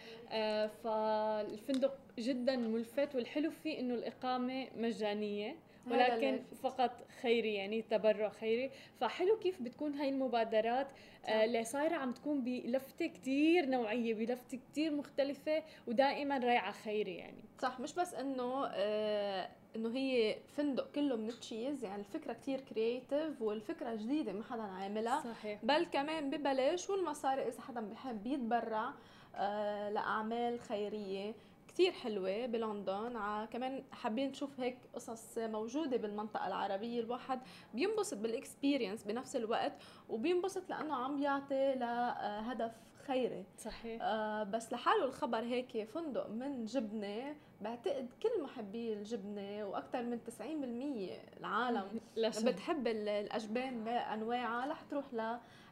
فالفندق 0.85 1.99
جدا 2.19 2.57
ملفت 2.57 3.15
والحلو 3.15 3.51
فيه 3.51 3.81
إنه 3.81 3.95
الإقامة 3.95 4.69
مجانية. 4.77 5.51
هذا 5.51 5.70
ولكن 5.87 6.43
فقط 6.63 6.91
خيري 7.23 7.55
يعني 7.55 7.83
تبرع 7.83 8.29
خيري. 8.29 8.71
فحلو 9.01 9.39
كيف 9.39 9.63
بتكون 9.63 9.95
هاي 9.95 10.09
المبادرات. 10.09 10.87
آه، 11.27 11.45
اللي 11.45 11.65
صايرة 11.65 11.95
عم 11.95 12.13
تكون 12.13 12.45
بلفتة 12.45 13.07
كتير 13.07 13.67
نوعية 13.67 14.15
بلفتة 14.15 14.59
كتير 14.73 14.95
مختلفة 14.95 15.63
ودائما 15.87 16.39
رايعة 16.39 16.73
خيري 16.73 17.15
يعني. 17.17 17.45
صح 17.59 17.81
مش 17.81 17.95
بس 17.95 18.15
إنه 18.15 18.67
آه 18.67 19.49
إنه 19.77 19.97
هي 19.97 20.37
فندق 20.57 20.91
كله 20.93 21.17
من 21.17 21.29
ال 21.29 21.37
cheese 21.37 21.85
يعني 21.85 22.01
الفكرة 22.01 22.33
كتير 22.33 22.61
creative 22.61 23.43
والفكرة 23.43 23.95
جديدة 23.95 24.33
ما 24.33 24.45
حدا 24.45 24.63
عاملها. 24.63 25.21
صحيح. 25.21 25.65
بل 25.65 25.85
كمان 25.85 26.31
ببلاش 26.31 26.91
والمصاري 26.91 27.49
إذا 27.49 27.61
حدا 27.61 27.81
بحب 27.81 28.27
يتبرع 28.27 28.91
آه 29.37 29.91
لأعمال 29.91 30.61
خيرية. 30.61 31.35
كتير 31.71 31.93
حلوة 31.93 32.47
بلندن. 32.47 33.17
ع- 33.17 33.45
كمان 33.45 33.85
حابين 33.93 34.29
نشوف 34.31 34.61
هيك 34.61 34.79
قصص 34.95 35.39
موجودة 35.39 35.97
بالمنطقة 35.97 36.47
العربية. 36.47 37.01
الواحد 37.01 37.41
بينبسط 37.75 38.17
بالاكسبيرينس 38.17 39.05
بنفس 39.05 39.37
الوقت 39.37 39.73
وبينبسط 40.09 40.71
لأنه 40.71 40.95
عم 40.95 41.23
يعطي 41.23 41.75
لهدف 41.75 42.73
خيري. 43.07 43.45
صحيح. 43.59 44.03
آه 44.03 44.43
بس 44.43 44.73
لحاله 44.73 45.05
الخبر 45.05 45.39
هيك 45.39 45.85
فندق 45.85 46.29
من 46.29 46.65
جبنة. 46.65 47.37
بعتقد 47.61 48.09
كل 48.23 48.43
محبي 48.43 48.93
الجبنة 48.93 49.65
وأكثر 49.65 50.03
من 50.03 50.25
90% 50.25 51.11
العالم. 51.41 52.01
بتحب 52.45 52.87
ال- 52.87 53.09
الأجبان 53.09 53.85
بأنواعها. 53.85 54.67
رح 54.71 54.83
تروح 54.83 55.05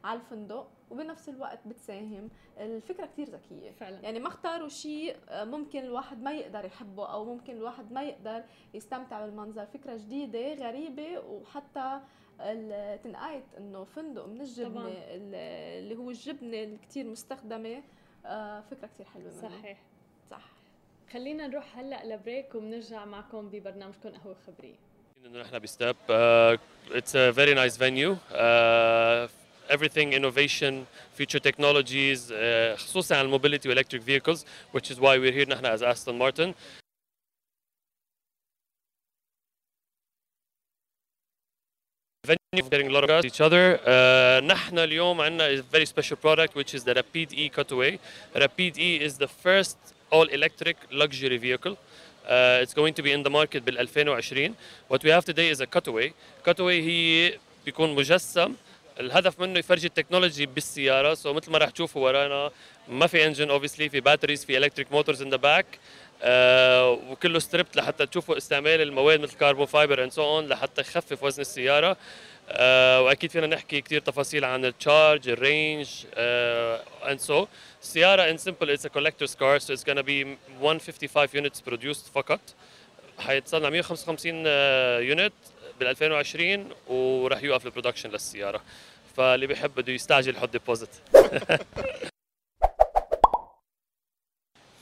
على 0.04 0.20
الفندق. 0.20 0.70
وبنفس 0.90 1.28
الوقت 1.28 1.58
بتساهم. 1.66 2.28
الفكرة 2.58 3.06
كتير 3.06 3.28
ذكية. 3.28 3.70
فعلا. 3.70 4.00
يعني 4.00 4.18
ما 4.20 4.28
اختاروا 4.28 4.68
شيء 4.68 5.16
آه، 5.28 5.44
ممكن 5.44 5.78
الواحد 5.78 6.22
ما 6.22 6.32
يقدر 6.32 6.64
يحبه 6.64 7.06
أو 7.06 7.24
ممكن 7.24 7.56
الواحد 7.56 7.92
ما 7.92 8.02
يقدر 8.02 8.42
يستمتع 8.74 9.26
بالمنظر. 9.26 9.66
فكرة 9.66 9.96
جديدة 9.96 10.54
غريبة 10.54 11.18
وحتى 11.18 12.00
تنقايت 13.04 13.44
إنه 13.58 13.84
فندق 13.84 14.26
من 14.26 14.40
الجبنة 14.40 14.68
طبعاً. 14.80 14.88
ال- 14.88 15.34
اللي 15.82 15.96
هو 15.96 16.10
الجبنة 16.10 16.62
الكتير 16.62 17.06
مستخدمة. 17.06 17.82
آه، 18.26 18.60
فكرة 18.60 18.86
كتير 18.86 19.06
حلوة 19.06 19.32
منه. 19.32 19.42
صحيح. 19.58 19.78
صح. 20.30 20.42
خلينا 21.12 21.46
نروح 21.46 21.78
هلأ 21.78 22.04
لبريك 22.14 22.54
وبنرجع 22.54 23.04
معكم 23.04 23.48
ببرنامجكم 23.48 24.08
قهوة 24.08 24.36
خبرية. 24.46 24.74
انه 25.26 25.40
نحن 25.42 25.58
بستاب 25.58 25.96
it's 26.88 27.12
a 27.14 27.32
very 27.36 27.54
nice 27.54 27.76
venue. 27.78 28.16
uh, 28.32 29.30
everything 29.69 30.13
innovation 30.13 30.85
future 31.13 31.39
technologies 31.39 32.31
uh, 32.31 32.75
خصوصا 32.77 33.15
على 33.15 33.25
الموبيليتي 33.25 33.75
electric 33.75 34.01
vehicles 34.01 34.45
which 34.71 34.91
is 34.91 34.99
why 34.99 35.17
we're 35.17 35.31
here 35.31 35.47
نحن 35.47 35.65
as 35.65 35.81
Aston 35.81 36.17
Martin 36.17 36.53
venue 42.25 42.69
getting 42.69 42.87
a 42.87 42.91
lot 42.91 43.03
of 43.09 43.25
each 43.25 43.41
other 43.41 43.79
uh, 43.85 44.43
نحن 44.43 44.79
اليوم 44.79 45.21
عندنا 45.21 45.59
a 45.59 45.61
very 45.61 45.85
special 45.85 46.15
product 46.15 46.55
which 46.55 46.73
is 46.73 46.83
the 46.83 46.93
Rapid 46.93 47.33
E 47.33 47.49
Cutaway 47.49 47.99
Rapid 48.35 48.77
E 48.77 48.95
is 48.95 49.17
the 49.17 49.27
first 49.27 49.77
all 50.11 50.27
electric 50.27 50.77
luxury 50.91 51.37
vehicle 51.37 51.77
Uh, 52.25 52.63
it's 52.63 52.73
going 52.73 52.93
to 52.93 53.03
be 53.03 53.11
in 53.11 53.21
the 53.21 53.29
market 53.29 53.65
بال 53.65 53.77
2020 53.87 54.55
what 54.87 55.03
we 55.03 55.09
have 55.09 55.25
today 55.25 55.49
is 55.49 55.59
a 55.59 55.67
cutaway 55.67 56.13
cutaway 56.45 56.79
هي 56.81 57.37
بيكون 57.65 57.95
مجسم 57.95 58.55
الهدف 59.00 59.40
منه 59.40 59.58
يفرجي 59.58 59.86
التكنولوجي 59.86 60.46
بالسيارة. 60.46 61.14
سو 61.14 61.32
so 61.32 61.36
مثل 61.36 61.50
ما 61.50 61.58
راح 61.58 61.70
تشوفوا 61.70 62.04
ورانا 62.04 62.50
ما 62.88 63.06
في 63.06 63.26
engine 63.26 63.50
obviously 63.50 63.88
في 63.88 64.00
batteries 64.00 64.44
في 64.44 64.58
electric 64.58 64.92
motors 64.92 65.22
in 65.22 65.30
the 65.30 65.36
back 65.36 65.66
وكله 67.10 67.38
stripped 67.38 67.76
لحتى 67.76 68.06
تشوفوا 68.06 68.36
استعمال 68.36 68.80
المواد 68.80 69.20
مثل 69.20 69.36
carbon 69.36 69.66
fiber 69.66 70.02
and 70.04 70.12
so 70.12 70.22
on 70.22 70.46
لحتى 70.48 70.80
يخفف 70.80 71.22
وزن 71.22 71.40
السيارة. 71.40 71.96
آه، 72.50 73.02
وأكيد 73.02 73.30
فينا 73.30 73.46
نحكي 73.46 73.80
كثير 73.80 74.00
تفاصيل 74.00 74.44
عن 74.44 74.64
ال 74.64 74.73
charge 74.73 75.28
ال 75.28 75.38
range 75.38 75.88
and 77.08 77.20
so 77.20 77.46
السياره 77.82 78.30
in 78.30 78.36
simple 78.38 78.70
it's 78.70 78.86
a 78.86 78.88
collector's 78.88 79.30
car 79.32 79.64
so 79.64 79.70
it's 79.74 79.84
gonna 79.84 80.02
be 80.02 80.26
155 80.62 81.28
units 81.34 81.60
produced 81.70 82.12
فقط. 82.14 82.40
حيتصنع 83.18 83.70
155 83.70 84.46
unit 85.08 85.32
بال 85.80 85.86
2020 85.88 86.68
وراح 86.88 87.42
يوقف 87.42 87.66
ال 87.66 87.70
production 87.70 88.10
للسيارة. 88.10 88.60
فاللي 89.16 89.46
بيحب 89.46 89.74
بده 89.74 89.92
يستعجل 89.92 90.36
يحط 90.36 90.48
deposit 90.48 90.88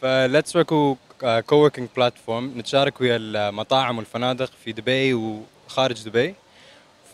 ف 0.03 0.57
Letswork 0.57 0.97
coworking 1.47 1.89
platform 1.97 2.59
نتشارك 2.59 3.01
ويا 3.01 3.17
المطاعم 3.17 3.99
والفنادق 3.99 4.51
في 4.65 4.73
دبي 4.73 5.15
وخارج 5.15 6.05
دبي. 6.05 6.35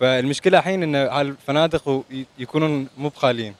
فالمشكلة 0.00 0.58
الحين 0.58 0.82
إن 0.82 0.94
هالفنادق 0.94 2.04
يكونون 2.38 2.88
مو 2.98 3.08
بخاليين. 3.08 3.54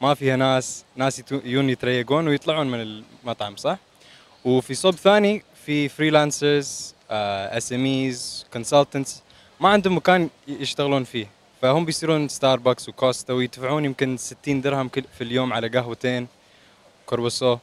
ما 0.00 0.14
فيها 0.14 0.36
ناس 0.36 0.84
ناس 0.96 1.18
يجون 1.30 1.70
يتريقون 1.70 2.28
ويطلعون 2.28 2.66
من 2.66 2.80
المطعم 2.80 3.56
صح؟ 3.56 3.78
وفي 4.44 4.74
صوب 4.74 4.94
ثاني 4.94 5.42
في 5.66 5.88
freelancers 5.88 6.94
SMEs 7.10 8.46
consultants 8.52 9.22
ما 9.60 9.68
عندهم 9.68 9.96
مكان 9.96 10.28
يشتغلون 10.48 11.04
فيه. 11.04 11.26
فهم 11.62 11.84
بيصيرون 11.84 12.28
ستاربكس 12.28 12.88
وكوستا 12.88 13.32
ويدفعون 13.32 13.84
يمكن 13.84 14.16
60 14.16 14.60
درهم 14.60 14.88
كل- 14.88 15.04
في 15.18 15.24
اليوم 15.24 15.52
على 15.52 15.68
قهوتين 15.68 16.28
كوربوسو 17.06 17.58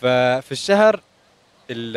ففي 0.00 0.52
الشهر 0.52 1.00
ال 1.70 1.96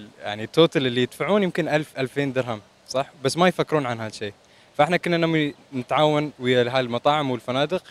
ال- 0.00 0.08
يعني 0.22 0.44
ال 0.44 0.51
total 0.51 0.86
اللي 0.86 1.02
يدفعون 1.02 1.42
يمكن 1.42 1.68
1000 1.68 1.98
2000 1.98 2.24
درهم 2.32 2.60
صح؟ 2.88 3.06
بس 3.24 3.36
ما 3.36 3.48
يفكرون 3.48 3.86
عن 3.86 4.00
هالشيء. 4.00 4.32
فاحنا 4.78 4.96
كنا 4.96 5.52
نتعاون 5.74 6.32
ويا 6.38 6.78
هالمطاعم 6.78 7.30
والفنادق 7.30 7.82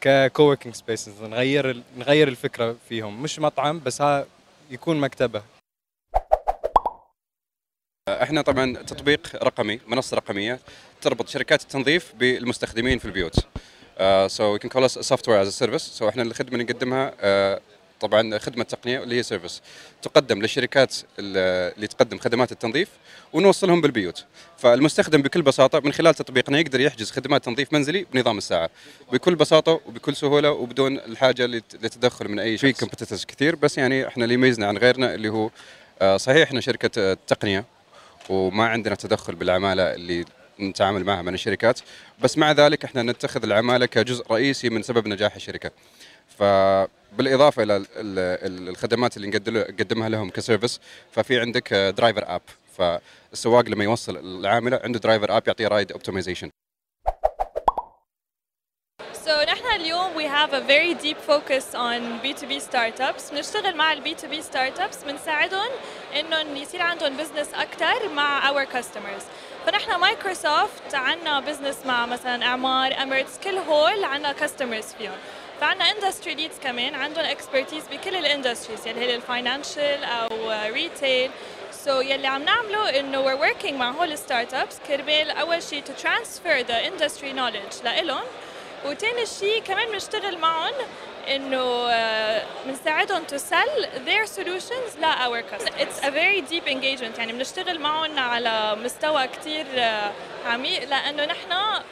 ك 0.00 0.07
coworking 0.07 0.74
spaces 0.74 1.22
نغير 1.22 1.82
نغير 1.98 2.28
الفكرة 2.28 2.76
فيهم. 2.88 3.22
مش 3.22 3.38
مطعم 3.38 3.80
بس 3.84 4.02
ها 4.02 4.26
يكون 4.70 5.00
مكتبة. 5.00 5.42
إحنا 8.08 8.42
طبعا 8.42 8.76
تطبيق 8.76 9.36
رقمي 9.42 9.80
منصة 9.86 10.16
رقمية 10.16 10.58
تربط 11.00 11.28
شركات 11.28 11.62
التنظيف 11.62 12.12
بالمستخدمين 12.18 12.98
في 12.98 13.04
البيوت. 13.04 13.34
so 14.26 14.44
we 14.52 14.58
can 14.58 14.70
call 14.70 14.90
software 14.90 15.42
as 15.42 15.48
service 15.58 15.82
so 15.82 16.08
إحنا 16.08 16.22
الخدمة 16.22 16.52
اللي 16.52 16.64
نقدمها 16.64 17.10
uh, 17.10 17.60
طبعا 18.00 18.38
خدمة 18.38 18.64
تقنية 18.64 19.02
اللي 19.02 19.14
هي 19.18 19.22
service 19.22 19.62
تقدم 20.02 20.42
للشركات 20.42 20.94
ال- 21.18 21.72
اللي 21.76 21.86
تقدم 21.86 22.18
خدمات 22.18 22.52
التنظيف 22.52 22.88
ونوصلهم 23.32 23.80
بالبيوت. 23.80 24.24
فالمستخدم 24.58 25.22
بكل 25.22 25.42
بساطة 25.42 25.80
من 25.80 25.92
خلال 25.92 26.14
تطبيقنا 26.14 26.58
يقدر 26.58 26.80
يحجز 26.80 27.10
خدمات 27.10 27.44
تنظيف 27.44 27.72
منزلي 27.72 28.06
بنظام 28.12 28.38
الساعة. 28.38 28.70
بكل 29.12 29.34
بساطة 29.34 29.80
وبكل 29.86 30.16
سهولة 30.16 30.50
وبدون 30.50 30.96
الحاجة 30.98 31.46
لت- 31.46 31.74
للتدخل 31.82 32.28
من 32.28 32.38
أي 32.38 32.58
شيء 32.58 32.72
في 32.72 32.80
competitors 32.80 33.24
كثير 33.24 33.56
بس 33.56 33.78
يعني 33.78 34.08
إحنا 34.08 34.24
اللي 34.24 34.34
يميزنا 34.34 34.66
عن 34.66 34.78
غيرنا 34.78 35.14
اللي 35.14 35.28
هو 35.28 35.50
آه، 36.02 36.16
صحيح 36.16 36.42
إحنا 36.48 36.60
شركة 36.60 36.90
آه، 37.02 37.16
تقنية. 37.26 37.64
وما 38.30 38.66
عندنا 38.66 38.94
تدخل 38.94 39.34
بالعمالة 39.34 39.94
اللي 39.94 40.24
نتعامل 40.60 41.04
معها 41.04 41.22
من 41.22 41.34
الشركات. 41.34 41.80
بس 42.22 42.38
مع 42.38 42.52
ذلك 42.52 42.84
إحنا 42.84 43.02
نتخذ 43.02 43.42
العمالة 43.44 43.86
كجزء 43.86 44.24
رئيسي 44.32 44.70
من 44.70 44.82
سبب 44.82 45.08
نجاح 45.08 45.34
الشركة. 45.34 45.70
فبالإضافة 46.38 47.62
إلى 47.62 47.76
ال- 47.76 47.86
ال- 47.96 48.68
الخدمات 48.68 49.16
اللي 49.16 49.28
نقدمها 49.28 50.08
لهم 50.08 50.30
ك 50.30 50.36
service 50.36 50.80
ففي 51.12 51.40
عندك 51.40 51.74
driver 51.74 52.24
app 52.26 52.42
فالسواق 52.78 53.68
لما 53.68 53.84
يوصل 53.84 54.16
العاملة 54.16 54.80
عنده 54.84 54.98
driver 54.98 55.36
app 55.36 55.42
يعطيه 55.46 55.68
ride 55.68 55.92
optimization 55.92 56.50
we 60.16 60.24
have 60.24 60.52
a 60.54 60.62
very 60.62 60.94
deep 60.94 61.18
focus 61.18 61.74
on 61.74 62.20
B2B 62.22 62.60
startups. 62.60 63.30
بنشتغل 63.32 63.76
مع 63.76 63.92
ال 63.92 64.02
B2B 64.04 64.34
startups 64.34 65.04
بنساعدهم 65.06 65.68
انهم 66.16 66.56
يصير 66.56 66.82
عندهم 66.82 67.16
business 67.16 67.54
أكثر 67.54 68.08
مع 68.08 68.52
our 68.52 68.66
customers. 68.66 69.22
فنحن 69.66 70.00
مايكروسوفت 70.00 70.94
عندنا 70.94 71.40
business 71.40 71.76
مع 71.86 72.06
مثلا 72.06 72.44
إعمار 72.46 73.02
Emirates 73.02 73.38
كل 73.44 73.58
هول 73.58 74.04
عندنا 74.04 74.32
customers 74.32 74.84
فيهم. 74.98 75.16
فعندنا 75.60 75.90
industry 75.90 76.34
leads 76.34 76.58
كمان 76.62 76.94
عندهم 76.94 77.24
expertise 77.24 77.84
بكل 77.92 78.16
ال 78.16 78.22
industries 78.22 78.86
يلي 78.86 79.00
هي 79.00 79.14
ال 79.14 79.23
financial 79.23 80.04
أو 80.04 80.28
retail 80.72 81.30
so 81.72 82.00
so, 82.00 82.04
يلي 82.04 82.26
عم 82.26 82.42
نعمله 82.42 83.00
إنه 83.00 83.24
we're 83.24 83.40
working 83.52 83.72
مع 83.72 83.90
هول 83.90 84.12
ال 84.12 84.54
startups 84.54 84.78
كرمال 84.88 85.30
أول 85.30 85.62
شيء 85.62 85.82
to 85.84 86.02
transfer 86.02 86.62
the 86.68 86.90
industry 86.90 87.32
knowledge 87.36 87.84
لإلهم. 87.84 88.24
وتاني 88.84 89.26
شيء 89.26 89.62
كمان 89.62 89.90
بنشتغل 89.90 90.38
معهم 90.38 90.74
إنه 91.28 91.86
بنساعدهم 92.66 93.24
to 93.24 93.38
sell 93.38 93.86
their 94.06 94.26
solutions 94.26 95.00
ل 95.00 95.04
our 95.04 95.42
customers. 95.42 95.80
It's 95.80 95.98
a 95.98 96.10
very 96.10 96.40
deep 96.40 96.66
engagement. 96.66 97.18
يعني 97.18 97.32
بنشتغل 97.32 97.80
معهم 97.80 98.18
على 98.18 98.76
مستوى 98.84 99.26
كثير 99.26 99.66
عميق 100.46 100.84
لأنه 100.88 101.24
نحن 101.24 101.82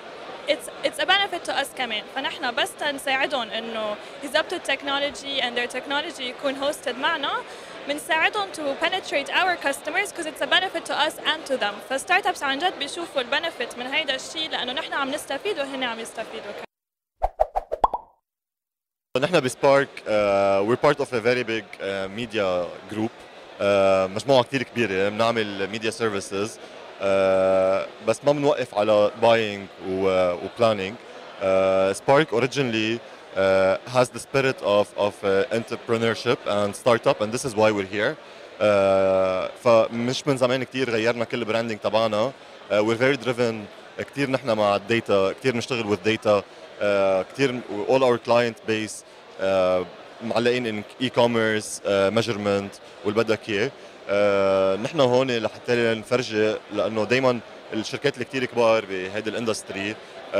it's 0.48 0.86
it's 0.86 0.98
a 0.98 1.06
benefit 1.06 1.44
to 1.44 1.52
us 1.52 1.66
كمان. 1.78 2.02
فنحن 2.14 2.54
بس 2.54 2.70
نساعدهم 2.82 3.50
إنه 3.50 3.96
يظبطوا 4.24 4.58
ال 4.58 4.66
technology 4.66 5.42
and 5.42 5.56
their 5.56 5.76
technology 5.76 6.20
يكون 6.20 6.72
hosted 6.72 6.94
معنا. 6.94 7.32
بنساعدهم 7.88 8.48
to 8.52 8.84
penetrate 8.84 9.30
our 9.30 9.56
customers 9.56 10.12
because 10.12 10.26
it's 10.26 10.42
a 10.42 10.46
benefit 10.46 10.84
to 10.84 10.94
us 11.06 11.14
and 11.18 11.46
to 11.50 11.56
them. 11.56 11.74
ف 11.90 12.26
startups 12.26 12.42
عن 12.42 12.58
جد 12.58 12.78
بيشوفوا 12.78 13.20
ال 13.20 13.27
benefit 13.27 13.78
من 13.78 13.86
هيدا 13.86 14.14
الشيء 14.14 14.50
لأنه 14.50 14.72
نحن 14.72 14.92
عم 14.92 15.10
نستفيد 15.10 15.58
وهن 15.58 15.82
عم 15.82 16.00
يستفيدوا 16.00 16.52
نحن 19.20 19.40
ب 19.40 19.48
Spark 19.48 19.88
we're 20.68 20.78
part 20.82 20.98
of 20.98 21.14
a 21.14 21.20
very 21.20 21.42
big 21.42 21.64
media 22.16 22.66
group 22.90 23.10
مجموعة 24.16 24.42
كثير 24.42 24.62
كبيرة 24.62 25.08
بنعمل 25.08 25.70
ميديا 25.70 25.88
آه، 25.88 25.92
services 25.92 26.58
بس 28.06 28.24
ما 28.24 28.32
بنوقف 28.32 28.74
على 28.74 29.10
buying 29.22 29.66
و 29.88 30.00
planning 30.00 30.94
Spark 31.92 32.32
originally 32.32 32.98
has 33.88 34.10
the 34.12 34.18
spirit 34.18 34.62
of 34.62 34.98
of 34.98 35.14
uh, 35.14 35.54
entrepreneurship 35.54 36.38
and 36.46 36.74
startup 36.74 37.20
and 37.20 37.32
this 37.32 37.44
is 37.44 37.54
why 37.54 37.70
we're 37.70 37.94
here. 37.94 38.14
آه، 38.60 39.46
uh, 39.48 39.50
فمش 39.64 40.26
من 40.26 40.36
زمان 40.36 40.64
كثير 40.64 40.90
غيرنا 40.90 41.24
كل 41.24 41.38
ال 41.38 41.43
branding 41.43 41.78
تبعنا. 41.78 42.32
we're 42.72 42.96
very 42.96 43.16
driven 43.16 43.64
driven. 43.64 44.02
كثير 44.02 44.30
نحن 44.30 44.50
مع 44.50 44.76
ال 44.76 44.87
data 44.87 45.32
كثير 45.32 45.52
بنشتغل 45.52 45.96
with 45.96 46.04
data 46.04 46.42
كثير 47.32 47.60
our 47.88 48.18
client 48.28 48.56
base 48.70 49.04
uh, 49.40 49.44
معلقين 50.24 50.82
in 50.82 50.84
e-commerce 51.04 51.80
uh, 51.84 52.10
measurement 52.18 52.80
واللي 53.04 53.24
بدك 53.24 53.40
اياه 53.48 53.70
نحن 54.76 55.00
هون 55.00 55.30
لحتى 55.30 55.94
نفرجي 55.94 56.54
لأنه 56.72 57.04
دائما 57.04 57.40
الشركات 57.72 58.14
اللي 58.14 58.24
كثير 58.24 58.44
كبار 58.44 58.84
بهيدي 58.84 59.30
ال 59.30 59.37
industry 59.37 59.94
uh, 59.94 60.36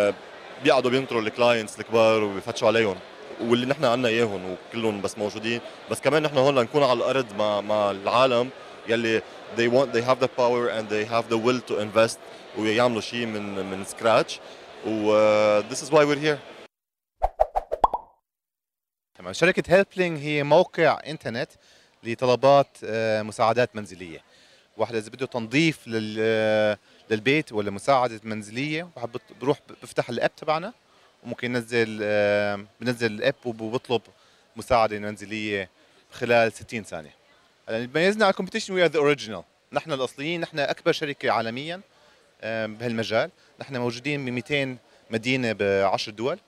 بيقعدوا 0.64 0.90
بينطروا 0.90 1.22
ال 1.22 1.30
clients 1.30 1.80
الكبار 1.80 2.24
وبيفتشوا 2.24 2.68
عليهم 2.68 2.96
واللي 3.40 3.66
نحن 3.66 3.84
عنا 3.84 4.08
إياهم 4.08 4.56
وكلهم 4.70 5.00
بس 5.00 5.18
موجودين. 5.18 5.60
بس 5.90 6.00
كمان 6.00 6.22
نحن 6.22 6.38
هون 6.38 6.54
لنكون 6.58 6.82
على 6.82 6.92
الأرض 6.92 7.26
مع 7.38 7.60
مع 7.60 7.90
العالم 7.90 8.48
يلي 8.88 9.22
they 9.56 9.68
want 9.68 9.92
they 9.92 10.02
have 10.02 10.20
the 10.20 10.28
power 10.28 10.68
and 10.68 10.88
they 10.88 11.04
have 11.04 11.28
the 11.28 11.38
will 11.38 11.60
to 11.70 11.78
invest 11.80 12.18
ويعملوا 12.58 13.00
شيء 13.00 13.26
من 13.26 13.70
من 13.70 13.84
scratch 13.84 14.40
this 14.85 15.82
is 15.82 15.90
why 15.90 16.05
we're 16.05 16.19
here. 16.19 16.39
تمام. 19.15 19.32
شركة 19.32 19.62
Helpling 19.68 20.18
هي 20.19 20.43
موقع 20.43 21.01
إنترنت 21.06 21.51
لطلبات 22.02 22.69
مساعدات 23.24 23.77
منزلية. 23.77 24.23
واحد 24.77 24.94
إذا 24.94 25.11
بده 25.11 25.27
تنظيف 25.27 25.89
لل 25.89 26.78
للبيت 27.11 27.52
ولا 27.52 27.70
مساعدة 27.70 28.20
منزلية 28.24 28.89
بروح 29.40 29.59
بفتح 29.82 30.09
ال 30.09 30.15
app 30.15 30.36
تبعنا 30.36 30.73
وممكن 31.24 31.55
ينزل 31.55 31.98
بنزل 32.81 33.12
ال 33.12 33.18
app 33.18 33.34
وبطلب 33.44 34.02
مساعدة 34.56 34.98
منزلية 34.98 35.70
خلال 36.12 36.52
60 36.52 36.82
ثانية. 36.82 37.15
هلا 37.69 37.77
اللي 37.77 37.86
بيميزنا 37.86 38.24
على 38.24 38.31
ال 38.30 38.34
competition 38.34 38.74
we 38.74 38.86
the 38.86 38.98
original 38.98 39.42
نحن 39.73 39.93
الأصليين 39.93 40.40
نحن 40.40 40.59
أكبر 40.59 40.93
شركة 40.93 41.31
عالميا. 41.31 41.81
بهالمجال. 42.44 43.30
نحن 43.60 43.76
موجودين 43.76 44.24
ب 44.24 44.28
200 44.28 44.76
مدينة 45.10 45.52
ب 45.52 45.62
10 45.62 46.12
دول 46.12 46.38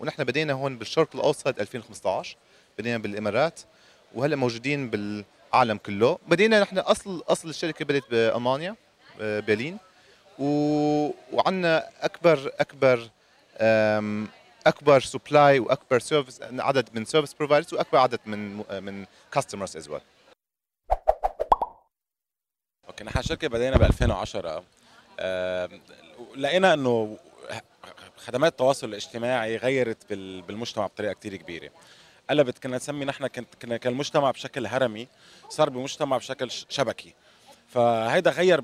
ونحن 0.00 0.24
بدينا 0.24 0.52
هون 0.52 0.78
بالشرق 0.78 1.08
الأوسط 1.14 1.60
2015 1.60 2.36
بدينا 2.78 2.98
بالإمارات 2.98 3.60
وهلأ 4.14 4.36
موجودين 4.36 4.90
بالعالم 4.90 5.76
كله. 5.76 6.18
بدينا 6.28 6.60
نحن 6.60 6.78
اصل 6.78 7.24
أصل 7.28 7.48
الشركة 7.48 7.84
بدأت 7.84 8.02
بألمانيا 8.10 8.76
برلين 9.20 9.78
و... 10.38 10.46
وعندنا 11.32 11.88
اكبر 12.00 12.52
أكبر 12.60 13.10
أكبر 14.66 15.00
supply 15.00 15.58
وأكبر 15.58 15.98
service 15.98 16.40
عدد 16.42 16.88
من 16.94 17.04
service 17.04 17.34
providers 17.34 17.74
وأكبر 17.74 17.98
عدد 17.98 18.20
من 18.26 18.56
من 18.84 19.06
customers 19.32 19.76
as 19.76 19.88
well 19.88 20.00
okay 23.02 23.10
نحن 23.10 23.18
الشركة 23.18 23.48
بدينا 23.48 23.76
ب 23.76 23.82
2010 23.82 24.64
لقينا 26.36 26.74
إنه 26.74 27.18
خدمات 28.16 28.52
التواصل 28.52 28.88
الاجتماعي 28.88 29.56
غيرت 29.56 30.12
بالمجتمع 30.12 30.86
بطريقة 30.86 31.12
كثير 31.12 31.36
كبيرة. 31.36 31.70
قلبت 32.30 32.58
كنا 32.58 32.76
نسمي 32.76 33.04
نحن 33.04 33.26
كنا 33.62 33.76
كان 33.76 33.92
المجتمع 33.92 34.30
بشكل 34.30 34.66
هرمي 34.66 35.08
صار 35.48 35.70
بمجتمع 35.70 36.16
بشكل 36.16 36.50
شبكي. 36.50 37.14
فهيدا 37.68 38.30
غير 38.30 38.60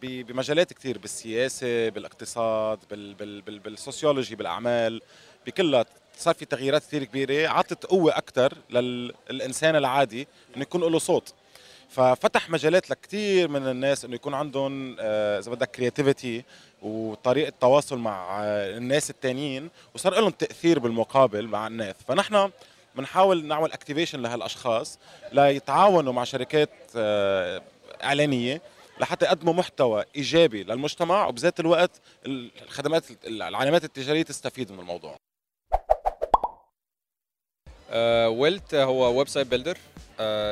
بمجالات 0.00 0.72
كثير 0.72 0.98
بالسياسة 0.98 1.88
بالاقتصاد 1.88 2.78
بال 2.90 3.14
بال 3.14 3.42
بال 3.42 3.58
بال 3.58 3.72
sociology 3.72 4.36
بالأعمال 4.36 5.02
بكلها 5.46 5.84
صار 6.18 6.34
في 6.34 6.44
تغييرات 6.44 6.82
كثير 6.82 7.04
كبيرة 7.04 7.48
عطت 7.48 7.86
قوة 7.86 8.16
أكثر 8.16 8.54
للإنسان 8.70 9.76
العادي 9.76 10.28
إنه 10.54 10.62
يكون 10.62 10.80
له 10.80 10.98
صوت. 10.98 11.34
ففتح 11.88 12.50
مجالات 12.50 12.90
لكثير 12.90 13.48
من 13.48 13.68
الناس 13.68 14.04
إنه 14.04 14.14
يكون 14.14 14.34
عندهم 14.34 14.96
إذا 15.00 15.50
بدك 15.50 15.70
creativity 15.70 16.44
وطريقة 16.82 17.52
تواصل 17.60 17.98
مع 17.98 18.40
الناس 18.44 19.10
التانيين 19.10 19.70
وصار 19.94 20.20
لهم 20.20 20.30
تأثير 20.30 20.78
بالمقابل 20.78 21.46
مع 21.46 21.66
الناس. 21.66 21.94
فنحن 22.08 22.50
بنحاول 22.94 23.44
نعمل 23.44 23.72
activation 23.72 24.22
لهالأشخاص 24.22 24.98
ليتعاونوا 25.32 26.12
مع 26.12 26.24
شركات 26.24 26.70
إعلانية 28.02 28.62
لحتى 29.00 29.24
يقدموا 29.24 29.54
محتوى 29.54 30.04
إيجابي 30.16 30.62
للمجتمع 30.62 31.26
وبذات 31.26 31.60
الوقت 31.60 31.90
الخدمات 32.26 33.04
العلامات 33.26 33.84
التجارية 33.84 34.22
تستفيد 34.22 34.72
من 34.72 34.80
الموضوع. 34.80 35.16
ويلت 38.28 38.74
هو 38.74 39.18
website 39.18 39.46
builder 39.46 39.78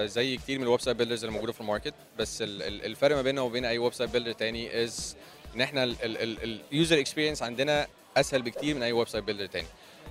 زي 0.07 0.37
كتير 0.37 0.59
من 0.59 0.65
ال 0.65 0.81
website 0.81 0.97
builders 0.97 1.25
اللي 1.25 1.33
موجودة 1.35 1.53
في 1.53 1.61
ال 1.61 1.66
market 1.66 1.95
بس 2.19 2.39
الفرق 2.47 3.17
ما 3.17 3.23
بيننا 3.23 3.41
وبين 3.41 3.65
أي 3.65 3.79
website 3.79 4.11
builder 4.11 4.33
تاني 4.33 4.85
is 4.85 5.17
إن 5.55 5.61
إحنا 5.61 5.85
ال 6.03 6.22
user 6.22 7.01
experience 7.01 7.43
عندنا 7.43 7.87
أسهل 8.17 8.43
بكتير 8.43 8.75
من 8.75 8.83
أي 8.83 8.93
website 8.93 9.25
builder 9.25 9.47
تاني. 9.47 9.67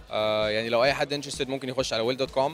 uh, 0.09 0.13
يعني 0.53 0.69
لو 0.69 0.83
أي 0.83 0.93
حد 0.93 1.13
interested 1.13 1.49
ممكن 1.49 1.69
يخش 1.69 1.93
على 1.93 2.15
will.com 2.17 2.51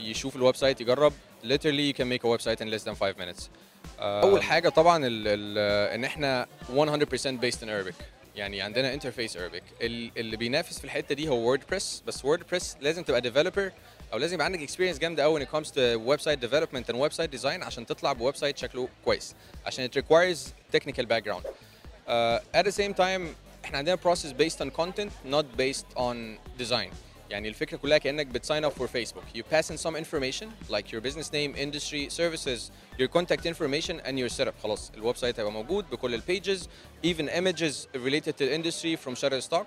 يشوف 0.00 0.36
ال 0.36 0.56
website 0.56 0.80
يجرب. 0.80 1.12
Literally 1.44 1.92
you 1.92 1.94
can 2.00 2.06
make 2.06 2.24
a 2.24 2.28
website 2.38 2.60
in 2.60 2.70
less 2.70 2.84
than 2.84 2.94
5 2.94 3.14
minutes. 3.18 3.40
uh, 3.42 4.00
أول 4.02 4.42
حاجة 4.42 4.68
طبعا 4.68 5.06
ال 5.06 5.28
ال 5.28 5.58
إن 5.94 6.04
إحنا 6.04 6.46
100% 6.76 7.40
based 7.44 7.60
in 7.62 7.68
Arabic. 7.68 7.94
يعني 8.36 8.62
عندنا 8.62 8.94
interface 8.94 9.36
Arabic. 9.38 9.62
اللي 9.80 10.36
بينافس 10.36 10.78
في 10.78 10.84
الحتة 10.84 11.14
دي 11.14 11.28
هو 11.28 11.34
WordPress 11.36 12.02
بس 12.06 12.24
WordPress 12.24 12.76
لازم 12.80 13.02
تبقى 13.02 13.20
developer 13.20 13.72
أو 14.12 14.18
لازم 14.18 14.34
يبقى 14.34 14.44
عندك 14.44 14.62
experience 14.62 14.98
جامده 14.98 15.22
قوي 15.22 15.40
when 15.40 15.48
it 15.48 15.50
comes 15.50 15.68
to 15.70 15.98
website 16.06 16.40
development 16.40 16.88
and 16.92 16.96
website 16.96 17.30
design 17.40 17.62
عشان 17.62 17.86
تطلع 17.86 18.12
ب 18.12 18.36
website 18.36 18.58
شكله 18.58 18.88
كويس 19.04 19.34
عشان 19.66 19.88
it 19.88 19.92
requires 19.94 20.38
technical 20.76 21.04
background 21.04 21.44
uh, 21.44 22.60
at 22.60 22.64
the 22.66 22.72
same 22.72 22.94
time 22.94 23.22
إحنا 23.64 23.78
عندنا 23.78 23.96
process 23.96 24.32
based 24.42 24.60
on 24.60 24.70
content 24.80 25.10
not 25.32 25.44
based 25.58 25.96
on 25.96 26.16
design 26.62 26.92
يعني 27.30 27.48
الفكرة 27.48 27.76
كلها 27.76 27.98
كانك 27.98 28.26
بت 28.26 28.39
sign 28.39 28.64
up 28.64 28.72
for 28.82 28.86
Facebook 28.86 29.38
you 29.38 29.42
pass 29.54 29.70
in 29.70 29.76
some 29.86 29.96
information 29.96 30.46
like 30.70 30.92
your 30.92 31.00
business 31.00 31.32
name 31.32 31.54
industry 31.56 32.08
services 32.20 32.60
your 33.00 33.08
contact 33.18 33.46
information 33.46 34.00
and 34.04 34.18
your 34.18 34.28
setup 34.28 34.54
خلاص 34.62 34.90
الويب 34.94 35.16
سايت 35.16 35.38
هيبقى 35.38 35.52
موجود 35.52 35.90
بكل 35.90 36.14
البيجز 36.14 36.68
even 37.06 37.28
images 37.28 37.86
related 38.06 38.32
to 38.32 38.44
the 38.44 38.54
industry 38.58 38.96
from 39.06 39.14
Shutterstock 39.14 39.66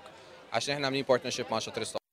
عشان 0.52 0.74
إحنا 0.74 0.86
عاملين 0.86 1.04
partnership 1.04 1.50
مع 1.50 1.60
Shutterstock 1.60 2.03